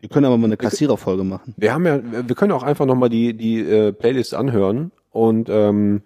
[0.00, 1.54] Wir können aber mal eine Kassiererfolge machen.
[1.58, 6.02] Wir haben ja, wir können auch einfach nochmal die, die äh, Playlist anhören und ähm,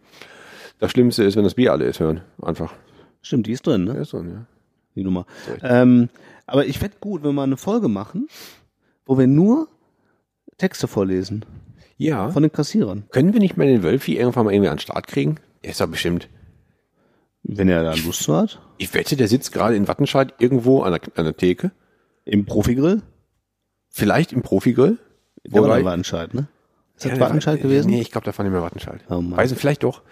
[0.81, 2.23] das Schlimmste ist, wenn das Bier alle ist, hören.
[2.43, 2.75] Einfach.
[3.23, 3.93] Stimmt, die ist drin, ne?
[3.99, 4.47] ist so, ja.
[4.97, 5.27] Die Nummer.
[5.63, 6.09] Ähm,
[6.47, 8.29] aber ich fände gut, wenn wir eine Folge machen,
[9.07, 9.69] wo wir nur
[10.59, 11.45] Texte vorlesen
[11.97, 12.31] Ja.
[12.31, 13.05] von den Kassierern.
[13.11, 15.37] Können wir nicht mal den Wölfi irgendwann mal irgendwie an den Start kriegen?
[15.63, 16.29] Er ist doch bestimmt.
[17.43, 18.61] Wenn er da Lust zu hat.
[18.79, 21.73] Ich wette, der sitzt gerade in Wattenscheid irgendwo an der, an der Theke.
[22.25, 23.03] Im Profigrill.
[23.91, 24.99] Vielleicht im Profigrill.
[25.47, 26.49] Der war Wobei- in Wattenscheid, ne?
[26.97, 27.91] Ist das Ja, Wattenscheid der- gewesen?
[27.91, 29.01] Nee, ich glaube, da war nicht mehr Wattenscheid.
[29.11, 29.21] Oh.
[29.23, 30.03] Weiß ich, vielleicht doch.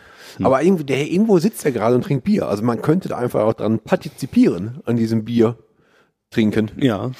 [0.43, 2.49] Aber irgendwie, der, irgendwo sitzt er gerade und trinkt Bier.
[2.49, 5.57] Also man könnte da einfach auch dran partizipieren, an diesem Bier
[6.31, 6.71] trinken.
[6.79, 7.13] Ja.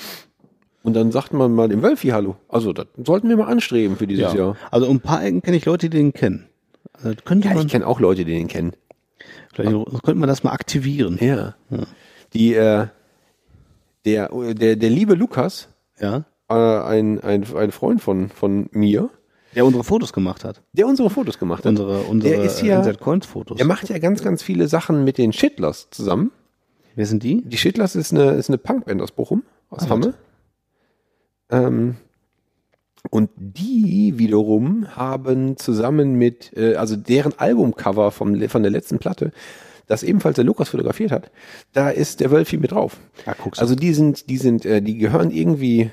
[0.83, 2.37] Und dann sagt man mal dem Wölfi Hallo.
[2.49, 4.39] Also das sollten wir mal anstreben für dieses ja.
[4.39, 4.57] Jahr.
[4.71, 6.47] Also um ein paar Ecken kenne ich Leute, die den kennen.
[6.95, 8.73] Also das könnte Ja, man, ich kenne auch Leute, die den kennen.
[9.55, 11.19] vielleicht könnte man das mal aktivieren.
[11.21, 11.55] Ja.
[12.33, 12.87] Die, äh,
[14.05, 15.69] der, der, der liebe Lukas,
[16.01, 16.25] Ja.
[16.49, 19.11] äh, ein, ein, ein Freund von, von mir,
[19.55, 20.63] Der unsere Fotos gemacht hat.
[20.73, 21.71] der unsere Fotos gemacht hat.
[21.71, 23.57] Unsere, unsere Der ist ja- NZ Coins Fotos.
[23.59, 26.31] Der macht ja ganz, ganz viele Sachen mit den Shitlers zusammen.
[26.95, 27.43] Wer sind die?
[27.43, 30.15] Die Shitlers ist eine, ist eine Punkband aus Bochum, aus Ah, Hamme.
[31.51, 31.97] Ähm,
[33.11, 39.33] und die wiederum haben zusammen mit, äh, also deren Albumcover vom, von der letzten Platte,
[39.87, 41.31] das ebenfalls der Lukas fotografiert hat,
[41.73, 42.99] da ist der Wölfi mit drauf.
[43.27, 43.59] Ah, guck's.
[43.59, 45.91] Also die sind, die sind, äh, die gehören irgendwie,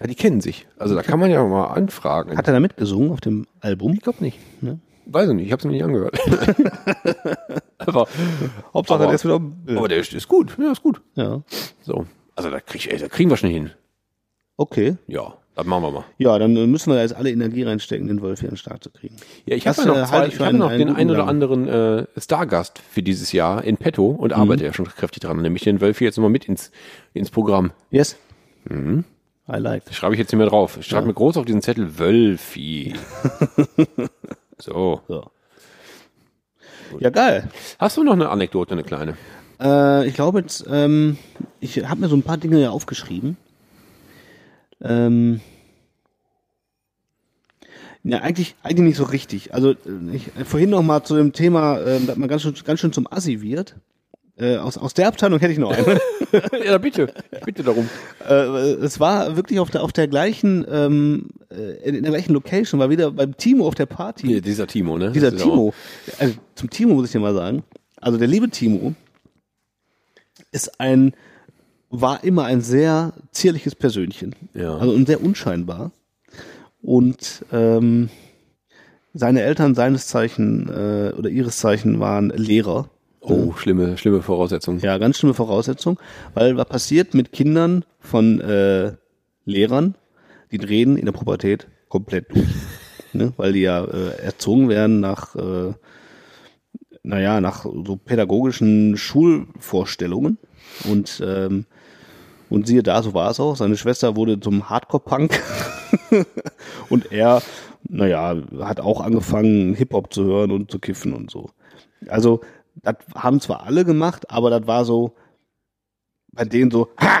[0.00, 0.66] ja, die kennen sich.
[0.78, 2.36] Also da kann man ja mal anfragen.
[2.36, 3.94] Hat er da mitgesungen auf dem Album?
[3.94, 4.38] ich glaube nicht.
[4.62, 4.78] Ne?
[5.06, 6.18] Weiß ich nicht, ich habe es mir nicht angehört.
[7.78, 8.06] aber,
[8.72, 9.40] Hauptsache, aber, der ist wieder
[9.76, 11.00] aber der ist, ist gut, ja, ist gut.
[11.14, 11.42] Ja.
[11.82, 12.06] So.
[12.36, 13.70] Also da, krieg, ey, da kriegen wir schon hin.
[14.56, 14.96] Okay.
[15.06, 16.04] Ja, das machen wir mal.
[16.18, 18.90] Ja, dann müssen wir jetzt alle Energie reinstecken, den Wolf hier an den Start zu
[18.90, 19.16] kriegen.
[19.46, 21.00] Ja, ich Das, habe ja noch, zwei, ich ich hab einen- noch einen den guten
[21.00, 24.40] ein oder anderen äh, Stargast für dieses Jahr in petto und Mhm.
[24.42, 26.70] arbeite ja schon kräftig dran, nämlich den Wölfi jetzt nochmal mit ins,
[27.14, 27.72] ins Programm.
[27.90, 28.16] Yes.
[28.68, 29.04] Mhm.
[29.48, 29.82] I like.
[29.92, 30.76] Schreibe ich jetzt nicht mehr drauf.
[30.78, 31.06] Ich schreibe Ja.
[31.08, 32.94] mir groß auf diesen Zettel Wölfi.
[34.58, 35.00] so.
[35.08, 35.30] So.
[36.98, 37.48] Ja, geil.
[37.78, 39.16] Hast du noch eine Anekdote, eine kleine?
[39.60, 41.18] Äh, ich glaube jetzt, ähm,
[41.60, 43.36] ich habe mir so ein paar Dinge ja aufgeschrieben.
[44.82, 45.40] Ähm,
[48.02, 49.52] ja, eigentlich, eigentlich nicht so richtig.
[49.52, 49.76] Also äh,
[50.12, 52.92] ich, äh, vorhin noch mal zu dem Thema, äh, dass man ganz schön, ganz schön
[52.92, 53.76] zum Assi wird.
[54.38, 56.00] Äh, aus, aus der Abteilung hätte ich noch eine.
[56.64, 57.12] ja, bitte.
[57.30, 57.90] Ich bitte darum.
[58.26, 62.80] Äh, es war wirklich auf der, auf der gleichen, ähm, äh, in der gleichen Location,
[62.80, 64.28] war wieder beim Timo auf der Party.
[64.28, 65.12] Hier, dieser Timo, ne?
[65.12, 65.74] Dieser Timo.
[66.18, 67.64] Also, zum Timo muss ich dir mal sagen.
[68.00, 68.94] Also der liebe Timo
[70.52, 71.12] ist ein,
[71.90, 74.34] war immer ein sehr zierliches Persönchen.
[74.54, 74.76] Ja.
[74.76, 75.90] Also und sehr unscheinbar.
[76.80, 78.08] Und ähm,
[79.12, 82.88] seine Eltern seines Zeichen äh, oder ihres Zeichen waren Lehrer.
[83.20, 84.78] Oh, schlimme, schlimme Voraussetzung.
[84.78, 85.98] Ja, ganz schlimme Voraussetzung.
[86.32, 88.92] Weil was passiert mit Kindern von äh,
[89.44, 89.94] Lehrern,
[90.52, 92.48] die drehen in der Pubertät komplett durch.
[93.12, 93.32] ne?
[93.36, 95.74] Weil die ja äh, erzogen werden nach, äh,
[97.02, 100.38] naja, nach so pädagogischen Schulvorstellungen.
[100.88, 101.66] Und, ähm,
[102.50, 103.56] und siehe da, so war es auch.
[103.56, 105.40] Seine Schwester wurde zum Hardcore-Punk.
[106.90, 107.42] und er,
[107.88, 111.50] naja, hat auch angefangen, Hip-Hop zu hören und zu kiffen und so.
[112.08, 112.40] Also,
[112.82, 115.14] das haben zwar alle gemacht, aber das war so
[116.32, 117.20] bei denen so, ha!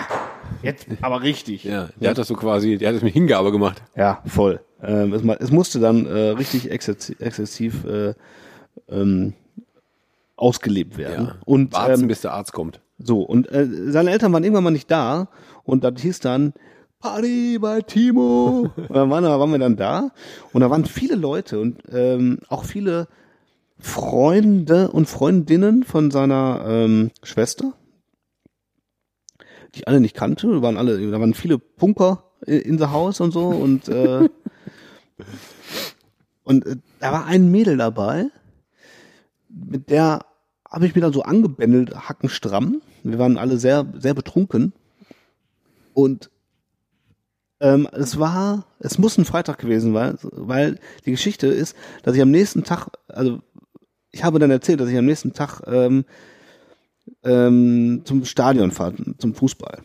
[0.62, 1.64] Jetzt aber richtig.
[1.64, 3.82] Ja, der hat das so quasi, der hat das mit Hingabe gemacht.
[3.96, 4.60] Ja, voll.
[4.82, 8.14] Ähm, es, es musste dann äh, richtig exzessiv, exzessiv äh,
[8.88, 9.34] ähm,
[10.36, 11.26] ausgelebt werden.
[11.26, 11.36] Ja.
[11.44, 12.80] Und Warten, ähm, bis der Arzt kommt.
[13.02, 15.28] So, und äh, seine Eltern waren irgendwann mal nicht da
[15.64, 16.52] und das hieß dann
[17.00, 18.70] Party bei Timo.
[18.76, 20.10] und dann waren, waren wir dann da
[20.52, 23.08] und da waren viele Leute und ähm, auch viele
[23.78, 27.72] Freunde und Freundinnen von seiner ähm, Schwester,
[29.74, 30.48] die ich alle nicht kannte.
[30.48, 34.28] Da waren alle, da waren viele Punker in the house und so und äh,
[36.44, 38.26] und äh, da war ein Mädel dabei,
[39.48, 40.26] mit der
[40.70, 42.80] habe ich mir dann so angebändelt, hackenstramm.
[43.02, 44.72] Wir waren alle sehr, sehr betrunken.
[45.94, 46.30] Und
[47.60, 52.22] ähm, es war, es muss ein Freitag gewesen sein, weil die Geschichte ist, dass ich
[52.22, 53.40] am nächsten Tag, also
[54.10, 56.04] ich habe dann erzählt, dass ich am nächsten Tag ähm,
[57.22, 59.82] ähm, zum Stadion fahre, zum Fußball.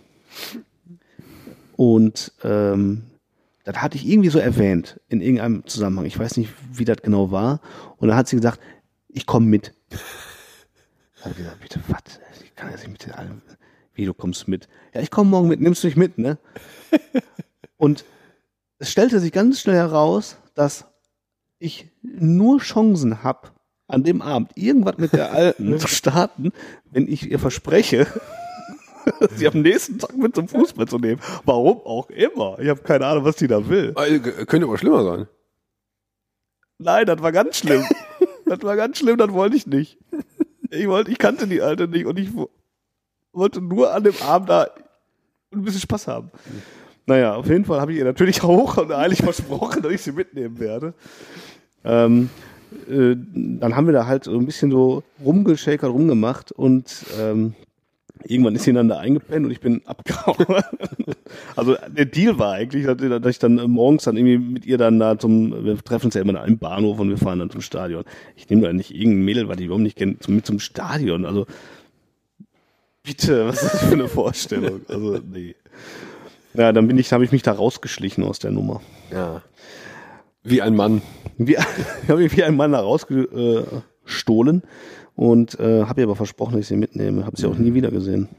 [1.75, 3.03] Und ähm,
[3.65, 6.05] das hatte ich irgendwie so erwähnt in irgendeinem Zusammenhang.
[6.05, 7.59] Ich weiß nicht, wie das genau war.
[7.97, 8.59] Und dann hat sie gesagt,
[9.09, 9.73] ich komme mit.
[11.25, 12.19] Da habe ich gesagt, bitte, was?
[12.43, 13.41] Ich kann jetzt nicht mit allem.
[13.95, 14.67] Wie, du kommst mit?
[14.93, 16.37] Ja, ich komme morgen mit, nimmst du mich mit, ne?
[17.77, 18.05] Und
[18.77, 20.85] es stellte sich ganz schnell heraus, dass
[21.57, 23.49] ich nur Chancen habe,
[23.87, 26.51] an dem Abend irgendwas mit der Alten zu starten,
[26.91, 28.05] wenn ich ihr verspreche,
[29.35, 31.21] sie am nächsten Tag mit zum Fußball zu nehmen.
[31.43, 32.59] Warum auch immer.
[32.59, 33.93] Ich habe keine Ahnung, was die da will.
[33.95, 35.27] Also, g- könnte aber schlimmer sein.
[36.77, 37.83] Nein, das war ganz schlimm.
[38.45, 39.97] das war ganz schlimm, das wollte ich nicht.
[40.75, 42.49] Ich wollte, ich kannte die Alte nicht und ich wo-
[43.33, 44.67] wollte nur an dem Abend da
[45.53, 46.31] ein bisschen Spaß haben.
[47.05, 50.11] Naja, auf jeden Fall habe ich ihr natürlich hoch und eilig versprochen, dass ich sie
[50.11, 50.93] mitnehmen werde.
[51.83, 52.29] Ähm,
[52.89, 53.15] äh,
[53.59, 57.53] dann haben wir da halt so ein bisschen so rumgeschakert, rumgemacht und ähm,
[58.23, 60.45] irgendwann ist sie dann da eingepennt und ich bin abgehauen.
[61.55, 65.17] also der Deal war eigentlich, dass ich dann morgens dann irgendwie mit ihr dann da
[65.17, 68.03] zum, wir treffen uns ja immer da im Bahnhof und wir fahren dann zum Stadion.
[68.35, 71.25] Ich nehme da nicht irgendein Mädel, was ich überhaupt nicht kenne, mit zum Stadion.
[71.25, 71.45] Also
[73.03, 74.81] bitte, was ist das für eine Vorstellung?
[74.87, 75.55] Also nee.
[76.53, 78.81] Ja, dann bin ich, habe ich mich da rausgeschlichen aus der Nummer.
[79.11, 79.41] Ja.
[80.43, 81.01] Wie ein Mann.
[81.37, 81.57] Wie,
[82.07, 84.63] habe ich wie ein Mann da rausgestohlen
[85.15, 87.25] und äh, habe ihr aber versprochen, dass ich sie mitnehme.
[87.25, 88.29] Habe sie auch nie wieder gesehen.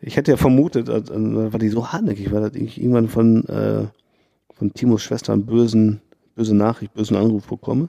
[0.00, 3.86] Ich hätte ja vermutet, äh, war die so hartnäckig, weil dass ich irgendwann von, äh,
[4.52, 6.00] von Timos Schwester einen bösen,
[6.34, 7.88] böse Nachricht, bösen Anruf bekomme.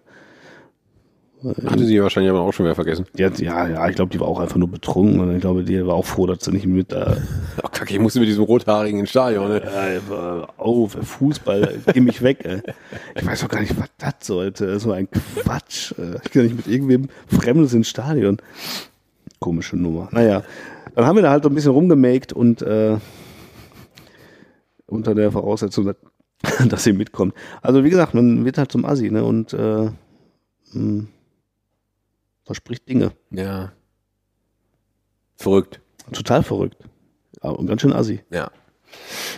[1.45, 3.05] Hatte sie wahrscheinlich aber auch schon wieder vergessen.
[3.15, 5.85] Ja, ja, ja, ich glaube, die war auch einfach nur betrunken und ich glaube, die
[5.85, 7.17] war auch froh, dass sie nicht mit da.
[7.63, 9.47] Oh, kacke, ich musste mit diesem rothaarigen ins Stadion.
[9.47, 9.61] Ne?
[9.63, 12.61] Ja, auf, Fußball, geh mich weg, ey.
[13.15, 14.79] Ich weiß doch gar nicht, was das sollte.
[14.79, 15.93] So ein Quatsch.
[15.97, 16.17] äh.
[16.23, 18.37] Ich kann nicht mit irgendwem Fremdes ins Stadion.
[19.39, 20.09] Komische Nummer.
[20.11, 20.43] Naja,
[20.95, 22.97] dann haben wir da halt so ein bisschen rumgemaked und äh,
[24.87, 27.33] unter der Voraussetzung, dass, dass sie mitkommt.
[27.61, 29.23] Also wie gesagt, man wird halt zum Assi, ne?
[29.23, 29.89] Und äh,
[30.73, 31.05] mh,
[32.45, 33.11] verspricht Dinge.
[33.31, 33.71] Ja.
[35.35, 35.81] Verrückt.
[36.13, 36.77] Total verrückt.
[37.41, 38.23] Aber ganz schön Assi.
[38.29, 38.49] Ja.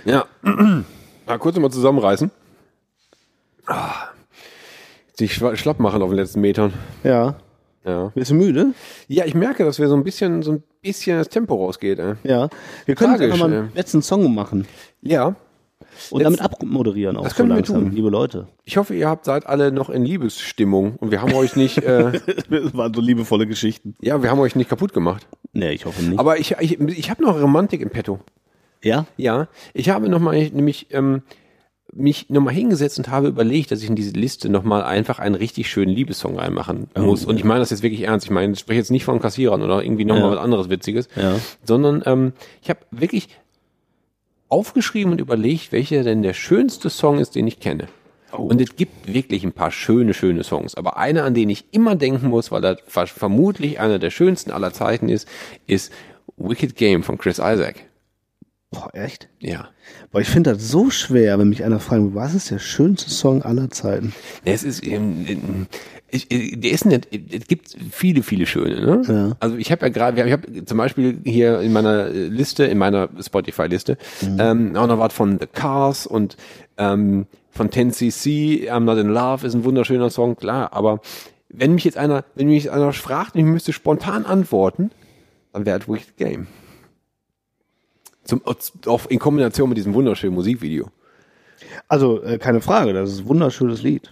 [0.05, 0.25] Ja.
[1.25, 2.31] Mal kurz mal zusammenreißen.
[3.65, 4.09] Ah.
[5.13, 6.73] Sich schlapp machen auf den letzten Metern.
[7.03, 7.35] Ja.
[7.84, 8.11] Ja.
[8.15, 8.73] Bist du müde?
[9.07, 11.99] Ja, ich merke, dass wir so ein bisschen, so ein bisschen das Tempo rausgeht.
[11.99, 12.15] Ey.
[12.23, 12.49] Ja.
[12.85, 14.67] Wir können jetzt Tragisch, mal einen letzten Song machen.
[15.01, 15.35] Ja.
[16.11, 17.91] Und damit abmoderieren auch Das so können wir langsam, tun.
[17.91, 18.48] liebe Leute.
[18.64, 22.11] Ich hoffe, ihr habt seid alle noch in Liebesstimmung und wir haben euch nicht, äh,
[22.49, 23.95] Das waren so liebevolle Geschichten.
[24.02, 25.28] ja, wir haben euch nicht kaputt gemacht.
[25.53, 26.19] Nee, ich hoffe nicht.
[26.19, 28.19] Aber ich, ich, ich habe noch Romantik im Petto.
[28.84, 29.06] ja?
[29.18, 31.22] Ja, ich habe noch mal nämlich ähm,
[31.94, 35.69] mich nochmal hingesetzt und habe überlegt, dass ich in diese Liste nochmal einfach einen richtig
[35.69, 37.26] schönen Liebessong reinmachen muss.
[37.26, 38.26] Und ich meine das jetzt wirklich ernst.
[38.26, 40.32] Ich meine, ich spreche jetzt nicht von Kassierern oder irgendwie nochmal Ja.
[40.32, 41.36] was anderes Witziges, Ja.
[41.64, 43.30] sondern ähm, ich habe wirklich
[44.49, 47.88] aufgeschrieben und überlegt, welcher denn der schönste Song ist, den ich kenne.
[48.32, 50.76] Und es gibt wirklich ein paar schöne, schöne Songs.
[50.76, 54.52] Aber einer, an den ich immer denken muss, weil er ver- vermutlich einer der schönsten
[54.52, 55.28] aller Zeiten ist,
[55.65, 55.94] ist
[56.36, 57.86] Wicked Game von Chris Isaac.
[58.69, 59.30] Boah, echt?
[59.40, 59.69] Ja.
[60.11, 63.44] Boah, ich finde das so schwer, wenn mich einer fragt, was ist der schönste Song
[63.44, 64.14] aller Zeiten?
[64.44, 65.68] Es ist, ähm,
[66.09, 68.79] ich, der ist nicht, es gibt viele, viele schöne.
[68.79, 69.01] Ne?
[69.07, 69.38] Ja.
[69.39, 73.09] Also ich habe ja gerade, ich habe zum Beispiel hier in meiner Liste, in meiner
[73.19, 73.97] Spotify-Liste,
[74.39, 76.38] ähm, auch noch was von The Cars und
[76.77, 81.01] ähm, von 10cc, I'm Not in Love ist ein wunderschöner Song, klar, aber
[81.49, 84.91] wenn mich jetzt einer, wenn mich jetzt einer fragt und ich müsste spontan antworten,
[85.51, 86.47] dann wäre es Wicked Game.
[88.23, 88.41] Zum,
[88.85, 90.88] auch in Kombination mit diesem wunderschönen Musikvideo.
[91.88, 94.11] Also, äh, keine Frage, das ist ein wunderschönes Lied.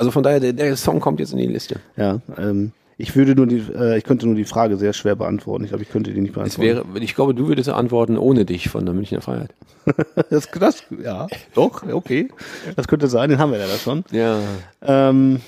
[0.00, 1.78] Also von daher, der, der Song kommt jetzt in die Liste.
[1.94, 5.64] Ja, ähm, ich würde nur die, äh, ich könnte nur die Frage sehr schwer beantworten.
[5.64, 6.62] Ich glaube, ich könnte die nicht beantworten.
[6.62, 9.52] wäre, ich glaube, du würdest antworten ohne dich von der Münchner Freiheit.
[10.30, 12.30] das, das, ja, doch, okay.
[12.76, 14.02] Das könnte sein, den haben wir leider schon.
[14.10, 14.38] Ja.
[14.80, 15.42] Ähm,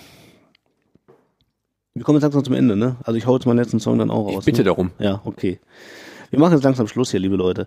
[1.95, 2.97] wir kommen jetzt langsam zum Ende, ne?
[3.05, 4.45] Also ich hau jetzt meinen letzten Song dann auch raus.
[4.45, 4.65] bitte ne?
[4.65, 4.91] darum.
[4.99, 5.61] Ja, okay.
[6.29, 7.67] Wir machen jetzt langsam Schluss hier, liebe Leute.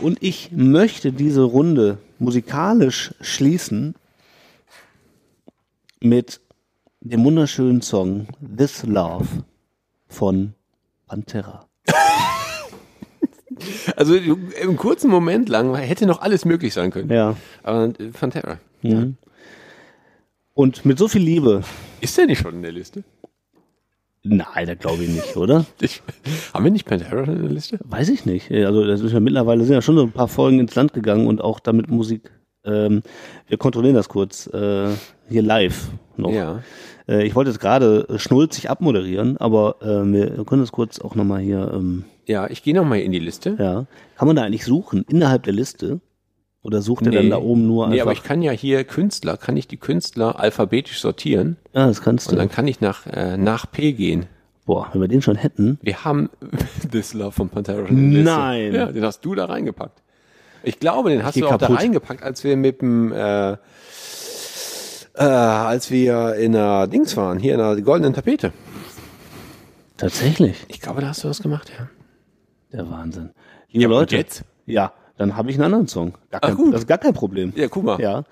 [0.00, 3.96] Und ich möchte diese Runde musikalisch schließen
[6.04, 6.40] mit
[7.00, 9.26] dem wunderschönen Song This Love
[10.06, 10.54] von
[11.06, 11.66] Pantera.
[13.96, 17.08] Also im kurzen Moment lang hätte noch alles möglich sein können.
[17.10, 17.36] Ja.
[17.62, 18.58] Aber äh, Pantera.
[18.82, 19.16] Mhm.
[20.54, 21.62] Und mit so viel Liebe.
[22.00, 23.04] Ist der nicht schon in der Liste?
[24.24, 25.64] Nein, das glaube ich nicht, oder?
[25.80, 26.02] Ich,
[26.52, 27.78] haben wir nicht Pantera schon in der Liste?
[27.84, 28.50] Weiß ich nicht.
[28.50, 31.28] Also das ist ja mittlerweile sind ja schon so ein paar Folgen ins Land gegangen
[31.28, 32.32] und auch damit Musik.
[32.64, 33.02] Ähm,
[33.46, 34.90] wir kontrollieren das kurz äh,
[35.28, 36.30] hier live noch.
[36.32, 36.62] Ja.
[37.08, 41.14] Äh, ich wollte jetzt gerade äh, schnulzig abmoderieren, aber äh, wir können das kurz auch
[41.14, 41.70] nochmal hier.
[41.74, 43.56] Ähm, Ja, ich gehe nochmal in die Liste.
[43.58, 43.86] ja,
[44.16, 46.00] kann man da eigentlich suchen innerhalb der Liste
[46.62, 48.06] oder sucht er dann da oben nur Nee, einfach?
[48.06, 51.56] aber ich kann ja hier Künstler, kann ich die Künstler alphabetisch sortieren.
[51.74, 52.38] ja, das kannst Und du.
[52.38, 54.26] dann kann ich nach, äh, nach P gehen.
[54.64, 55.78] Boah, wenn wir den schon hätten.
[55.82, 56.30] Wir haben
[56.90, 58.34] This Love von Pantera schon in der Liste.
[58.34, 58.74] Nein.
[58.74, 60.00] Ja, den hast du da reingepackt.
[60.62, 63.58] Ich glaube, den hast du auch da reingepackt, als wir mit dem, äh,
[65.14, 68.52] äh, als wir in der Dings waren, hier in der goldenen Tapete.
[69.96, 70.56] Tatsächlich.
[70.68, 71.88] Ich glaube, da hast du das gemacht, ja.
[72.72, 73.30] Der Wahnsinn.
[73.70, 74.16] Liebe Ja, Leute.
[74.16, 74.44] jetzt?
[74.66, 76.14] Ja, dann habe ich einen anderen Song.
[76.30, 76.74] Gar Ach, kein, gut.
[76.74, 77.52] Das ist gar kein Problem.
[77.54, 78.00] Ja, guck mal.
[78.00, 78.24] Ja.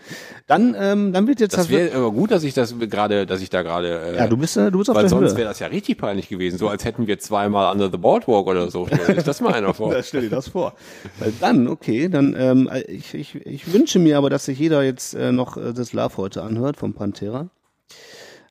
[0.48, 3.50] Dann, ähm, dann wird jetzt Das wäre aber gut, dass ich das gerade, dass ich
[3.50, 4.00] da gerade.
[4.00, 5.38] Äh, Ja, du bist, äh, du bist auf weil der sonst Höhe.
[5.38, 8.70] wäre das ja richtig peinlich gewesen, so als hätten wir zweimal Under the Boardwalk oder
[8.70, 8.88] so.
[8.92, 9.92] Stell sich das mal einer vor.
[9.94, 10.74] Ja, stell dir das vor.
[11.20, 15.14] Weil dann, okay, dann, ähm, ich, ich, ich wünsche mir aber, dass sich jeder jetzt
[15.14, 17.48] äh, noch äh, das Love heute anhört vom Pantera.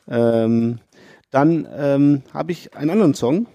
[0.07, 0.79] Ähm,
[1.31, 3.47] dann ähm, habe ich einen anderen Song.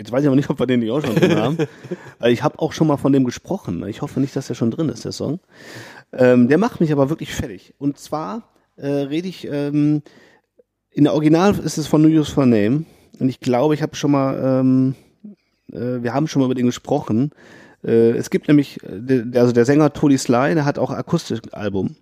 [0.00, 1.58] Jetzt weiß ich aber nicht, ob wir den nicht auch schon drin haben.
[2.20, 3.86] Weil ich habe auch schon mal von dem gesprochen.
[3.86, 5.40] Ich hoffe nicht, dass der schon drin ist, der Song.
[6.10, 7.74] Ähm, der macht mich aber wirklich fertig.
[7.76, 10.00] Und zwar äh, rede ich, ähm,
[10.90, 12.84] in der Original ist es von New Use for Name.
[13.18, 14.94] Und ich glaube, ich habe schon mal, ähm,
[15.70, 17.32] äh, wir haben schon mal über den gesprochen.
[17.84, 20.96] Äh, es gibt nämlich, äh, der, also der Sänger Tony Sly, der hat auch ein
[20.96, 21.96] akustisches Album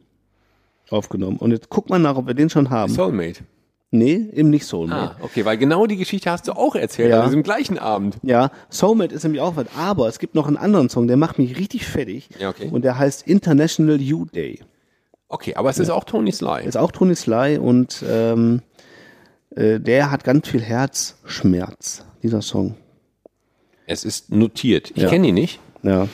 [0.88, 1.38] aufgenommen.
[1.38, 2.92] Und jetzt guck mal nach, ob wir den schon haben.
[2.92, 3.42] Soulmate.
[3.90, 5.16] Nee, eben nicht Soulmate.
[5.18, 7.20] Ah, okay, weil genau die Geschichte hast du auch erzählt Ja.
[7.20, 8.16] an diesem gleichen Abend.
[8.22, 9.66] Ja, Soulmate ist nämlich auch was.
[9.78, 12.28] Aber es gibt noch einen anderen Song, der macht mich richtig fertig.
[12.38, 12.68] Ja, okay.
[12.70, 14.60] Und der heißt International You Day.
[15.28, 16.64] Okay, aber es ist auch Tony Sly.
[16.66, 18.60] Ist auch Tony Sly und ähm,
[19.56, 22.74] äh, der hat ganz viel Herzschmerz, dieser Song.
[23.86, 24.90] Es ist notiert.
[24.96, 25.08] Ich Ja.
[25.08, 26.08] kenne ihn nicht, Ja,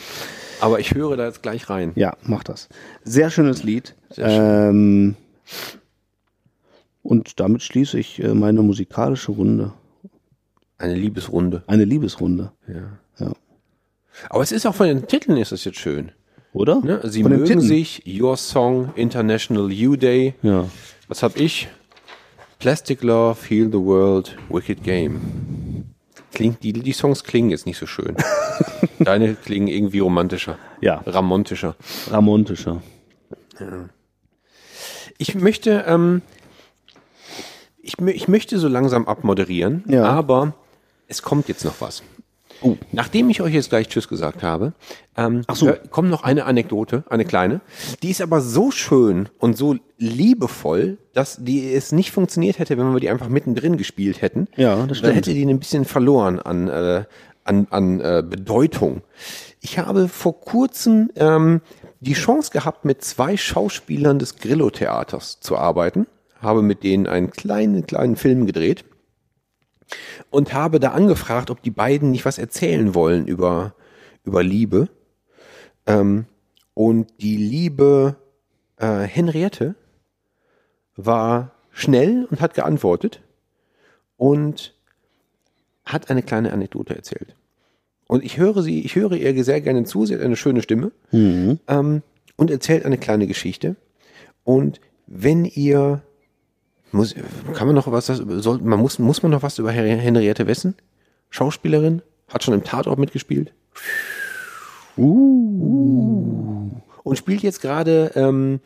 [0.60, 1.90] aber ich höre da jetzt gleich rein.
[1.96, 2.68] ja, mach das.
[3.02, 3.94] Sehr schönes Lied.
[4.10, 4.68] Sehr schön.
[4.70, 5.16] Ähm,
[7.04, 9.72] und damit schließe ich äh, meine musikalische Runde.
[10.78, 11.62] Eine Liebesrunde.
[11.66, 12.50] Eine Liebesrunde.
[12.66, 12.98] Ja.
[13.18, 13.32] Ja.
[14.30, 16.12] Aber es ist auch von den Titeln ist es jetzt schön.
[16.52, 16.80] Oder?
[16.80, 17.00] Ne?
[17.04, 20.34] Sie Von mögen sich Your Song, International You Day.
[20.42, 20.68] Ja.
[21.08, 21.68] Was hab ich?
[22.58, 25.20] Plastic Love, Heal the World, Wicked Game.
[26.32, 28.16] Klingt, die, die Songs klingen jetzt nicht so schön.
[28.98, 30.58] Deine klingen irgendwie romantischer.
[30.80, 31.02] Ja.
[31.04, 31.76] Ramontischer.
[32.10, 32.82] Ramontischer.
[35.18, 36.22] Ich möchte, ähm,
[37.84, 40.04] ich, ich möchte so langsam abmoderieren, Ja.
[40.04, 40.54] aber
[41.08, 42.02] es kommt jetzt noch was.
[42.92, 44.72] Nachdem ich euch jetzt gleich Tschüss gesagt habe,
[45.16, 47.60] ähm, hör- kommt noch eine Anekdote, eine kleine.
[48.02, 52.92] Die ist aber so schön und so liebevoll, dass die es nicht funktioniert hätte, wenn
[52.92, 54.48] wir die einfach mittendrin gespielt hätten.
[54.56, 55.14] Ja, das Dann stimmt.
[55.16, 57.04] hätte die ein bisschen verloren an, äh,
[57.44, 59.02] an, an äh, Bedeutung.
[59.60, 61.60] Ich habe vor kurzem ähm,
[62.00, 66.06] die Chance gehabt, mit zwei Schauspielern des Grillo-Theaters zu arbeiten.
[66.44, 68.84] Habe mit denen einen kleinen, kleinen Film gedreht
[70.30, 73.74] und habe da angefragt, ob die beiden nicht was erzählen wollen über,
[74.24, 74.88] über Liebe.
[75.86, 76.26] Ähm,
[76.74, 78.16] und die liebe
[78.78, 79.74] äh, Henriette
[80.96, 83.22] war schnell und hat geantwortet
[84.16, 84.74] und
[85.84, 87.34] hat eine kleine Anekdote erzählt.
[88.06, 90.92] Und ich höre sie, ich höre ihr sehr gerne zu, sie hat eine schöne Stimme
[91.68, 92.02] ähm,
[92.36, 93.76] und erzählt eine kleine Geschichte.
[94.44, 96.02] Und wenn ihr
[96.94, 97.14] muss,
[97.54, 100.74] kann man noch was, soll, man muss, muss man noch was über Hen- Henriette wissen?
[101.30, 103.52] Schauspielerin, hat schon im Tatort mitgespielt.
[104.96, 106.70] Uh.
[107.02, 108.60] Und spielt jetzt gerade ähm,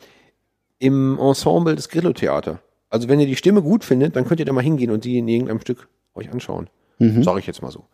[0.77, 2.59] im Ensemble des Grillo-Theater.
[2.89, 5.17] Also wenn ihr die Stimme gut findet, dann könnt ihr da mal hingehen und die
[5.17, 6.69] in irgendeinem Stück euch anschauen.
[6.99, 7.23] Mhm.
[7.23, 7.85] Sage ich jetzt mal so.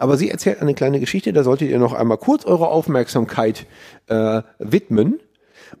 [0.00, 3.66] Aber sie erzählt eine kleine Geschichte, da solltet ihr noch einmal kurz eure Aufmerksamkeit
[4.06, 5.20] äh, widmen.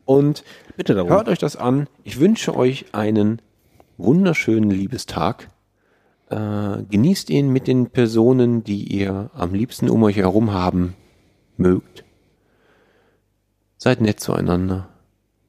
[0.04, 0.44] Und
[0.76, 1.10] Bitte darum.
[1.10, 1.88] hört euch das an.
[2.04, 3.42] Ich wünsche euch einen
[4.02, 5.50] wunderschönen Liebestag.
[6.28, 10.94] Äh, genießt ihn mit den Personen, die ihr am liebsten um euch herum haben
[11.56, 12.04] mögt.
[13.76, 14.88] Seid nett zueinander.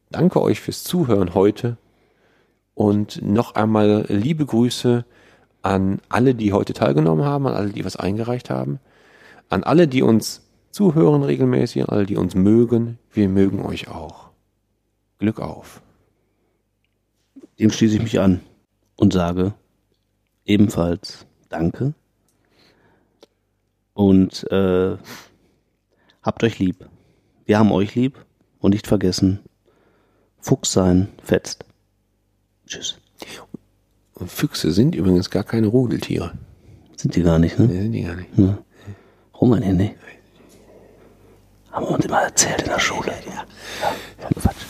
[0.09, 1.77] Danke euch fürs Zuhören heute.
[2.73, 5.05] Und noch einmal liebe Grüße
[5.61, 8.79] an alle, die heute teilgenommen haben, an alle, die was eingereicht haben,
[9.49, 12.97] an alle, die uns zuhören regelmäßig, an alle, die uns mögen.
[13.11, 14.29] Wir mögen euch auch.
[15.19, 15.81] Glück auf.
[17.61, 18.41] Dem schließe ich mich an
[18.95, 19.53] und sage
[20.45, 21.93] ebenfalls Danke
[23.93, 24.97] und äh,
[26.23, 26.89] habt euch lieb.
[27.45, 28.25] Wir haben euch lieb
[28.57, 29.41] und nicht vergessen,
[30.39, 31.63] Fuchs sein fetzt.
[32.65, 32.97] Tschüss.
[34.15, 36.31] Und Füchse sind übrigens gar keine Rudeltiere.
[36.95, 37.67] Sind die gar nicht, ne?
[37.67, 38.29] Nee, sind die gar nicht.
[38.37, 38.57] Ja.
[39.33, 39.95] Warum eigentlich nicht?
[41.71, 43.13] Haben wir uns immer erzählt in der Schule.
[43.27, 43.45] Ja.
[44.33, 44.65] Quatsch.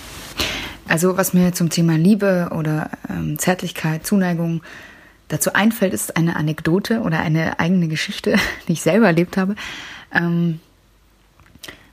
[0.92, 4.62] Also was mir zum Thema Liebe oder ähm, Zärtlichkeit, Zuneigung
[5.30, 8.36] dazu einfällt, ist eine Anekdote oder eine eigene Geschichte,
[8.68, 9.56] die ich selber erlebt habe.
[10.14, 10.60] Ähm,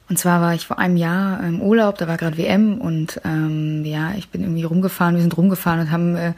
[0.09, 3.85] und zwar war ich vor einem Jahr im Urlaub, da war gerade WM und ähm,
[3.85, 6.33] ja, ich bin irgendwie rumgefahren, wir sind rumgefahren und haben äh,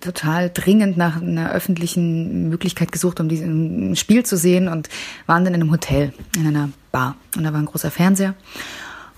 [0.00, 4.88] total dringend nach einer öffentlichen Möglichkeit gesucht, um diesen Spiel zu sehen und
[5.26, 7.16] waren dann in einem Hotel, in einer Bar.
[7.36, 8.34] Und da war ein großer Fernseher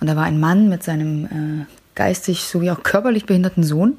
[0.01, 3.99] und da war ein Mann mit seinem äh, geistig sowie auch körperlich behinderten Sohn.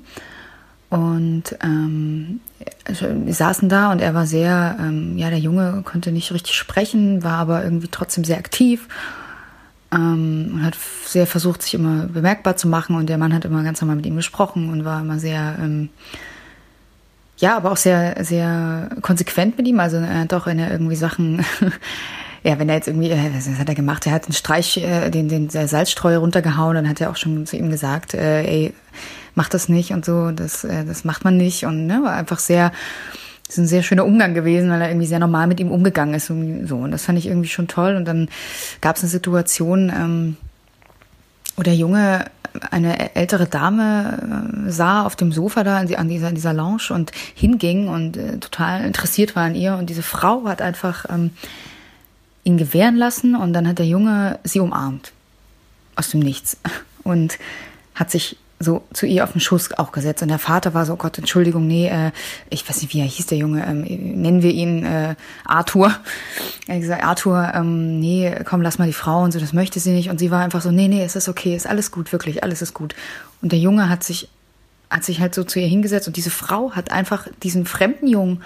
[0.90, 2.40] Und ähm,
[2.88, 7.24] wir saßen da und er war sehr, ähm, ja, der Junge konnte nicht richtig sprechen,
[7.24, 8.88] war aber irgendwie trotzdem sehr aktiv
[9.92, 12.96] ähm, und hat sehr versucht, sich immer bemerkbar zu machen.
[12.96, 15.90] Und der Mann hat immer ganz normal mit ihm gesprochen und war immer sehr, ähm,
[17.38, 19.80] ja, aber auch sehr, sehr konsequent mit ihm.
[19.80, 21.44] Also er hat auch, wenn er irgendwie Sachen,
[22.46, 24.06] ja, wenn er jetzt irgendwie, äh, was hat er gemacht?
[24.06, 27.48] Er hat einen Streich, äh, den, den der Salzstreuer runtergehauen, dann hat er auch schon
[27.48, 28.74] zu ihm gesagt, äh, ey,
[29.34, 31.66] mach das nicht und so, das, äh, das macht man nicht.
[31.66, 32.72] Und ne, war einfach sehr,
[33.50, 36.30] ist ein sehr schöner Umgang gewesen, weil er irgendwie sehr normal mit ihm umgegangen ist
[36.30, 36.78] und so.
[36.78, 37.96] Und das fand ich irgendwie schon toll.
[37.96, 38.30] Und dann
[38.80, 40.38] gab es eine Situation, ähm,
[41.56, 42.26] wo der Junge
[42.70, 47.12] eine ältere Dame äh, sah auf dem Sofa da an dieser, in dieser Lounge und
[47.34, 49.78] hinging und äh, total interessiert war an ihr.
[49.78, 51.32] Und diese Frau hat einfach ähm,
[52.46, 55.12] ihn gewähren lassen und dann hat der Junge sie umarmt.
[55.98, 56.58] Aus dem Nichts.
[57.04, 57.38] Und
[57.94, 60.22] hat sich so zu ihr auf den Schoß auch gesetzt.
[60.24, 62.12] Und der Vater war so, oh Gott, Entschuldigung, nee, äh,
[62.50, 65.94] ich weiß nicht, wie er hieß, der Junge, ähm, nennen wir ihn äh, Arthur.
[66.68, 69.80] Er hat gesagt, Arthur, ähm, nee, komm, lass mal die Frau und so, das möchte
[69.80, 70.10] sie nicht.
[70.10, 72.64] Und sie war einfach so, nee, nee, es ist okay, ist alles gut, wirklich, alles
[72.64, 72.96] ist gut.
[73.44, 74.30] Und der Junge hat sich,
[74.90, 78.42] hat sich halt so zu ihr hingesetzt und diese Frau hat einfach diesen fremden Jungen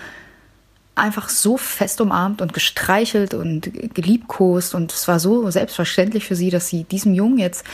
[0.99, 4.76] einfach so fest umarmt und gestreichelt und geliebkost.
[4.76, 7.65] Und es war so selbstverständlich für sie, dass sie diesem Jungen jetzt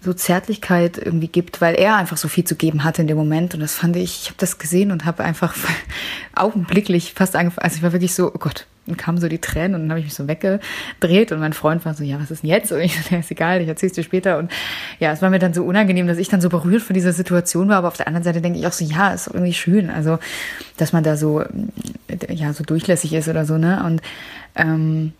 [0.00, 3.54] so Zärtlichkeit irgendwie gibt, weil er einfach so viel zu geben hatte in dem Moment.
[3.54, 5.54] Und das fand ich, ich habe das gesehen und habe einfach
[6.34, 8.66] augenblicklich fast angefangen, also ich war wirklich so, oh Gott,
[8.96, 11.94] kamen so die Tränen und dann habe ich mich so weggedreht und mein Freund war
[11.94, 12.72] so, ja, was ist denn jetzt?
[12.72, 14.50] Und ich so, ja, ist egal, ich erzähl's dir später und
[14.98, 17.68] ja, es war mir dann so unangenehm, dass ich dann so berührt von dieser Situation
[17.68, 20.18] war, aber auf der anderen Seite denke ich auch so, ja, ist irgendwie schön, also,
[20.76, 21.44] dass man da so,
[22.28, 24.02] ja, so durchlässig ist oder so, ne, und
[24.54, 25.12] ähm,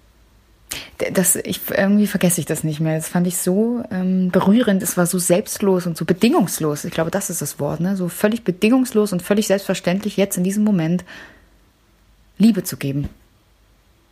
[1.12, 2.96] das, ich, irgendwie vergesse ich das nicht mehr.
[2.96, 4.82] Das fand ich so ähm, berührend.
[4.82, 6.84] Es war so selbstlos und so bedingungslos.
[6.84, 7.96] Ich glaube, das ist das Wort, ne?
[7.96, 11.04] So völlig bedingungslos und völlig selbstverständlich jetzt in diesem Moment
[12.36, 13.08] Liebe zu geben.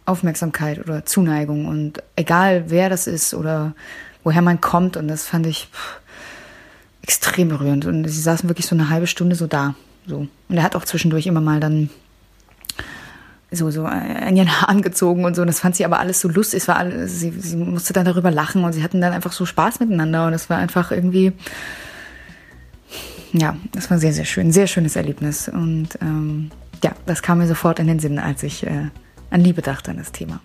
[0.06, 3.74] Aufmerksamkeit oder Zuneigung und egal wer das ist oder
[4.24, 6.00] woher man kommt und das fand ich pff,
[7.02, 9.74] extrem berührend und sie saßen wirklich so eine halbe Stunde so da,
[10.06, 11.90] so und er hat auch zwischendurch immer mal dann
[13.50, 16.28] so so an ihren Haaren gezogen und so und das fand sie aber alles so
[16.28, 19.32] lustig, es war alles, sie, sie musste dann darüber lachen und sie hatten dann einfach
[19.32, 21.32] so Spaß miteinander und es war einfach irgendwie
[23.32, 24.52] ja, das war sehr, sehr schön.
[24.52, 25.48] Sehr schönes Erlebnis.
[25.48, 26.50] Und ähm,
[26.82, 28.88] ja, das kam mir sofort in den Sinn, als ich äh,
[29.30, 30.40] an Liebe dachte an das Thema.